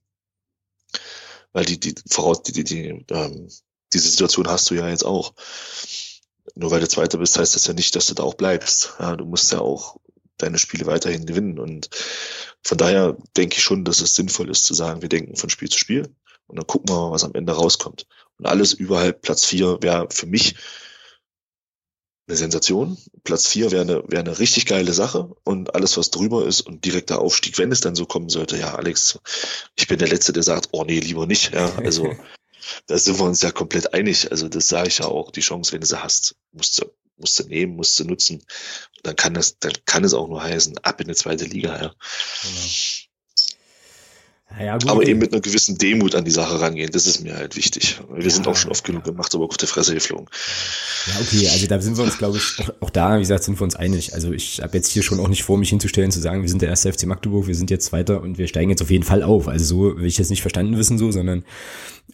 Weil 1.53 1.65
die, 1.65 1.81
die, 1.81 1.95
voraus, 2.09 2.43
die, 2.43 2.53
die, 2.53 2.65
die 2.65 3.05
ähm, 3.11 3.49
diese 3.93 4.09
Situation 4.09 4.49
hast 4.49 4.71
du 4.71 4.75
ja 4.75 4.89
jetzt 4.89 5.05
auch. 5.05 5.35
Nur 6.55 6.71
weil 6.71 6.81
du 6.81 6.89
Zweiter 6.89 7.19
bist, 7.19 7.39
heißt 7.39 7.55
das 7.55 7.67
ja 7.67 7.75
nicht, 7.75 7.95
dass 7.95 8.07
du 8.07 8.15
da 8.15 8.23
auch 8.23 8.35
bleibst. 8.35 8.95
Ja, 8.99 9.17
du 9.17 9.25
musst 9.25 9.53
ja 9.53 9.61
auch 9.61 9.97
deine 10.39 10.59
Spiele 10.59 10.87
weiterhin 10.87 11.27
gewinnen. 11.27 11.59
Und 11.59 11.89
von 12.63 12.79
daher 12.79 13.17
denke 13.37 13.57
ich 13.57 13.63
schon, 13.63 13.85
dass 13.85 14.01
es 14.01 14.15
sinnvoll 14.15 14.51
ist 14.51 14.65
zu 14.65 14.75
sagen, 14.75 15.03
wir 15.03 15.09
denken 15.09 15.37
von 15.37 15.51
Spiel 15.51 15.69
zu 15.69 15.79
Spiel 15.79 16.15
und 16.47 16.57
dann 16.57 16.67
gucken 16.67 16.89
wir 16.89 16.97
mal, 16.97 17.11
was 17.13 17.25
am 17.25 17.35
Ende 17.35 17.53
rauskommt. 17.53 18.07
Und 18.43 18.49
alles 18.49 18.73
überhalb 18.73 19.23
Platz 19.23 19.45
vier 19.45 19.79
wäre 19.83 20.09
für 20.11 20.27
mich 20.27 20.57
eine 22.27 22.37
Sensation. 22.37 22.99
Platz 23.23 23.47
vier 23.47 23.71
wäre 23.71 23.83
eine, 23.83 24.03
wäre 24.09 24.25
eine 24.25 24.41
richtig 24.41 24.67
geile 24.67 24.93
Sache 24.93 25.31
und 25.45 25.77
alles, 25.77 25.97
was 25.97 26.11
drüber 26.11 26.45
ist 26.45 26.63
und 26.63 26.85
direkter 26.85 27.21
Aufstieg, 27.21 27.57
wenn 27.59 27.71
es 27.71 27.83
dann 27.83 27.95
so 27.95 28.05
kommen 28.05 28.29
sollte, 28.31 28.59
ja, 28.59 28.75
Alex, 28.75 29.21
ich 29.77 29.87
bin 29.87 30.01
der 30.01 30.09
Letzte, 30.09 30.33
der 30.33 30.43
sagt, 30.43 30.71
oh 30.73 30.83
nee, 30.83 30.99
lieber 30.99 31.27
nicht. 31.27 31.55
Ja, 31.55 31.73
also 31.77 32.17
da 32.89 32.99
sind 32.99 33.21
wir 33.21 33.27
uns 33.27 33.43
ja 33.43 33.53
komplett 33.53 33.95
einig. 33.95 34.33
Also 34.33 34.49
das 34.49 34.67
sage 34.67 34.89
ich 34.89 34.99
ja 34.99 35.05
auch, 35.05 35.31
die 35.31 35.41
Chance, 35.41 35.71
wenn 35.71 35.83
du 35.83 35.87
sie 35.87 36.03
hast, 36.03 36.35
musst 36.51 36.81
du, 36.81 36.93
musst 37.19 37.39
du 37.39 37.45
nehmen, 37.45 37.77
musst 37.77 37.97
du 38.01 38.05
nutzen. 38.05 38.43
Dann 39.05 39.15
kann 39.15 39.35
das, 39.35 39.61
dann 39.61 39.75
kann 39.85 40.03
es 40.03 40.15
auch 40.15 40.27
nur 40.27 40.43
heißen, 40.43 40.79
ab 40.79 41.01
in 41.01 41.07
die 41.07 41.15
zweite 41.15 41.45
Liga, 41.45 41.81
ja. 41.81 41.95
Genau. 42.43 43.12
Ja, 44.61 44.75
aber 44.75 45.07
eben 45.07 45.19
mit 45.19 45.33
einer 45.33 45.41
gewissen 45.41 45.79
Demut 45.79 46.15
an 46.15 46.25
die 46.25 46.31
Sache 46.31 46.61
rangehen, 46.61 46.91
das 46.93 47.07
ist 47.07 47.23
mir 47.23 47.37
halt 47.37 47.57
wichtig. 47.57 48.01
Wir 48.13 48.23
ja, 48.23 48.31
sind 48.31 48.47
auch 48.47 48.57
schon 48.57 48.71
oft 48.71 48.85
genug 48.85 49.05
gemacht, 49.05 49.35
aber 49.35 49.45
auf 49.45 49.57
der 49.57 49.69
Fresse 49.69 49.95
geflogen. 49.95 50.27
Ja, 51.07 51.15
okay, 51.21 51.49
also 51.49 51.67
da 51.67 51.81
sind 51.81 51.97
wir 51.97 52.05
uns, 52.05 52.19
glaube 52.19 52.39
ich, 52.39 52.69
auch, 52.81 52.91
da, 52.91 53.17
wie 53.17 53.21
gesagt, 53.21 53.45
sind 53.45 53.59
wir 53.59 53.65
uns 53.65 53.77
einig. 53.77 54.15
Also 54.15 54.33
ich 54.33 54.61
habe 54.63 54.77
jetzt 54.77 54.91
hier 54.91 55.03
schon 55.03 55.21
auch 55.21 55.29
nicht 55.29 55.43
vor, 55.43 55.59
mich 55.59 55.71
hinzustellen, 55.71 56.11
zu 56.11 56.21
sagen, 56.21 56.43
wir 56.43 56.49
sind 56.49 56.63
der 56.63 56.69
erste 56.69 56.93
FC 56.93 57.07
Magdeburg, 57.07 57.47
wir 57.47 57.55
sind 57.55 57.71
jetzt 57.71 57.93
weiter 57.93 58.21
und 58.21 58.39
wir 58.39 58.47
steigen 58.47 58.71
jetzt 58.71 58.83
auf 58.83 58.91
jeden 58.91 59.05
Fall 59.05 59.23
auf. 59.23 59.49
Also 59.49 59.65
so 59.65 59.97
will 59.97 60.07
ich 60.07 60.19
jetzt 60.19 60.31
nicht 60.31 60.43
verstanden 60.43 60.77
wissen, 60.77 60.99
so, 60.99 61.11
sondern 61.11 61.45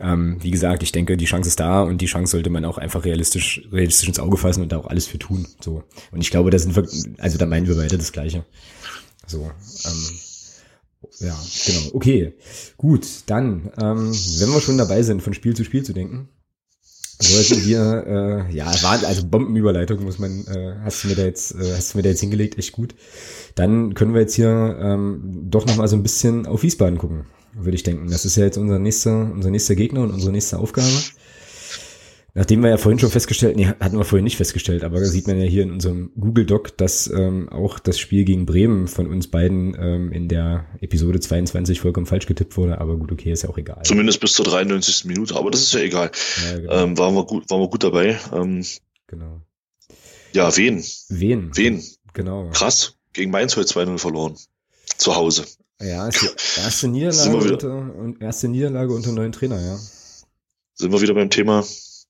ähm, 0.01 0.39
wie 0.41 0.51
gesagt, 0.51 0.83
ich 0.83 0.93
denke, 0.93 1.17
die 1.17 1.25
Chance 1.25 1.49
ist 1.49 1.61
da 1.61 1.83
und 1.83 2.01
die 2.01 2.07
Chance 2.07 2.33
sollte 2.33 2.51
man 2.51 2.65
auch 2.65 2.79
einfach 2.79 3.05
realistisch, 3.05 3.63
realistisch 3.73 4.09
ins 4.09 4.21
Auge 4.21 4.37
fassen 4.37 4.63
und 4.63 4.71
da 4.71 4.79
auch 4.79 4.87
alles 4.87 5.07
für 5.07 5.19
tun. 5.19 5.47
So. 5.61 5.83
Und 6.13 6.21
ich 6.21 6.31
glaube, 6.31 6.51
da 6.51 6.59
sind 6.59 6.77
wir, 6.77 6.87
also 7.19 7.39
da 7.39 7.47
meinen 7.47 7.67
wir 7.67 7.77
beide 7.77 7.99
das 7.99 8.13
Gleiche. 8.13 8.45
So. 9.27 9.51
Ähm, 9.85 10.19
ja, 11.21 11.39
genau. 11.67 11.81
Okay, 11.95 12.35
gut. 12.77 13.07
Dann, 13.27 13.71
ähm, 13.81 14.13
wenn 14.39 14.51
wir 14.51 14.61
schon 14.61 14.79
dabei 14.79 15.03
sind, 15.03 15.23
von 15.23 15.35
Spiel 15.35 15.55
zu 15.55 15.65
Spiel 15.65 15.85
zu 15.85 15.93
denken, 15.93 16.29
sollten 17.21 17.65
wir, 17.67 18.47
äh, 18.49 18.55
ja, 18.55 18.67
war 18.83 19.03
also 19.05 19.27
Bombenüberleitung, 19.27 20.05
muss 20.05 20.19
man, 20.19 20.47
äh, 20.47 20.77
hast 20.83 21.03
du 21.03 21.09
mir 21.09 21.17
da 21.17 21.25
jetzt, 21.25 21.53
äh, 21.55 21.75
hast 21.77 21.95
du 21.95 21.99
mir 21.99 22.03
da 22.03 22.11
jetzt 22.11 22.21
hingelegt, 22.21 22.59
echt 22.59 22.73
gut. 22.73 22.95
Dann 23.55 23.95
können 23.95 24.15
wir 24.15 24.21
jetzt 24.21 24.35
hier 24.35 24.79
ähm, 24.81 25.47
doch 25.51 25.67
noch 25.67 25.77
mal 25.77 25.89
so 25.89 25.97
ein 25.97 26.03
bisschen 26.03 26.47
auf 26.47 26.63
Wiesbaden 26.63 26.99
gucken, 26.99 27.27
würde 27.55 27.75
ich 27.75 27.83
denken. 27.83 28.11
Das 28.11 28.25
ist 28.25 28.37
ja 28.37 28.45
jetzt 28.45 28.59
unser 28.59 28.79
nächster, 28.79 29.31
unser 29.33 29.51
nächster 29.51 29.75
Gegner 29.75 30.03
und 30.03 30.13
unsere 30.13 30.33
nächste 30.33 30.59
Aufgabe. 30.59 30.87
Nachdem 32.39 32.63
wir 32.63 32.71
ja 32.71 32.77
vorhin 32.77 33.01
schon 33.01 33.11
festgestellt, 33.11 33.57
nee, 33.57 33.67
hatten 33.67 33.99
wir 33.99 34.05
vorhin 34.05 34.23
nicht 34.23 34.37
festgestellt, 34.37 34.85
aber 34.85 35.01
da 35.01 35.07
sieht 35.07 35.27
man 35.27 35.41
ja 35.41 35.45
hier 35.45 35.65
in 35.65 35.73
unserem 35.73 36.13
Google 36.15 36.47
Doc, 36.47 36.77
dass 36.77 37.09
ähm, 37.09 37.49
auch 37.49 37.81
das 37.81 37.99
Spiel 37.99 38.25
gegen 38.25 38.47
Bremen 38.47 38.87
von 38.87 39.09
uns 39.09 39.27
beiden 39.27 39.77
ähm, 39.77 40.13
in 40.13 40.29
der 40.29 40.67
Episode 40.81 41.19
22 41.19 41.81
vollkommen 41.81 42.07
falsch 42.07 42.27
getippt 42.27 42.57
wurde, 42.57 42.81
aber 42.81 42.97
gut, 42.97 43.11
okay, 43.11 43.33
ist 43.33 43.43
ja 43.43 43.49
auch 43.49 43.59
egal. 43.59 43.83
Zumindest 43.83 44.21
bis 44.21 44.35
zur 44.35 44.45
93. 44.45 45.07
Minute, 45.07 45.35
aber 45.35 45.51
das 45.51 45.63
ist 45.63 45.75
ja 45.75 45.81
egal. 45.81 46.13
Ja, 46.45 46.59
genau. 46.59 46.73
ähm, 46.75 46.99
waren, 46.99 47.15
wir 47.17 47.25
gut, 47.25 47.51
waren 47.51 47.61
wir 47.61 47.69
gut 47.69 47.83
dabei. 47.83 48.17
Ähm, 48.33 48.65
genau. 49.09 49.41
Ja, 50.33 50.57
wen? 50.57 50.85
Wen? 51.09 51.51
Wen? 51.57 51.83
Genau. 52.13 52.51
Krass. 52.51 52.95
Gegen 53.15 53.33
Mainz 53.33 53.57
heute 53.57 53.69
2-0 53.69 53.99
verloren. 53.99 54.37
Zu 54.97 55.17
Hause. 55.17 55.45
Ja, 55.83 56.07
ist 56.07 56.23
die 56.23 56.61
erste 56.61 56.87
Niederlage, 56.87 57.37
unter, 57.37 58.25
erste 58.25 58.47
Niederlage 58.47 58.95
unter 58.95 59.11
neuen 59.11 59.33
Trainer, 59.33 59.61
ja. 59.61 59.77
Sind 60.75 60.93
wir 60.93 61.01
wieder 61.01 61.15
beim 61.15 61.31
Thema 61.31 61.65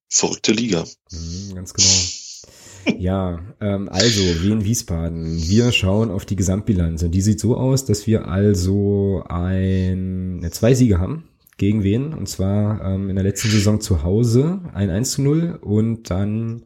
verrückte 0.09 0.53
Liga. 0.53 0.85
Mhm, 1.11 1.55
ganz 1.55 1.75
genau. 1.75 2.99
ja, 2.99 3.41
ähm, 3.61 3.89
also 3.91 4.21
Wien 4.43 4.65
Wiesbaden. 4.65 5.37
Wir 5.49 5.73
schauen 5.73 6.11
auf 6.11 6.25
die 6.25 6.37
Gesamtbilanz 6.37 7.03
und 7.03 7.13
die 7.13 7.21
sieht 7.21 7.41
so 7.41 7.57
aus, 7.57 7.85
dass 7.85 8.07
wir 8.07 8.29
also 8.29 9.25
ein, 9.29 10.41
ne, 10.41 10.51
zwei 10.51 10.75
Siege 10.75 10.99
haben 10.99 11.25
gegen 11.59 11.83
wen? 11.83 12.15
Und 12.15 12.29
zwar 12.29 12.83
ähm, 12.83 13.11
in 13.11 13.17
der 13.17 13.25
letzten 13.25 13.51
Saison 13.51 13.81
zu 13.81 14.03
Hause 14.03 14.61
ein 14.73 14.89
1 14.89 15.11
zu 15.11 15.23
0 15.23 15.59
und 15.61 16.09
dann 16.09 16.63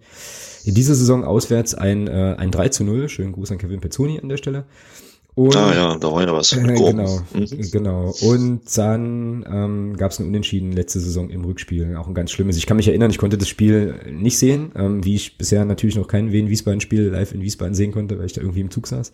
in 0.65 0.75
dieser 0.75 0.95
Saison 0.95 1.25
auswärts 1.25 1.75
ein, 1.75 2.07
äh, 2.07 2.37
ein 2.39 2.53
3 2.53 2.69
zu 2.69 2.85
0. 2.85 3.09
Schönen 3.09 3.33
Gruß 3.33 3.51
an 3.51 3.59
Kevin 3.59 3.81
Pezzoni 3.81 4.21
an 4.21 4.29
der 4.29 4.37
Stelle. 4.37 4.67
Und, 5.35 5.57
ah 5.57 5.75
ja, 5.75 5.97
da 5.97 6.13
war 6.13 6.27
ja 6.27 6.33
was. 6.33 6.53
Äh, 6.63 6.75
genau, 6.75 7.21
mhm. 7.33 7.71
genau. 7.71 8.15
Und 8.21 8.61
dann 8.77 9.45
ähm, 9.51 9.97
gab 9.97 10.11
es 10.11 10.19
ein 10.19 10.27
Unentschieden 10.27 10.73
letzte 10.73 11.01
Saison 11.01 11.31
im 11.31 11.45
Rückspiel, 11.45 11.97
auch 11.97 12.07
ein 12.07 12.15
ganz 12.15 12.31
schlimmes. 12.31 12.57
Ich 12.57 12.67
kann 12.67 12.77
mich 12.77 12.89
erinnern, 12.89 13.11
ich 13.11 13.19
konnte 13.19 13.39
das 13.39 13.49
Spiel 13.49 13.95
nicht 14.13 14.39
sehen, 14.39 14.73
ähm, 14.77 15.05
wie 15.05 15.15
ich 15.15 15.39
bisher 15.39 15.65
natürlich 15.65 15.97
noch 15.97 16.07
kein 16.07 16.33
Wien-Wiesbaden-Spiel 16.33 17.09
live 17.09 17.33
in 17.33 17.41
Wiesbaden 17.41 17.75
sehen 17.75 17.93
konnte, 17.93 18.19
weil 18.19 18.27
ich 18.27 18.35
da 18.35 18.43
irgendwie 18.43 18.61
im 18.61 18.71
Zug 18.71 18.87
saß. 18.87 19.13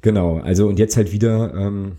Genau, 0.00 0.38
also 0.38 0.66
und 0.66 0.78
jetzt 0.78 0.96
halt 0.96 1.12
wieder 1.12 1.52
ähm, 1.54 1.92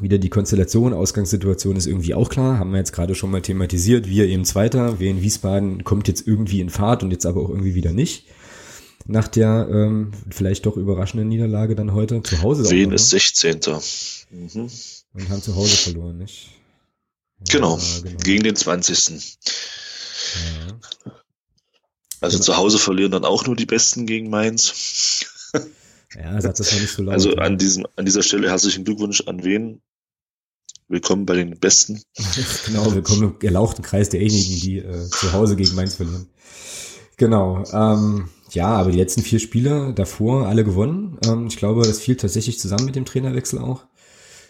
wieder 0.00 0.18
die 0.18 0.30
Konstellation, 0.30 0.92
Ausgangssituation 0.92 1.76
ist 1.76 1.86
irgendwie 1.86 2.14
auch 2.14 2.28
klar, 2.28 2.58
haben 2.58 2.72
wir 2.72 2.78
jetzt 2.78 2.92
gerade 2.92 3.14
schon 3.14 3.30
mal 3.30 3.42
thematisiert. 3.42 4.08
Wir 4.08 4.26
eben 4.26 4.44
Zweiter, 4.44 4.98
wir 4.98 5.10
in 5.10 5.22
Wiesbaden 5.22 5.84
kommt 5.84 6.08
jetzt 6.08 6.26
irgendwie 6.26 6.60
in 6.60 6.70
Fahrt 6.70 7.02
und 7.02 7.12
jetzt 7.12 7.26
aber 7.26 7.42
auch 7.42 7.50
irgendwie 7.50 7.74
wieder 7.74 7.92
nicht. 7.92 8.26
Nach 9.06 9.28
der 9.28 9.68
ähm, 9.70 10.12
vielleicht 10.30 10.64
doch 10.64 10.76
überraschenden 10.76 11.28
Niederlage 11.28 11.74
dann 11.74 11.92
heute 11.92 12.22
zu 12.22 12.40
Hause. 12.40 12.70
Wien 12.70 12.90
ist 12.90 13.10
16. 13.10 13.60
Mhm. 14.30 14.70
Und 15.12 15.28
haben 15.28 15.42
zu 15.42 15.54
Hause 15.54 15.76
verloren, 15.76 16.18
nicht? 16.18 16.48
Genau, 17.50 17.76
ja, 17.76 18.00
genau. 18.02 18.16
gegen 18.22 18.42
den 18.44 18.56
20. 18.56 19.38
Ja. 20.34 20.78
Also 22.20 22.38
genau. 22.38 22.44
zu 22.44 22.56
Hause 22.56 22.78
verlieren 22.78 23.12
dann 23.12 23.26
auch 23.26 23.46
nur 23.46 23.56
die 23.56 23.66
Besten 23.66 24.06
gegen 24.06 24.30
Mainz. 24.30 25.26
Ja, 26.14 26.40
sagt 26.40 26.60
das 26.60 26.72
mal 26.72 26.80
nicht 26.80 26.92
so 26.92 27.02
laut. 27.02 27.14
Also 27.14 27.34
an, 27.34 27.58
diesem, 27.58 27.86
an 27.96 28.06
dieser 28.06 28.22
Stelle 28.22 28.48
herzlichen 28.48 28.84
Glückwunsch 28.84 29.22
an 29.26 29.42
wen? 29.44 29.82
Willkommen 30.88 31.26
bei 31.26 31.34
den 31.34 31.58
Besten. 31.58 32.02
genau, 32.66 32.94
willkommen 32.94 33.34
im 33.38 33.46
erlauchten 33.46 33.82
Kreis 33.82 34.10
derjenigen, 34.10 34.60
die 34.60 34.78
äh, 34.78 35.08
zu 35.08 35.32
Hause 35.32 35.56
gegen 35.56 35.74
Mainz 35.74 35.94
verlieren. 35.96 36.28
Genau. 37.16 37.64
Ähm, 37.72 38.28
ja, 38.54 38.68
aber 38.68 38.90
die 38.90 38.98
letzten 38.98 39.22
vier 39.22 39.38
Spiele 39.38 39.92
davor 39.94 40.46
alle 40.46 40.64
gewonnen. 40.64 41.18
Ähm, 41.26 41.46
ich 41.46 41.56
glaube, 41.56 41.82
das 41.82 42.00
fiel 42.00 42.16
tatsächlich 42.16 42.58
zusammen 42.58 42.86
mit 42.86 42.96
dem 42.96 43.04
Trainerwechsel 43.04 43.58
auch. 43.58 43.84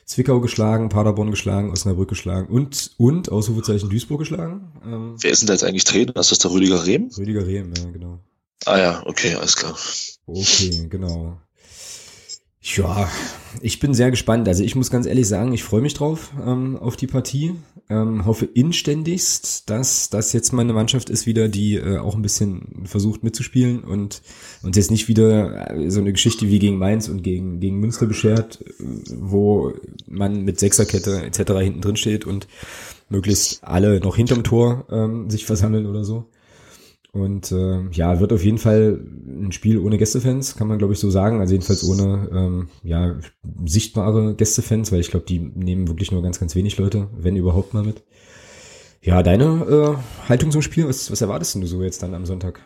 Zwickau 0.06 0.40
geschlagen, 0.40 0.90
Paderborn 0.90 1.30
geschlagen, 1.30 1.70
Osnabrück 1.70 2.10
geschlagen 2.10 2.48
und, 2.48 2.92
und 2.98 3.32
Ausrufezeichen 3.32 3.88
Duisburg 3.88 4.20
geschlagen. 4.20 4.72
Ähm, 4.84 5.16
Wer 5.18 5.30
ist 5.30 5.40
denn 5.40 5.46
da 5.46 5.54
jetzt 5.54 5.64
eigentlich 5.64 5.84
Trainer? 5.84 6.14
Ist 6.16 6.30
das 6.30 6.38
der 6.38 6.50
Rüdiger 6.50 6.84
Rehm? 6.84 7.08
Rüdiger 7.16 7.46
Rehm, 7.46 7.72
ja, 7.76 7.90
genau. 7.90 8.18
Ah 8.66 8.78
ja, 8.78 9.02
okay, 9.06 9.34
alles 9.34 9.56
klar. 9.56 9.76
Okay, 10.26 10.86
genau. 10.88 11.38
Ja, 12.66 13.10
ich 13.60 13.78
bin 13.78 13.92
sehr 13.92 14.10
gespannt. 14.10 14.48
Also 14.48 14.64
ich 14.64 14.74
muss 14.74 14.90
ganz 14.90 15.04
ehrlich 15.04 15.28
sagen, 15.28 15.52
ich 15.52 15.62
freue 15.62 15.82
mich 15.82 15.92
drauf 15.92 16.32
ähm, 16.42 16.78
auf 16.78 16.96
die 16.96 17.06
Partie. 17.06 17.56
Ähm, 17.90 18.24
hoffe 18.24 18.46
inständigst, 18.46 19.68
dass 19.68 20.08
das 20.08 20.32
jetzt 20.32 20.54
mal 20.54 20.62
eine 20.62 20.72
Mannschaft 20.72 21.10
ist 21.10 21.26
wieder, 21.26 21.48
die 21.48 21.74
äh, 21.74 21.98
auch 21.98 22.16
ein 22.16 22.22
bisschen 22.22 22.84
versucht 22.86 23.22
mitzuspielen 23.22 23.84
und 23.84 24.22
und 24.62 24.76
jetzt 24.76 24.90
nicht 24.90 25.08
wieder 25.08 25.76
äh, 25.76 25.90
so 25.90 26.00
eine 26.00 26.12
Geschichte 26.12 26.48
wie 26.48 26.58
gegen 26.58 26.78
Mainz 26.78 27.10
und 27.10 27.22
gegen 27.22 27.60
gegen 27.60 27.80
Münster 27.80 28.06
beschert, 28.06 28.64
wo 29.14 29.74
man 30.06 30.44
mit 30.44 30.58
Sechserkette 30.58 31.22
etc. 31.22 31.52
hinten 31.60 31.82
drin 31.82 31.96
steht 31.96 32.24
und 32.24 32.48
möglichst 33.10 33.62
alle 33.62 34.00
noch 34.00 34.16
hinterm 34.16 34.42
Tor 34.42 34.86
ähm, 34.90 35.28
sich 35.28 35.44
versammeln 35.44 35.84
oder 35.84 36.04
so. 36.04 36.24
Und 37.14 37.52
äh, 37.52 37.88
ja, 37.92 38.18
wird 38.18 38.32
auf 38.32 38.44
jeden 38.44 38.58
Fall 38.58 39.00
ein 39.24 39.52
Spiel 39.52 39.78
ohne 39.78 39.98
Gästefans, 39.98 40.56
kann 40.56 40.66
man 40.66 40.78
glaube 40.78 40.94
ich 40.94 40.98
so 40.98 41.10
sagen. 41.10 41.38
Also 41.38 41.54
jedenfalls 41.54 41.84
ohne 41.84 42.28
ähm, 42.32 42.68
ja, 42.82 43.20
sichtbare 43.64 44.34
Gästefans, 44.34 44.90
weil 44.90 44.98
ich 44.98 45.12
glaube, 45.12 45.24
die 45.24 45.38
nehmen 45.38 45.86
wirklich 45.86 46.10
nur 46.10 46.22
ganz, 46.22 46.40
ganz 46.40 46.56
wenig 46.56 46.76
Leute, 46.76 47.08
wenn 47.16 47.36
überhaupt 47.36 47.72
mal 47.72 47.84
mit. 47.84 48.02
Ja, 49.00 49.22
deine 49.22 49.44
äh, 50.24 50.28
Haltung 50.28 50.50
zum 50.50 50.60
Spiel, 50.60 50.88
was, 50.88 51.08
was 51.12 51.20
erwartest 51.20 51.54
du 51.54 51.64
so 51.66 51.84
jetzt 51.84 52.02
dann 52.02 52.14
am 52.14 52.26
Sonntag? 52.26 52.60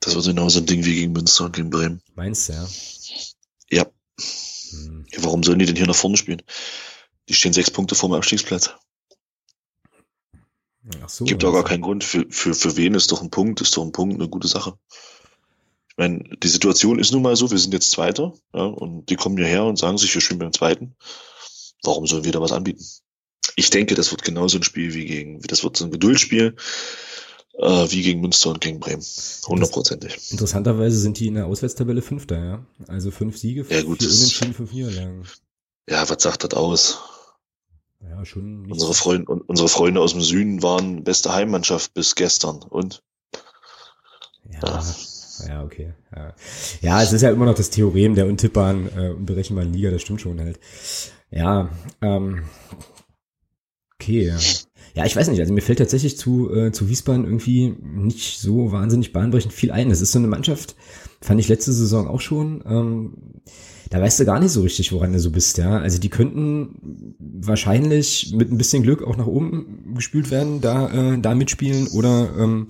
Das 0.00 0.14
wird 0.14 0.26
genau 0.26 0.50
so 0.50 0.58
ein 0.58 0.66
Ding 0.66 0.84
wie 0.84 0.96
gegen 0.96 1.12
Münster 1.12 1.46
und 1.46 1.56
gegen 1.56 1.70
Bremen. 1.70 2.02
Meinst 2.16 2.50
du, 2.50 2.52
ja? 2.52 2.68
Ja. 3.70 3.86
Hm. 4.70 5.06
ja. 5.10 5.24
Warum 5.24 5.42
sollen 5.42 5.58
die 5.58 5.66
denn 5.66 5.76
hier 5.76 5.86
nach 5.86 5.96
vorne 5.96 6.18
spielen? 6.18 6.42
Die 7.30 7.34
stehen 7.34 7.54
sechs 7.54 7.70
Punkte 7.70 7.94
vor 7.94 8.10
dem 8.10 8.16
Abstiegsplatz. 8.16 8.74
Ach 11.02 11.08
so, 11.08 11.24
Gibt 11.24 11.44
auch 11.44 11.52
gar 11.52 11.64
keinen 11.64 11.82
Grund. 11.82 12.04
Für, 12.04 12.26
für, 12.28 12.54
für 12.54 12.76
wen 12.76 12.94
ist 12.94 13.12
doch 13.12 13.22
ein 13.22 13.30
Punkt, 13.30 13.60
ist 13.60 13.76
doch 13.76 13.84
ein 13.84 13.92
Punkt 13.92 14.16
eine 14.16 14.28
gute 14.28 14.48
Sache. 14.48 14.78
Ich 15.90 15.96
meine, 15.96 16.24
die 16.42 16.48
Situation 16.48 16.98
ist 16.98 17.12
nun 17.12 17.22
mal 17.22 17.36
so, 17.36 17.50
wir 17.50 17.58
sind 17.58 17.72
jetzt 17.72 17.90
Zweiter, 17.90 18.34
ja, 18.54 18.64
und 18.64 19.08
die 19.08 19.16
kommen 19.16 19.38
hierher 19.38 19.64
und 19.64 19.78
sagen 19.78 19.96
sich, 19.96 20.12
wir 20.14 20.20
spielen 20.20 20.40
beim 20.40 20.52
Zweiten. 20.52 20.94
Warum 21.82 22.06
sollen 22.06 22.24
wir 22.24 22.32
da 22.32 22.40
was 22.40 22.52
anbieten? 22.52 22.84
Ich 23.56 23.70
denke, 23.70 23.94
das 23.94 24.10
wird 24.10 24.22
genauso 24.22 24.58
ein 24.58 24.62
Spiel 24.62 24.92
wie 24.92 25.06
gegen, 25.06 25.40
das 25.40 25.64
wird 25.64 25.76
so 25.76 25.86
ein 25.86 25.90
Geduldsspiel, 25.90 26.54
äh, 27.58 27.90
wie 27.90 28.02
gegen 28.02 28.20
Münster 28.20 28.50
und 28.50 28.60
gegen 28.60 28.80
Bremen. 28.80 29.04
Hundertprozentig. 29.46 30.32
Interessanterweise 30.32 30.98
sind 30.98 31.18
die 31.18 31.28
in 31.28 31.34
der 31.34 31.46
Auswärtstabelle 31.46 32.02
Fünfter, 32.02 32.44
ja. 32.44 32.66
Also 32.88 33.10
fünf 33.10 33.38
Siege, 33.38 33.64
ja, 33.70 33.82
gut, 33.82 34.00
vier 34.00 34.10
Unentschieden, 34.10 34.52
fünf 34.52 34.72
Niederlagen. 34.72 35.24
Ja, 35.88 36.06
was 36.08 36.22
sagt 36.22 36.44
das 36.44 36.52
aus? 36.52 36.98
Ja, 38.00 38.24
schon. 38.24 38.70
Unsere 38.70 38.94
Freunde, 38.94 39.32
unsere 39.46 39.68
Freunde 39.68 40.00
aus 40.00 40.12
dem 40.12 40.22
Süden 40.22 40.62
waren 40.62 41.04
beste 41.04 41.32
Heimmannschaft 41.32 41.94
bis 41.94 42.14
gestern. 42.14 42.62
Und? 42.62 43.02
Ja. 44.50 44.60
ja. 44.62 44.82
Ja, 45.46 45.64
okay. 45.64 45.92
Ja. 46.14 46.34
ja, 46.80 47.02
es 47.02 47.12
ist 47.12 47.22
ja 47.22 47.30
immer 47.30 47.44
noch 47.44 47.54
das 47.54 47.70
Theorem 47.70 48.14
der 48.14 48.26
untippbaren, 48.26 48.88
äh, 48.96 49.10
unberechenbaren 49.10 49.72
Liga, 49.72 49.90
das 49.90 50.02
stimmt 50.02 50.20
schon 50.20 50.40
halt. 50.40 50.58
Ja, 51.30 51.68
ähm, 52.00 52.44
okay. 54.00 54.28
Ja. 54.28 54.38
ja, 54.94 55.04
ich 55.04 55.14
weiß 55.16 55.28
nicht, 55.28 55.40
also 55.40 55.52
mir 55.52 55.60
fällt 55.60 55.78
tatsächlich 55.78 56.16
zu, 56.16 56.52
äh, 56.54 56.72
zu 56.72 56.88
Wiesbaden 56.88 57.24
irgendwie 57.24 57.74
nicht 57.82 58.40
so 58.40 58.72
wahnsinnig 58.72 59.12
bahnbrechend 59.12 59.52
viel 59.52 59.72
ein. 59.72 59.90
Das 59.90 60.00
ist 60.00 60.12
so 60.12 60.18
eine 60.18 60.28
Mannschaft, 60.28 60.76
fand 61.20 61.40
ich 61.40 61.48
letzte 61.48 61.72
Saison 61.72 62.08
auch 62.08 62.20
schon. 62.20 62.62
Ähm, 62.66 63.42
da 63.90 64.00
weißt 64.00 64.20
du 64.20 64.24
gar 64.24 64.40
nicht 64.40 64.52
so 64.52 64.62
richtig, 64.62 64.92
woran 64.92 65.12
du 65.12 65.20
so 65.20 65.30
bist, 65.30 65.58
ja. 65.58 65.78
Also 65.78 65.98
die 65.98 66.08
könnten 66.08 67.14
wahrscheinlich 67.18 68.32
mit 68.34 68.50
ein 68.50 68.58
bisschen 68.58 68.82
Glück 68.82 69.02
auch 69.02 69.16
nach 69.16 69.26
oben 69.26 69.94
gespült 69.94 70.30
werden, 70.30 70.60
da, 70.60 71.14
äh, 71.14 71.18
da 71.20 71.34
mitspielen 71.34 71.86
oder 71.88 72.30
ähm, 72.38 72.66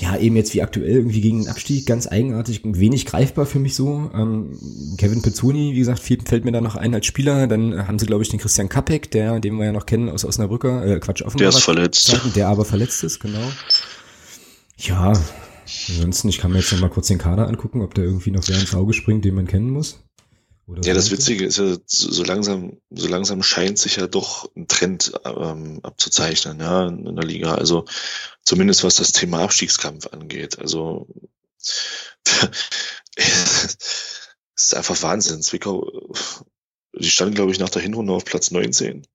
ja, 0.00 0.16
eben 0.16 0.36
jetzt 0.36 0.54
wie 0.54 0.62
aktuell 0.62 0.94
irgendwie 0.94 1.20
gegen 1.20 1.42
den 1.42 1.48
Abstieg, 1.48 1.84
ganz 1.84 2.06
eigenartig, 2.06 2.60
wenig 2.64 3.04
greifbar 3.04 3.46
für 3.46 3.58
mich 3.58 3.74
so. 3.74 4.10
Ähm, 4.14 4.56
Kevin 4.96 5.22
Pezzoni, 5.22 5.74
wie 5.74 5.78
gesagt, 5.78 6.00
fällt 6.00 6.44
mir 6.44 6.52
da 6.52 6.60
noch 6.60 6.76
ein 6.76 6.94
als 6.94 7.06
Spieler. 7.06 7.48
Dann 7.48 7.88
haben 7.88 7.98
sie, 7.98 8.06
glaube 8.06 8.22
ich, 8.22 8.28
den 8.28 8.38
Christian 8.38 8.68
Kapek, 8.68 9.10
der, 9.10 9.40
den 9.40 9.56
wir 9.56 9.66
ja 9.66 9.72
noch 9.72 9.86
kennen 9.86 10.08
aus 10.08 10.24
Osnabrücker, 10.24 10.86
äh, 10.86 11.00
Quatsch, 11.00 11.22
Offenbach. 11.22 11.38
Der 11.38 11.48
ist 11.48 11.60
verletzt. 11.60 12.20
Der 12.36 12.46
aber 12.46 12.64
verletzt 12.64 13.02
ist, 13.02 13.18
genau. 13.18 13.50
Ja, 14.76 15.14
ansonsten, 15.88 16.28
ich 16.28 16.38
kann 16.38 16.52
mir 16.52 16.58
jetzt 16.58 16.72
noch 16.72 16.80
mal 16.80 16.90
kurz 16.90 17.08
den 17.08 17.18
Kader 17.18 17.48
angucken, 17.48 17.82
ob 17.82 17.94
da 17.94 18.02
irgendwie 18.02 18.30
noch 18.30 18.46
wer 18.46 18.58
ins 18.58 18.76
Auge 18.76 18.92
springt, 18.92 19.24
den 19.24 19.34
man 19.34 19.48
kennen 19.48 19.70
muss. 19.70 19.98
Oder 20.68 20.82
ja, 20.82 20.92
das 20.92 21.10
Witzige 21.10 21.46
ist 21.46 21.56
ja, 21.56 21.78
so 21.86 22.22
langsam, 22.24 22.78
so 22.90 23.08
langsam 23.08 23.42
scheint 23.42 23.78
sich 23.78 23.96
ja 23.96 24.06
doch 24.06 24.54
ein 24.54 24.68
Trend 24.68 25.12
ähm, 25.24 25.80
abzuzeichnen, 25.82 26.60
ja, 26.60 26.86
in 26.88 27.16
der 27.16 27.24
Liga. 27.24 27.54
Also 27.54 27.86
zumindest 28.42 28.84
was 28.84 28.96
das 28.96 29.12
Thema 29.12 29.40
Abstiegskampf 29.40 30.08
angeht. 30.08 30.58
Also 30.58 31.08
es 33.16 33.76
ist 34.54 34.74
einfach 34.74 35.02
Wahnsinn. 35.02 35.42
Zwickau, 35.42 36.12
die 36.94 37.10
standen, 37.10 37.34
glaube 37.34 37.50
ich, 37.50 37.58
nach 37.58 37.70
der 37.70 37.80
Hinrunde 37.80 38.12
auf 38.12 38.26
Platz 38.26 38.50
19. 38.50 39.06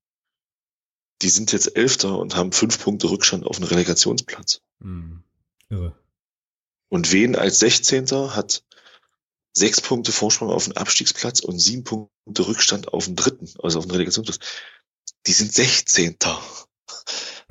Die 1.22 1.30
sind 1.30 1.52
jetzt 1.52 1.78
Elfter 1.78 2.18
und 2.18 2.36
haben 2.36 2.52
fünf 2.52 2.82
Punkte 2.82 3.12
Rückstand 3.12 3.46
auf 3.46 3.58
den 3.58 3.66
Relegationsplatz. 3.66 4.62
Mhm. 4.80 5.24
Irre. 5.70 5.96
Und 6.90 7.12
wen 7.12 7.36
als 7.36 7.60
Sechzehnter 7.60 8.36
hat 8.36 8.64
sechs 9.54 9.80
Punkte 9.82 10.12
Vorsprung 10.12 10.50
auf 10.50 10.66
den 10.66 10.76
Abstiegsplatz 10.76 11.40
und 11.40 11.60
sieben 11.60 11.84
Punkte 11.84 12.48
Rückstand 12.48 12.94
auf 12.94 13.06
den 13.06 13.16
dritten, 13.16 13.48
also 13.62 13.80
auf 13.80 13.86
den 13.86 13.92
Relegationsplatz. 13.92 14.40
Die 15.28 15.34
sind 15.34 15.54
Sechzehnter. 15.54 16.42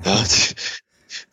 Ja, 0.05 0.21
die, 0.21 0.55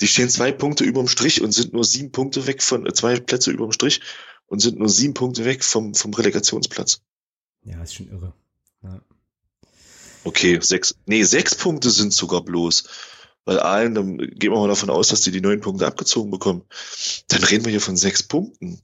die 0.02 0.08
stehen 0.08 0.30
zwei 0.30 0.52
Punkte 0.52 0.84
überm 0.84 1.08
Strich 1.08 1.42
und 1.42 1.54
sind 1.54 1.74
nur 1.74 1.84
sieben 1.84 2.12
Punkte 2.12 2.46
weg 2.46 2.62
von, 2.62 2.86
äh, 2.86 2.94
zwei 2.94 3.20
Plätze 3.20 3.50
überm 3.50 3.72
Strich 3.72 4.02
und 4.46 4.60
sind 4.60 4.78
nur 4.78 4.90
sieben 4.90 5.16
Punkte 5.16 5.46
weg 5.46 5.64
vom, 5.64 5.96
vom 5.96 6.14
Relegationsplatz. 6.14 7.02
Ja, 7.64 7.82
ist 7.82 7.96
schon 7.96 8.10
irre. 8.10 8.34
Ja. 8.84 9.02
Okay, 10.24 10.60
sechs, 10.62 10.96
nee, 11.06 11.24
sechs 11.24 11.56
Punkte 11.56 11.90
sind 11.90 12.14
sogar 12.14 12.42
bloß. 12.42 12.84
Weil 13.46 13.60
allen, 13.60 13.96
dann 13.96 14.18
gehen 14.18 14.52
wir 14.52 14.60
mal 14.60 14.68
davon 14.68 14.90
aus, 14.90 15.08
dass 15.08 15.22
die 15.22 15.32
die 15.32 15.42
neun 15.42 15.62
Punkte 15.62 15.88
abgezogen 15.88 16.30
bekommen. 16.30 16.66
Dann 17.30 17.44
reden 17.44 17.66
wir 17.66 17.72
hier 17.72 17.82
von 17.82 17.98
sechs 17.98 18.22
Punkten. 18.22 18.82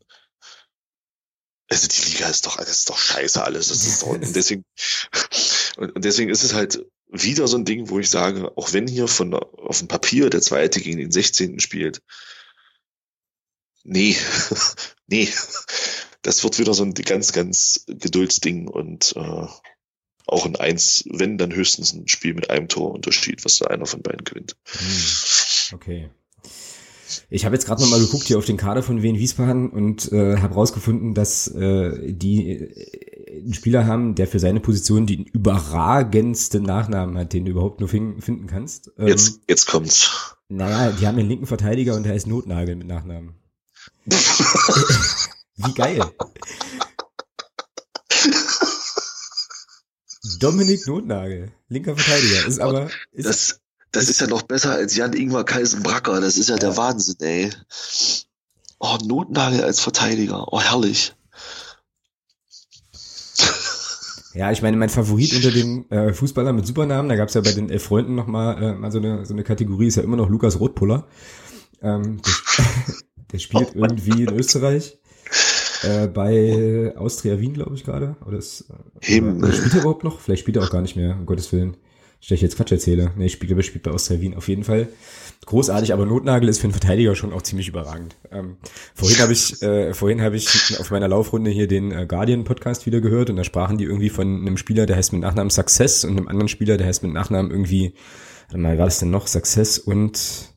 Also 1.69 1.87
die 1.87 2.11
Liga 2.11 2.27
ist 2.27 2.45
doch, 2.45 2.57
das 2.57 2.69
ist 2.69 2.89
doch 2.89 2.97
scheiße 2.97 3.43
alles. 3.43 3.69
Das 3.69 3.85
ist 3.85 4.01
doch, 4.01 4.07
und 4.09 4.35
deswegen, 4.35 4.65
und 5.77 6.05
deswegen 6.05 6.29
ist 6.29 6.43
es 6.43 6.53
halt 6.53 6.85
wieder 7.07 7.47
so 7.47 7.57
ein 7.57 7.65
Ding, 7.65 7.89
wo 7.89 7.99
ich 7.99 8.09
sage, 8.09 8.51
auch 8.57 8.73
wenn 8.73 8.87
hier 8.87 9.07
von 9.07 9.33
auf 9.33 9.79
dem 9.79 9.87
Papier 9.87 10.29
der 10.29 10.41
zweite 10.41 10.81
gegen 10.81 10.97
den 10.97 11.11
16. 11.11 11.59
spielt, 11.59 12.01
nee, 13.83 14.15
nee, 15.07 15.29
das 16.21 16.43
wird 16.43 16.59
wieder 16.59 16.73
so 16.73 16.83
ein 16.83 16.93
ganz, 16.93 17.31
ganz 17.31 17.85
Geduldsding 17.87 18.67
und 18.67 19.15
äh, 19.15 19.47
auch 20.27 20.45
ein 20.45 20.55
Eins, 20.55 21.03
wenn 21.07 21.37
dann 21.37 21.53
höchstens 21.53 21.93
ein 21.93 22.07
Spiel 22.07 22.33
mit 22.33 22.49
einem 22.49 22.67
Torunterschied, 22.67 23.45
was 23.45 23.59
da 23.59 23.67
einer 23.67 23.85
von 23.85 24.01
beiden 24.01 24.23
gewinnt. 24.23 24.55
Hm, 24.65 25.75
okay. 25.75 26.09
Ich 27.29 27.45
habe 27.45 27.55
jetzt 27.55 27.65
gerade 27.65 27.81
noch 27.81 27.89
mal 27.89 27.99
geguckt 27.99 28.23
hier 28.23 28.37
auf 28.37 28.45
den 28.45 28.57
Kader 28.57 28.83
von 28.83 29.01
Wien 29.01 29.17
Wiesbaden 29.17 29.69
und 29.69 30.11
äh, 30.11 30.37
habe 30.37 30.55
rausgefunden, 30.55 31.13
dass 31.13 31.47
äh, 31.47 32.13
die 32.13 32.49
äh, 32.51 33.41
einen 33.43 33.53
Spieler 33.53 33.85
haben, 33.85 34.15
der 34.15 34.27
für 34.27 34.39
seine 34.39 34.59
Position 34.59 35.05
den 35.05 35.23
überragendsten 35.23 36.63
Nachnamen 36.63 37.17
hat, 37.17 37.33
den 37.33 37.45
du 37.45 37.51
überhaupt 37.51 37.79
nur 37.79 37.89
finden, 37.89 38.47
kannst. 38.47 38.91
Ähm, 38.97 39.07
jetzt, 39.07 39.41
jetzt 39.47 39.67
kommt's. 39.67 40.35
Naja, 40.47 40.91
die 40.91 41.07
haben 41.07 41.17
einen 41.17 41.29
linken 41.29 41.47
Verteidiger 41.47 41.95
und 41.95 42.03
der 42.03 42.13
heißt 42.13 42.27
Notnagel 42.27 42.75
mit 42.75 42.87
Nachnamen. 42.87 43.35
Wie 45.57 45.73
geil. 45.73 46.01
Dominik 50.39 50.85
Notnagel, 50.87 51.51
linker 51.69 51.95
Verteidiger, 51.95 52.47
ist 52.47 52.59
aber. 52.59 52.89
Ist 53.11 53.27
das, 53.27 53.59
das 53.95 54.09
ist 54.09 54.19
ja 54.19 54.27
noch 54.27 54.41
besser 54.41 54.73
als 54.73 54.95
Jan 54.95 55.13
Ingwer 55.13 55.45
Kaisenbracker. 55.45 56.19
Das 56.19 56.37
ist 56.37 56.49
ja, 56.49 56.57
der 56.57 56.75
Wahnsinn, 56.75 57.15
ey. 57.19 57.49
Oh, 58.79 58.97
Notnagel 59.05 59.63
als 59.63 59.79
Verteidiger. 59.79 60.51
Oh, 60.51 60.59
herrlich. 60.59 61.13
Ja, 64.33 64.51
ich 64.51 64.61
meine, 64.61 64.75
mein 64.75 64.89
Favorit 64.89 65.33
unter 65.33 65.51
den 65.51 65.89
äh, 65.91 66.11
Fußballern 66.11 66.57
mit 66.57 66.67
Supernamen, 66.67 67.07
da 67.07 67.15
gab 67.15 67.29
es 67.29 67.35
ja 67.35 67.41
bei 67.41 67.53
den 67.53 67.69
elf 67.69 67.83
Freunden 67.83 68.15
noch 68.15 68.27
mal, 68.27 68.61
äh, 68.61 68.75
mal 68.75 68.91
so, 68.91 68.97
eine, 68.97 69.25
so 69.25 69.33
eine 69.33 69.45
Kategorie, 69.45 69.87
ist 69.87 69.95
ja 69.95 70.03
immer 70.03 70.17
noch 70.17 70.29
Lukas 70.29 70.59
Rotpuller. 70.59 71.07
Ähm, 71.81 72.21
der, 72.21 72.65
der 73.31 73.39
spielt 73.39 73.69
oh 73.75 73.79
irgendwie 73.79 74.23
in 74.23 74.33
Österreich. 74.33 74.99
Äh, 75.83 76.07
bei 76.07 76.93
Austria 76.97 77.39
Wien, 77.39 77.53
glaube 77.53 77.75
ich, 77.75 77.85
gerade. 77.85 78.17
Oder, 78.25 78.39
ist, 78.39 78.65
äh, 79.09 79.21
oder 79.21 79.53
spielt 79.53 79.73
er 79.73 79.79
überhaupt 79.81 80.03
noch? 80.03 80.19
Vielleicht 80.19 80.41
spielt 80.41 80.57
er 80.57 80.63
auch 80.63 80.71
gar 80.71 80.81
nicht 80.81 80.97
mehr, 80.97 81.15
um 81.15 81.25
Gottes 81.25 81.53
Willen 81.53 81.77
ich 82.33 82.41
jetzt 82.41 82.57
Quatsch 82.57 82.71
erzähle. 82.71 83.11
Nee, 83.15 83.27
ich 83.27 83.33
spiele, 83.33 83.61
spielt 83.61 83.83
bei 83.83 83.91
Austria 83.91 84.19
Wien 84.19 84.33
auf 84.33 84.47
jeden 84.47 84.63
Fall. 84.63 84.87
Großartig, 85.45 85.93
aber 85.93 86.07
Notnagel 86.07 86.49
ist 86.49 86.57
für 86.57 86.63
einen 86.63 86.73
Verteidiger 86.73 87.15
schon 87.15 87.31
auch 87.31 87.43
ziemlich 87.43 87.67
überragend. 87.67 88.15
Ähm, 88.31 88.57
vorhin 88.95 89.19
habe 89.19 89.31
ich, 89.33 89.61
äh, 89.61 89.93
vorhin 89.93 90.21
habe 90.21 90.35
ich 90.35 90.79
auf 90.79 90.89
meiner 90.89 91.07
Laufrunde 91.07 91.51
hier 91.51 91.67
den 91.67 91.91
äh, 91.91 92.07
Guardian 92.07 92.43
Podcast 92.43 92.87
wieder 92.87 92.99
gehört 92.99 93.29
und 93.29 93.35
da 93.35 93.43
sprachen 93.43 93.77
die 93.77 93.83
irgendwie 93.83 94.09
von 94.09 94.41
einem 94.41 94.57
Spieler, 94.57 94.87
der 94.87 94.95
heißt 94.95 95.13
mit 95.13 95.21
Nachnamen 95.21 95.51
Success 95.51 96.03
und 96.03 96.17
einem 96.17 96.27
anderen 96.27 96.47
Spieler, 96.47 96.77
der 96.77 96.87
heißt 96.87 97.03
mit 97.03 97.13
Nachnamen 97.13 97.51
irgendwie, 97.51 97.93
warte 98.47 98.57
mal, 98.57 98.77
war 98.79 98.85
das 98.85 98.97
denn 98.97 99.11
noch 99.11 99.27
Success 99.27 99.77
und 99.77 100.55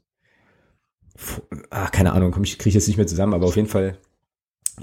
ah, 1.69 1.89
keine 1.89 2.13
Ahnung, 2.13 2.31
komm, 2.31 2.45
ich 2.45 2.59
kriege 2.59 2.75
jetzt 2.75 2.89
nicht 2.89 2.97
mehr 2.97 3.07
zusammen, 3.07 3.35
aber 3.35 3.47
auf 3.47 3.57
jeden 3.57 3.69
Fall. 3.69 3.99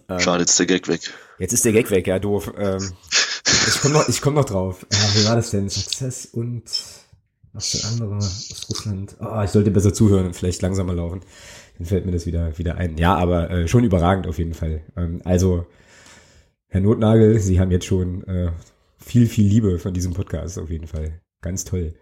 Ähm, 0.08 0.20
Schade, 0.20 0.42
jetzt 0.42 0.52
ist 0.52 0.60
der 0.60 0.68
Gag 0.68 0.88
weg. 0.88 1.02
Jetzt 1.40 1.54
ist 1.54 1.66
der 1.66 1.74
Gag 1.74 1.90
weg, 1.90 2.06
ja, 2.06 2.20
doof. 2.20 2.54
Ähm, 2.58 2.92
ich 3.68 3.82
komme 3.82 3.94
noch, 3.94 4.08
ich 4.08 4.22
komm 4.22 4.34
noch 4.36 4.46
drauf. 4.46 4.86
Ja, 4.92 5.22
wie 5.22 5.26
war 5.26 5.36
das 5.36 5.52
denn? 5.52 5.70
Success 5.70 6.26
und 6.26 6.64
was 7.54 7.70
für 7.70 7.88
andere 7.88 8.18
aus 8.18 8.66
Russland. 8.70 9.16
Oh, 9.20 9.42
ich 9.44 9.50
sollte 9.50 9.72
besser 9.72 9.94
zuhören 9.94 10.28
und 10.28 10.36
vielleicht 10.36 10.62
langsamer 10.62 10.94
laufen. 10.94 11.22
Dann 11.78 11.88
fällt 11.88 12.06
mir 12.06 12.12
das 12.12 12.26
wieder, 12.26 12.58
wieder 12.58 12.76
ein. 12.76 12.98
Ja, 12.98 13.16
aber 13.16 13.50
äh, 13.50 13.68
schon 13.68 13.84
überragend 13.84 14.28
auf 14.28 14.38
jeden 14.38 14.54
Fall. 14.54 14.82
Ähm, 14.96 15.22
also, 15.24 15.66
Herr 16.68 16.82
Notnagel, 16.82 17.40
Sie 17.40 17.60
haben 17.60 17.72
jetzt 17.72 17.86
schon 17.86 18.24
äh, 18.28 18.52
viel, 18.98 19.28
viel 19.28 19.48
Liebe 19.48 19.80
von 19.80 19.94
diesem 19.94 20.14
Podcast 20.14 20.60
auf 20.60 20.70
jeden 20.70 20.88
Fall. 20.88 21.22
Ganz 21.42 21.64
toll. 21.64 21.94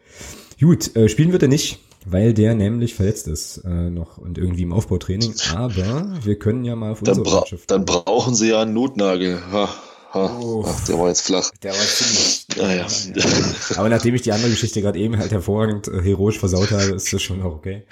Gut, 0.59 0.95
äh, 0.95 1.09
spielen 1.09 1.31
wird 1.31 1.43
er 1.43 1.49
nicht, 1.49 1.79
weil 2.05 2.33
der 2.33 2.55
nämlich 2.55 2.95
verletzt 2.95 3.27
ist 3.27 3.57
äh, 3.65 3.89
noch 3.89 4.17
und 4.17 4.37
irgendwie 4.37 4.63
im 4.63 4.73
Aufbautraining. 4.73 5.33
Aber 5.53 6.17
wir 6.23 6.39
können 6.39 6.63
ja 6.63 6.75
mal 6.75 6.91
auf 6.91 7.01
unsere 7.01 7.17
dann, 7.17 7.23
bra 7.23 7.45
dann 7.67 7.85
brauchen 7.85 8.35
Sie 8.35 8.49
ja 8.49 8.61
einen 8.61 8.73
Notnagel. 8.73 9.39
Ha. 9.51 9.69
Oh. 10.13 10.63
Ach, 10.67 10.85
der 10.85 10.99
war 10.99 11.07
jetzt 11.07 11.21
flach. 11.21 11.49
Der 11.63 11.71
war 11.71 11.79
ziemlich. 11.79 12.45
Naja. 12.55 12.87
Ja. 13.15 13.77
Aber 13.77 13.89
nachdem 13.89 14.13
ich 14.13 14.21
die 14.21 14.31
andere 14.31 14.51
Geschichte 14.51 14.81
gerade 14.81 14.99
eben 14.99 15.17
halt 15.17 15.31
hervorragend 15.31 15.87
äh, 15.87 16.01
heroisch 16.01 16.37
versaut 16.37 16.71
habe, 16.71 16.91
ist 16.91 17.11
das 17.11 17.21
schon 17.21 17.41
auch 17.41 17.53
okay. 17.53 17.83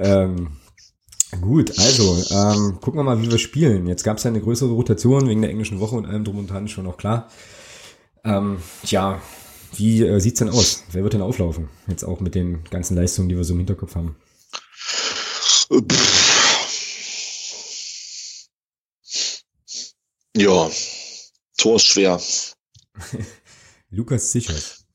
Ähm, 0.00 0.56
gut, 1.40 1.78
also 1.78 2.16
ähm, 2.30 2.78
gucken 2.80 2.98
wir 2.98 3.04
mal, 3.04 3.22
wie 3.22 3.30
wir 3.30 3.38
spielen. 3.38 3.86
Jetzt 3.86 4.02
gab 4.02 4.16
es 4.16 4.24
ja 4.24 4.30
eine 4.30 4.40
größere 4.40 4.70
Rotation 4.70 5.28
wegen 5.28 5.42
der 5.42 5.50
englischen 5.50 5.78
Woche 5.78 5.94
und 5.94 6.06
allem 6.06 6.24
drum 6.24 6.38
und 6.38 6.50
dran 6.50 6.66
schon 6.66 6.88
auch 6.88 6.96
klar. 6.96 7.28
Ähm, 8.24 8.58
tja, 8.84 9.22
wie 9.76 10.02
äh, 10.02 10.18
sieht's 10.18 10.40
denn 10.40 10.48
aus? 10.48 10.82
Wer 10.90 11.04
wird 11.04 11.12
denn 11.12 11.22
auflaufen? 11.22 11.68
Jetzt 11.86 12.02
auch 12.02 12.18
mit 12.18 12.34
den 12.34 12.64
ganzen 12.70 12.96
Leistungen, 12.96 13.28
die 13.28 13.36
wir 13.36 13.44
so 13.44 13.52
im 13.52 13.60
Hinterkopf 13.60 13.94
haben. 13.94 14.16
Ja, 20.36 20.70
Tor 21.60 21.76
ist 21.76 21.86
schwer. 21.86 22.20
Lukas 23.90 24.30
Zichos. 24.30 24.86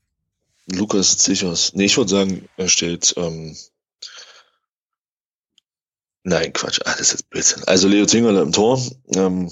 Lukas 0.66 1.18
Zichos. 1.18 1.74
Nee, 1.74 1.86
ich 1.86 1.98
würde 1.98 2.12
sagen, 2.12 2.50
er 2.58 2.70
steht. 2.70 3.14
Ähm, 3.18 3.56
nein, 6.24 6.54
Quatsch. 6.54 6.80
Ah, 6.86 6.96
das 6.98 7.14
ist 7.14 7.30
Blödsinn. 7.30 7.64
Also 7.66 7.88
Leo 7.88 8.06
Zingerle 8.06 8.42
im 8.42 8.52
Tor. 8.52 8.82
Ähm, 9.16 9.52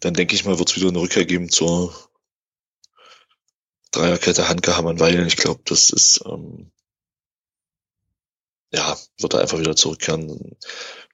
dann 0.00 0.14
denke 0.14 0.34
ich 0.34 0.44
mal, 0.44 0.58
wird 0.58 0.70
es 0.70 0.76
wieder 0.76 0.88
eine 0.88 1.00
Rückkehr 1.00 1.24
geben 1.24 1.48
zur 1.48 1.94
Dreierkette 3.92 4.48
Handke 4.48 4.76
Hammann 4.76 4.98
Weilen. 4.98 5.26
Ich 5.26 5.36
glaube, 5.36 5.60
das 5.64 5.90
ist 5.90 6.22
ähm, 6.26 6.72
ja, 8.72 8.96
wird 9.18 9.34
er 9.34 9.40
einfach 9.40 9.58
wieder 9.58 9.76
zurückkehren. 9.76 10.56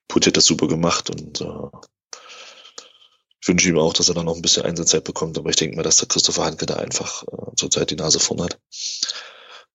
Put 0.06 0.26
hat 0.26 0.36
das 0.36 0.46
super 0.46 0.68
gemacht 0.68 1.10
und 1.10 1.40
äh, 1.40 1.88
wünsche 3.48 3.68
ihm 3.68 3.78
auch, 3.78 3.92
dass 3.92 4.08
er 4.08 4.14
dann 4.14 4.26
noch 4.26 4.36
ein 4.36 4.42
bisschen 4.42 4.64
Einsatzzeit 4.64 5.04
bekommt, 5.04 5.38
aber 5.38 5.50
ich 5.50 5.56
denke 5.56 5.76
mal, 5.76 5.82
dass 5.82 5.96
der 5.96 6.08
Christopher 6.08 6.44
Handke 6.44 6.66
da 6.66 6.76
einfach 6.76 7.24
äh, 7.24 7.54
zurzeit 7.56 7.90
die 7.90 7.96
Nase 7.96 8.20
vorn 8.20 8.42
hat. 8.42 8.58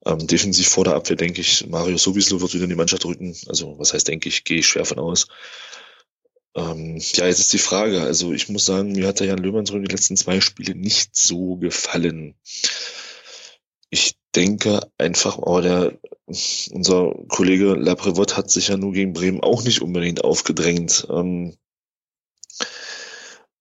Ähm, 0.05 0.27
defensiv 0.27 0.67
vor 0.67 0.83
der 0.83 0.95
Abwehr 0.95 1.15
denke 1.15 1.41
ich, 1.41 1.65
Mario 1.67 1.97
Sowieso 1.97 2.41
wird 2.41 2.53
wieder 2.53 2.65
in 2.65 2.69
die 2.69 2.75
Mannschaft 2.75 3.05
rücken. 3.05 3.35
Also 3.47 3.79
was 3.79 3.93
heißt, 3.93 4.07
denke 4.07 4.29
ich, 4.29 4.43
gehe 4.43 4.59
ich 4.59 4.67
schwer 4.67 4.85
von 4.85 4.99
aus. 4.99 5.27
Ähm, 6.55 6.97
ja, 7.13 7.25
jetzt 7.25 7.39
ist 7.39 7.53
die 7.53 7.57
Frage. 7.57 8.01
Also 8.01 8.33
ich 8.33 8.49
muss 8.49 8.65
sagen, 8.65 8.91
mir 8.91 9.07
hat 9.07 9.19
der 9.19 9.27
Jan 9.27 9.39
Löhmann 9.39 9.65
so 9.65 9.75
in 9.75 9.83
den 9.83 9.89
letzten 9.89 10.17
zwei 10.17 10.41
Spiele 10.41 10.75
nicht 10.75 11.15
so 11.15 11.55
gefallen. 11.55 12.35
Ich 13.89 14.15
denke 14.35 14.81
einfach, 14.97 15.37
aber 15.37 15.61
der, 15.61 15.99
unser 16.25 17.13
Kollege 17.29 17.73
Laprevot 17.73 18.35
hat 18.35 18.51
sich 18.51 18.67
ja 18.67 18.77
nur 18.77 18.91
gegen 18.91 19.13
Bremen 19.13 19.41
auch 19.41 19.63
nicht 19.63 19.81
unbedingt 19.81 20.23
aufgedrängt. 20.23 21.07
Ähm, 21.09 21.55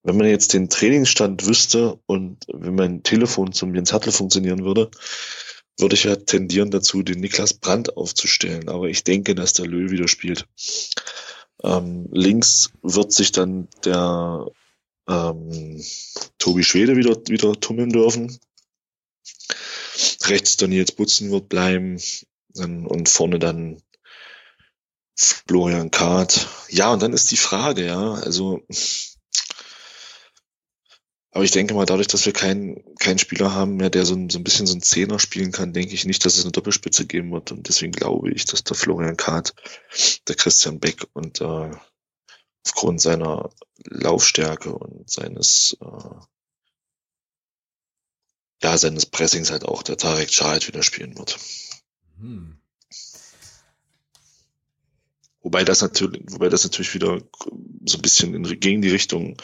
wenn 0.03 0.17
man 0.17 0.27
jetzt 0.27 0.53
den 0.53 0.69
Trainingsstand 0.69 1.45
wüsste 1.45 1.97
und 2.05 2.45
wenn 2.47 2.75
mein 2.75 3.03
Telefon 3.03 3.53
zum 3.53 3.73
Jens 3.73 3.93
Hartl 3.93 4.11
funktionieren 4.11 4.65
würde, 4.65 4.91
würde 5.79 5.95
ich 5.95 6.03
ja 6.03 6.15
tendieren 6.15 6.71
dazu, 6.71 7.01
den 7.01 7.19
Niklas 7.19 7.53
Brandt 7.53 7.97
aufzustellen. 7.97 8.69
Aber 8.69 8.89
ich 8.89 9.03
denke, 9.03 9.33
dass 9.33 9.53
der 9.53 9.65
Löw 9.65 9.91
wieder 9.91 10.07
spielt. 10.07 10.45
Ähm, 11.63 12.07
links 12.11 12.71
wird 12.81 13.13
sich 13.13 13.31
dann 13.31 13.69
der 13.85 14.45
ähm, 15.07 15.83
Tobi 16.37 16.63
Schwede 16.63 16.97
wieder, 16.97 17.15
wieder 17.27 17.59
tummeln 17.59 17.89
dürfen. 17.89 18.37
Rechts 20.25 20.57
dann 20.57 20.71
jetzt 20.71 20.97
Butzen 20.97 21.31
wird 21.31 21.49
bleiben 21.49 21.99
und 22.55 23.09
vorne 23.09 23.39
dann 23.39 23.81
Florian 25.15 25.91
Kart. 25.91 26.47
Ja, 26.69 26.91
und 26.91 27.01
dann 27.01 27.13
ist 27.13 27.31
die 27.31 27.37
Frage, 27.37 27.85
ja, 27.85 28.13
also 28.13 28.61
aber 31.33 31.43
ich 31.43 31.51
denke 31.51 31.73
mal, 31.73 31.87
dadurch, 31.87 32.07
dass 32.07 32.27
wir 32.27 32.33
keinen 32.33 32.83
keinen 32.97 33.17
Spieler 33.17 33.53
haben 33.53 33.75
mehr, 33.75 33.89
der 33.89 34.05
so 34.05 34.13
ein, 34.13 34.29
so 34.29 34.37
ein 34.37 34.43
bisschen 34.43 34.67
so 34.67 34.75
ein 34.75 34.83
Zehner 34.83 35.17
spielen 35.17 35.51
kann, 35.51 35.73
denke 35.73 35.95
ich 35.95 36.05
nicht, 36.05 36.23
dass 36.25 36.37
es 36.37 36.43
eine 36.43 36.51
Doppelspitze 36.51 37.07
geben 37.07 37.31
wird. 37.31 37.51
Und 37.51 37.67
deswegen 37.67 37.91
glaube 37.91 38.31
ich, 38.31 38.45
dass 38.45 38.63
der 38.63 38.77
Florian 38.77 39.17
Kahrt, 39.17 39.55
der 40.27 40.35
Christian 40.35 40.79
Beck 40.79 41.07
und 41.13 41.41
äh, 41.41 41.71
aufgrund 42.65 43.01
seiner 43.01 43.49
Laufstärke 43.85 44.73
und 44.73 45.09
seines 45.09 45.75
äh, 45.81 46.15
ja, 48.61 48.77
seines 48.77 49.07
Pressings 49.07 49.51
halt 49.51 49.65
auch 49.65 49.83
der 49.83 49.97
Tarek 49.97 50.29
Chahed 50.29 50.67
wieder 50.67 50.83
spielen 50.83 51.17
wird. 51.17 51.37
Hm. 52.19 52.62
Wobei 55.43 55.65
das 55.65 55.81
natürlich, 55.81 56.21
wobei 56.29 56.47
das 56.47 56.63
natürlich 56.63 56.93
wieder 56.93 57.19
so 57.85 57.97
ein 57.97 58.01
bisschen 58.01 58.33
in, 58.33 58.43
gegen 58.59 58.81
die 58.81 58.89
Richtung. 58.89 59.35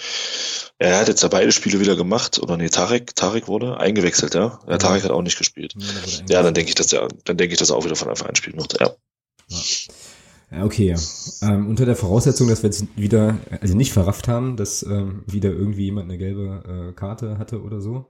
Er 0.77 0.97
hat 0.97 1.09
jetzt 1.09 1.21
ja 1.23 1.27
beide 1.27 1.51
Spiele 1.51 1.81
wieder 1.81 1.97
gemacht, 1.97 2.39
oder 2.39 2.55
nee, 2.55 2.69
Tarek, 2.69 3.15
Tarek 3.15 3.49
wurde 3.49 3.77
eingewechselt, 3.77 4.33
ja. 4.33 4.59
ja 4.65 4.77
Tarek 4.77 5.03
hat 5.03 5.11
auch 5.11 5.21
nicht 5.21 5.37
gespielt. 5.37 5.75
Ja, 5.77 6.37
ja 6.37 6.43
dann 6.43 6.53
denke 6.53 6.69
ich, 6.69 6.75
dass 6.75 6.93
er, 6.93 7.09
dann 7.25 7.35
denke 7.35 7.53
ich, 7.53 7.59
dass 7.59 7.69
er 7.69 7.75
auch 7.75 7.83
wieder 7.83 7.97
von 7.97 8.07
Anfang 8.07 8.29
an 8.29 8.35
spielen 8.35 8.57
wird, 8.57 8.79
ja. 8.79 8.95
ja. 9.49 9.59
Ja, 10.51 10.65
okay. 10.65 10.95
Ähm, 11.43 11.67
unter 11.67 11.85
der 11.85 11.95
Voraussetzung, 11.95 12.47
dass 12.47 12.63
wir 12.63 12.69
jetzt 12.69 12.85
wieder, 12.95 13.37
also 13.61 13.75
nicht 13.75 13.93
verrafft 13.93 14.27
haben, 14.27 14.57
dass 14.57 14.81
ähm, 14.81 15.23
wieder 15.27 15.51
irgendwie 15.51 15.83
jemand 15.83 16.09
eine 16.09 16.17
gelbe 16.17 16.89
äh, 16.89 16.93
Karte 16.93 17.37
hatte 17.37 17.61
oder 17.61 17.81
so. 17.81 18.07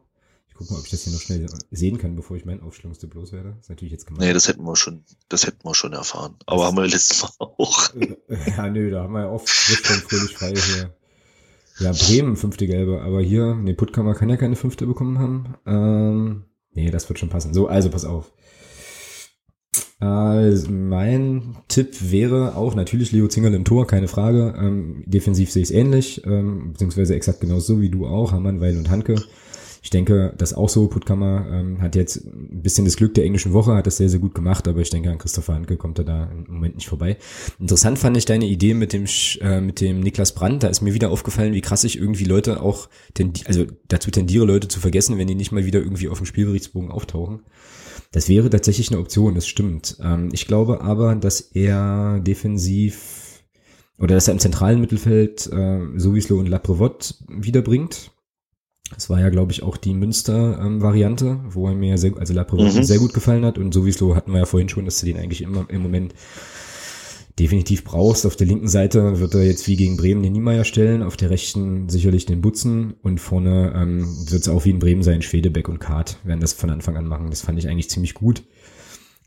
Ich 0.59 0.67
gucke 0.67 0.73
mal, 0.73 0.79
ob 0.79 0.85
ich 0.87 0.91
das 0.91 1.05
hier 1.05 1.13
noch 1.13 1.21
schnell 1.21 1.45
sehen 1.71 1.97
kann, 1.99 2.17
bevor 2.17 2.35
ich 2.35 2.43
meinen 2.43 2.59
Aufstellungstipp 2.59 3.13
loswerde. 3.13 3.51
Das 3.51 3.61
ist 3.61 3.69
natürlich 3.69 3.93
jetzt 3.93 4.05
gemeint. 4.05 4.25
Nee, 4.25 4.33
das 4.33 4.49
hätten 4.49 4.63
wir 4.63 4.75
schon, 4.75 5.05
das 5.29 5.47
hätten 5.47 5.63
wir 5.63 5.73
schon 5.73 5.93
erfahren. 5.93 6.35
Aber 6.47 6.57
das 6.57 6.67
haben 6.67 6.75
wir 6.75 6.83
letztes 6.83 7.21
Mal 7.21 7.29
auch. 7.39 7.89
Ja, 8.57 8.69
nö, 8.69 8.91
da 8.91 9.03
haben 9.03 9.13
wir 9.13 9.21
ja 9.21 9.29
oft 9.29 9.47
fröhlich 9.47 10.35
frei 10.35 10.53
hier. 10.53 10.93
Ja, 11.79 11.93
Bremen, 11.93 12.35
fünfte 12.35 12.67
gelbe, 12.67 13.01
aber 13.03 13.21
hier, 13.21 13.55
nee, 13.55 13.73
Puttkammer 13.73 14.15
kann 14.15 14.27
ja 14.27 14.35
keine 14.35 14.57
fünfte 14.57 14.85
bekommen 14.85 15.17
haben. 15.17 15.55
Ähm, 15.65 16.43
nee, 16.73 16.91
das 16.91 17.07
wird 17.07 17.19
schon 17.19 17.29
passen. 17.29 17.53
So, 17.53 17.67
also 17.67 17.89
pass 17.89 18.03
auf. 18.03 18.33
Also 19.99 20.69
mein 20.71 21.55
Tipp 21.69 22.11
wäre 22.11 22.57
auch 22.57 22.75
natürlich 22.75 23.13
Leo 23.13 23.29
Zingerl 23.29 23.53
im 23.53 23.63
Tor, 23.63 23.87
keine 23.87 24.09
Frage. 24.09 24.55
Ähm, 24.57 25.03
defensiv 25.05 25.51
sehe 25.51 25.63
ich 25.63 25.69
es 25.69 25.75
ähnlich, 25.75 26.25
ähm, 26.25 26.73
beziehungsweise 26.73 27.15
exakt 27.15 27.39
genauso 27.39 27.79
wie 27.79 27.89
du 27.89 28.07
auch, 28.07 28.33
Hammann, 28.33 28.59
Weil 28.59 28.77
und 28.77 28.89
Hanke. 28.89 29.15
Ich 29.81 29.89
denke, 29.89 30.33
das 30.37 30.53
auch 30.53 30.69
so. 30.69 30.87
Puttkammer 30.87 31.47
ähm, 31.51 31.81
hat 31.81 31.95
jetzt 31.95 32.25
ein 32.25 32.61
bisschen 32.61 32.85
das 32.85 32.97
Glück 32.97 33.13
der 33.13 33.23
englischen 33.23 33.53
Woche, 33.53 33.75
hat 33.75 33.87
das 33.87 33.97
sehr, 33.97 34.09
sehr 34.09 34.19
gut 34.19 34.35
gemacht, 34.35 34.67
aber 34.67 34.81
ich 34.81 34.89
denke, 34.89 35.09
an 35.09 35.17
Christopher 35.17 35.53
Hanke 35.53 35.77
kommt 35.77 35.99
er 35.99 36.05
da 36.05 36.29
im 36.31 36.45
Moment 36.53 36.75
nicht 36.75 36.87
vorbei. 36.87 37.17
Interessant 37.59 37.99
fand 37.99 38.17
ich 38.17 38.25
deine 38.25 38.45
Idee 38.45 38.73
mit 38.73 38.93
dem, 38.93 39.05
äh, 39.41 39.61
mit 39.61 39.81
dem 39.81 40.01
Niklas 40.01 40.33
Brandt. 40.33 40.63
Da 40.63 40.67
ist 40.67 40.81
mir 40.81 40.93
wieder 40.93 41.11
aufgefallen, 41.11 41.53
wie 41.53 41.61
krass 41.61 41.83
ich 41.83 41.97
irgendwie 41.97 42.25
Leute 42.25 42.61
auch, 42.61 42.89
tendi 43.13 43.43
also 43.45 43.65
dazu 43.87 44.11
tendiere, 44.11 44.45
Leute 44.45 44.67
zu 44.67 44.79
vergessen, 44.79 45.17
wenn 45.17 45.27
die 45.27 45.35
nicht 45.35 45.51
mal 45.51 45.65
wieder 45.65 45.79
irgendwie 45.79 46.09
auf 46.09 46.19
dem 46.19 46.25
Spielberichtsbogen 46.25 46.91
auftauchen. 46.91 47.41
Das 48.11 48.27
wäre 48.27 48.49
tatsächlich 48.49 48.89
eine 48.89 48.99
Option, 48.99 49.35
das 49.35 49.47
stimmt. 49.47 49.97
Ähm, 50.03 50.29
ich 50.33 50.47
glaube 50.47 50.81
aber, 50.81 51.15
dass 51.15 51.41
er 51.41 52.19
defensiv 52.19 53.43
oder 53.99 54.15
dass 54.15 54.27
er 54.27 54.33
im 54.33 54.39
zentralen 54.39 54.81
Mittelfeld 54.81 55.47
äh, 55.51 55.79
Sowislo 55.97 56.39
und 56.39 56.47
Laprevot 56.47 57.15
wiederbringt. 57.27 58.11
Das 58.93 59.09
war 59.09 59.19
ja, 59.19 59.29
glaube 59.29 59.51
ich, 59.51 59.63
auch 59.63 59.77
die 59.77 59.93
Münster-Variante, 59.93 61.25
ähm, 61.25 61.39
wo 61.49 61.67
er 61.67 61.75
mir 61.75 61.97
sehr, 61.97 62.17
also 62.17 62.33
Laprevot 62.33 62.73
mhm. 62.73 62.83
sehr 62.83 62.99
gut 62.99 63.13
gefallen 63.13 63.45
hat 63.45 63.57
und 63.57 63.73
Sowislo 63.73 64.15
hatten 64.15 64.31
wir 64.31 64.39
ja 64.39 64.45
vorhin 64.45 64.69
schon, 64.69 64.85
dass 64.85 64.99
du 64.99 65.05
den 65.05 65.17
eigentlich 65.17 65.41
immer 65.41 65.65
im 65.69 65.81
Moment 65.81 66.13
definitiv 67.39 67.83
brauchst. 67.83 68.25
Auf 68.25 68.35
der 68.35 68.47
linken 68.47 68.67
Seite 68.67 69.19
wird 69.19 69.33
er 69.33 69.43
jetzt 69.43 69.67
wie 69.67 69.77
gegen 69.77 69.95
Bremen 69.95 70.21
den 70.21 70.33
Niemeyer 70.33 70.65
stellen, 70.65 71.01
auf 71.01 71.17
der 71.17 71.29
rechten 71.29 71.87
sicherlich 71.87 72.25
den 72.25 72.41
Butzen 72.41 72.95
und 73.01 73.19
vorne 73.19 73.73
ähm, 73.75 74.05
wird 74.29 74.41
es 74.41 74.49
auch 74.49 74.65
wie 74.65 74.71
in 74.71 74.79
Bremen 74.79 75.03
sein, 75.03 75.21
Schwedebeck 75.21 75.69
und 75.69 75.79
Kart 75.79 76.17
werden 76.23 76.41
das 76.41 76.53
von 76.53 76.69
Anfang 76.69 76.97
an 76.97 77.07
machen. 77.07 77.29
Das 77.29 77.41
fand 77.41 77.57
ich 77.57 77.69
eigentlich 77.69 77.89
ziemlich 77.89 78.13
gut. 78.13 78.43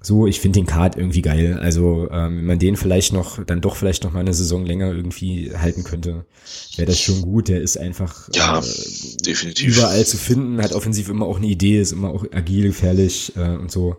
So, 0.02 0.26
ich 0.26 0.40
finde 0.40 0.60
den 0.60 0.66
Kart 0.66 0.96
irgendwie 0.96 1.22
geil. 1.22 1.58
Also, 1.60 2.08
ähm, 2.10 2.38
wenn 2.38 2.46
man 2.46 2.58
den 2.58 2.76
vielleicht 2.76 3.12
noch, 3.12 3.42
dann 3.44 3.60
doch 3.60 3.76
vielleicht 3.76 4.04
noch 4.04 4.12
mal 4.12 4.20
eine 4.20 4.34
Saison 4.34 4.66
länger 4.66 4.92
irgendwie 4.92 5.52
halten 5.56 5.84
könnte, 5.84 6.26
wäre 6.76 6.86
das 6.86 7.00
schon 7.00 7.22
gut. 7.22 7.48
Der 7.48 7.60
ist 7.60 7.78
einfach 7.78 8.28
ja, 8.34 8.58
äh, 8.58 8.62
definitiv. 9.24 9.76
überall 9.76 10.04
zu 10.04 10.16
finden, 10.16 10.60
hat 10.60 10.72
offensiv 10.72 11.08
immer 11.08 11.26
auch 11.26 11.36
eine 11.36 11.46
Idee, 11.46 11.80
ist 11.80 11.92
immer 11.92 12.10
auch 12.10 12.24
agil, 12.32 12.64
gefährlich 12.64 13.32
äh, 13.36 13.56
und 13.56 13.70
so. 13.70 13.96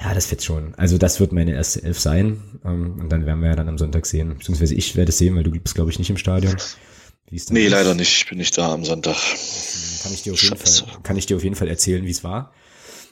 Ja, 0.00 0.14
das 0.14 0.30
wird 0.30 0.42
schon. 0.42 0.74
Also 0.74 0.98
das 0.98 1.20
wird 1.20 1.32
meine 1.32 1.52
erste 1.52 1.82
Elf 1.82 1.98
sein. 1.98 2.42
Ähm, 2.64 3.00
und 3.00 3.10
dann 3.10 3.26
werden 3.26 3.40
wir 3.40 3.48
ja 3.48 3.56
dann 3.56 3.68
am 3.68 3.78
Sonntag 3.78 4.06
sehen. 4.06 4.36
Beziehungsweise 4.36 4.74
ich 4.74 4.96
werde 4.96 5.10
es 5.10 5.18
sehen, 5.18 5.36
weil 5.36 5.44
du 5.44 5.50
bist, 5.50 5.74
glaube 5.74 5.90
ich, 5.90 5.98
nicht 5.98 6.10
im 6.10 6.16
Stadion. 6.16 6.56
Wie 7.30 7.40
nee, 7.50 7.64
ist. 7.64 7.70
leider 7.70 7.94
nicht. 7.94 8.16
Ich 8.16 8.28
bin 8.28 8.38
nicht 8.38 8.56
da 8.58 8.72
am 8.72 8.84
Sonntag. 8.84 9.16
Kann 10.02 10.12
ich 10.12 10.22
dir 10.22 10.34
auf 10.34 10.42
jeden 10.42 10.56
Fall, 10.56 11.02
kann 11.02 11.16
ich 11.16 11.26
dir 11.26 11.36
auf 11.36 11.44
jeden 11.44 11.56
Fall 11.56 11.68
erzählen, 11.68 12.04
wie 12.04 12.10
es 12.10 12.22
war. 12.22 12.52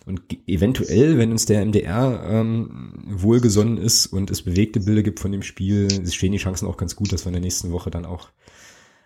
Und 0.04 0.22
eventuell, 0.46 1.18
wenn 1.18 1.30
uns 1.30 1.46
der 1.46 1.64
MDR 1.64 2.24
ähm, 2.28 2.92
wohlgesonnen 3.06 3.78
ist 3.78 4.06
und 4.06 4.30
es 4.30 4.42
bewegte 4.42 4.80
Bilder 4.80 5.02
gibt 5.02 5.20
von 5.20 5.32
dem 5.32 5.42
Spiel, 5.42 5.88
stehen 6.10 6.32
die 6.32 6.38
Chancen 6.38 6.66
auch 6.66 6.76
ganz 6.76 6.96
gut, 6.96 7.12
dass 7.12 7.24
wir 7.24 7.28
in 7.28 7.34
der 7.34 7.42
nächsten 7.42 7.70
Woche 7.70 7.90
dann 7.90 8.04
auch 8.04 8.30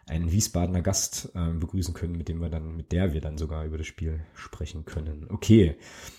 einen 0.08 0.30
Wiesbadener 0.30 0.82
Gast 0.82 1.30
äh, 1.34 1.50
begrüßen 1.52 1.92
können, 1.92 2.16
mit 2.16 2.28
dem 2.28 2.40
wir 2.40 2.48
dann, 2.48 2.76
mit 2.76 2.92
der 2.92 3.12
wir 3.12 3.20
dann 3.20 3.38
sogar 3.38 3.64
über 3.64 3.76
das 3.76 3.88
Spiel 3.88 4.20
sprechen 4.34 4.84
können. 4.84 5.26
Okay. 5.30 5.76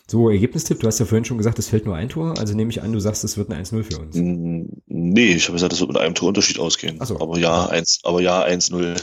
So, 0.07 0.29
Ergebnistipp, 0.29 0.81
du 0.81 0.87
hast 0.87 0.99
ja 0.99 1.05
vorhin 1.05 1.23
schon 1.23 1.37
gesagt, 1.37 1.57
es 1.57 1.69
fällt 1.69 1.85
nur 1.85 1.95
ein 1.95 2.09
Tor, 2.09 2.37
also 2.37 2.53
nehme 2.53 2.69
ich 2.69 2.81
an, 2.81 2.91
du 2.91 2.99
sagst, 2.99 3.23
es 3.23 3.37
wird 3.37 3.49
ein 3.49 3.63
1-0 3.63 3.83
für 3.83 3.99
uns. 3.99 4.15
Nee, 4.15 5.33
ich 5.33 5.45
habe 5.45 5.53
gesagt, 5.53 5.71
es 5.71 5.79
wird 5.79 5.89
mit 5.89 5.97
einem 5.97 6.15
Torunterschied 6.15 6.59
ausgehen. 6.59 6.97
Ach 6.99 7.07
so. 7.07 7.19
Aber 7.21 7.39
ja, 7.39 7.67
1, 7.67 8.01
aber 8.03 8.21
ja, 8.21 8.43
1-0. 8.43 9.01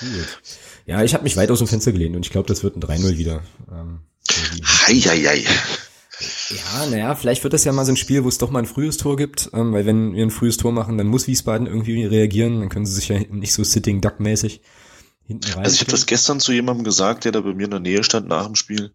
Gut. 0.00 0.40
Ja, 0.90 1.04
ich 1.04 1.14
habe 1.14 1.22
mich 1.22 1.36
weit 1.36 1.52
aus 1.52 1.58
dem 1.58 1.68
Fenster 1.68 1.92
gelehnt 1.92 2.16
und 2.16 2.26
ich 2.26 2.32
glaube, 2.32 2.48
das 2.48 2.64
wird 2.64 2.74
ein 2.74 2.82
3-0 2.82 3.16
wieder. 3.16 3.44
Ähm, 3.70 4.00
hei, 4.28 4.94
hei, 4.94 5.22
hei. 5.22 5.44
Ja, 6.50 6.86
naja, 6.86 7.14
vielleicht 7.14 7.44
wird 7.44 7.52
das 7.52 7.62
ja 7.62 7.70
mal 7.70 7.84
so 7.84 7.92
ein 7.92 7.96
Spiel, 7.96 8.24
wo 8.24 8.28
es 8.28 8.38
doch 8.38 8.50
mal 8.50 8.58
ein 8.58 8.66
frühes 8.66 8.96
Tor 8.96 9.16
gibt, 9.16 9.50
ähm, 9.52 9.72
weil 9.72 9.86
wenn 9.86 10.14
wir 10.14 10.26
ein 10.26 10.32
frühes 10.32 10.56
Tor 10.56 10.72
machen, 10.72 10.98
dann 10.98 11.06
muss 11.06 11.28
Wiesbaden 11.28 11.68
irgendwie 11.68 12.04
reagieren, 12.04 12.58
dann 12.58 12.70
können 12.70 12.86
sie 12.86 12.94
sich 12.94 13.06
ja 13.06 13.20
nicht 13.20 13.54
so 13.54 13.62
sitting 13.62 14.00
duck 14.00 14.18
mäßig 14.18 14.62
hinten 15.28 15.52
rein. 15.52 15.62
Also 15.62 15.74
ich 15.74 15.80
habe 15.82 15.92
das 15.92 16.06
gestern 16.06 16.40
zu 16.40 16.50
jemandem 16.50 16.82
gesagt, 16.82 17.24
der 17.24 17.30
da 17.30 17.40
bei 17.40 17.54
mir 17.54 17.66
in 17.66 17.70
der 17.70 17.78
Nähe 17.78 18.02
stand 18.02 18.26
nach 18.26 18.46
dem 18.46 18.56
Spiel. 18.56 18.92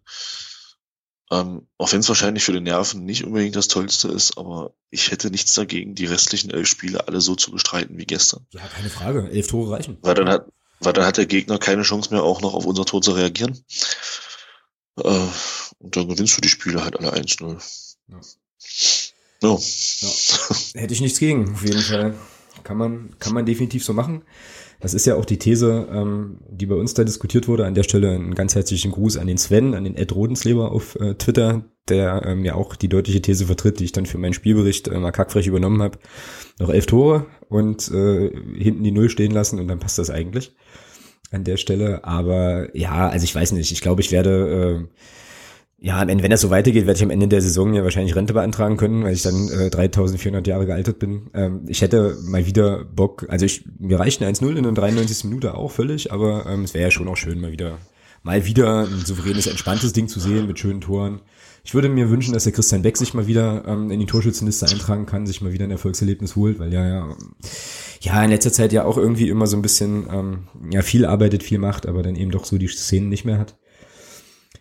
Ähm, 1.32 1.66
auch 1.78 1.94
wenn 1.94 2.00
es 2.00 2.08
wahrscheinlich 2.10 2.44
für 2.44 2.52
die 2.52 2.60
Nerven 2.60 3.06
nicht 3.06 3.24
unbedingt 3.24 3.56
das 3.56 3.68
Tollste 3.68 4.08
ist, 4.08 4.36
aber 4.36 4.74
ich 4.90 5.12
hätte 5.12 5.30
nichts 5.30 5.54
dagegen, 5.54 5.94
die 5.94 6.04
restlichen 6.04 6.50
elf 6.50 6.68
Spiele 6.68 7.08
alle 7.08 7.22
so 7.22 7.36
zu 7.36 7.52
bestreiten 7.52 7.96
wie 7.96 8.04
gestern. 8.04 8.46
Ja, 8.50 8.60
keine 8.68 8.90
Frage. 8.90 9.30
Elf 9.30 9.46
Tore 9.46 9.72
reichen. 9.72 9.96
Weil 10.02 10.14
dann 10.14 10.28
hat, 10.28 10.46
weil 10.80 10.92
dann 10.92 11.06
hat 11.06 11.16
der 11.16 11.26
Gegner 11.26 11.58
keine 11.58 11.82
Chance 11.82 12.12
mehr, 12.12 12.22
auch 12.22 12.40
noch 12.40 12.54
auf 12.54 12.66
unser 12.66 12.84
Tor 12.84 13.02
zu 13.02 13.12
reagieren. 13.12 13.64
Äh, 15.02 15.26
und 15.78 15.96
dann 15.96 16.08
gewinnst 16.08 16.36
du 16.36 16.40
die 16.40 16.48
Spiele 16.48 16.84
halt 16.84 16.98
alle 16.98 17.12
1-0. 17.12 17.60
Ja. 18.08 18.20
No. 19.42 19.60
Ja. 19.60 20.08
Hätte 20.80 20.94
ich 20.94 21.00
nichts 21.00 21.18
gegen, 21.18 21.54
auf 21.54 21.64
jeden 21.64 21.80
Fall. 21.80 22.14
Kann 22.64 22.78
man, 22.78 23.14
kann 23.18 23.34
man 23.34 23.46
definitiv 23.46 23.84
so 23.84 23.92
machen. 23.92 24.22
Das 24.80 24.92
ist 24.94 25.06
ja 25.06 25.14
auch 25.14 25.24
die 25.24 25.38
These, 25.38 25.88
ähm, 25.90 26.38
die 26.48 26.66
bei 26.66 26.74
uns 26.74 26.94
da 26.94 27.04
diskutiert 27.04 27.48
wurde. 27.48 27.66
An 27.66 27.74
der 27.74 27.82
Stelle 27.82 28.10
einen 28.10 28.34
ganz 28.34 28.54
herzlichen 28.54 28.92
Gruß 28.92 29.16
an 29.16 29.26
den 29.26 29.38
Sven, 29.38 29.74
an 29.74 29.84
den 29.84 29.96
Ed 29.96 30.12
Rodensleber 30.12 30.72
auf 30.72 30.96
äh, 30.96 31.14
Twitter, 31.14 31.64
der 31.88 32.22
ähm, 32.24 32.44
ja 32.44 32.54
auch 32.54 32.76
die 32.76 32.88
deutliche 32.88 33.22
These 33.22 33.46
vertritt, 33.46 33.80
die 33.80 33.84
ich 33.84 33.92
dann 33.92 34.06
für 34.06 34.18
meinen 34.18 34.34
Spielbericht 34.34 34.88
äh, 34.88 34.98
mal 34.98 35.12
kackfrech 35.12 35.46
übernommen 35.46 35.82
habe. 35.82 35.98
Noch 36.58 36.70
elf 36.70 36.86
Tore 36.86 37.26
und 37.48 37.90
äh, 37.90 38.30
hinten 38.54 38.84
die 38.84 38.92
Null 38.92 39.08
stehen 39.10 39.32
lassen 39.32 39.58
und 39.60 39.68
dann 39.68 39.78
passt 39.78 39.98
das 39.98 40.10
eigentlich 40.10 40.54
an 41.30 41.44
der 41.44 41.56
Stelle. 41.56 42.04
Aber 42.04 42.74
ja, 42.76 43.08
also 43.08 43.24
ich 43.24 43.34
weiß 43.34 43.52
nicht. 43.52 43.72
Ich 43.72 43.80
glaube, 43.80 44.00
ich 44.00 44.12
werde, 44.12 44.88
äh, 44.88 45.86
ja, 45.86 46.06
wenn 46.06 46.30
das 46.30 46.40
so 46.40 46.50
weitergeht, 46.50 46.86
werde 46.86 46.96
ich 46.96 47.04
am 47.04 47.10
Ende 47.10 47.28
der 47.28 47.42
Saison 47.42 47.74
ja 47.74 47.84
wahrscheinlich 47.84 48.16
Rente 48.16 48.32
beantragen 48.32 48.76
können, 48.76 49.04
weil 49.04 49.12
ich 49.12 49.22
dann 49.22 49.48
äh, 49.48 49.70
3400 49.70 50.46
Jahre 50.46 50.66
gealtert 50.66 50.98
bin. 50.98 51.30
Ähm, 51.34 51.64
ich 51.68 51.82
hätte 51.82 52.16
mal 52.22 52.46
wieder 52.46 52.84
Bock, 52.84 53.26
also 53.28 53.44
ich, 53.44 53.64
mir 53.78 54.00
reicht 54.00 54.22
ein 54.22 54.34
1-0 54.34 54.56
in 54.56 54.62
der 54.62 54.72
93. 54.72 55.24
Minute 55.24 55.54
auch 55.54 55.70
völlig, 55.70 56.12
aber 56.12 56.46
ähm, 56.46 56.64
es 56.64 56.74
wäre 56.74 56.84
ja 56.84 56.90
schon 56.90 57.08
auch 57.08 57.16
schön, 57.16 57.40
mal 57.40 57.52
wieder, 57.52 57.78
mal 58.22 58.46
wieder 58.46 58.86
ein 58.86 59.04
souveränes, 59.04 59.46
entspanntes 59.46 59.92
Ding 59.92 60.08
zu 60.08 60.18
sehen 60.20 60.46
mit 60.46 60.58
schönen 60.58 60.80
Toren. 60.80 61.20
Ich 61.66 61.74
würde 61.74 61.88
mir 61.88 62.10
wünschen, 62.10 62.32
dass 62.32 62.44
der 62.44 62.52
Christian 62.52 62.82
Beck 62.82 62.96
sich 62.96 63.12
mal 63.12 63.26
wieder 63.26 63.64
ähm, 63.66 63.90
in 63.90 63.98
die 63.98 64.06
Torschützenliste 64.06 64.68
eintragen 64.68 65.04
kann, 65.04 65.26
sich 65.26 65.40
mal 65.40 65.52
wieder 65.52 65.64
ein 65.64 65.72
Erfolgserlebnis 65.72 66.36
holt, 66.36 66.60
weil 66.60 66.72
ja, 66.72 66.86
ja, 66.86 67.16
ja, 68.02 68.22
in 68.22 68.30
letzter 68.30 68.52
Zeit 68.52 68.72
ja 68.72 68.84
auch 68.84 68.96
irgendwie 68.96 69.28
immer 69.28 69.48
so 69.48 69.56
ein 69.56 69.62
bisschen, 69.62 70.06
ähm, 70.08 70.48
ja, 70.70 70.82
viel 70.82 71.04
arbeitet, 71.04 71.42
viel 71.42 71.58
macht, 71.58 71.86
aber 71.86 72.04
dann 72.04 72.14
eben 72.14 72.30
doch 72.30 72.44
so 72.44 72.56
die 72.56 72.68
Szenen 72.68 73.08
nicht 73.08 73.24
mehr 73.24 73.38
hat. 73.38 73.56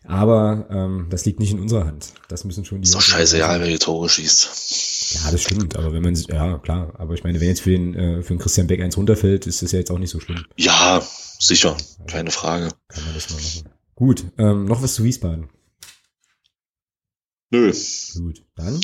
Aber 0.04 0.66
ähm, 0.72 1.06
das 1.12 1.26
liegt 1.26 1.40
nicht 1.40 1.52
in 1.52 1.60
unserer 1.60 1.86
Hand. 1.86 2.14
Das 2.28 2.44
müssen 2.44 2.66
schon 2.66 2.82
die. 2.82 2.90
Doch 2.90 3.02
scheiße, 3.02 3.38
ja, 3.38 3.60
wer 3.60 3.68
die 3.68 3.78
Tore 3.78 4.10
schießt. 4.10 5.20
Ja, 5.26 5.32
das 5.32 5.44
stimmt. 5.44 5.78
Aber 5.78 5.94
wenn 5.94 6.02
man, 6.02 6.16
ja 6.16 6.58
klar. 6.58 6.94
Aber 6.98 7.14
ich 7.14 7.24
meine, 7.24 7.40
wenn 7.40 7.50
jetzt 7.50 7.62
für 7.62 7.70
den 7.70 7.94
äh, 7.94 8.24
für 8.24 8.34
den 8.34 8.40
Christian 8.40 8.66
Beck 8.66 8.82
eins 8.82 8.98
runterfällt, 8.98 9.46
ist 9.46 9.62
das 9.62 9.72
ja 9.72 9.80
jetzt 9.80 9.92
auch 9.92 10.00
nicht 10.00 10.10
so 10.10 10.20
schlimm. 10.20 10.44
Ja, 10.58 11.04
sicher, 11.40 11.78
keine 12.08 12.32
Frage. 12.32 12.70
Kann 12.88 13.06
man 13.06 13.14
das 13.14 13.30
mal 13.30 13.36
machen. 13.36 13.70
Gut, 13.94 14.26
ähm, 14.40 14.66
noch 14.66 14.82
was 14.82 14.96
zu 14.96 15.04
Wiesbaden. 15.04 15.50
Nö. 17.56 17.74
Gut, 18.20 18.44
dann. 18.56 18.80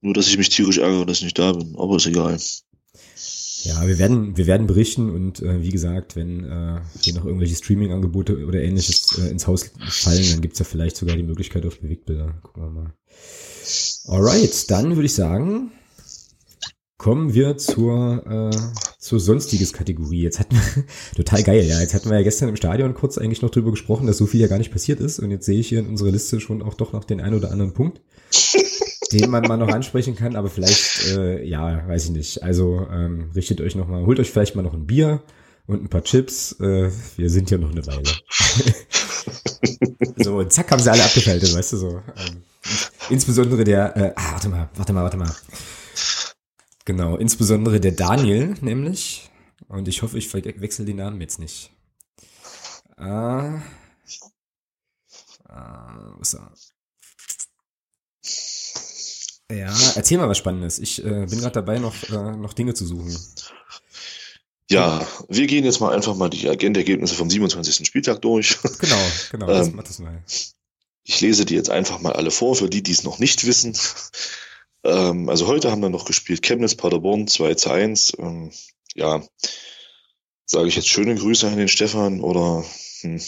Nur, 0.00 0.14
dass 0.14 0.28
ich 0.28 0.38
mich 0.38 0.48
tierisch 0.48 0.78
ärgere, 0.78 1.06
dass 1.06 1.18
ich 1.18 1.24
nicht 1.24 1.38
da 1.38 1.52
bin, 1.52 1.74
aber 1.76 1.96
ist 1.96 2.06
egal. 2.06 2.38
Ja, 3.62 3.86
wir 3.86 3.98
werden, 3.98 4.36
wir 4.36 4.46
werden 4.46 4.66
berichten 4.66 5.10
und 5.10 5.42
äh, 5.42 5.62
wie 5.62 5.70
gesagt, 5.70 6.14
wenn 6.14 6.44
äh, 6.44 6.80
hier 7.00 7.14
noch 7.14 7.24
irgendwelche 7.24 7.56
Streaming-Angebote 7.56 8.46
oder 8.46 8.62
ähnliches 8.62 9.18
äh, 9.18 9.28
ins 9.28 9.46
Haus 9.46 9.70
fallen, 9.88 10.30
dann 10.30 10.40
gibt's 10.40 10.58
ja 10.58 10.64
vielleicht 10.64 10.96
sogar 10.96 11.16
die 11.16 11.24
Möglichkeit 11.24 11.66
auf 11.66 11.80
Bewegtbilder. 11.80 12.34
Gucken 12.42 12.62
wir 12.62 12.70
mal. 12.70 12.94
Alright, 14.06 14.70
dann 14.70 14.94
würde 14.94 15.06
ich 15.06 15.14
sagen, 15.14 15.72
kommen 16.98 17.34
wir 17.34 17.56
zur, 17.56 18.26
äh, 18.26 18.56
zur 18.98 19.20
sonstiges 19.20 19.72
Kategorie. 19.72 20.22
Jetzt 20.22 20.40
hatten 20.40 20.56
wir, 20.56 20.84
total 21.16 21.42
geil, 21.42 21.64
ja, 21.64 21.80
jetzt 21.80 21.94
hatten 21.94 22.08
wir 22.08 22.16
ja 22.16 22.22
gestern 22.22 22.48
im 22.48 22.56
Stadion 22.56 22.94
kurz 22.94 23.18
eigentlich 23.18 23.42
noch 23.42 23.50
drüber 23.50 23.70
gesprochen, 23.70 24.06
dass 24.06 24.18
so 24.18 24.26
viel 24.26 24.40
ja 24.40 24.46
gar 24.46 24.58
nicht 24.58 24.72
passiert 24.72 25.00
ist 25.00 25.18
und 25.18 25.30
jetzt 25.30 25.46
sehe 25.46 25.60
ich 25.60 25.68
hier 25.68 25.80
in 25.80 25.88
unserer 25.88 26.10
Liste 26.10 26.40
schon 26.40 26.62
auch 26.62 26.74
doch 26.74 26.92
noch 26.92 27.04
den 27.04 27.20
einen 27.20 27.36
oder 27.36 27.50
anderen 27.50 27.72
Punkt 27.72 28.00
den 29.12 29.30
man 29.30 29.44
mal 29.44 29.56
noch 29.56 29.68
ansprechen 29.68 30.16
kann, 30.16 30.36
aber 30.36 30.48
vielleicht, 30.48 31.06
äh, 31.16 31.44
ja, 31.44 31.86
weiß 31.86 32.06
ich 32.06 32.10
nicht. 32.10 32.42
Also 32.42 32.86
ähm, 32.90 33.30
richtet 33.34 33.60
euch 33.60 33.74
noch 33.74 33.88
mal, 33.88 34.04
holt 34.04 34.18
euch 34.20 34.30
vielleicht 34.30 34.56
mal 34.56 34.62
noch 34.62 34.74
ein 34.74 34.86
Bier 34.86 35.22
und 35.66 35.82
ein 35.84 35.88
paar 35.88 36.02
Chips. 36.02 36.52
Äh, 36.60 36.90
wir 37.16 37.30
sind 37.30 37.50
ja 37.50 37.58
noch 37.58 37.70
eine 37.70 37.86
Weile. 37.86 38.02
so, 40.16 40.42
zack, 40.44 40.70
haben 40.70 40.82
sie 40.82 40.90
alle 40.90 41.04
abgeschaltet, 41.04 41.54
weißt 41.54 41.72
du 41.74 41.76
so. 41.76 41.88
Ähm, 42.16 42.42
insbesondere 43.10 43.64
der, 43.64 43.96
äh, 43.96 44.12
ah, 44.16 44.32
warte 44.32 44.48
mal, 44.48 44.68
warte 44.74 44.92
mal, 44.92 45.02
warte 45.02 45.16
mal. 45.16 45.32
Genau, 46.86 47.16
insbesondere 47.16 47.80
der 47.80 47.92
Daniel 47.92 48.54
nämlich. 48.60 49.28
Und 49.68 49.88
ich 49.88 50.02
hoffe, 50.02 50.16
ich 50.16 50.32
wechsle 50.32 50.84
den 50.84 50.96
Namen 50.96 51.20
jetzt 51.20 51.38
nicht. 51.38 51.70
Ah. 52.96 53.60
Ah, 55.48 56.16
er? 59.48 59.56
Ja, 59.56 59.76
erzähl 59.96 60.18
mal 60.18 60.28
was 60.28 60.38
Spannendes. 60.38 60.78
Ich 60.78 61.04
äh, 61.04 61.26
bin 61.26 61.40
gerade 61.40 61.52
dabei, 61.52 61.78
noch, 61.78 61.94
äh, 62.08 62.36
noch 62.36 62.52
Dinge 62.52 62.74
zu 62.74 62.86
suchen. 62.86 63.16
Ja, 64.70 65.06
wir 65.28 65.46
gehen 65.46 65.64
jetzt 65.64 65.80
mal 65.80 65.94
einfach 65.94 66.14
mal 66.14 66.28
die 66.28 66.48
Agendergebnisse 66.48 67.14
vom 67.14 67.30
27. 67.30 67.86
Spieltag 67.86 68.22
durch. 68.22 68.58
Genau, 68.78 68.96
genau, 69.30 69.46
das 69.46 69.68
ähm, 69.68 69.76
macht 69.76 69.88
das 69.88 69.98
mal. 69.98 70.22
Ich 71.04 71.20
lese 71.20 71.44
die 71.44 71.54
jetzt 71.54 71.70
einfach 71.70 72.00
mal 72.00 72.12
alle 72.12 72.30
vor, 72.30 72.54
für 72.56 72.68
die, 72.68 72.82
die 72.82 72.92
es 72.92 73.04
noch 73.04 73.18
nicht 73.18 73.44
wissen. 73.46 73.76
Ähm, 74.86 75.28
also 75.28 75.48
heute 75.48 75.70
haben 75.70 75.82
wir 75.82 75.90
noch 75.90 76.04
gespielt 76.04 76.42
Chemnitz, 76.42 76.76
Paderborn 76.76 77.26
2 77.26 77.54
zu 77.54 77.70
1. 77.70 78.16
Ähm, 78.18 78.52
ja, 78.94 79.22
sage 80.44 80.68
ich 80.68 80.76
jetzt 80.76 80.88
schöne 80.88 81.16
Grüße 81.16 81.48
an 81.48 81.56
den 81.56 81.68
Stefan 81.68 82.20
oder 82.20 82.64
hm, 83.00 83.20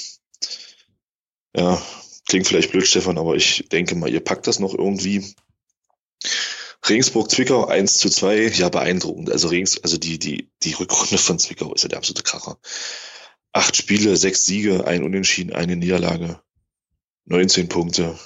ja, 1.57 1.83
klingt 2.29 2.47
vielleicht 2.47 2.71
blöd, 2.71 2.87
Stefan, 2.87 3.19
aber 3.19 3.35
ich 3.35 3.69
denke 3.73 3.97
mal, 3.97 4.09
ihr 4.09 4.21
packt 4.21 4.47
das 4.47 4.61
noch 4.61 4.73
irgendwie. 4.73 5.35
Regensburg-Zwickau 6.89 7.67
1 7.67 7.97
zu 7.97 8.09
2, 8.09 8.53
ja 8.55 8.69
beeindruckend. 8.69 9.31
Also 9.31 9.49
Regens, 9.49 9.83
also 9.83 9.97
die, 9.99 10.19
die, 10.19 10.49
die 10.63 10.75
Rückrunde 10.75 11.19
von 11.19 11.41
Zwickau 11.41 11.75
ist 11.75 11.83
ja 11.83 11.89
der 11.89 11.99
absolute 11.99 12.23
Kracher. 12.23 12.59
Acht 13.53 13.77
Spiele, 13.77 14.17
sechs 14.17 14.47
Siege, 14.47 14.87
ein 14.87 15.03
Unentschieden, 15.03 15.53
eine 15.53 15.75
Niederlage, 15.75 16.41
19 17.25 17.69
Punkte. 17.69 18.17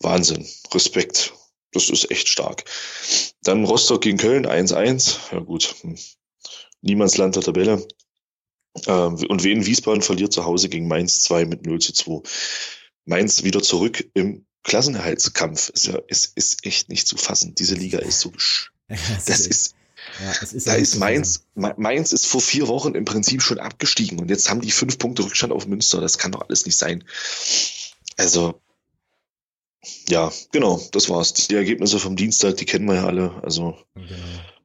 Wahnsinn. 0.00 0.46
Respekt. 0.72 1.32
Das 1.74 1.90
ist 1.90 2.10
echt 2.10 2.28
stark. 2.28 2.64
Dann 3.42 3.64
Rostock 3.64 4.00
gegen 4.00 4.16
Köln 4.16 4.46
1-1. 4.46 5.16
Ja 5.32 5.40
gut. 5.40 5.74
Hm. 5.80 5.96
Niemandsland 6.80 7.36
der 7.36 7.42
Tabelle. 7.42 7.86
Ähm, 8.86 9.16
und 9.28 9.44
Wien 9.44 9.66
Wiesbaden 9.66 10.02
verliert 10.02 10.32
zu 10.32 10.44
Hause 10.44 10.68
gegen 10.68 10.88
Mainz 10.88 11.20
2 11.20 11.44
mit 11.44 11.66
0 11.66 11.80
zu 11.80 11.92
2. 11.92 12.22
Mainz 13.04 13.42
wieder 13.42 13.62
zurück 13.62 14.08
im 14.14 14.46
Klassenerhaltskampf 14.64 15.68
ist 15.68 15.86
ja, 15.86 15.98
ist, 16.08 16.32
ist 16.36 16.64
echt 16.64 16.88
nicht 16.88 17.06
zu 17.06 17.16
fassen. 17.16 17.54
Diese 17.54 17.74
Liga 17.74 17.98
ist 17.98 18.20
so, 18.20 18.32
das 19.26 19.46
ist, 19.46 19.74
ja, 20.22 20.32
ist 20.32 20.66
da 20.66 20.74
ist 20.74 20.96
Mainz, 20.96 21.44
Mainz 21.54 22.12
ist 22.12 22.26
vor 22.26 22.40
vier 22.40 22.66
Wochen 22.68 22.94
im 22.94 23.04
Prinzip 23.04 23.42
schon 23.42 23.58
abgestiegen 23.58 24.18
und 24.18 24.30
jetzt 24.30 24.48
haben 24.48 24.62
die 24.62 24.70
fünf 24.70 24.98
Punkte 24.98 25.22
Rückstand 25.22 25.52
auf 25.52 25.66
Münster. 25.66 26.00
Das 26.00 26.18
kann 26.18 26.32
doch 26.32 26.48
alles 26.48 26.64
nicht 26.64 26.78
sein. 26.78 27.04
Also, 28.16 28.60
ja, 30.08 30.32
genau, 30.52 30.80
das 30.92 31.08
war's. 31.08 31.32
Die 31.32 31.54
Ergebnisse 31.54 31.98
vom 31.98 32.16
Dienstag, 32.16 32.56
die 32.56 32.64
kennen 32.64 32.86
wir 32.86 32.96
ja 32.96 33.06
alle. 33.06 33.42
Also, 33.42 33.76
genau. 33.94 34.06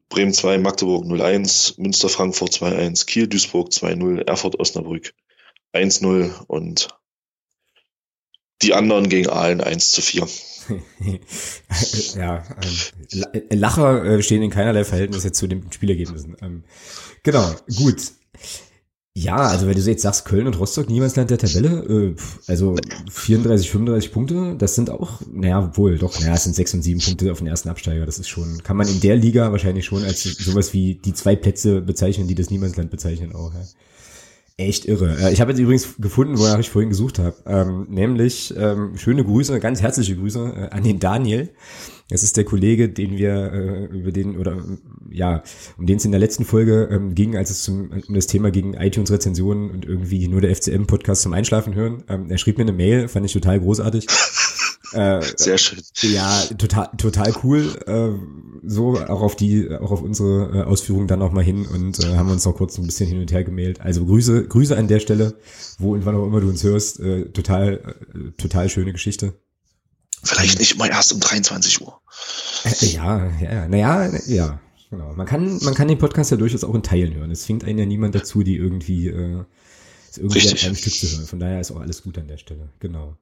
Bremen 0.09 0.33
2, 0.33 0.57
Magdeburg 0.57 1.05
0-1, 1.05 1.79
Münster 1.79 2.09
Frankfurt 2.09 2.51
2-1, 2.53 3.05
Kiel 3.05 3.27
Duisburg 3.27 3.69
2-0, 3.69 4.27
Erfurt 4.27 4.59
Osnabrück 4.59 5.13
1-0 5.73 6.31
und 6.47 6.87
die 8.61 8.73
anderen 8.73 9.07
gegen 9.07 9.29
Aalen 9.29 9.61
1 9.61 9.91
zu 9.91 10.01
4. 10.01 10.27
ja, 12.15 12.43
ähm, 12.61 13.41
Lacher 13.51 14.03
äh, 14.03 14.23
stehen 14.23 14.41
in 14.41 14.51
keinerlei 14.51 14.83
Verhältnis 14.83 15.23
jetzt 15.23 15.37
zu 15.37 15.47
den 15.47 15.71
Spielergebnissen. 15.71 16.35
Ähm, 16.41 16.63
genau, 17.23 17.55
gut. 17.75 18.11
Ja, 19.21 19.35
also 19.35 19.67
wenn 19.67 19.75
du 19.75 19.81
jetzt 19.81 20.01
sagst, 20.01 20.23
Köln 20.25 20.47
und 20.47 20.57
Rostock, 20.59 20.89
Niemandsland 20.89 21.29
der 21.29 21.37
Tabelle, 21.37 21.83
äh, 21.83 22.15
also 22.47 22.75
34, 23.11 23.69
35 23.69 24.11
Punkte, 24.13 24.55
das 24.57 24.75
sind 24.75 24.89
auch, 24.89 25.19
naja, 25.31 25.75
wohl, 25.75 25.97
doch, 25.97 26.17
naja, 26.21 26.35
es 26.35 26.45
sind 26.45 26.55
6 26.55 26.75
und 26.75 26.81
7 26.83 27.01
Punkte 27.01 27.31
auf 27.31 27.39
den 27.39 27.47
ersten 27.47 27.67
Absteiger, 27.67 28.05
das 28.05 28.17
ist 28.17 28.29
schon, 28.29 28.63
kann 28.63 28.77
man 28.77 28.87
in 28.87 29.01
der 29.01 29.17
Liga 29.17 29.51
wahrscheinlich 29.51 29.85
schon 29.85 30.05
als 30.05 30.23
sowas 30.23 30.73
wie 30.73 30.95
die 30.95 31.13
zwei 31.13 31.35
Plätze 31.35 31.81
bezeichnen, 31.81 32.27
die 32.27 32.35
das 32.35 32.49
Niemandsland 32.49 32.91
bezeichnen 32.91 33.35
auch, 33.35 33.53
ja. 33.53 33.59
Echt 34.59 34.83
irre. 34.83 35.15
Äh, 35.21 35.31
ich 35.31 35.39
habe 35.39 35.51
jetzt 35.51 35.59
übrigens 35.59 35.95
gefunden, 35.99 36.37
wonach 36.37 36.59
ich 36.59 36.69
vorhin 36.69 36.89
gesucht 36.89 37.17
habe. 37.17 37.33
Ähm, 37.45 37.87
nämlich 37.89 38.53
ähm, 38.57 38.97
schöne 38.97 39.23
Grüße, 39.23 39.57
ganz 39.61 39.81
herzliche 39.81 40.17
Grüße 40.17 40.69
äh, 40.69 40.75
an 40.75 40.83
den 40.83 40.99
Daniel. 40.99 41.49
Das 42.09 42.23
ist 42.23 42.35
der 42.35 42.43
Kollege, 42.43 42.89
den 42.89 43.17
wir 43.17 43.53
äh, 43.53 43.85
über 43.85 44.11
den 44.11 44.37
oder 44.37 44.57
ja, 45.09 45.43
um 45.77 45.85
den 45.85 45.95
es 45.95 46.03
in 46.03 46.11
der 46.11 46.19
letzten 46.19 46.43
Folge 46.43 46.89
ähm, 46.91 47.15
ging, 47.15 47.37
als 47.37 47.51
es 47.51 47.63
zum, 47.63 47.91
um 48.05 48.13
das 48.13 48.27
Thema 48.27 48.51
gegen 48.51 48.73
iTunes-Rezensionen 48.73 49.71
und 49.71 49.85
irgendwie 49.85 50.27
nur 50.27 50.41
der 50.41 50.53
FCM-Podcast 50.53 51.21
zum 51.21 51.31
Einschlafen 51.31 51.73
hören. 51.73 52.03
Ähm, 52.09 52.29
er 52.29 52.37
schrieb 52.37 52.57
mir 52.57 52.63
eine 52.63 52.73
Mail, 52.73 53.07
fand 53.07 53.25
ich 53.25 53.31
total 53.31 53.61
großartig. 53.61 54.07
Äh, 54.93 55.21
Sehr 55.35 55.57
schön. 55.57 55.81
Ja, 56.01 56.43
total, 56.57 56.89
total 56.97 57.33
cool. 57.43 57.77
Äh, 57.85 58.67
so 58.67 58.99
auch 58.99 59.21
auf 59.21 59.35
die, 59.35 59.69
auch 59.71 59.91
auf 59.91 60.01
unsere 60.01 60.59
äh, 60.59 60.63
Ausführungen 60.63 61.07
dann 61.07 61.19
noch 61.19 61.31
mal 61.31 61.43
hin 61.43 61.65
und 61.65 61.99
äh, 62.03 62.15
haben 62.15 62.31
uns 62.31 62.45
noch 62.45 62.55
kurz 62.55 62.77
ein 62.77 62.85
bisschen 62.85 63.07
hin 63.07 63.19
und 63.19 63.31
her 63.31 63.43
gemeldet. 63.43 63.81
Also 63.81 64.05
Grüße, 64.05 64.47
Grüße 64.47 64.75
an 64.75 64.87
der 64.87 64.99
Stelle, 64.99 65.37
wo 65.77 65.93
und 65.93 66.05
wann 66.05 66.15
auch 66.15 66.25
immer 66.25 66.41
du 66.41 66.49
uns 66.49 66.63
hörst. 66.63 66.99
Äh, 66.99 67.25
total, 67.31 67.95
äh, 68.13 68.31
total 68.41 68.69
schöne 68.69 68.91
Geschichte. 68.91 69.33
Vielleicht 70.23 70.59
nicht 70.59 70.77
mal 70.77 70.89
erst 70.89 71.13
um 71.13 71.19
23 71.19 71.81
Uhr. 71.81 72.01
Äh, 72.65 72.85
ja, 72.87 73.31
ja, 73.39 73.67
naja, 73.67 74.09
ja. 74.27 74.59
Genau. 74.89 75.13
Man 75.13 75.27
kann, 75.27 75.59
man 75.63 75.75
kann 75.75 75.87
den 75.87 75.99
Podcast 75.99 76.31
ja 76.31 76.37
durchaus 76.37 76.63
auch 76.63 76.73
in 76.73 76.81
Teilen 76.81 77.13
hören. 77.13 77.29
Es 77.31 77.43
zwingt 77.43 77.63
einen 77.63 77.77
ja 77.77 77.85
niemand 77.85 78.15
dazu, 78.15 78.41
die 78.41 78.55
irgendwie, 78.55 79.07
äh, 79.07 79.43
irgendwie 80.17 80.39
Richtig. 80.39 80.65
einem 80.65 80.75
Stück 80.75 80.93
zu 80.93 81.11
hören. 81.11 81.27
Von 81.27 81.39
daher 81.39 81.61
ist 81.61 81.71
auch 81.71 81.79
alles 81.79 82.01
gut 82.01 82.17
an 82.17 82.27
der 82.27 82.37
Stelle. 82.37 82.69
Genau. 82.79 83.15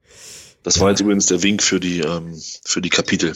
Das 0.68 0.81
war 0.81 0.89
jetzt 0.89 0.99
übrigens 0.99 1.27
der 1.27 1.41
Wink 1.44 1.64
für 1.64 1.80
die, 1.80 2.02
ähm, 2.02 2.38
für 2.65 2.81
die 2.81 2.89
Kapitel, 2.89 3.34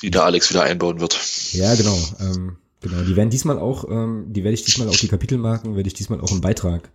die 0.00 0.12
der 0.12 0.22
Alex 0.22 0.48
wieder 0.48 0.62
einbauen 0.62 1.00
wird. 1.00 1.18
Ja, 1.50 1.74
genau. 1.74 1.98
Ähm, 2.20 2.56
genau. 2.80 3.02
Die 3.02 3.16
werden 3.16 3.30
diesmal 3.30 3.58
auch, 3.58 3.90
ähm, 3.90 4.26
die 4.28 4.44
werde 4.44 4.54
ich 4.54 4.62
diesmal 4.62 4.88
auch 4.88 4.96
die 4.96 5.08
Kapitelmarken, 5.08 5.74
werde 5.74 5.88
ich 5.88 5.94
diesmal 5.94 6.20
auch 6.20 6.30
im 6.30 6.40
Beitrag 6.40 6.88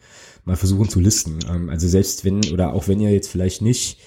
mal 0.46 0.56
versuchen 0.56 0.88
zu 0.88 1.02
listen. 1.02 1.40
Ähm, 1.50 1.70
also 1.70 1.86
selbst 1.86 2.24
wenn, 2.24 2.46
oder 2.54 2.72
auch 2.72 2.88
wenn 2.88 3.02
ihr 3.02 3.12
jetzt 3.12 3.30
vielleicht 3.30 3.62
nicht 3.62 3.98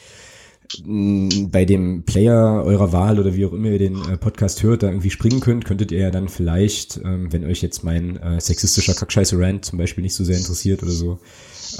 bei 0.84 1.64
dem 1.64 2.04
Player 2.04 2.62
eurer 2.64 2.92
Wahl 2.92 3.18
oder 3.18 3.34
wie 3.34 3.44
auch 3.44 3.52
immer 3.52 3.68
ihr 3.68 3.78
den 3.78 3.96
äh, 4.08 4.16
Podcast 4.16 4.62
hört, 4.62 4.84
da 4.84 4.88
irgendwie 4.88 5.10
springen 5.10 5.40
könnt, 5.40 5.64
könntet 5.64 5.90
ihr 5.90 5.98
ja 5.98 6.10
dann 6.10 6.28
vielleicht, 6.28 7.00
ähm, 7.04 7.32
wenn 7.32 7.44
euch 7.44 7.60
jetzt 7.60 7.82
mein 7.82 8.16
äh, 8.18 8.40
sexistischer 8.40 8.94
Kackscheiße-Rant 8.94 9.64
zum 9.64 9.78
Beispiel 9.78 10.02
nicht 10.02 10.14
so 10.14 10.22
sehr 10.22 10.36
interessiert 10.36 10.82
oder 10.84 10.92
so, 10.92 11.18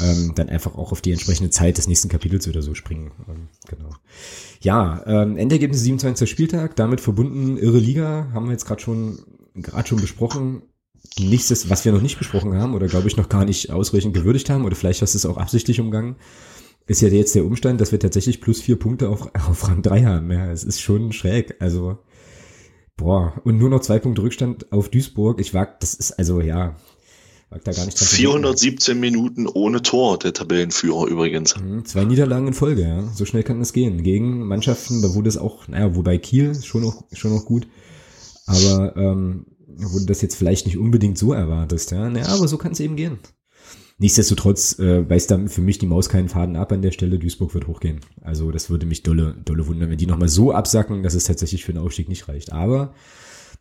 ähm, 0.01 0.33
dann 0.35 0.49
einfach 0.49 0.75
auch 0.75 0.91
auf 0.91 1.01
die 1.01 1.13
entsprechende 1.13 1.51
Zeit 1.51 1.79
des 1.79 1.87
nächsten 1.87 2.09
Kapitels 2.09 2.49
oder 2.49 2.63
so 2.63 2.75
springen. 2.75 3.13
Ähm, 3.29 3.49
genau. 3.69 3.91
Ja, 4.61 5.03
ähm, 5.07 5.37
Endergebnis 5.37 5.83
27. 5.83 6.29
Spieltag, 6.29 6.75
damit 6.75 7.01
verbunden 7.01 7.59
irre 7.59 7.79
Liga, 7.79 8.29
haben 8.33 8.47
wir 8.47 8.53
jetzt 8.53 8.67
gerade 8.67 8.83
schon 8.83 9.21
gerade 9.55 9.89
schon 9.89 10.01
besprochen. 10.01 10.63
Nichts, 11.19 11.69
was 11.69 11.85
wir 11.85 11.93
noch 11.93 12.03
nicht 12.03 12.19
besprochen 12.19 12.55
haben 12.55 12.75
oder 12.75 12.87
glaube 12.87 13.09
ich 13.09 13.17
noch 13.17 13.29
gar 13.29 13.45
nicht 13.45 13.71
ausreichend 13.71 14.15
gewürdigt 14.15 14.51
haben 14.51 14.65
oder 14.65 14.77
vielleicht 14.77 15.03
hast 15.03 15.15
du 15.15 15.19
es 15.19 15.27
auch 15.27 15.39
absichtlich 15.39 15.81
umgangen 15.81 16.17
ist 16.91 17.03
ja 17.03 17.09
jetzt 17.09 17.37
der 17.37 17.45
Umstand, 17.45 17.81
dass 17.81 17.93
wir 17.93 18.01
tatsächlich 18.01 18.41
plus 18.41 18.61
vier 18.61 18.77
Punkte 18.77 19.09
auf, 19.09 19.31
auf 19.49 19.69
Rang 19.69 19.81
drei 19.81 20.03
haben. 20.03 20.31
Ja, 20.33 20.51
es 20.51 20.65
ist 20.65 20.81
schon 20.81 21.13
schräg. 21.13 21.55
Also, 21.61 21.99
boah, 22.97 23.41
und 23.45 23.59
nur 23.59 23.71
noch 23.71 23.81
zwei 23.81 24.01
Punkte 24.01 24.23
Rückstand 24.23 24.73
auf 24.73 24.89
Duisburg. 24.89 25.41
Ich 25.41 25.55
wag, 25.55 25.79
das 25.79 25.95
ist 25.95 26.13
also, 26.13 26.41
ja, 26.41 26.75
wag 27.51 27.63
da 27.63 27.71
gar 27.71 27.87
nicht 27.87 27.97
417 27.97 28.99
Minuten 28.99 29.47
ohne 29.47 29.83
Tor, 29.83 30.19
der 30.19 30.33
Tabellenführer 30.33 31.07
übrigens. 31.07 31.57
Mhm, 31.57 31.85
zwei 31.85 32.05
Niederlagen 32.05 32.49
in 32.49 32.55
Folge, 32.55 32.83
ja. 32.83 33.09
So 33.15 33.25
schnell 33.25 33.45
kann 33.45 33.61
das 33.61 33.73
gehen. 33.73 34.03
Gegen 34.03 34.41
Mannschaften, 34.49 35.01
da 35.01 35.15
wurde 35.15 35.29
es 35.29 35.39
auch, 35.39 35.69
naja, 35.69 35.95
wobei 35.95 36.19
Kiel 36.19 36.61
schon 36.61 36.83
noch, 36.83 37.05
schon 37.13 37.33
noch 37.33 37.45
gut. 37.45 37.69
Aber, 38.47 38.97
ähm, 38.97 39.47
wo 39.69 40.01
du 40.01 40.07
das 40.07 40.23
jetzt 40.23 40.35
vielleicht 40.35 40.67
nicht 40.67 40.77
unbedingt 40.77 41.17
so 41.17 41.33
erwartest, 41.33 41.93
ja. 41.93 42.11
Naja, 42.11 42.27
aber 42.27 42.49
so 42.49 42.59
kann 42.59 42.73
es 42.73 42.81
eben 42.81 42.97
gehen. 42.97 43.21
Nichtsdestotrotz 44.01 44.79
äh, 44.79 45.09
weist 45.09 45.31
dann 45.31 45.51
für 45.51 45.61
mich 45.61 45.79
die 45.79 45.87
Maus 45.87 46.09
keinen 46.09 46.31
Faden 46.31 46.57
ab 46.57 46.73
an 46.73 46.81
der 46.81 46.91
Stelle. 46.91 47.19
Duisburg 47.19 47.53
wird 47.53 47.67
hochgehen. 47.67 48.01
Also 48.23 48.51
das 48.51 48.71
würde 48.71 48.87
mich 48.87 49.03
dolle, 49.03 49.37
dolle 49.45 49.67
wundern, 49.67 49.91
wenn 49.91 49.99
die 49.99 50.07
nochmal 50.07 50.29
so 50.29 50.53
absacken, 50.53 51.03
dass 51.03 51.13
es 51.13 51.25
tatsächlich 51.25 51.67
für 51.67 51.75
den 51.75 51.83
Aufstieg 51.83 52.09
nicht 52.09 52.27
reicht. 52.27 52.51
Aber 52.51 52.95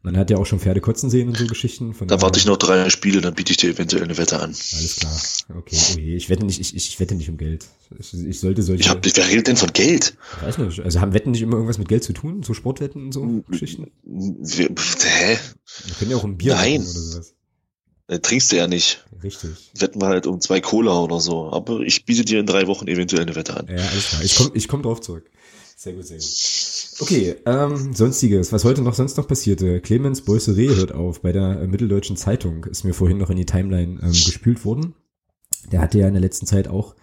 man 0.02 0.16
hat 0.16 0.30
ja 0.30 0.38
auch 0.38 0.46
schon 0.46 0.62
Pferde 0.62 0.80
kotzen 0.80 1.10
sehen 1.10 1.28
und 1.28 1.38
so 1.38 1.46
Geschichten. 1.46 1.94
Von 1.94 2.08
da 2.08 2.22
warte 2.22 2.40
ich 2.40 2.46
noch 2.46 2.56
drei 2.56 2.90
Spiele, 2.90 3.20
dann 3.20 3.34
biete 3.34 3.52
ich 3.52 3.58
dir 3.58 3.72
eventuell 3.72 4.02
eine 4.02 4.18
Wette 4.18 4.40
an. 4.40 4.52
Alles 4.52 4.96
klar. 4.96 5.58
Okay, 5.58 5.76
oh 5.76 6.00
je. 6.00 6.16
Ich 6.16 6.30
wette 6.30 6.46
nicht, 6.46 6.62
ich, 6.62 6.74
ich 6.74 7.00
wette 7.02 7.16
nicht 7.16 7.30
um 7.30 7.36
Geld. 7.36 7.66
Ich, 8.00 8.14
ich 8.14 8.40
sollte 8.40 8.64
solche. 8.64 8.84
Ich 8.84 8.90
hab, 8.90 9.06
wer 9.06 9.28
redet 9.28 9.48
denn 9.48 9.58
von 9.58 9.74
Geld? 9.74 10.16
Ich 10.38 10.48
weiß 10.48 10.58
nicht. 10.60 10.80
Also 10.80 11.02
haben 11.02 11.14
Wetten 11.14 11.32
nicht 11.32 11.42
immer 11.42 11.56
irgendwas 11.56 11.80
mit 11.80 11.90
Geld 11.90 12.06
zu 12.06 12.14
tun? 12.14 12.44
So 12.44 12.54
Sportwetten 12.54 13.08
und 13.08 13.12
so 13.12 13.44
Geschichten? 13.50 13.92
Wir, 14.06 14.70
hä? 14.70 15.38
Wir 15.86 15.96
können 15.96 16.12
ja 16.12 16.16
auch 16.16 16.24
um 16.24 16.38
Bier 16.38 16.56
Nein. 16.56 16.80
oder 16.80 16.88
sowas. 16.88 17.34
Äh, 18.10 18.20
trinkst 18.20 18.52
du 18.52 18.58
ja 18.58 18.68
nicht. 18.68 19.06
Richtig. 19.22 19.52
Wetten 19.78 20.02
wir 20.02 20.08
halt 20.08 20.26
um 20.26 20.42
zwei 20.42 20.60
Cola 20.62 21.00
oder 21.00 21.20
so. 21.20 21.52
Aber 21.52 21.82
ich 21.82 22.06
biete 22.06 22.26
dir 22.26 22.40
in 22.40 22.48
drei 22.48 22.66
Wochen 22.66 22.88
eventuell 22.88 23.22
eine 23.22 23.36
Wette 23.36 23.56
an. 23.56 23.68
Ja, 23.68 23.76
alles 23.76 24.08
klar. 24.08 24.24
Ich 24.24 24.36
komme 24.36 24.52
ich 24.56 24.68
komm 24.68 24.82
drauf 24.82 25.00
zurück. 25.00 25.30
Sehr 25.76 25.94
gut, 25.94 26.08
sehr 26.08 26.18
gut. 26.18 27.02
Okay, 27.02 27.36
ähm, 27.46 27.94
sonstiges, 27.94 28.52
was 28.52 28.66
heute 28.66 28.82
noch 28.82 28.96
sonst 28.96 29.16
noch 29.18 29.28
passierte. 29.28 29.80
Clemens 29.80 30.22
Boisseret 30.22 30.76
hört 30.76 30.92
auf 30.92 31.22
bei 31.22 31.32
der 31.32 31.68
Mitteldeutschen 31.68 32.18
Zeitung. 32.18 32.66
Ist 32.66 32.84
mir 32.84 32.94
vorhin 32.94 33.20
noch 33.20 33.30
in 33.30 33.38
die 33.38 33.46
Timeline 33.46 34.00
ähm, 34.02 34.12
gespült 34.12 34.66
worden. 34.66 34.96
Der 35.72 35.80
hatte 35.80 36.00
ja 36.00 36.08
in 36.08 36.14
der 36.14 36.22
letzten 36.22 36.48
Zeit 36.48 36.68
auch 36.68 36.96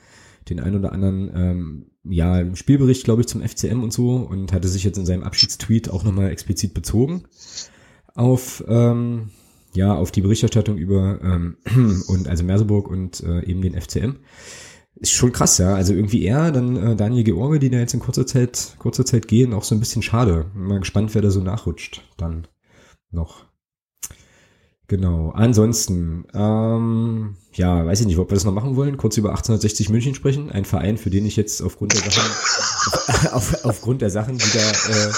den 0.48 0.58
ein 0.58 0.74
oder 0.74 0.92
anderen 0.92 1.30
ähm, 1.34 1.86
ja, 2.02 2.54
Spielbericht, 2.56 3.04
glaube 3.04 3.22
ich, 3.22 3.28
zum 3.28 3.42
FCM 3.42 3.82
und 3.82 3.92
so 3.92 4.16
und 4.16 4.52
hatte 4.52 4.68
sich 4.68 4.82
jetzt 4.82 4.98
in 4.98 5.06
seinem 5.06 5.22
Abschiedstweet 5.22 5.88
auch 5.88 6.02
nochmal 6.02 6.30
explizit 6.30 6.74
bezogen 6.74 7.24
auf 8.14 8.64
ähm, 8.66 9.30
ja 9.76 9.94
auf 9.94 10.10
die 10.10 10.22
Berichterstattung 10.22 10.76
über 10.76 11.20
ähm, 11.22 11.56
und 12.08 12.28
also 12.28 12.44
Merseburg 12.44 12.88
und 12.88 13.22
äh, 13.22 13.44
eben 13.44 13.62
den 13.62 13.80
FCM. 13.80 14.16
Ist 14.98 15.12
schon 15.12 15.32
krass, 15.32 15.58
ja. 15.58 15.74
Also 15.74 15.92
irgendwie 15.92 16.24
er, 16.24 16.50
dann 16.52 16.76
äh, 16.76 16.96
Daniel 16.96 17.24
George, 17.24 17.58
die 17.58 17.70
da 17.70 17.78
jetzt 17.78 17.92
in 17.92 18.00
kurzer 18.00 18.26
Zeit, 18.26 18.76
kurzer 18.78 19.04
Zeit 19.04 19.28
gehen, 19.28 19.52
auch 19.52 19.62
so 19.62 19.74
ein 19.74 19.80
bisschen 19.80 20.02
schade. 20.02 20.46
Mal 20.54 20.80
gespannt, 20.80 21.14
wer 21.14 21.20
da 21.20 21.30
so 21.30 21.40
nachrutscht 21.40 22.02
dann 22.16 22.48
noch. 23.10 23.44
Genau. 24.88 25.30
Ansonsten, 25.30 26.26
ähm, 26.32 27.36
ja, 27.52 27.84
weiß 27.84 28.00
ich 28.00 28.06
nicht, 28.06 28.18
ob 28.18 28.30
wir 28.30 28.36
das 28.36 28.44
noch 28.44 28.54
machen 28.54 28.76
wollen. 28.76 28.96
Kurz 28.96 29.16
über 29.16 29.30
1860 29.30 29.90
München 29.90 30.14
sprechen. 30.14 30.50
Ein 30.50 30.64
Verein, 30.64 30.96
für 30.96 31.10
den 31.10 31.26
ich 31.26 31.36
jetzt 31.36 31.60
aufgrund 31.60 31.92
der 31.92 32.00
Sachen, 32.00 32.30
auf, 33.32 33.32
auf, 33.32 33.64
aufgrund 33.64 34.00
der 34.00 34.10
Sachen, 34.10 34.38
die 34.38 34.52
da, 34.52 34.70
äh, 34.70 35.12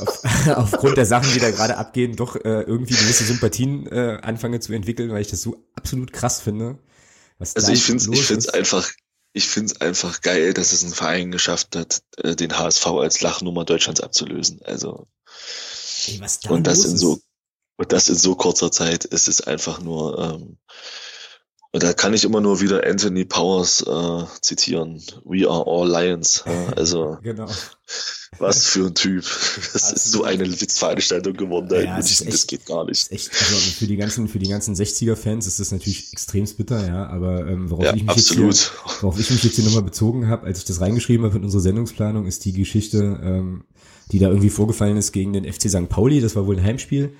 auf, 0.00 0.22
aufgrund 0.56 0.96
der 0.96 1.06
Sachen, 1.06 1.32
die 1.32 1.40
da 1.40 1.50
gerade 1.50 1.76
abgehen, 1.76 2.16
doch 2.16 2.36
äh, 2.36 2.62
irgendwie 2.62 2.94
gewisse 2.94 3.24
Sympathien 3.24 3.86
äh, 3.86 4.18
anfange 4.22 4.60
zu 4.60 4.72
entwickeln, 4.72 5.10
weil 5.10 5.22
ich 5.22 5.30
das 5.30 5.42
so 5.42 5.64
absolut 5.74 6.12
krass 6.12 6.40
finde. 6.40 6.78
also 7.38 7.72
ich 7.72 7.82
finde 7.82 8.04
es 8.38 8.48
einfach, 8.48 8.90
ich 9.32 9.48
finde 9.48 9.72
es 9.72 9.80
einfach 9.80 10.20
geil, 10.20 10.54
dass 10.54 10.72
es 10.72 10.84
ein 10.84 10.92
Verein 10.92 11.30
geschafft 11.30 11.76
hat, 11.76 12.02
äh, 12.18 12.34
den 12.34 12.58
HSV 12.58 12.86
als 12.86 13.20
Lachnummer 13.20 13.64
Deutschlands 13.64 14.00
abzulösen. 14.00 14.60
Also 14.64 15.06
Ey, 16.06 16.20
und 16.48 16.66
das 16.66 16.84
in 16.84 16.96
so 16.96 17.18
und 17.76 17.92
das 17.92 18.08
in 18.08 18.16
so 18.16 18.34
kurzer 18.34 18.72
Zeit 18.72 19.04
ist 19.04 19.28
es 19.28 19.42
einfach 19.42 19.80
nur, 19.80 20.18
ähm, 20.18 20.58
und 21.76 21.82
da 21.82 21.92
kann 21.92 22.14
ich 22.14 22.24
immer 22.24 22.40
nur 22.40 22.62
wieder 22.62 22.86
Anthony 22.86 23.26
Powers 23.26 23.82
äh, 23.82 24.24
zitieren. 24.40 25.02
We 25.26 25.46
are 25.46 25.62
all 25.66 25.86
lions. 25.86 26.42
Ja, 26.46 26.72
also, 26.74 27.18
genau. 27.22 27.50
was 28.38 28.64
für 28.64 28.86
ein 28.86 28.94
Typ. 28.94 29.24
Das 29.74 29.82
also, 29.82 29.94
ist 29.94 30.10
so 30.10 30.24
eine 30.24 30.48
Witzveranstaltung 30.58 31.34
geworden. 31.34 31.68
Ja, 31.70 31.98
das, 31.98 32.22
echt, 32.22 32.32
das 32.32 32.46
geht 32.46 32.64
gar 32.64 32.86
nicht. 32.86 33.12
Echt, 33.12 33.30
also 33.30 33.56
für 33.56 33.86
die 33.86 33.96
ganzen, 33.96 34.26
für 34.26 34.38
die 34.38 34.48
ganzen 34.48 34.74
60er-Fans 34.74 35.46
ist 35.46 35.60
das 35.60 35.70
natürlich 35.70 36.14
extrem 36.14 36.46
bitter, 36.46 36.86
ja. 36.86 37.08
Aber 37.08 37.46
ähm, 37.46 37.68
worauf, 37.68 37.84
ja, 37.84 37.94
ich 37.94 38.04
mich 38.04 38.10
absolut. 38.10 38.54
Jetzt 38.54 38.70
hier, 38.70 39.02
worauf 39.02 39.20
ich 39.20 39.30
mich 39.30 39.44
jetzt 39.44 39.56
hier 39.56 39.64
nochmal 39.66 39.82
bezogen 39.82 40.28
habe, 40.28 40.46
als 40.46 40.60
ich 40.60 40.64
das 40.64 40.80
reingeschrieben 40.80 41.26
habe 41.26 41.36
in 41.36 41.44
unsere 41.44 41.60
Sendungsplanung, 41.60 42.24
ist 42.24 42.46
die 42.46 42.54
Geschichte, 42.54 43.20
ähm, 43.22 43.64
die 44.12 44.18
da 44.18 44.28
irgendwie 44.28 44.48
vorgefallen 44.48 44.96
ist 44.96 45.12
gegen 45.12 45.34
den 45.34 45.44
FC 45.44 45.68
St. 45.68 45.90
Pauli. 45.90 46.22
Das 46.22 46.36
war 46.36 46.46
wohl 46.46 46.56
ein 46.56 46.64
Heimspiel 46.64 47.12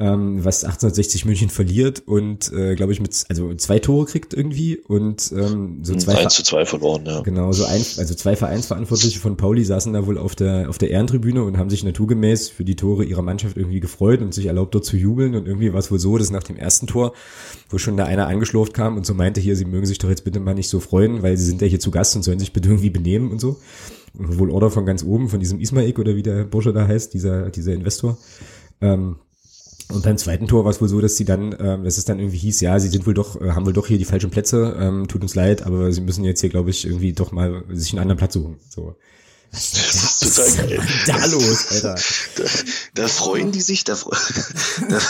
ähm, 0.00 0.42
was 0.42 0.64
1860 0.64 1.26
München 1.26 1.50
verliert 1.50 2.02
und 2.06 2.50
äh, 2.54 2.74
glaube 2.74 2.92
ich 2.92 3.00
mit 3.00 3.26
also 3.28 3.54
zwei 3.54 3.78
Tore 3.78 4.06
kriegt 4.06 4.32
irgendwie 4.32 4.78
und 4.78 5.30
ähm, 5.36 5.80
so 5.82 5.94
zwei 5.94 6.16
1 6.16 6.34
zu 6.34 6.42
2 6.42 6.64
verloren, 6.64 7.04
ja. 7.04 7.20
Genau, 7.20 7.52
so 7.52 7.64
ein, 7.64 7.84
also 7.98 8.14
zwei 8.14 8.34
Vereinsverantwortliche 8.34 9.18
von 9.18 9.36
Pauli 9.36 9.62
saßen 9.62 9.92
da 9.92 10.06
wohl 10.06 10.16
auf 10.16 10.34
der 10.34 10.70
auf 10.70 10.78
der 10.78 10.90
Ehrentribüne 10.90 11.44
und 11.44 11.58
haben 11.58 11.68
sich 11.68 11.84
naturgemäß 11.84 12.48
für 12.48 12.64
die 12.64 12.76
Tore 12.76 13.04
ihrer 13.04 13.20
Mannschaft 13.20 13.58
irgendwie 13.58 13.80
gefreut 13.80 14.22
und 14.22 14.32
sich 14.32 14.46
erlaubt 14.46 14.74
dort 14.74 14.86
zu 14.86 14.96
jubeln 14.96 15.34
und 15.34 15.46
irgendwie 15.46 15.72
war 15.74 15.80
es 15.80 15.90
wohl 15.90 15.98
so, 15.98 16.16
dass 16.16 16.30
nach 16.30 16.44
dem 16.44 16.56
ersten 16.56 16.86
Tor, 16.86 17.12
wo 17.68 17.76
schon 17.76 17.98
da 17.98 18.06
einer 18.06 18.26
angeschlurft 18.26 18.72
kam 18.72 18.96
und 18.96 19.04
so 19.04 19.12
meinte 19.12 19.42
hier, 19.42 19.54
sie 19.54 19.66
mögen 19.66 19.84
sich 19.84 19.98
doch 19.98 20.08
jetzt 20.08 20.24
bitte 20.24 20.40
mal 20.40 20.54
nicht 20.54 20.70
so 20.70 20.80
freuen, 20.80 21.22
weil 21.22 21.36
sie 21.36 21.44
sind 21.44 21.60
ja 21.60 21.66
hier 21.66 21.80
zu 21.80 21.90
Gast 21.90 22.16
und 22.16 22.22
sollen 22.22 22.38
sich 22.38 22.54
bitte 22.54 22.70
irgendwie 22.70 22.90
benehmen 22.90 23.30
und 23.30 23.38
so. 23.38 23.60
Wohl 24.14 24.50
Order 24.50 24.70
von 24.70 24.86
ganz 24.86 25.04
oben, 25.04 25.28
von 25.28 25.40
diesem 25.40 25.60
Ismaik 25.60 25.98
oder 25.98 26.16
wie 26.16 26.22
der 26.22 26.44
Bursche 26.44 26.72
da 26.72 26.88
heißt, 26.88 27.12
dieser, 27.12 27.50
dieser 27.50 27.74
Investor. 27.74 28.16
Ähm, 28.80 29.16
und 29.90 30.02
beim 30.02 30.18
zweiten 30.18 30.46
Tor 30.46 30.64
war 30.64 30.70
es 30.70 30.80
wohl 30.80 30.88
so, 30.88 31.00
dass 31.00 31.16
sie 31.16 31.24
dann, 31.24 31.54
ähm, 31.58 31.84
dass 31.84 31.98
es 31.98 32.04
dann 32.04 32.18
irgendwie 32.18 32.38
hieß, 32.38 32.60
ja, 32.60 32.78
sie 32.78 32.88
sind 32.88 33.06
wohl 33.06 33.14
doch, 33.14 33.40
äh, 33.40 33.50
haben 33.50 33.66
wohl 33.66 33.72
doch 33.72 33.86
hier 33.86 33.98
die 33.98 34.04
falschen 34.04 34.30
Plätze, 34.30 34.76
ähm, 34.78 35.08
tut 35.08 35.22
uns 35.22 35.34
leid, 35.34 35.62
aber 35.62 35.92
sie 35.92 36.00
müssen 36.00 36.24
jetzt 36.24 36.40
hier, 36.40 36.50
glaube 36.50 36.70
ich, 36.70 36.86
irgendwie 36.86 37.12
doch 37.12 37.32
mal 37.32 37.64
sich 37.70 37.92
einen 37.92 38.00
anderen 38.00 38.18
Platz 38.18 38.34
suchen. 38.34 38.58
So. 38.68 38.96
Was 39.52 39.72
ist 39.72 40.22
das 40.22 40.46
total 40.46 40.68
geil. 40.68 40.80
da 41.06 41.26
los, 41.26 41.70
Alter? 41.72 41.96
Da, 42.36 42.44
da 42.94 43.08
freuen 43.08 43.50
die 43.50 43.60
sich, 43.60 43.82
da, 43.84 43.94
da, 44.88 45.00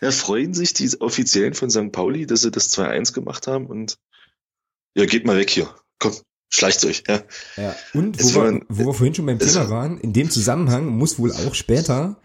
da 0.00 0.10
freuen 0.10 0.52
sich 0.52 0.74
die 0.74 1.00
Offiziellen 1.00 1.54
von 1.54 1.70
St. 1.70 1.92
Pauli, 1.92 2.26
dass 2.26 2.42
sie 2.42 2.50
das 2.50 2.70
2-1 2.70 3.14
gemacht 3.14 3.46
haben 3.46 3.66
und 3.66 3.96
ja, 4.94 5.06
geht 5.06 5.24
mal 5.24 5.38
weg 5.38 5.48
hier. 5.48 5.74
Komm, 5.98 6.12
schleicht 6.50 6.84
euch, 6.84 7.04
ja. 7.08 7.22
ja. 7.56 7.74
Und 7.94 8.22
wo 8.22 8.34
wir, 8.34 8.60
wo 8.68 8.86
wir 8.86 8.94
vorhin 8.94 9.14
schon 9.14 9.26
beim 9.26 9.38
Thema 9.38 9.70
waren, 9.70 9.98
in 9.98 10.12
dem 10.12 10.30
Zusammenhang 10.30 10.86
muss 10.86 11.18
wohl 11.18 11.32
auch 11.32 11.54
später 11.54 12.20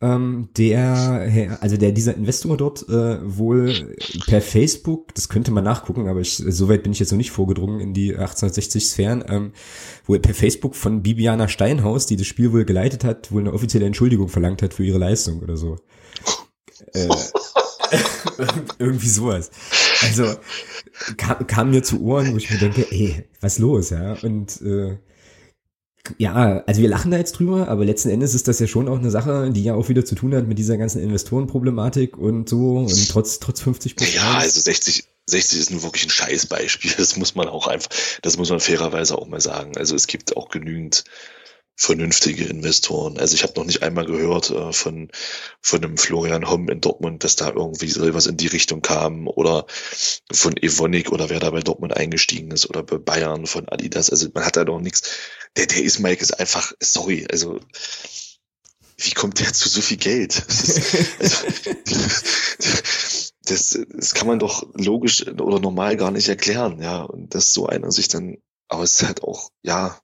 ähm, 0.00 0.50
der, 0.56 1.58
also 1.60 1.76
der 1.76 1.92
dieser 1.92 2.14
Investor 2.14 2.56
dort 2.56 2.86
äh, 2.88 3.18
wohl 3.22 3.96
per 4.26 4.42
Facebook, 4.42 5.14
das 5.14 5.28
könnte 5.28 5.50
man 5.50 5.64
nachgucken, 5.64 6.08
aber 6.08 6.20
ich, 6.20 6.36
soweit 6.36 6.82
bin 6.82 6.92
ich 6.92 6.98
jetzt 7.00 7.12
noch 7.12 7.16
nicht 7.16 7.30
vorgedrungen 7.30 7.80
in 7.80 7.94
die 7.94 8.10
1860 8.10 8.86
Sphären, 8.86 9.24
ähm, 9.28 9.52
wo 10.04 10.18
per 10.18 10.34
Facebook 10.34 10.76
von 10.76 11.02
Bibiana 11.02 11.48
Steinhaus, 11.48 12.06
die 12.06 12.16
das 12.16 12.26
Spiel 12.26 12.52
wohl 12.52 12.66
geleitet 12.66 13.04
hat, 13.04 13.32
wohl 13.32 13.40
eine 13.40 13.54
offizielle 13.54 13.86
Entschuldigung 13.86 14.28
verlangt 14.28 14.60
hat 14.60 14.74
für 14.74 14.84
ihre 14.84 14.98
Leistung 14.98 15.40
oder 15.40 15.56
so. 15.56 15.76
Äh, 16.92 17.08
irgendwie 18.78 19.08
sowas. 19.08 19.50
Also 20.02 20.34
kam, 21.16 21.46
kam 21.46 21.70
mir 21.70 21.82
zu 21.82 22.02
Ohren, 22.02 22.32
wo 22.32 22.36
ich 22.36 22.50
mir 22.50 22.58
denke, 22.58 22.86
ey, 22.90 23.24
was 23.40 23.58
los, 23.58 23.90
ja? 23.90 24.14
Und 24.22 24.60
äh, 24.60 24.98
ja, 26.18 26.62
also 26.66 26.80
wir 26.80 26.88
lachen 26.88 27.10
da 27.10 27.18
jetzt 27.18 27.32
drüber, 27.32 27.68
aber 27.68 27.84
letzten 27.84 28.10
Endes 28.10 28.34
ist 28.34 28.48
das 28.48 28.58
ja 28.58 28.66
schon 28.66 28.88
auch 28.88 28.98
eine 28.98 29.10
Sache, 29.10 29.50
die 29.50 29.62
ja 29.62 29.74
auch 29.74 29.88
wieder 29.88 30.04
zu 30.04 30.14
tun 30.14 30.34
hat 30.34 30.46
mit 30.46 30.58
dieser 30.58 30.76
ganzen 30.76 31.02
Investorenproblematik 31.02 32.16
und 32.16 32.48
so 32.48 32.78
und 32.78 33.08
trotz, 33.08 33.38
trotz 33.38 33.60
50 33.60 33.96
Prozent. 33.96 34.14
Ja, 34.14 34.38
also 34.38 34.60
60, 34.60 35.04
60 35.26 35.58
ist 35.58 35.70
nun 35.70 35.82
wirklich 35.82 36.04
ein 36.06 36.10
Scheißbeispiel. 36.10 36.92
Das 36.96 37.16
muss 37.16 37.34
man 37.34 37.48
auch 37.48 37.66
einfach, 37.66 37.90
das 38.22 38.36
muss 38.36 38.50
man 38.50 38.60
fairerweise 38.60 39.18
auch 39.18 39.26
mal 39.26 39.40
sagen. 39.40 39.76
Also 39.76 39.94
es 39.94 40.06
gibt 40.06 40.36
auch 40.36 40.48
genügend 40.48 41.04
vernünftige 41.76 42.44
Investoren. 42.44 43.18
Also 43.18 43.34
ich 43.34 43.42
habe 43.42 43.52
noch 43.56 43.66
nicht 43.66 43.82
einmal 43.82 44.06
gehört 44.06 44.50
äh, 44.50 44.72
von 44.72 45.10
von 45.60 45.84
einem 45.84 45.98
Florian 45.98 46.48
Homm 46.48 46.70
in 46.70 46.80
Dortmund, 46.80 47.22
dass 47.22 47.36
da 47.36 47.50
irgendwie 47.50 47.88
so 47.88 48.14
was 48.14 48.26
in 48.26 48.38
die 48.38 48.46
Richtung 48.46 48.80
kam 48.80 49.28
oder 49.28 49.66
von 50.32 50.56
Evonik 50.56 51.12
oder 51.12 51.28
wer 51.28 51.38
da 51.38 51.50
bei 51.50 51.60
Dortmund 51.60 51.94
eingestiegen 51.94 52.50
ist 52.50 52.68
oder 52.70 52.82
bei 52.82 52.96
Bayern 52.96 53.46
von 53.46 53.68
Adidas. 53.68 54.08
Also 54.08 54.28
man 54.32 54.44
hat 54.46 54.56
da 54.56 54.64
noch 54.64 54.80
nichts. 54.80 55.18
Der 55.56 55.66
der 55.66 55.82
ist 55.82 55.98
Mike 55.98 56.22
ist 56.22 56.38
einfach 56.38 56.72
sorry. 56.80 57.26
Also 57.30 57.60
wie 58.98 59.12
kommt 59.12 59.40
der 59.40 59.52
zu 59.52 59.68
so 59.68 59.80
viel 59.80 59.98
Geld? 59.98 60.44
Das, 63.48 63.68
also, 63.68 63.78
das, 63.78 63.78
das 63.96 64.14
kann 64.14 64.26
man 64.26 64.40
doch 64.40 64.66
logisch 64.74 65.26
oder 65.28 65.60
normal 65.60 65.96
gar 65.96 66.10
nicht 66.10 66.28
erklären, 66.28 66.82
ja. 66.82 67.02
Und 67.02 67.34
dass 67.34 67.50
so 67.50 67.66
einer 67.66 67.92
sich 67.92 68.08
dann, 68.08 68.38
aber 68.68 68.82
es 68.82 69.00
ist 69.00 69.06
halt 69.06 69.22
auch, 69.22 69.50
ja, 69.62 70.00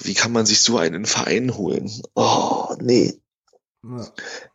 wie 0.00 0.14
kann 0.14 0.32
man 0.32 0.46
sich 0.46 0.60
so 0.60 0.78
einen 0.78 1.06
Verein 1.06 1.56
holen? 1.56 1.90
Oh, 2.14 2.74
nee. 2.80 3.20
Ja. 3.84 4.12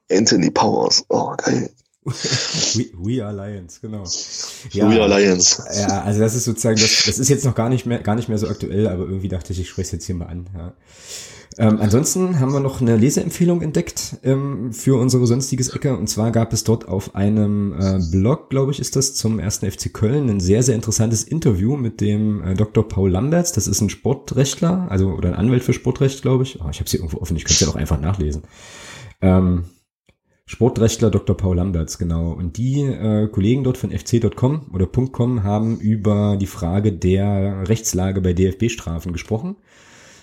Anthony 0.09 0.51
Powers. 0.51 1.05
Oh, 1.09 1.35
geil. 1.37 1.73
We, 2.07 2.85
we, 2.97 3.25
are 3.25 3.33
Lions, 3.33 3.81
genau. 3.81 4.03
Ja, 4.71 4.89
we 4.89 5.01
are 5.01 5.19
Lions. 5.19 5.61
Ja, 5.75 6.03
also 6.03 6.19
das 6.19 6.35
ist 6.35 6.45
sozusagen, 6.45 6.77
das, 6.79 7.03
das 7.05 7.19
ist 7.19 7.29
jetzt 7.29 7.45
noch 7.45 7.55
gar 7.55 7.69
nicht 7.69 7.85
mehr, 7.85 7.99
gar 7.99 8.15
nicht 8.15 8.29
mehr 8.29 8.37
so 8.37 8.47
aktuell, 8.47 8.87
aber 8.87 9.03
irgendwie 9.03 9.27
dachte 9.27 9.53
ich, 9.53 9.59
ich 9.59 9.69
spreche 9.69 9.87
es 9.87 9.91
jetzt 9.91 10.05
hier 10.05 10.15
mal 10.15 10.27
an. 10.27 10.49
Ja. 10.55 10.73
Ähm, 11.59 11.79
ansonsten 11.81 12.39
haben 12.39 12.53
wir 12.53 12.59
noch 12.59 12.81
eine 12.81 12.97
Leseempfehlung 12.97 13.61
entdeckt 13.61 14.17
ähm, 14.23 14.71
für 14.73 14.99
unsere 14.99 15.25
sonstiges 15.25 15.69
Ecke. 15.69 15.97
Und 15.97 16.07
zwar 16.07 16.31
gab 16.31 16.53
es 16.53 16.63
dort 16.63 16.87
auf 16.87 17.15
einem 17.15 17.73
äh, 17.73 17.99
Blog, 18.11 18.51
glaube 18.51 18.71
ich, 18.71 18.79
ist 18.79 18.95
das 18.95 19.15
zum 19.15 19.39
ersten 19.39 19.69
FC 19.69 19.91
Köln, 19.91 20.29
ein 20.29 20.39
sehr, 20.39 20.61
sehr 20.61 20.75
interessantes 20.75 21.23
Interview 21.23 21.75
mit 21.75 21.99
dem 21.99 22.43
äh, 22.43 22.53
Dr. 22.53 22.87
Paul 22.87 23.09
Lamberts. 23.09 23.53
Das 23.53 23.65
ist 23.67 23.81
ein 23.81 23.89
Sportrechtler, 23.89 24.85
also 24.89 25.09
oder 25.09 25.29
ein 25.29 25.35
Anwalt 25.35 25.63
für 25.63 25.73
Sportrecht, 25.73 26.21
glaube 26.21 26.43
ich. 26.43 26.61
Oh, 26.61 26.69
ich 26.69 26.79
habe 26.79 26.89
sie 26.89 26.97
irgendwo 26.97 27.17
offen, 27.17 27.35
ich 27.35 27.43
könnte 27.43 27.55
es 27.55 27.61
ja 27.61 27.69
auch 27.69 27.75
einfach 27.75 27.99
nachlesen. 27.99 28.43
Ähm, 29.21 29.65
Sportrechtler 30.49 31.11
Dr. 31.11 31.35
Paul 31.35 31.57
Lamberts, 31.57 31.97
genau. 31.97 32.31
Und 32.31 32.55
die 32.55 32.81
äh, 32.81 33.27
Kollegen 33.27 33.65
dort 33.65 33.77
von 33.77 33.91
fc.com 33.91 34.71
oder 34.73 34.87
.com 34.87 35.43
haben 35.43 35.77
über 35.77 36.37
die 36.39 36.47
Frage 36.47 36.93
der 36.93 37.67
Rechtslage 37.67 38.21
bei 38.21 38.31
DFB-Strafen 38.31 39.11
gesprochen 39.11 39.57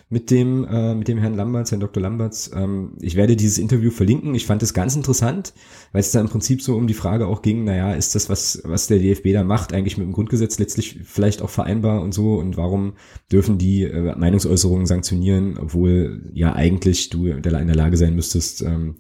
mit 0.09 0.31
dem, 0.31 0.65
äh, 0.65 0.95
mit 0.95 1.09
dem 1.09 1.19
Herrn 1.19 1.35
Lamberts, 1.35 1.73
Herrn 1.73 1.81
Dr. 1.81 2.03
Lamberts. 2.03 2.51
Ähm, 2.55 2.93
ich 3.03 3.17
werde 3.17 3.37
dieses 3.37 3.59
Interview 3.59 3.91
verlinken. 3.91 4.35
Ich 4.35 4.47
fand 4.47 4.63
es 4.63 4.73
ganz 4.73 4.97
interessant, 4.97 5.53
weil 5.93 6.01
es 6.01 6.11
da 6.11 6.23
im 6.23 6.29
Prinzip 6.31 6.63
so 6.63 6.75
um 6.75 6.87
die 6.87 6.95
Frage 6.95 7.27
auch 7.27 7.43
ging, 7.43 7.65
naja, 7.65 7.93
ist 7.93 8.15
das, 8.15 8.31
was, 8.31 8.63
was 8.65 8.87
der 8.87 9.01
DFB 9.01 9.35
da 9.35 9.45
macht, 9.45 9.75
eigentlich 9.75 9.99
mit 9.99 10.07
dem 10.07 10.13
Grundgesetz 10.13 10.59
letztlich 10.59 11.01
vielleicht 11.05 11.43
auch 11.43 11.51
vereinbar 11.51 12.01
und 12.01 12.15
so? 12.15 12.37
Und 12.37 12.57
warum 12.57 12.95
dürfen 13.31 13.59
die 13.59 13.83
äh, 13.83 14.17
Meinungsäußerungen 14.17 14.87
sanktionieren, 14.87 15.59
obwohl 15.59 16.31
ja 16.33 16.55
eigentlich 16.55 17.11
du 17.11 17.27
in 17.27 17.43
der 17.43 17.75
Lage 17.75 17.99
sein 17.99 18.15
müsstest, 18.15 18.63
ähm, 18.63 18.97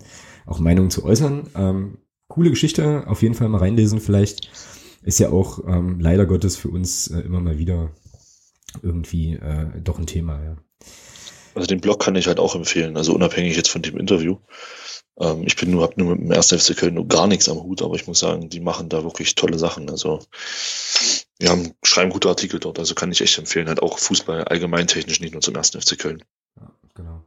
auch 0.46 0.58
Meinungen 0.58 0.90
zu 0.90 1.04
äußern? 1.04 1.50
Ähm, 1.56 1.98
coole 2.28 2.50
Geschichte, 2.50 3.04
auf 3.06 3.22
jeden 3.22 3.34
Fall 3.34 3.48
mal 3.48 3.58
reinlesen 3.58 4.00
vielleicht. 4.00 4.50
Ist 5.02 5.18
ja 5.18 5.30
auch 5.30 5.60
ähm, 5.66 6.00
leider 6.00 6.26
Gottes 6.26 6.56
für 6.56 6.68
uns 6.68 7.08
äh, 7.08 7.20
immer 7.20 7.40
mal 7.40 7.58
wieder 7.58 7.90
irgendwie 8.82 9.34
äh, 9.34 9.80
doch 9.82 9.98
ein 9.98 10.06
Thema, 10.06 10.42
ja. 10.42 10.56
Also 11.54 11.66
den 11.66 11.80
Blog 11.80 12.02
kann 12.02 12.16
ich 12.16 12.26
halt 12.26 12.40
auch 12.40 12.56
empfehlen, 12.56 12.96
also 12.96 13.14
unabhängig 13.14 13.56
jetzt 13.56 13.70
von 13.70 13.82
dem 13.82 13.96
Interview. 13.96 14.38
Ähm, 15.20 15.44
ich 15.46 15.56
bin 15.56 15.70
nur, 15.70 15.82
hab 15.82 15.96
nur 15.96 16.16
mit 16.16 16.20
dem 16.24 16.32
1. 16.32 16.48
FC 16.48 16.76
Köln 16.76 16.94
nur 16.94 17.06
gar 17.06 17.26
nichts 17.26 17.48
am 17.48 17.62
Hut, 17.62 17.82
aber 17.82 17.94
ich 17.94 18.06
muss 18.06 18.18
sagen, 18.18 18.48
die 18.48 18.60
machen 18.60 18.88
da 18.88 19.04
wirklich 19.04 19.34
tolle 19.34 19.58
Sachen. 19.58 19.88
Also 19.88 20.20
wir 21.38 21.50
haben, 21.50 21.74
schreiben 21.84 22.10
gute 22.10 22.28
Artikel 22.28 22.58
dort, 22.58 22.78
also 22.78 22.94
kann 22.94 23.12
ich 23.12 23.20
echt 23.20 23.38
empfehlen, 23.38 23.68
halt 23.68 23.82
auch 23.82 23.98
Fußball 23.98 24.44
allgemeintechnisch, 24.44 25.20
nicht 25.20 25.32
nur 25.32 25.42
zum 25.42 25.56
1. 25.56 25.70
FC 25.70 25.98
Köln. 25.98 26.24
Ja, 26.58 26.70
genau. 26.94 27.24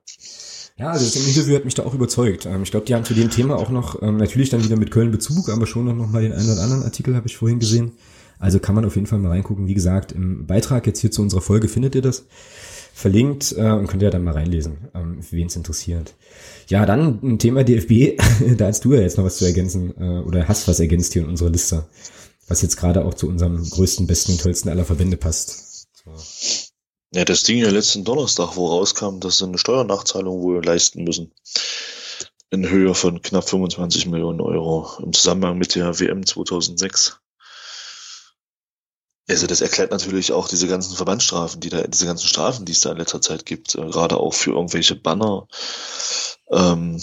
Ja, 0.77 0.91
also 0.91 1.05
das 1.05 1.15
Interview 1.15 1.55
hat 1.55 1.65
mich 1.65 1.73
da 1.73 1.83
auch 1.83 1.93
überzeugt. 1.93 2.45
Ähm, 2.45 2.63
ich 2.63 2.71
glaube, 2.71 2.85
die 2.85 2.93
haben 2.93 3.03
zu 3.03 3.15
dem 3.15 3.31
Thema 3.31 3.55
auch 3.55 3.69
noch, 3.69 4.01
ähm, 4.01 4.17
natürlich 4.17 4.49
dann 4.49 4.63
wieder 4.63 4.77
mit 4.77 4.91
Köln 4.91 5.11
Bezug, 5.11 5.49
aber 5.49 5.65
schon 5.65 5.85
noch 5.85 6.07
mal 6.07 6.21
den 6.21 6.33
einen 6.33 6.51
oder 6.51 6.61
anderen 6.61 6.83
Artikel 6.83 7.15
habe 7.15 7.27
ich 7.27 7.35
vorhin 7.35 7.59
gesehen. 7.59 7.93
Also 8.39 8.59
kann 8.59 8.75
man 8.75 8.85
auf 8.85 8.95
jeden 8.95 9.07
Fall 9.07 9.17
mal 9.17 9.29
reingucken. 9.29 9.67
Wie 9.67 9.73
gesagt, 9.73 10.11
im 10.11 10.45
Beitrag 10.45 10.85
jetzt 10.85 10.99
hier 10.99 11.09
zu 11.09 11.23
unserer 11.23 11.41
Folge 11.41 11.67
findet 11.67 11.95
ihr 11.95 12.03
das 12.03 12.25
verlinkt 12.93 13.55
äh, 13.57 13.71
und 13.71 13.87
könnt 13.87 14.03
ihr 14.03 14.11
dann 14.11 14.23
mal 14.23 14.33
reinlesen, 14.33 14.89
ähm, 14.93 15.19
wen 15.31 15.47
es 15.47 15.55
interessiert. 15.55 16.13
Ja, 16.67 16.85
dann 16.85 17.19
ein 17.23 17.39
Thema 17.39 17.63
DFB. 17.63 18.19
da 18.57 18.67
hast 18.67 18.85
du 18.85 18.93
ja 18.93 19.01
jetzt 19.01 19.17
noch 19.17 19.25
was 19.25 19.37
zu 19.37 19.45
ergänzen 19.45 19.93
äh, 19.99 20.19
oder 20.19 20.47
hast 20.47 20.67
was 20.67 20.79
ergänzt 20.79 21.13
hier 21.13 21.23
in 21.23 21.29
unserer 21.29 21.49
Liste, 21.49 21.85
was 22.47 22.61
jetzt 22.61 22.77
gerade 22.77 23.03
auch 23.05 23.15
zu 23.15 23.27
unserem 23.27 23.63
größten, 23.67 24.05
besten, 24.05 24.37
tollsten 24.37 24.69
aller 24.69 24.85
Verbände 24.85 25.17
passt. 25.17 25.87
So. 25.93 26.66
Ja, 27.17 27.25
das 27.25 27.41
Ding 27.41 27.57
ja 27.57 27.71
letzten 27.71 28.03
Donnerstag, 28.03 28.57
wo 28.57 28.67
rauskam, 28.67 29.19
dass 29.19 29.39
sie 29.39 29.45
eine 29.45 29.57
Steuernachzahlung 29.57 30.39
wohl 30.39 30.63
leisten 30.63 31.03
müssen. 31.03 31.33
In 32.51 32.69
Höhe 32.69 32.93
von 32.93 33.23
knapp 33.23 33.49
25 33.49 34.05
Millionen 34.05 34.39
Euro 34.39 34.87
im 35.01 35.13
Zusammenhang 35.13 35.57
mit 35.57 35.73
der 35.73 35.99
WM 35.99 36.27
2006. 36.27 37.19
Also 39.27 39.47
das 39.47 39.61
erklärt 39.61 39.89
natürlich 39.89 40.31
auch 40.31 40.47
diese 40.47 40.67
ganzen 40.67 40.95
Verbandsstrafen, 40.95 41.59
die 41.59 41.69
da, 41.69 41.87
diese 41.87 42.05
ganzen 42.05 42.27
Strafen, 42.27 42.65
die 42.65 42.73
es 42.73 42.81
da 42.81 42.91
in 42.91 42.99
letzter 42.99 43.19
Zeit 43.19 43.47
gibt, 43.47 43.73
äh, 43.73 43.87
gerade 43.87 44.17
auch 44.17 44.35
für 44.35 44.51
irgendwelche 44.51 44.93
Banner. 44.93 45.47
Ähm, 46.51 47.01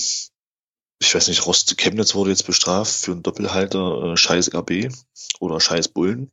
ich 1.00 1.12
weiß 1.12 1.26
nicht, 1.26 1.44
Rost 1.44 1.76
Chemnitz 1.76 2.14
wurde 2.14 2.30
jetzt 2.30 2.46
bestraft 2.46 2.94
für 2.94 3.10
einen 3.10 3.24
Doppelhalter 3.24 4.12
äh, 4.12 4.16
Scheiß 4.16 4.54
RB 4.54 4.94
oder 5.40 5.58
Scheiß 5.60 5.88
Bullen. 5.88 6.30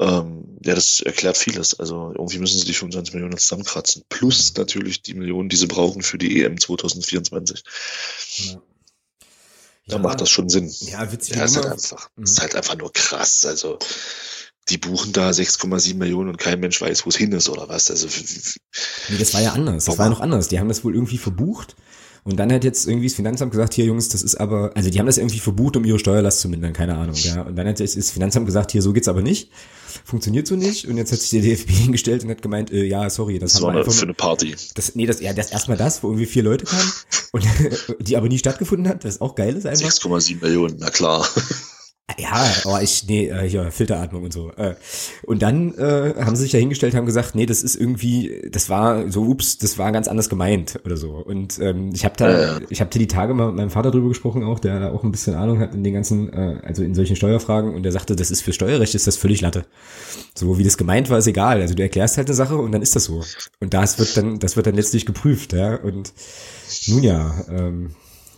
Ähm, 0.00 0.58
ja, 0.64 0.74
das 0.74 1.00
erklärt 1.00 1.36
vieles. 1.36 1.78
Also 1.78 2.12
irgendwie 2.14 2.38
müssen 2.38 2.58
sie 2.58 2.66
die 2.66 2.74
25 2.74 3.14
Millionen 3.14 3.38
zusammenkratzen. 3.38 4.02
Plus 4.08 4.54
natürlich 4.56 5.02
die 5.02 5.14
Millionen, 5.14 5.48
die 5.48 5.56
sie 5.56 5.66
brauchen 5.66 6.02
für 6.02 6.18
die 6.18 6.42
EM 6.42 6.58
2024. 6.58 7.62
Ja. 8.36 8.62
Da 9.86 9.96
ja, 9.96 10.02
macht 10.02 10.20
das 10.20 10.30
schon 10.30 10.48
Sinn. 10.48 10.72
Ja, 10.80 11.12
witzig. 11.12 11.36
Ja, 11.36 11.44
ist 11.44 11.56
halt 11.56 11.66
einfach, 11.66 12.08
mhm. 12.16 12.24
ist 12.24 12.40
halt 12.40 12.56
einfach 12.56 12.76
nur 12.76 12.92
krass. 12.92 13.44
Also, 13.44 13.78
die 14.70 14.78
buchen 14.78 15.12
da 15.12 15.28
6,7 15.28 15.96
Millionen 15.96 16.30
und 16.30 16.38
kein 16.38 16.58
Mensch 16.58 16.80
weiß, 16.80 17.04
wo 17.04 17.10
es 17.10 17.16
hin 17.16 17.32
ist 17.32 17.50
oder 17.50 17.68
was. 17.68 17.90
Also, 17.90 18.08
nee, 19.10 19.18
das 19.18 19.34
war 19.34 19.42
ja 19.42 19.52
anders. 19.52 19.84
Das 19.84 19.98
war 19.98 20.06
ja 20.06 20.10
noch 20.10 20.20
anders. 20.20 20.48
Die 20.48 20.58
haben 20.58 20.68
das 20.68 20.84
wohl 20.84 20.94
irgendwie 20.94 21.18
verbucht. 21.18 21.76
Und 22.24 22.38
dann 22.38 22.50
hat 22.50 22.64
jetzt 22.64 22.88
irgendwie 22.88 23.06
das 23.06 23.14
Finanzamt 23.14 23.50
gesagt, 23.50 23.74
hier 23.74 23.84
Jungs, 23.84 24.08
das 24.08 24.22
ist 24.22 24.36
aber, 24.36 24.72
also 24.74 24.88
die 24.88 24.98
haben 24.98 25.06
das 25.06 25.18
irgendwie 25.18 25.40
verbucht, 25.40 25.76
um 25.76 25.84
ihre 25.84 25.98
Steuerlast 25.98 26.40
zu 26.40 26.48
mindern, 26.48 26.72
keine 26.72 26.96
Ahnung, 26.96 27.14
ja. 27.16 27.42
Und 27.42 27.54
dann 27.54 27.68
hat 27.68 27.78
das 27.78 28.10
Finanzamt 28.10 28.46
gesagt, 28.46 28.72
hier, 28.72 28.80
so 28.80 28.94
geht's 28.94 29.08
aber 29.08 29.20
nicht. 29.20 29.50
Funktioniert 30.04 30.46
so 30.46 30.56
nicht. 30.56 30.86
Und 30.86 30.96
jetzt 30.96 31.12
hat 31.12 31.20
sich 31.20 31.30
der 31.30 31.42
DFB 31.42 31.70
hingestellt 31.84 32.24
und 32.24 32.30
hat 32.30 32.42
gemeint, 32.42 32.70
äh, 32.72 32.84
ja, 32.84 33.08
sorry, 33.10 33.38
das, 33.38 33.52
das 33.52 33.60
haben 33.60 33.68
war 33.68 33.74
wir 33.74 33.78
einfach 33.80 33.92
für 33.92 34.02
eine 34.02 34.14
Party. 34.14 34.54
Das, 34.74 34.94
nee, 34.94 35.06
das, 35.06 35.20
ja, 35.20 35.32
das 35.32 35.50
erstmal 35.50 35.76
das, 35.76 36.02
wo 36.02 36.08
irgendwie 36.08 36.26
vier 36.26 36.42
Leute 36.42 36.64
kamen 36.64 36.92
und 37.32 37.46
die 38.00 38.16
aber 38.16 38.28
nie 38.28 38.38
stattgefunden 38.38 38.88
hat, 38.88 39.04
das 39.04 39.16
ist 39.16 39.20
auch 39.20 39.34
geil 39.34 39.56
ist 39.56 39.66
einfach. 39.66 39.88
6,7 39.88 40.42
Millionen, 40.42 40.76
na 40.78 40.90
klar. 40.90 41.26
Ja, 42.18 42.44
aber 42.64 42.82
ich, 42.82 43.06
nee, 43.08 43.28
äh, 43.28 43.48
hier, 43.48 43.70
Filteratmung 43.72 44.24
und 44.24 44.32
so. 44.32 44.50
Äh. 44.52 44.74
Und 45.22 45.40
dann 45.40 45.72
äh, 45.78 46.14
haben 46.18 46.36
sie 46.36 46.42
sich 46.42 46.52
ja 46.52 46.58
hingestellt, 46.58 46.94
haben 46.94 47.06
gesagt, 47.06 47.34
nee, 47.34 47.46
das 47.46 47.62
ist 47.62 47.76
irgendwie, 47.76 48.42
das 48.50 48.68
war 48.68 49.10
so, 49.10 49.22
ups, 49.22 49.56
das 49.56 49.78
war 49.78 49.90
ganz 49.90 50.06
anders 50.06 50.28
gemeint 50.28 50.78
oder 50.84 50.98
so. 50.98 51.12
Und 51.12 51.58
ähm, 51.60 51.92
ich 51.94 52.04
habe 52.04 52.14
da, 52.18 52.60
ich 52.68 52.82
habe 52.82 52.90
da 52.90 52.98
die 52.98 53.06
Tage 53.06 53.32
mal 53.32 53.46
mit 53.46 53.56
meinem 53.56 53.70
Vater 53.70 53.90
drüber 53.90 54.08
gesprochen, 54.08 54.44
auch, 54.44 54.58
der 54.60 54.80
da 54.80 54.92
auch 54.92 55.02
ein 55.02 55.12
bisschen 55.12 55.34
Ahnung 55.34 55.60
hat 55.60 55.74
in 55.74 55.82
den 55.82 55.94
ganzen, 55.94 56.30
äh, 56.30 56.58
also 56.62 56.82
in 56.82 56.94
solchen 56.94 57.16
Steuerfragen, 57.16 57.74
und 57.74 57.84
der 57.84 57.92
sagte, 57.92 58.14
das 58.14 58.30
ist 58.30 58.42
für 58.42 58.52
Steuerrecht 58.52 58.94
ist 58.94 59.06
das 59.06 59.16
völlig 59.16 59.40
Latte. 59.40 59.64
So 60.34 60.58
wie 60.58 60.64
das 60.64 60.76
gemeint 60.76 61.08
war, 61.08 61.16
ist 61.16 61.26
egal. 61.26 61.62
Also 61.62 61.74
du 61.74 61.82
erklärst 61.82 62.18
halt 62.18 62.28
eine 62.28 62.36
Sache 62.36 62.56
und 62.56 62.70
dann 62.72 62.82
ist 62.82 62.94
das 62.94 63.04
so. 63.04 63.24
Und 63.60 63.72
das 63.72 63.98
wird 63.98 64.14
dann, 64.18 64.38
das 64.38 64.56
wird 64.56 64.66
dann 64.66 64.74
letztlich 64.74 65.06
geprüft, 65.06 65.54
ja. 65.54 65.76
Und 65.76 66.12
nun 66.86 67.02
ja, 67.02 67.34
ähm, 67.48 67.94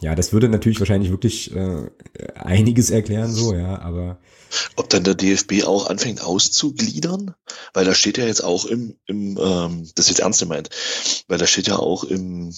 ja, 0.06 0.14
das 0.14 0.32
würde 0.32 0.48
natürlich 0.48 0.78
wahrscheinlich 0.78 1.10
wirklich 1.10 1.52
äh, 1.52 1.90
einiges 2.36 2.90
erklären, 2.90 3.34
so, 3.34 3.54
ja, 3.54 3.80
aber. 3.80 4.20
Ob 4.76 4.88
dann 4.88 5.02
der 5.02 5.16
DFB 5.16 5.64
auch 5.64 5.90
anfängt 5.90 6.22
auszugliedern? 6.22 7.34
Weil 7.74 7.86
da 7.86 7.92
steht 7.92 8.16
ja 8.16 8.24
jetzt 8.24 8.44
auch 8.44 8.66
im, 8.66 8.96
im 9.06 9.36
ähm, 9.36 9.90
das 9.96 10.04
ist 10.04 10.10
jetzt 10.10 10.20
ernst 10.20 10.38
gemeint, 10.38 10.70
weil 11.26 11.38
da 11.38 11.46
steht 11.48 11.66
ja 11.66 11.80
auch 11.80 12.04
im, 12.04 12.54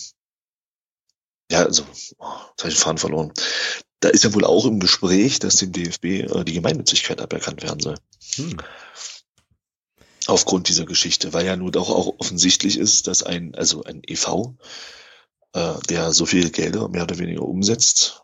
ja, 1.50 1.64
also, 1.64 1.84
oh, 2.18 2.26
jetzt 2.50 2.64
habe 2.64 2.68
ich 2.68 2.74
den 2.74 2.82
Faden 2.82 2.98
verloren. 2.98 3.32
Da 4.00 4.10
ist 4.10 4.24
ja 4.24 4.34
wohl 4.34 4.44
auch 4.44 4.66
im 4.66 4.78
Gespräch, 4.78 5.38
dass 5.38 5.56
dem 5.56 5.72
DFB 5.72 6.04
äh, 6.04 6.44
die 6.44 6.52
Gemeinnützigkeit 6.52 7.22
aberkannt 7.22 7.62
werden 7.62 7.80
soll. 7.80 7.96
Hm. 8.34 8.58
Aufgrund 10.26 10.68
dieser 10.68 10.84
Geschichte, 10.84 11.32
weil 11.32 11.46
ja 11.46 11.56
nun 11.56 11.74
auch, 11.76 11.88
auch 11.88 12.14
offensichtlich 12.18 12.76
ist, 12.76 13.06
dass 13.06 13.22
ein, 13.22 13.54
also 13.54 13.84
ein 13.84 14.02
EV, 14.06 14.52
äh, 15.58 15.86
der 15.88 16.12
so 16.12 16.26
viel 16.26 16.50
Gelder 16.50 16.88
mehr 16.88 17.02
oder 17.02 17.18
weniger 17.18 17.42
umsetzt. 17.42 18.22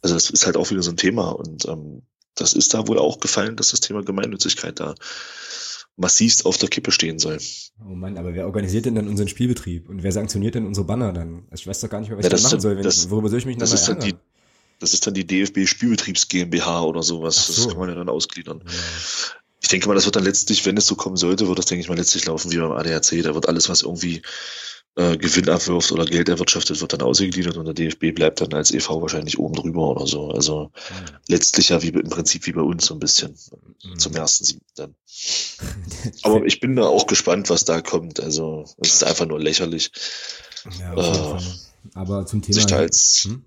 Also 0.00 0.14
das 0.14 0.30
ist 0.30 0.46
halt 0.46 0.56
auch 0.56 0.70
wieder 0.70 0.82
so 0.82 0.90
ein 0.90 0.96
Thema 0.96 1.30
und 1.30 1.66
ähm, 1.66 2.02
das 2.34 2.54
ist 2.54 2.74
da 2.74 2.88
wohl 2.88 2.98
auch 2.98 3.20
gefallen, 3.20 3.56
dass 3.56 3.70
das 3.70 3.80
Thema 3.80 4.02
Gemeinnützigkeit 4.02 4.80
da 4.80 4.94
massivst 5.96 6.46
auf 6.46 6.56
der 6.56 6.68
Kippe 6.68 6.90
stehen 6.90 7.18
soll. 7.18 7.38
Oh 7.80 7.94
Mann, 7.94 8.16
aber 8.16 8.34
wer 8.34 8.46
organisiert 8.46 8.86
denn 8.86 8.94
dann 8.94 9.08
unseren 9.08 9.28
Spielbetrieb 9.28 9.88
und 9.88 10.02
wer 10.02 10.12
sanktioniert 10.12 10.54
denn 10.54 10.66
unsere 10.66 10.86
Banner 10.86 11.12
dann? 11.12 11.44
Also 11.50 11.62
ich 11.62 11.66
weiß 11.66 11.80
doch 11.80 11.90
gar 11.90 12.00
nicht 12.00 12.08
mehr, 12.08 12.18
was 12.18 12.24
ja, 12.24 12.32
ich 12.32 12.42
da 12.42 12.48
machen 12.48 12.60
soll. 12.60 12.76
Wenn, 12.76 12.82
das, 12.82 13.10
worüber 13.10 13.28
soll 13.28 13.38
ich 13.38 13.46
mich 13.46 13.58
das 13.58 13.72
ist 13.72 13.86
dann 13.86 14.00
die, 14.00 14.14
Das 14.78 14.94
ist 14.94 15.06
dann 15.06 15.14
die 15.14 15.26
DFB 15.26 15.66
Spielbetriebs 15.66 16.28
GmbH 16.28 16.82
oder 16.82 17.02
sowas. 17.02 17.46
So. 17.46 17.64
Das 17.64 17.68
kann 17.68 17.78
man 17.78 17.88
ja 17.90 17.94
dann 17.94 18.08
ausgliedern. 18.08 18.62
Ja. 18.64 18.72
Ich 19.60 19.68
denke 19.68 19.86
mal, 19.86 19.94
das 19.94 20.06
wird 20.06 20.16
dann 20.16 20.24
letztlich, 20.24 20.64
wenn 20.66 20.76
es 20.76 20.86
so 20.86 20.96
kommen 20.96 21.16
sollte, 21.16 21.46
wird 21.46 21.58
das, 21.58 21.66
denke 21.66 21.82
ich 21.82 21.88
mal, 21.88 21.96
letztlich 21.96 22.24
laufen 22.26 22.50
wie 22.50 22.58
beim 22.58 22.72
ADAC. 22.72 23.22
Da 23.22 23.34
wird 23.34 23.48
alles, 23.48 23.68
was 23.68 23.82
irgendwie 23.82 24.22
äh, 24.94 25.16
Gewinn 25.16 25.48
abwirft 25.48 25.90
oder 25.92 26.04
Geld 26.04 26.28
erwirtschaftet, 26.28 26.80
wird 26.80 26.92
dann 26.92 27.02
ausgegliedert 27.02 27.56
und 27.56 27.64
der 27.64 27.74
DFB 27.74 28.14
bleibt 28.14 28.40
dann 28.40 28.52
als 28.52 28.72
EV 28.72 29.00
wahrscheinlich 29.00 29.38
oben 29.38 29.54
drüber 29.54 29.88
oder 29.88 30.06
so. 30.06 30.30
Also 30.30 30.64
mhm. 30.64 31.16
letztlich 31.28 31.70
ja 31.70 31.82
wie 31.82 31.88
im 31.88 32.10
Prinzip 32.10 32.46
wie 32.46 32.52
bei 32.52 32.60
uns 32.60 32.86
so 32.86 32.94
ein 32.94 33.00
bisschen 33.00 33.34
mhm. 33.84 33.98
zum 33.98 34.14
ersten 34.14 34.44
siebten 34.44 34.72
dann. 34.74 34.94
Aber 36.22 36.44
ich 36.44 36.60
bin 36.60 36.76
da 36.76 36.84
auch 36.84 37.06
gespannt, 37.06 37.48
was 37.48 37.64
da 37.64 37.80
kommt. 37.80 38.20
Also 38.20 38.64
es 38.78 38.94
ist 38.94 39.04
einfach 39.04 39.26
nur 39.26 39.40
lächerlich. 39.40 39.92
Ja, 40.78 41.36
äh, 41.36 41.40
aber 41.94 42.24
zum 42.26 42.42
Thema. 42.42 42.54
Sich 42.54 42.66
da 42.66 42.76
als, 42.76 43.22
hm? 43.24 43.44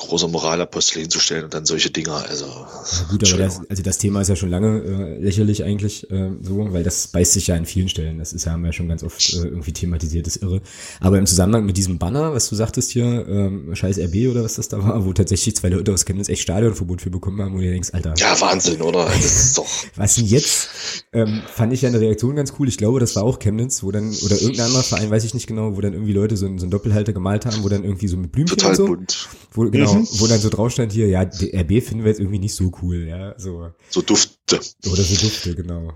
Großer 0.00 0.28
Moralapostel 0.28 1.02
hinzustellen 1.02 1.44
und 1.44 1.54
dann 1.54 1.64
solche 1.64 1.90
Dinger. 1.90 2.24
Also, 2.28 2.46
ja, 2.46 3.06
gut, 3.10 3.28
aber 3.28 3.42
das, 3.42 3.60
also 3.68 3.82
das 3.82 3.98
Thema 3.98 4.20
ist 4.20 4.28
ja 4.28 4.36
schon 4.36 4.50
lange 4.50 4.82
äh, 4.82 5.18
lächerlich 5.18 5.64
eigentlich 5.64 6.10
äh, 6.10 6.30
so, 6.42 6.72
weil 6.72 6.82
das 6.82 7.08
beißt 7.08 7.32
sich 7.32 7.48
ja 7.48 7.54
an 7.54 7.66
vielen 7.66 7.88
Stellen. 7.88 8.18
Das 8.18 8.32
ist 8.32 8.44
ja, 8.44 8.52
haben 8.52 8.62
wir 8.62 8.68
ja 8.68 8.72
schon 8.72 8.88
ganz 8.88 9.02
oft 9.02 9.32
äh, 9.34 9.38
irgendwie 9.38 9.72
thematisiert, 9.72 10.26
das 10.26 10.36
irre. 10.36 10.62
Aber 11.00 11.18
im 11.18 11.26
Zusammenhang 11.26 11.66
mit 11.66 11.76
diesem 11.76 11.98
Banner, 11.98 12.32
was 12.34 12.48
du 12.48 12.56
sagtest 12.56 12.90
hier, 12.90 13.26
ähm, 13.28 13.74
scheiß 13.74 13.98
RB 13.98 14.30
oder 14.30 14.42
was 14.44 14.54
das 14.54 14.68
da 14.68 14.82
war, 14.82 15.04
wo 15.04 15.12
tatsächlich 15.12 15.56
zwei 15.56 15.68
Leute 15.68 15.92
aus 15.92 16.04
Chemnitz 16.04 16.28
echt 16.28 16.42
Stadionverbot 16.42 17.02
für 17.02 17.10
bekommen 17.10 17.40
haben, 17.42 17.54
wo 17.54 17.58
du 17.58 17.70
denkst, 17.70 17.90
Alter. 17.92 18.14
Ja, 18.16 18.40
Wahnsinn, 18.40 18.80
oder? 18.82 19.04
Das 19.04 19.24
ist 19.24 19.58
doch. 19.58 19.68
was 19.96 20.14
denn 20.14 20.26
jetzt? 20.26 20.70
Ähm, 21.12 21.42
fand 21.52 21.72
ich 21.72 21.82
ja 21.82 21.88
eine 21.88 22.00
Reaktion 22.00 22.36
ganz 22.36 22.54
cool. 22.58 22.68
Ich 22.68 22.78
glaube, 22.78 23.00
das 23.00 23.16
war 23.16 23.24
auch 23.24 23.38
Chemnitz, 23.38 23.82
wo 23.82 23.90
dann, 23.90 24.10
oder 24.24 24.40
irgendein 24.40 24.66
anderer 24.66 24.82
Verein, 24.82 25.10
weiß 25.10 25.24
ich 25.24 25.34
nicht 25.34 25.46
genau, 25.46 25.76
wo 25.76 25.80
dann 25.80 25.92
irgendwie 25.92 26.12
Leute 26.12 26.36
so, 26.36 26.46
so 26.46 26.62
einen 26.62 26.70
Doppelhalter 26.70 27.12
gemalt 27.12 27.46
haben, 27.46 27.62
wo 27.62 27.68
dann 27.68 27.84
irgendwie 27.84 28.08
so 28.08 28.16
mit 28.16 28.32
Blümchen 28.32 28.56
Total 28.56 28.70
und 28.70 28.76
so. 28.76 28.86
Bunt. 28.86 29.28
Wo, 29.52 29.70
genau, 29.70 29.89
genau, 29.92 30.08
wo 30.12 30.26
dann 30.26 30.40
so 30.40 30.48
drauf 30.48 30.72
stand 30.72 30.92
hier, 30.92 31.08
ja, 31.08 31.24
die 31.24 31.54
RB 31.54 31.82
finden 31.82 32.04
wir 32.04 32.10
jetzt 32.10 32.20
irgendwie 32.20 32.38
nicht 32.38 32.54
so 32.54 32.72
cool, 32.82 33.06
ja, 33.08 33.34
so. 33.38 33.70
So 33.88 34.02
Dufte. 34.02 34.60
Oder 34.86 35.02
so 35.02 35.16
Dufte, 35.16 35.54
genau. 35.54 35.92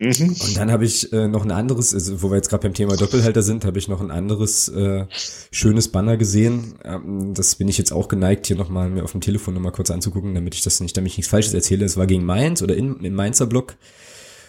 Mhm. 0.00 0.36
Und 0.40 0.56
dann 0.56 0.70
habe 0.70 0.84
ich 0.84 1.12
äh, 1.12 1.26
noch 1.26 1.44
ein 1.44 1.50
anderes, 1.50 1.92
also 1.92 2.22
wo 2.22 2.30
wir 2.30 2.36
jetzt 2.36 2.48
gerade 2.48 2.62
beim 2.62 2.74
Thema 2.74 2.96
Doppelhalter 2.96 3.42
sind, 3.42 3.64
habe 3.64 3.78
ich 3.78 3.88
noch 3.88 4.00
ein 4.00 4.12
anderes 4.12 4.68
äh, 4.68 5.06
schönes 5.50 5.88
Banner 5.88 6.16
gesehen. 6.16 6.78
Ähm, 6.84 7.34
das 7.34 7.56
bin 7.56 7.66
ich 7.66 7.78
jetzt 7.78 7.92
auch 7.92 8.06
geneigt, 8.06 8.46
hier 8.46 8.56
nochmal 8.56 8.90
mir 8.90 9.02
auf 9.02 9.10
dem 9.10 9.20
Telefon 9.20 9.54
nochmal 9.54 9.72
kurz 9.72 9.90
anzugucken, 9.90 10.36
damit 10.36 10.54
ich 10.54 10.62
das 10.62 10.78
nicht, 10.78 10.96
damit 10.96 11.10
ich 11.10 11.16
nichts 11.18 11.30
Falsches 11.30 11.52
erzähle. 11.52 11.84
Es 11.84 11.96
war 11.96 12.06
gegen 12.06 12.24
Mainz 12.24 12.62
oder 12.62 12.76
in, 12.76 13.00
im 13.00 13.14
Mainzer 13.14 13.46
Block 13.46 13.74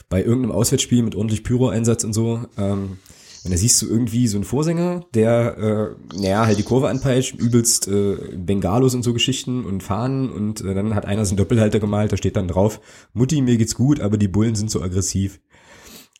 bei 0.08 0.24
irgendeinem 0.24 0.52
Auswärtsspiel 0.52 1.02
mit 1.02 1.16
ordentlich 1.16 1.44
Pyro-Einsatz 1.44 2.04
und 2.04 2.14
so. 2.14 2.46
Ähm, 2.58 3.00
und 3.44 3.52
da 3.52 3.58
siehst 3.58 3.82
du 3.82 3.88
irgendwie 3.88 4.28
so 4.28 4.38
einen 4.38 4.44
Vorsänger, 4.44 5.06
der, 5.14 5.58
äh, 5.58 6.18
naja, 6.18 6.46
halt 6.46 6.58
die 6.58 6.64
Kurve 6.64 6.90
anpeitscht, 6.90 7.36
übelst 7.36 7.88
äh, 7.88 8.16
Bengalos 8.36 8.96
und 8.96 9.04
so 9.04 9.14
Geschichten 9.14 9.64
und 9.66 9.82
Fahnen 9.82 10.30
und 10.30 10.62
äh, 10.62 10.74
dann 10.74 10.94
hat 10.96 11.06
einer 11.06 11.26
so 11.26 11.32
einen 11.32 11.38
Doppelhalter 11.38 11.80
gemalt, 11.80 12.12
da 12.12 12.18
steht 12.18 12.36
dann 12.36 12.48
drauf, 12.48 12.82
Mutti, 13.14 13.42
mir 13.42 13.58
geht's 13.58 13.76
gut, 13.76 14.02
aber 14.02 14.18
die 14.18 14.28
Bullen 14.28 14.56
sind 14.56 14.70
so 14.70 14.82
aggressiv. 14.82 15.40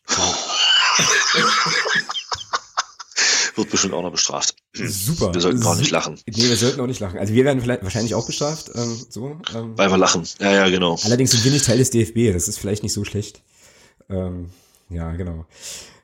Wird 3.56 3.70
bestimmt 3.70 3.94
auch 3.94 4.02
noch 4.02 4.12
bestraft. 4.12 4.54
Super. 4.72 5.34
Wir 5.34 5.40
sollten 5.40 5.60
gar 5.60 5.76
nicht 5.76 5.90
lachen. 5.90 6.18
Nee, 6.26 6.48
wir 6.48 6.56
sollten 6.56 6.80
auch 6.80 6.86
nicht 6.86 7.00
lachen. 7.00 7.18
Also 7.18 7.34
wir 7.34 7.44
werden 7.44 7.60
vielleicht 7.60 7.82
wahrscheinlich 7.82 8.14
auch 8.14 8.26
bestraft. 8.26 8.70
Ähm, 8.74 8.96
so, 9.08 9.38
ähm, 9.54 9.76
Weil 9.76 9.90
wir 9.90 9.98
lachen. 9.98 10.26
Ja, 10.38 10.52
ja, 10.52 10.68
genau. 10.68 10.98
Allerdings 11.02 11.32
sind 11.32 11.44
wir 11.44 11.50
nicht 11.50 11.66
Teil 11.66 11.78
des 11.78 11.90
DFB. 11.90 12.32
Das 12.32 12.48
ist 12.48 12.58
vielleicht 12.58 12.82
nicht 12.82 12.92
so 12.92 13.04
schlecht. 13.04 13.42
Ähm, 14.08 14.50
ja, 14.88 15.12
genau. 15.12 15.44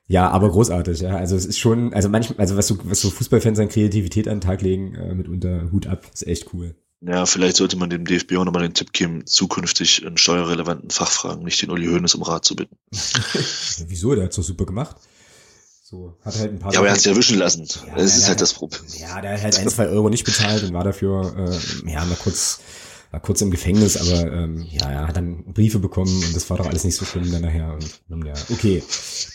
Ja, 0.08 0.30
aber 0.30 0.50
großartig, 0.50 1.00
ja. 1.00 1.16
Also 1.16 1.34
es 1.36 1.46
ist 1.46 1.58
schon, 1.58 1.92
also 1.92 2.08
manchmal, 2.08 2.38
also 2.38 2.56
was 2.56 2.68
so, 2.68 2.78
was 2.84 3.00
so 3.00 3.10
Fußballfans 3.10 3.58
an 3.58 3.68
Kreativität 3.68 4.28
an 4.28 4.36
den 4.36 4.40
Tag 4.40 4.62
legen, 4.62 4.94
äh, 4.94 5.14
mitunter 5.14 5.70
Hut 5.72 5.86
ab, 5.86 6.04
ist 6.12 6.26
echt 6.26 6.52
cool. 6.54 6.76
Ja, 7.00 7.26
vielleicht 7.26 7.56
sollte 7.56 7.76
man 7.76 7.90
dem 7.90 8.04
DFB 8.04 8.36
auch 8.36 8.44
nochmal 8.44 8.62
den 8.62 8.74
Tipp 8.74 8.92
geben, 8.92 9.26
zukünftig 9.26 10.02
in 10.02 10.16
steuerrelevanten 10.16 10.90
Fachfragen 10.90 11.44
nicht 11.44 11.60
den 11.60 11.70
Uli 11.70 11.86
Hoeneß 11.86 12.14
um 12.14 12.22
Rat 12.22 12.44
zu 12.44 12.56
bitten. 12.56 12.76
Wieso? 13.86 14.14
Der 14.14 14.24
hat's 14.24 14.36
doch 14.36 14.42
super 14.42 14.64
gemacht. 14.64 14.96
So, 15.82 16.16
hat 16.24 16.36
halt 16.38 16.52
ein 16.52 16.58
paar. 16.58 16.72
Ja, 16.72 16.80
aber 16.80 16.88
er 16.88 16.94
hat 16.94 17.00
sich 17.00 17.12
erwischen 17.12 17.38
lassen. 17.38 17.64
Ja, 17.86 17.94
das 17.96 18.16
ist 18.16 18.26
halt 18.28 18.40
das 18.40 18.54
Problem. 18.54 18.80
Ja, 18.98 19.20
der 19.20 19.34
hat 19.34 19.42
halt 19.42 19.58
ein, 19.58 19.68
zwei 19.68 19.86
Euro 19.86 20.08
nicht 20.08 20.24
bezahlt 20.24 20.64
und 20.64 20.72
war 20.72 20.82
dafür, 20.82 21.32
äh, 21.36 21.92
ja, 21.92 22.04
mal 22.04 22.16
kurz 22.16 22.60
war 23.10 23.20
kurz 23.20 23.40
im 23.40 23.50
Gefängnis, 23.50 23.96
aber 23.96 24.32
ähm, 24.32 24.66
ja, 24.70 24.90
er 24.90 25.08
hat 25.08 25.16
dann 25.16 25.44
Briefe 25.52 25.78
bekommen 25.78 26.14
und 26.24 26.34
das 26.34 26.48
war 26.50 26.56
doch 26.56 26.66
alles 26.66 26.84
nicht 26.84 26.96
so 26.96 27.04
schlimm 27.04 27.30
dann 27.30 27.42
nachher. 27.42 27.74
Und, 28.08 28.24
ja, 28.26 28.34
okay. 28.50 28.82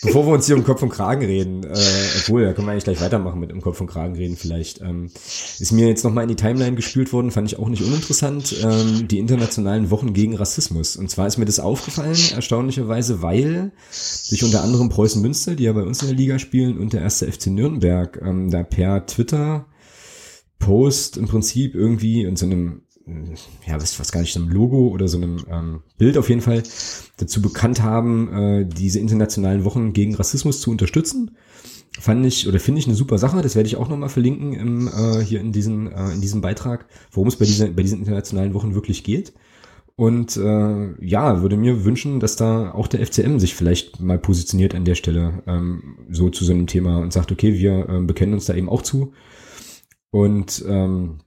Bevor 0.03 0.25
wir 0.25 0.33
uns 0.33 0.45
hier 0.45 0.55
um 0.55 0.63
Kopf 0.63 0.81
und 0.81 0.89
Kragen 0.89 1.25
reden, 1.25 1.63
äh, 1.63 1.75
obwohl, 2.19 2.43
da 2.43 2.53
können 2.53 2.67
wir 2.67 2.71
eigentlich 2.71 2.83
gleich 2.83 3.01
weitermachen 3.01 3.39
mit 3.39 3.53
um 3.53 3.61
Kopf 3.61 3.79
und 3.81 3.87
Kragen 3.87 4.15
reden 4.15 4.35
vielleicht, 4.35 4.81
ähm, 4.81 5.09
ist 5.59 5.71
mir 5.71 5.87
jetzt 5.87 6.03
nochmal 6.03 6.23
in 6.23 6.29
die 6.29 6.35
Timeline 6.35 6.75
gespült 6.75 7.13
worden, 7.13 7.31
fand 7.31 7.47
ich 7.47 7.59
auch 7.59 7.69
nicht 7.69 7.83
uninteressant, 7.83 8.55
ähm, 8.63 9.07
die 9.07 9.19
internationalen 9.19 9.89
Wochen 9.89 10.13
gegen 10.13 10.35
Rassismus. 10.35 10.97
Und 10.97 11.09
zwar 11.09 11.27
ist 11.27 11.37
mir 11.37 11.45
das 11.45 11.59
aufgefallen, 11.59 12.17
erstaunlicherweise, 12.35 13.21
weil 13.21 13.71
sich 13.89 14.43
unter 14.43 14.63
anderem 14.63 14.89
Preußen 14.89 15.21
Münster, 15.21 15.55
die 15.55 15.63
ja 15.63 15.73
bei 15.73 15.83
uns 15.83 16.01
in 16.01 16.09
der 16.09 16.17
Liga 16.17 16.39
spielen, 16.39 16.77
und 16.77 16.93
der 16.93 17.01
erste 17.01 17.31
FC 17.31 17.47
Nürnberg 17.47 18.21
ähm, 18.23 18.51
da 18.51 18.63
per 18.63 19.05
Twitter 19.05 19.67
Post 20.59 21.17
im 21.17 21.27
Prinzip 21.27 21.75
irgendwie 21.75 22.21
in 22.21 22.35
so 22.35 22.45
einem 22.45 22.83
ja, 23.65 23.75
was, 23.81 23.99
was 23.99 24.11
gar 24.11 24.21
nicht, 24.21 24.33
so 24.33 24.39
einem 24.39 24.49
Logo 24.49 24.87
oder 24.89 25.07
so 25.07 25.17
einem 25.17 25.43
ähm, 25.49 25.83
Bild 25.97 26.17
auf 26.17 26.29
jeden 26.29 26.41
Fall 26.41 26.63
dazu 27.17 27.41
bekannt 27.41 27.81
haben, 27.81 28.33
äh, 28.33 28.65
diese 28.65 28.99
internationalen 28.99 29.63
Wochen 29.63 29.93
gegen 29.93 30.15
Rassismus 30.15 30.61
zu 30.61 30.71
unterstützen. 30.71 31.31
Fand 31.99 32.25
ich 32.25 32.47
oder 32.47 32.59
finde 32.59 32.79
ich 32.79 32.87
eine 32.87 32.95
super 32.95 33.17
Sache. 33.17 33.41
Das 33.41 33.55
werde 33.55 33.67
ich 33.67 33.75
auch 33.75 33.89
nochmal 33.89 34.09
verlinken 34.09 34.53
im, 34.53 34.87
äh, 34.87 35.19
hier 35.23 35.41
in, 35.41 35.51
diesen, 35.51 35.91
äh, 35.91 36.13
in 36.13 36.21
diesem 36.21 36.41
Beitrag, 36.41 36.85
worum 37.11 37.27
es 37.27 37.35
bei, 37.35 37.45
dieser, 37.45 37.67
bei 37.67 37.83
diesen 37.83 37.99
internationalen 37.99 38.53
Wochen 38.53 38.75
wirklich 38.75 39.03
geht. 39.03 39.33
Und 39.97 40.37
äh, 40.37 41.05
ja, 41.05 41.41
würde 41.41 41.57
mir 41.57 41.83
wünschen, 41.83 42.19
dass 42.19 42.35
da 42.35 42.71
auch 42.71 42.87
der 42.87 43.05
FCM 43.05 43.39
sich 43.39 43.55
vielleicht 43.55 43.99
mal 43.99 44.17
positioniert 44.17 44.73
an 44.73 44.85
der 44.85 44.95
Stelle 44.95 45.43
ähm, 45.45 45.97
so 46.09 46.29
zu 46.29 46.45
so 46.45 46.53
einem 46.53 46.65
Thema 46.65 46.99
und 46.99 47.11
sagt, 47.13 47.31
okay, 47.31 47.53
wir 47.53 47.89
äh, 47.89 48.01
bekennen 48.01 48.33
uns 48.33 48.45
da 48.45 48.55
eben 48.55 48.69
auch 48.69 48.81
zu. 48.81 49.13
Und 50.09 50.63
ähm, 50.67 51.19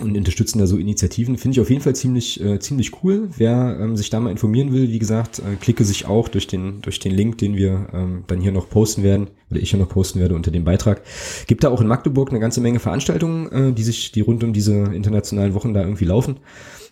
und 0.00 0.16
unterstützen 0.16 0.58
da 0.58 0.66
so 0.66 0.76
Initiativen. 0.76 1.36
Finde 1.36 1.56
ich 1.56 1.60
auf 1.60 1.70
jeden 1.70 1.82
Fall 1.82 1.94
ziemlich, 1.94 2.40
äh, 2.40 2.58
ziemlich 2.58 3.02
cool. 3.02 3.28
Wer 3.36 3.78
ähm, 3.80 3.96
sich 3.96 4.10
da 4.10 4.20
mal 4.20 4.30
informieren 4.30 4.72
will, 4.72 4.90
wie 4.90 4.98
gesagt, 4.98 5.40
äh, 5.40 5.56
klicke 5.56 5.84
sich 5.84 6.06
auch 6.06 6.28
durch 6.28 6.46
den, 6.46 6.80
durch 6.82 6.98
den 6.98 7.12
Link, 7.12 7.38
den 7.38 7.56
wir 7.56 7.88
ähm, 7.92 8.24
dann 8.26 8.40
hier 8.40 8.52
noch 8.52 8.68
posten 8.68 9.02
werden, 9.02 9.28
oder 9.50 9.60
ich 9.60 9.70
hier 9.70 9.78
noch 9.78 9.88
posten 9.88 10.20
werde 10.20 10.34
unter 10.34 10.50
dem 10.50 10.64
Beitrag. 10.64 11.02
Gibt 11.46 11.64
da 11.64 11.70
auch 11.70 11.80
in 11.80 11.86
Magdeburg 11.86 12.30
eine 12.30 12.40
ganze 12.40 12.60
Menge 12.60 12.80
Veranstaltungen, 12.80 13.50
äh, 13.52 13.72
die 13.72 13.82
sich, 13.82 14.12
die 14.12 14.20
rund 14.20 14.44
um 14.44 14.52
diese 14.52 14.74
internationalen 14.74 15.54
Wochen 15.54 15.74
da 15.74 15.82
irgendwie 15.82 16.04
laufen. 16.04 16.38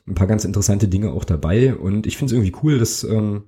Ein 0.08 0.14
paar 0.14 0.26
ganz 0.26 0.44
interessante 0.44 0.88
Dinge 0.88 1.12
auch 1.12 1.24
dabei. 1.24 1.74
Und 1.74 2.06
ich 2.06 2.16
finde 2.16 2.32
es 2.32 2.38
irgendwie 2.38 2.56
cool, 2.62 2.78
dass 2.78 3.02
ähm, 3.02 3.42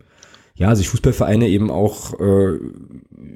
ja, 0.59 0.75
sich 0.75 0.89
Fußballvereine 0.89 1.49
eben 1.49 1.71
auch 1.71 2.19
äh, 2.19 2.59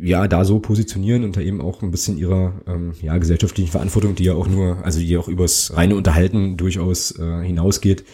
ja 0.03 0.27
da 0.27 0.44
so 0.44 0.59
positionieren 0.59 1.23
und 1.23 1.36
da 1.36 1.40
eben 1.40 1.61
auch 1.61 1.81
ein 1.81 1.93
bisschen 1.93 2.19
ihrer 2.19 2.61
ähm, 2.66 2.94
ja, 3.01 3.16
gesellschaftlichen 3.16 3.70
Verantwortung, 3.70 4.16
die 4.16 4.24
ja 4.24 4.35
auch 4.35 4.49
nur, 4.49 4.85
also 4.85 4.99
die 4.99 5.16
auch 5.16 5.28
übers 5.28 5.73
reine 5.77 5.94
Unterhalten 5.94 6.57
durchaus 6.57 7.16
äh, 7.16 7.44
hinausgeht, 7.44 8.05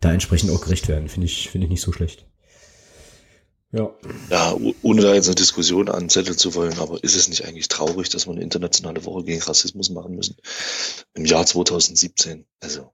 da 0.00 0.12
entsprechend 0.12 0.52
auch 0.52 0.60
gerecht 0.60 0.86
werden. 0.86 1.08
Finde 1.08 1.26
ich, 1.26 1.50
finde 1.50 1.66
ich 1.66 1.72
nicht 1.72 1.82
so 1.82 1.92
schlecht. 1.92 2.24
Ja. 3.72 3.90
ja, 4.30 4.54
ohne 4.82 5.00
da 5.00 5.14
jetzt 5.14 5.26
eine 5.26 5.34
Diskussion 5.34 5.88
anzetteln 5.88 6.38
zu 6.38 6.54
wollen, 6.54 6.78
aber 6.78 7.02
ist 7.02 7.16
es 7.16 7.28
nicht 7.28 7.46
eigentlich 7.46 7.68
traurig, 7.68 8.10
dass 8.10 8.26
wir 8.26 8.32
eine 8.32 8.42
internationale 8.42 9.04
Woche 9.06 9.24
gegen 9.24 9.42
Rassismus 9.42 9.90
machen 9.90 10.14
müssen 10.14 10.36
im 11.14 11.24
Jahr 11.24 11.46
2017? 11.46 12.44
Also 12.60 12.92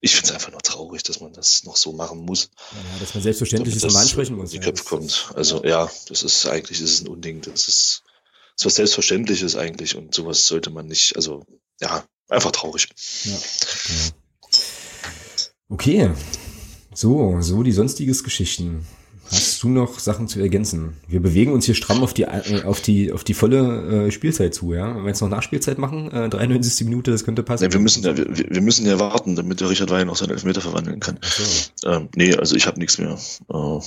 ich 0.00 0.14
finde 0.14 0.28
es 0.28 0.34
einfach 0.34 0.52
nur 0.52 0.60
traurig, 0.60 1.02
dass 1.02 1.20
man 1.20 1.32
das 1.32 1.64
noch 1.64 1.76
so 1.76 1.92
machen 1.92 2.20
muss. 2.20 2.50
Ja, 2.72 3.00
dass 3.00 3.14
man 3.14 3.22
selbstverständlich 3.22 3.76
ist 3.76 3.84
und 3.84 3.96
ansprechen 3.96 4.36
muss. 4.36 4.50
Die 4.50 4.60
Köpfe 4.60 4.84
kommt. 4.84 5.32
Also 5.34 5.64
ja, 5.64 5.90
das 6.08 6.22
ist 6.22 6.46
eigentlich 6.46 6.80
das 6.80 6.90
ist 6.90 7.02
ein 7.02 7.08
Unding. 7.08 7.40
Das 7.40 7.68
ist, 7.68 8.02
das 8.54 8.60
ist 8.60 8.66
was 8.66 8.74
Selbstverständliches 8.76 9.56
eigentlich 9.56 9.96
und 9.96 10.14
sowas 10.14 10.46
sollte 10.46 10.70
man 10.70 10.86
nicht, 10.86 11.16
also 11.16 11.44
ja, 11.80 12.04
einfach 12.28 12.52
traurig. 12.52 12.88
Ja. 13.24 13.38
Okay. 15.68 16.10
So, 16.94 17.40
so 17.40 17.62
die 17.62 17.72
sonstiges 17.72 18.24
Geschichten. 18.24 18.86
Hast 19.30 19.62
du 19.62 19.68
noch 19.68 19.98
Sachen 19.98 20.28
zu 20.28 20.40
ergänzen? 20.40 20.96
Wir 21.06 21.20
bewegen 21.20 21.52
uns 21.52 21.66
hier 21.66 21.74
stramm 21.74 22.02
auf 22.02 22.14
die, 22.14 22.22
äh, 22.22 22.62
auf 22.64 22.80
die, 22.80 23.12
auf 23.12 23.24
die 23.24 23.34
volle 23.34 24.06
äh, 24.06 24.10
Spielzeit 24.10 24.54
zu, 24.54 24.72
ja? 24.72 24.94
Wenn 24.94 25.02
wir 25.02 25.08
jetzt 25.08 25.20
noch 25.20 25.28
Nachspielzeit 25.28 25.78
machen, 25.78 26.10
äh, 26.10 26.28
93. 26.28 26.86
Minute, 26.86 27.10
das 27.10 27.24
könnte 27.24 27.42
passen. 27.42 27.64
Nee, 27.64 27.72
wir 27.72 27.80
müssen 27.80 28.04
ja, 28.04 28.16
wir, 28.16 28.26
wir 28.28 28.60
müssen 28.62 28.86
ja 28.86 28.98
warten, 28.98 29.36
damit 29.36 29.60
der 29.60 29.70
Richard 29.70 29.90
Wein 29.90 30.08
auch 30.08 30.16
seinen 30.16 30.30
Elfmeter 30.30 30.60
verwandeln 30.60 31.00
kann. 31.00 31.18
So. 31.22 31.88
Ähm, 31.90 32.08
nee, 32.14 32.34
also 32.34 32.56
ich 32.56 32.66
habe 32.66 32.78
nichts 32.78 32.98
mehr. 32.98 33.18
Äh, 33.52 33.80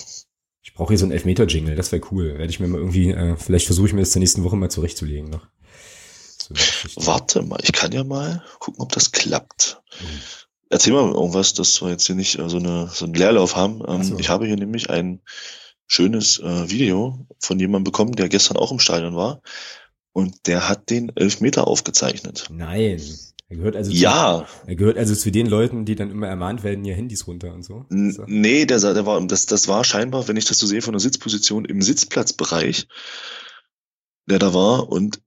ich 0.64 0.74
brauche 0.76 0.90
hier 0.90 1.00
so 1.00 1.06
einen 1.06 1.14
Elfmeter-Jingle, 1.14 1.76
das 1.76 1.92
wäre 1.92 2.04
cool. 2.12 2.38
Werde 2.38 2.52
ich 2.52 2.60
mir 2.60 2.68
mal 2.68 2.78
irgendwie, 2.78 3.10
äh, 3.10 3.36
vielleicht 3.36 3.66
versuche 3.66 3.88
ich 3.88 3.94
mir 3.94 4.02
das 4.02 4.12
zur 4.12 4.20
nächsten 4.20 4.44
Woche 4.44 4.56
mal 4.56 4.70
zurechtzulegen 4.70 5.30
noch. 5.30 5.48
So 6.38 6.54
Warte 7.08 7.42
mal, 7.42 7.60
ich 7.64 7.72
kann 7.72 7.92
ja 7.92 8.04
mal 8.04 8.44
gucken, 8.60 8.82
ob 8.82 8.92
das 8.92 9.12
klappt. 9.12 9.82
Mhm. 10.02 10.20
Erzähl 10.72 10.94
mal 10.94 11.12
irgendwas, 11.12 11.54
dass 11.54 11.82
wir 11.82 11.90
jetzt 11.90 12.08
hier 12.08 12.16
nicht 12.16 12.40
äh, 12.40 12.48
so, 12.50 12.58
eine, 12.58 12.90
so 12.92 13.04
einen 13.04 13.14
Leerlauf 13.14 13.58
haben. 13.58 13.84
Ähm, 13.86 14.04
so. 14.04 14.18
Ich 14.18 14.30
habe 14.30 14.48
hier 14.48 14.56
nämlich 14.56 14.90
ein 14.90 15.22
schönes 15.86 16.40
äh, 16.40 16.70
Video 16.70 17.28
von 17.40 17.60
jemandem 17.60 17.84
bekommen, 17.84 18.14
der 18.14 18.30
gestern 18.30 18.56
auch 18.56 18.72
im 18.72 18.80
Stadion 18.80 19.14
war. 19.14 19.42
Und 20.14 20.48
der 20.48 20.70
hat 20.70 20.90
den 20.90 21.12
Elfmeter 21.16 21.68
aufgezeichnet. 21.68 22.48
Nein. 22.50 23.02
Er 23.50 23.58
gehört 23.58 23.76
also 23.76 23.92
ja. 23.92 24.48
Zu, 24.48 24.68
er 24.68 24.76
gehört 24.78 24.98
also 24.98 25.14
zu 25.14 25.30
den 25.30 25.46
Leuten, 25.46 25.84
die 25.84 25.96
dann 25.96 26.10
immer 26.10 26.28
ermahnt 26.28 26.64
werden, 26.64 26.86
ihr 26.86 26.96
Handys 26.96 27.28
runter 27.28 27.54
und 27.54 27.64
so. 27.64 27.86
so. 27.90 28.24
Nee, 28.26 28.66
der, 28.66 28.80
der 28.80 29.06
war, 29.06 29.20
das, 29.28 29.48
das 29.48 29.68
war 29.68 29.84
scheinbar, 29.84 30.30
wenn 30.30 30.38
ich 30.38 30.46
das 30.46 30.58
so 30.58 30.66
sehe, 30.66 30.82
von 30.82 30.94
der 30.94 31.02
Sitzposition 31.02 31.66
im 31.66 31.82
Sitzplatzbereich, 31.82 32.88
der 34.26 34.40
da 34.40 34.54
war. 34.54 34.88
Und 34.88 35.22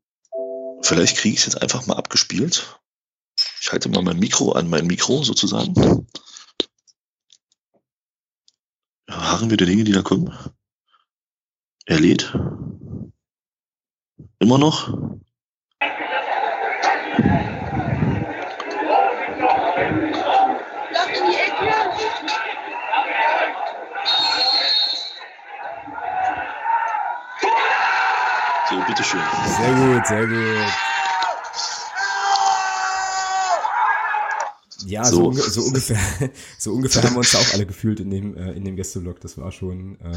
vielleicht 0.81 1.19
kriege 1.19 1.35
ich 1.35 1.41
es 1.41 1.47
jetzt 1.47 1.61
einfach 1.61 1.87
mal 1.87 1.97
abgespielt. 1.97 2.81
Ich 3.65 3.73
halte 3.73 3.89
mal 3.89 4.03
mein 4.03 4.19
Mikro 4.19 4.53
an 4.53 4.69
mein 4.69 4.86
Mikro 4.86 5.23
sozusagen. 5.23 5.74
Harren 9.11 9.49
wir 9.49 9.57
die 9.57 9.65
Dinge, 9.65 9.85
die 9.85 9.93
da 9.93 10.03
kommen. 10.03 10.31
Er 11.86 11.99
lädt. 11.99 12.35
Immer 14.39 14.59
noch. 14.59 14.89
So, 28.69 28.81
bitteschön. 28.86 29.23
Sehr 29.57 29.74
gut, 29.74 30.07
sehr 30.07 30.27
gut. 30.27 30.94
Ja, 34.86 35.05
so, 35.05 35.32
so, 35.32 35.51
so 35.51 35.62
ungefähr, 35.62 35.98
so 36.59 36.73
ungefähr 36.73 37.02
haben 37.02 37.15
wir 37.15 37.19
uns 37.19 37.35
auch 37.35 37.55
alle 37.55 37.66
gefühlt 37.66 38.01
in 38.01 38.11
dem, 38.11 38.36
äh, 38.36 38.52
in 38.52 38.65
dem 38.65 38.77
Gästeblock. 38.77 39.20
Das 39.20 39.39
war 39.39 39.52
schon, 39.52 39.98
äh, 40.01 40.16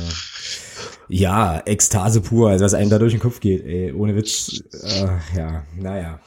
ja, 1.10 1.60
Ekstase 1.66 2.22
pur, 2.22 2.50
also 2.50 2.66
was 2.66 2.74
einem 2.74 2.90
da 2.90 3.00
durch 3.00 3.14
den 3.14 3.22
Kopf 3.22 3.40
geht, 3.40 3.64
ey, 3.66 3.94
ohne 3.94 4.16
Witz. 4.16 4.62
Äh, 4.84 5.08
ja, 5.36 5.66
naja. 5.76 6.20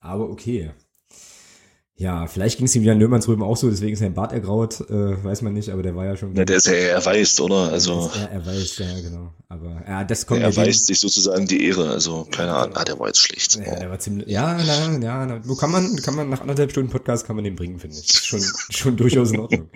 Aber 0.00 0.28
okay. 0.30 0.72
Ja, 1.96 2.26
vielleicht 2.26 2.58
ging 2.58 2.66
es 2.66 2.74
ihm 2.74 2.82
wieder 2.82 2.92
in 2.92 2.98
Löhmannsröben 2.98 3.44
auch 3.44 3.56
so, 3.56 3.70
deswegen 3.70 3.92
ist 3.92 4.00
sein 4.00 4.14
Bart 4.14 4.32
ergraut, 4.32 4.80
äh, 4.90 5.24
weiß 5.24 5.42
man 5.42 5.52
nicht, 5.52 5.70
aber 5.70 5.84
der 5.84 5.94
war 5.94 6.04
ja 6.04 6.16
schon. 6.16 6.34
Ja, 6.34 6.44
der 6.44 6.56
ist 6.56 6.66
ja 6.66 6.72
erweist, 6.72 7.40
oder? 7.40 7.70
Also. 7.70 8.10
Er, 8.20 8.32
erweist, 8.32 8.80
ja, 8.80 9.00
genau. 9.00 9.32
Aber 9.48 9.80
ja, 9.86 10.02
das 10.02 10.26
kommt. 10.26 10.40
Er 10.40 10.48
erweist 10.48 10.86
sich 10.86 10.98
sozusagen 10.98 11.46
die 11.46 11.64
Ehre, 11.64 11.90
also 11.90 12.26
keine 12.28 12.52
Ahnung. 12.52 12.76
Ah, 12.76 12.84
der 12.84 12.98
war 12.98 13.06
jetzt 13.06 13.20
schlecht. 13.20 13.54
Ja, 13.54 13.78
der 13.78 13.90
war 13.90 14.00
ziemlich. 14.00 14.26
Ja, 14.26 14.58
na, 14.66 14.98
ja, 14.98 15.24
na, 15.24 15.40
wo 15.44 15.54
kann 15.54 15.70
man, 15.70 15.94
kann 15.98 16.16
man 16.16 16.28
nach 16.28 16.40
anderthalb 16.40 16.72
Stunden 16.72 16.90
Podcast 16.90 17.28
kann 17.28 17.36
man 17.36 17.44
den 17.44 17.54
bringen, 17.54 17.78
finde 17.78 17.96
ich. 17.96 18.12
Schon, 18.12 18.42
schon 18.70 18.96
durchaus 18.96 19.30
in 19.30 19.38
Ordnung. 19.38 19.70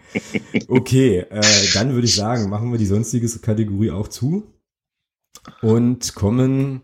Okay, 0.66 1.18
äh, 1.18 1.40
dann 1.74 1.94
würde 1.94 2.06
ich 2.08 2.16
sagen, 2.16 2.48
machen 2.48 2.72
wir 2.72 2.78
die 2.78 2.86
sonstige 2.86 3.28
Kategorie 3.38 3.92
auch 3.92 4.08
zu 4.08 4.42
und 5.62 6.16
kommen 6.16 6.82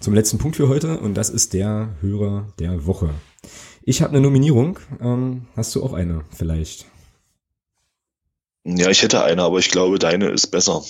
zum 0.00 0.14
letzten 0.14 0.38
Punkt 0.38 0.56
für 0.56 0.68
heute 0.68 1.00
und 1.00 1.14
das 1.14 1.28
ist 1.28 1.52
der 1.52 1.96
Hörer 2.00 2.54
der 2.58 2.86
Woche. 2.86 3.10
Ich 3.90 4.02
habe 4.02 4.12
eine 4.12 4.20
Nominierung. 4.20 4.78
Ähm, 5.00 5.48
hast 5.56 5.74
du 5.74 5.82
auch 5.82 5.94
eine 5.94 6.24
vielleicht? 6.30 6.86
Ja, 8.62 8.88
ich 8.88 9.02
hätte 9.02 9.24
eine, 9.24 9.42
aber 9.42 9.58
ich 9.58 9.68
glaube, 9.68 9.98
deine 9.98 10.28
ist 10.28 10.46
besser. 10.46 10.84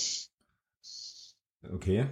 Okay. 1.73 2.05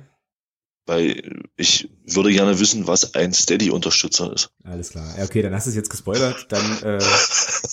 Weil 0.87 1.43
ich 1.59 1.91
würde 2.07 2.33
gerne 2.33 2.59
wissen, 2.59 2.87
was 2.87 3.15
ein 3.15 3.35
Steady-Unterstützer 3.35 4.33
ist. 4.33 4.49
Alles 4.65 4.89
klar. 4.89 5.15
Okay, 5.23 5.43
dann 5.43 5.53
hast 5.53 5.67
du 5.67 5.71
es 5.73 5.77
jetzt 5.77 5.91
gespoilert. 5.91 6.47
Dann, 6.49 6.83
äh, 6.83 7.05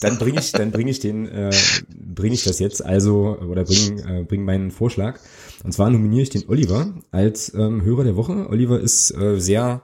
dann 0.02 0.18
bringe 0.18 0.42
ich, 0.42 0.52
dann 0.52 0.72
bringe 0.72 0.92
ich 0.92 1.00
den, 1.00 1.26
äh, 1.26 1.56
bringe 1.88 2.36
ich 2.36 2.44
das 2.44 2.60
jetzt. 2.60 2.84
Also 2.84 3.38
oder 3.40 3.64
bring, 3.64 4.00
äh, 4.00 4.26
bring 4.26 4.44
meinen 4.44 4.72
Vorschlag. 4.72 5.22
Und 5.64 5.72
zwar 5.72 5.90
nominiere 5.90 6.24
ich 6.24 6.32
den 6.32 6.50
Oliver 6.50 6.94
als 7.12 7.54
ähm, 7.54 7.82
Hörer 7.82 8.04
der 8.04 8.18
Woche. 8.18 8.50
Oliver 8.50 8.78
ist 8.78 9.12
äh, 9.12 9.40
sehr, 9.40 9.84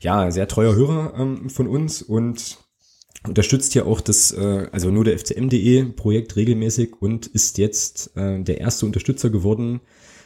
ja, 0.00 0.32
sehr 0.32 0.48
treuer 0.48 0.74
Hörer 0.74 1.14
ähm, 1.16 1.48
von 1.48 1.68
uns 1.68 2.02
und 2.02 2.58
unterstützt 3.26 3.74
ja 3.74 3.84
auch 3.84 4.00
das, 4.00 4.32
äh, 4.32 4.66
also 4.72 4.90
nur 4.90 5.04
der 5.04 5.18
FCM.de 5.18 5.84
Projekt 5.92 6.36
regelmäßig 6.36 7.00
und 7.00 7.26
ist 7.26 7.58
jetzt 7.58 8.16
äh, 8.16 8.42
der 8.42 8.58
erste 8.58 8.86
Unterstützer 8.86 9.30
geworden 9.30 9.80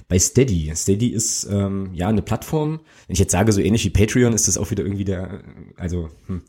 bei 0.09 0.18
Steady. 0.18 0.73
Steady 0.74 1.09
ist 1.09 1.47
ähm, 1.51 1.90
ja 1.93 2.09
eine 2.09 2.23
Plattform. 2.23 2.81
Wenn 3.06 3.14
ich 3.14 3.18
jetzt 3.18 3.32
sage, 3.32 3.52
so 3.52 3.60
ähnlich 3.60 3.85
wie 3.85 3.90
Patreon, 3.90 4.32
ist 4.32 4.48
das 4.48 4.56
auch 4.56 4.70
wieder 4.70 4.85
irgendwie 4.85 5.05
der, 5.05 5.43
also 5.77 6.09
hm, 6.27 6.43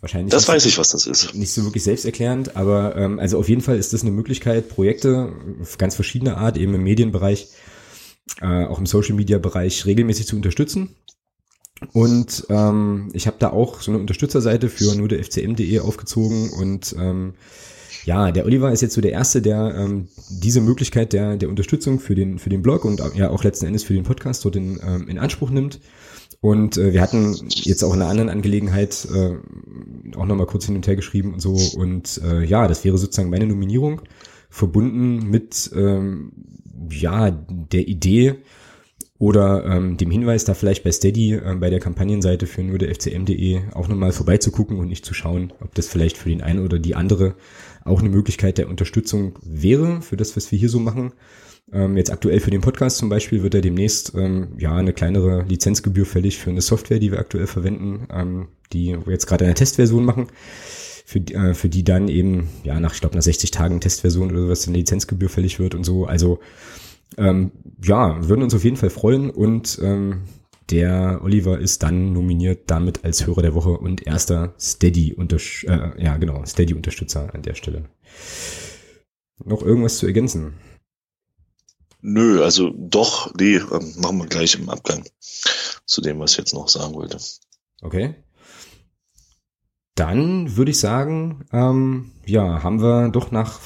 wahrscheinlich. 0.00 0.32
Das 0.32 0.48
weiß 0.48 0.66
ich, 0.66 0.78
was 0.78 0.88
das 0.88 1.06
ist. 1.06 1.34
Nicht 1.34 1.52
so 1.52 1.64
wirklich 1.64 1.84
selbsterklärend, 1.84 2.56
aber 2.56 2.96
ähm, 2.96 3.18
also 3.18 3.38
auf 3.38 3.48
jeden 3.48 3.60
Fall 3.60 3.78
ist 3.78 3.92
das 3.92 4.02
eine 4.02 4.10
Möglichkeit, 4.10 4.68
Projekte 4.68 5.32
ganz 5.78 5.94
verschiedener 5.94 6.38
Art, 6.38 6.56
eben 6.56 6.74
im 6.74 6.82
Medienbereich, 6.82 7.48
äh, 8.40 8.64
auch 8.64 8.78
im 8.78 8.86
Social 8.86 9.14
Media 9.14 9.38
Bereich 9.38 9.86
regelmäßig 9.86 10.26
zu 10.26 10.36
unterstützen. 10.36 10.96
Und 11.92 12.46
ähm, 12.48 13.08
ich 13.12 13.26
habe 13.26 13.36
da 13.38 13.50
auch 13.50 13.80
so 13.80 13.90
eine 13.90 14.00
Unterstützerseite 14.00 14.68
für 14.68 14.94
nur 14.96 15.08
der 15.08 15.22
FCM.de 15.22 15.78
aufgezogen 15.80 16.50
und 16.50 16.94
ähm, 16.98 17.34
ja, 18.04 18.32
der 18.32 18.46
Oliver 18.46 18.72
ist 18.72 18.80
jetzt 18.80 18.94
so 18.94 19.00
der 19.00 19.12
Erste, 19.12 19.42
der 19.42 19.74
ähm, 19.76 20.08
diese 20.30 20.60
Möglichkeit 20.60 21.12
der, 21.12 21.36
der 21.36 21.48
Unterstützung 21.48 22.00
für 22.00 22.14
den, 22.14 22.38
für 22.38 22.48
den 22.48 22.62
Blog 22.62 22.84
und 22.84 23.02
ja 23.14 23.28
auch 23.30 23.44
letzten 23.44 23.66
Endes 23.66 23.84
für 23.84 23.94
den 23.94 24.04
Podcast 24.04 24.44
dort 24.44 24.56
in, 24.56 24.80
ähm, 24.82 25.08
in 25.08 25.18
Anspruch 25.18 25.50
nimmt. 25.50 25.78
Und 26.40 26.78
äh, 26.78 26.92
wir 26.92 27.02
hatten 27.02 27.36
jetzt 27.48 27.82
auch 27.82 27.94
in 27.94 28.00
einer 28.00 28.10
anderen 28.10 28.30
Angelegenheit 28.30 29.06
äh, 29.12 29.36
auch 30.16 30.26
nochmal 30.26 30.46
kurz 30.46 30.66
hin 30.66 30.76
und 30.76 30.86
her 30.86 30.96
geschrieben 30.96 31.34
und 31.34 31.40
so. 31.40 31.58
Und 31.76 32.20
äh, 32.24 32.44
ja, 32.44 32.68
das 32.68 32.84
wäre 32.84 32.96
sozusagen 32.96 33.30
meine 33.30 33.46
Nominierung, 33.46 34.02
verbunden 34.48 35.28
mit 35.28 35.70
ähm, 35.74 36.32
ja 36.90 37.30
der 37.30 37.88
Idee, 37.88 38.36
oder 39.18 39.64
ähm, 39.64 39.96
dem 39.96 40.10
Hinweis, 40.10 40.44
da 40.44 40.54
vielleicht 40.54 40.84
bei 40.84 40.92
Steady 40.92 41.34
äh, 41.34 41.56
bei 41.58 41.70
der 41.70 41.80
Kampagnenseite 41.80 42.46
für 42.46 42.62
nur 42.62 42.78
der 42.78 42.94
FCM.de 42.94 43.60
auch 43.74 43.88
nochmal 43.88 44.12
vorbeizugucken 44.12 44.78
und 44.78 44.88
nicht 44.88 45.04
zu 45.04 45.12
schauen, 45.12 45.52
ob 45.60 45.74
das 45.74 45.88
vielleicht 45.88 46.16
für 46.16 46.28
den 46.28 46.40
einen 46.40 46.64
oder 46.64 46.78
die 46.78 46.94
andere 46.94 47.34
auch 47.84 48.00
eine 48.00 48.10
Möglichkeit 48.10 48.58
der 48.58 48.68
Unterstützung 48.68 49.38
wäre 49.42 50.02
für 50.02 50.16
das, 50.16 50.36
was 50.36 50.52
wir 50.52 50.58
hier 50.58 50.68
so 50.68 50.78
machen. 50.78 51.12
Ähm, 51.72 51.96
jetzt 51.96 52.12
aktuell 52.12 52.38
für 52.40 52.52
den 52.52 52.60
Podcast 52.60 52.98
zum 52.98 53.08
Beispiel 53.08 53.42
wird 53.42 53.54
er 53.54 53.60
demnächst 53.60 54.12
ähm, 54.14 54.54
ja 54.58 54.74
eine 54.76 54.92
kleinere 54.92 55.44
Lizenzgebühr 55.48 56.06
fällig 56.06 56.38
für 56.38 56.50
eine 56.50 56.60
Software, 56.60 57.00
die 57.00 57.10
wir 57.10 57.18
aktuell 57.18 57.46
verwenden, 57.46 58.06
ähm, 58.12 58.48
die 58.72 58.96
wir 59.04 59.12
jetzt 59.12 59.26
gerade 59.26 59.44
eine 59.44 59.54
Testversion 59.54 60.04
machen, 60.04 60.28
für, 61.04 61.18
äh, 61.18 61.54
für 61.54 61.68
die 61.68 61.82
dann 61.82 62.08
eben 62.08 62.48
ja 62.62 62.78
nach 62.78 62.94
ich 62.94 63.00
glaube 63.00 63.16
nach 63.16 63.22
60 63.22 63.50
Tagen 63.50 63.80
Testversion 63.80 64.30
oder 64.30 64.42
sowas 64.42 64.68
eine 64.68 64.78
Lizenzgebühr 64.78 65.28
fällig 65.28 65.58
wird 65.58 65.74
und 65.74 65.84
so. 65.84 66.06
Also 66.06 66.38
ähm, 67.16 67.52
ja, 67.82 68.28
würden 68.28 68.42
uns 68.42 68.54
auf 68.54 68.64
jeden 68.64 68.76
Fall 68.76 68.90
freuen 68.90 69.30
und 69.30 69.78
ähm, 69.82 70.22
der 70.70 71.20
Oliver 71.22 71.58
ist 71.58 71.82
dann 71.82 72.12
nominiert 72.12 72.70
damit 72.70 73.04
als 73.04 73.26
Hörer 73.26 73.42
der 73.42 73.54
Woche 73.54 73.70
und 73.70 74.06
erster 74.06 74.54
Steady 74.60 75.14
Untersch 75.14 75.64
äh, 75.64 76.02
ja 76.02 76.16
genau 76.18 76.44
Steady 76.44 76.74
Unterstützer 76.74 77.34
an 77.34 77.42
der 77.42 77.54
Stelle. 77.54 77.88
Noch 79.44 79.62
irgendwas 79.62 79.98
zu 79.98 80.06
ergänzen? 80.06 80.54
Nö, 82.00 82.42
also 82.44 82.70
doch, 82.76 83.32
nee, 83.38 83.56
ähm, 83.56 83.94
machen 83.98 84.18
wir 84.18 84.26
gleich 84.26 84.54
im 84.56 84.68
Abgang 84.68 85.04
zu 85.84 86.00
dem, 86.00 86.20
was 86.20 86.32
ich 86.32 86.38
jetzt 86.38 86.54
noch 86.54 86.68
sagen 86.68 86.94
wollte. 86.94 87.18
Okay. 87.80 88.14
Dann 89.94 90.56
würde 90.56 90.70
ich 90.70 90.78
sagen, 90.78 91.44
ähm, 91.52 92.12
ja, 92.24 92.62
haben 92.62 92.80
wir 92.80 93.08
doch 93.08 93.32
nach 93.32 93.58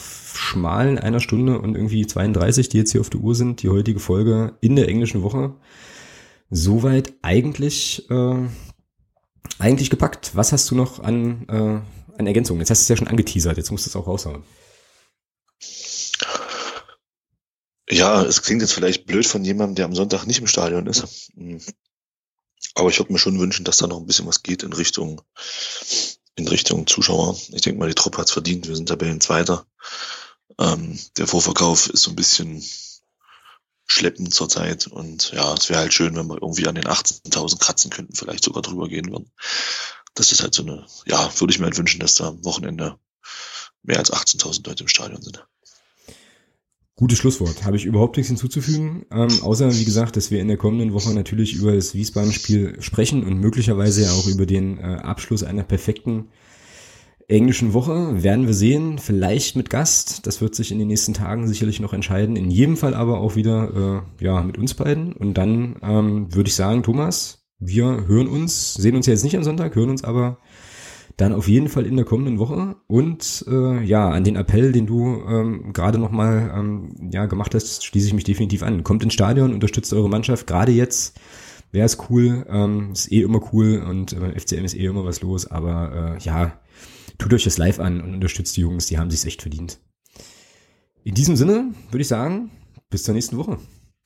schmalen 0.43 0.98
einer 0.98 1.20
Stunde 1.20 1.59
und 1.60 1.77
irgendwie 1.77 2.06
32, 2.06 2.69
die 2.69 2.78
jetzt 2.78 2.93
hier 2.93 3.01
auf 3.01 3.10
der 3.10 3.20
Uhr 3.20 3.35
sind, 3.35 3.62
die 3.62 3.69
heutige 3.69 4.01
Folge 4.01 4.56
in 4.60 4.77
der 4.77 4.89
englischen 4.89 5.23
Woche. 5.23 5.55
Soweit 6.51 7.14
eigentlich, 7.23 8.10
äh, 8.10 8.48
eigentlich 9.59 9.89
gepackt. 9.89 10.32
Was 10.35 10.52
hast 10.52 10.70
du 10.70 10.74
noch 10.74 11.01
an, 11.01 11.47
äh, 11.48 12.19
an 12.19 12.27
Ergänzungen? 12.27 12.60
Jetzt 12.60 12.70
hast 12.70 12.81
du 12.81 12.85
es 12.85 12.89
ja 12.89 12.97
schon 12.97 13.09
angeteasert, 13.09 13.56
jetzt 13.56 13.70
musst 13.70 13.86
du 13.86 13.90
es 13.90 13.97
auch 13.97 14.06
raushauen. 14.06 14.43
Ja, 17.89 18.23
es 18.23 18.43
klingt 18.43 18.62
jetzt 18.62 18.73
vielleicht 18.73 19.06
blöd 19.06 19.27
von 19.27 19.44
jemandem, 19.44 19.77
der 19.77 19.85
am 19.85 19.94
Sonntag 19.94 20.27
nicht 20.27 20.40
im 20.40 20.47
Stadion 20.47 20.86
ist. 20.86 21.31
Aber 22.74 22.89
ich 22.89 22.98
würde 22.98 23.12
mir 23.12 23.19
schon 23.19 23.39
wünschen, 23.39 23.64
dass 23.64 23.77
da 23.77 23.86
noch 23.86 23.98
ein 23.98 24.06
bisschen 24.06 24.27
was 24.27 24.43
geht 24.43 24.62
in 24.62 24.73
Richtung, 24.73 25.23
in 26.35 26.48
Richtung 26.48 26.86
Zuschauer. 26.86 27.36
Ich 27.52 27.62
denke 27.62 27.78
mal, 27.78 27.89
die 27.89 27.94
Truppe 27.94 28.19
hat 28.19 28.27
es 28.27 28.32
verdient. 28.32 28.66
Wir 28.66 28.77
sind 28.77 28.89
Tabellenzweiter. 28.89 29.66
Ähm, 30.59 30.99
der 31.16 31.27
Vorverkauf 31.27 31.89
ist 31.89 32.03
so 32.03 32.11
ein 32.11 32.16
bisschen 32.16 32.62
schleppend 33.87 34.33
zurzeit 34.33 34.87
und 34.87 35.33
ja, 35.33 35.55
es 35.55 35.69
wäre 35.69 35.81
halt 35.81 35.93
schön, 35.93 36.16
wenn 36.16 36.27
wir 36.27 36.41
irgendwie 36.41 36.66
an 36.66 36.74
den 36.74 36.85
18.000 36.85 37.59
kratzen 37.59 37.91
könnten, 37.91 38.15
vielleicht 38.15 38.45
sogar 38.45 38.62
drüber 38.62 38.89
gehen 38.89 39.11
würden. 39.11 39.31
Das 40.15 40.33
ist 40.33 40.43
halt 40.43 40.55
so 40.55 40.62
eine, 40.62 40.87
ja, 41.07 41.31
würde 41.39 41.53
ich 41.53 41.59
mir 41.59 41.66
halt 41.66 41.79
wünschen, 41.79 42.01
dass 42.01 42.15
da 42.15 42.29
am 42.29 42.45
Wochenende 42.45 42.97
mehr 43.83 43.99
als 43.99 44.12
18.000 44.12 44.66
Leute 44.66 44.85
im 44.85 44.89
Stadion 44.89 45.23
sind. 45.23 45.45
Gutes 46.95 47.19
Schlusswort. 47.19 47.65
Habe 47.65 47.77
ich 47.77 47.85
überhaupt 47.85 48.16
nichts 48.16 48.29
hinzuzufügen, 48.29 49.07
ähm, 49.11 49.43
außer 49.43 49.74
wie 49.74 49.85
gesagt, 49.85 50.16
dass 50.16 50.31
wir 50.31 50.41
in 50.41 50.49
der 50.49 50.59
kommenden 50.59 50.93
Woche 50.93 51.12
natürlich 51.15 51.55
über 51.55 51.74
das 51.74 51.95
Wiesbaden-Spiel 51.95 52.81
sprechen 52.81 53.24
und 53.24 53.39
möglicherweise 53.39 54.03
ja 54.03 54.12
auch 54.12 54.27
über 54.27 54.47
den 54.47 54.79
äh, 54.79 54.99
Abschluss 55.03 55.43
einer 55.43 55.65
perfekten 55.65 56.29
englischen 57.28 57.73
Woche. 57.73 58.23
Werden 58.23 58.47
wir 58.47 58.55
sehen, 58.55 58.99
vielleicht 58.99 59.57
mit 59.57 59.70
Gast. 59.70 60.27
Das 60.27 60.40
wird 60.40 60.55
sich 60.55 60.73
in 60.73 60.78
den 60.78 60.89
nächsten 60.89 61.15
Tagen 61.15 61.49
sicherlich 61.49 61.81
noch 61.81 61.93
entscheiden. 61.93 62.36
In 62.36 62.51
jedem 62.51 62.77
Fall 62.77 62.94
aber 62.94 63.20
auch 63.20 63.36
wieder 63.36 64.05
äh, 64.20 64.24
ja 64.24 64.43
mit 64.43 64.59
uns 64.59 64.74
beiden. 64.74 65.12
Und 65.12 65.35
dann 65.35 65.77
ähm, 65.82 66.35
würde 66.35 66.49
ich 66.49 66.55
sagen, 66.55 66.82
Thomas, 66.82 67.47
wir 67.59 68.07
hören 68.07 68.28
uns, 68.28 68.74
sehen 68.74 68.97
uns 68.97 69.07
jetzt 69.07 69.24
nicht 69.24 69.36
am 69.36 69.44
Sonntag, 69.44 69.74
hören 69.74 69.90
uns 69.90 70.05
aber 70.05 70.39
dann 71.16 71.32
auf 71.32 71.49
jeden 71.49 71.69
Fall 71.69 71.86
in 71.86 71.97
der 71.97 72.05
kommenden 72.05 72.39
Woche. 72.39 72.77
Und 72.86 73.44
äh, 73.49 73.82
ja, 73.85 74.11
an 74.11 74.24
den 74.24 74.36
Appell, 74.36 74.73
den 74.73 74.86
du 74.86 75.23
ähm, 75.28 75.73
gerade 75.73 75.99
nochmal 75.99 76.53
ähm, 76.57 77.11
ja, 77.12 77.27
gemacht 77.27 77.55
hast, 77.55 77.85
schließe 77.85 78.09
ich 78.09 78.15
mich 78.15 78.24
definitiv 78.24 78.62
an. 78.62 78.82
Kommt 78.82 79.03
ins 79.03 79.15
Stadion, 79.15 79.53
unterstützt 79.53 79.93
eure 79.93 80.09
Mannschaft. 80.09 80.47
Gerade 80.47 80.73
jetzt 80.73 81.20
wäre 81.70 81.86
es 81.86 81.99
cool. 82.09 82.47
Ähm, 82.49 82.90
ist 82.93 83.12
eh 83.12 83.23
immer 83.23 83.40
cool 83.53 83.82
und 83.89 84.12
äh, 84.12 84.39
FCM 84.39 84.65
ist 84.65 84.74
eh 84.74 84.86
immer 84.86 85.05
was 85.05 85.20
los. 85.20 85.47
Aber 85.47 86.16
äh, 86.16 86.23
ja, 86.23 86.59
tut 87.23 87.32
euch 87.35 87.44
das 87.44 87.57
live 87.57 87.78
an 87.78 88.01
und 88.01 88.15
unterstützt 88.15 88.57
die 88.57 88.62
Jungs, 88.62 88.86
die 88.86 88.99
haben 88.99 89.11
sich 89.11 89.24
echt 89.24 89.43
verdient. 89.43 89.78
In 91.05 91.15
diesem 91.15 91.36
Sinne 91.36 91.73
würde 91.90 92.03
ich 92.03 92.09
sagen, 92.09 92.51
bis 92.90 93.05
zur 93.05 93.15
nächsten 93.15 93.36
Woche. 93.36 93.59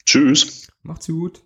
Tschüss. 0.05 0.69
Macht's 0.83 1.07
gut. 1.07 1.43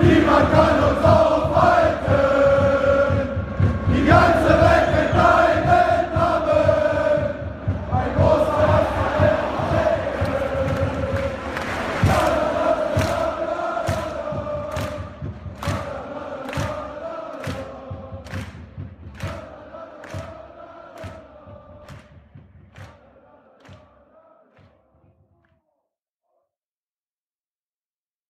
Niemand 0.00 0.52
kann 0.52 0.84
uns 0.84 1.07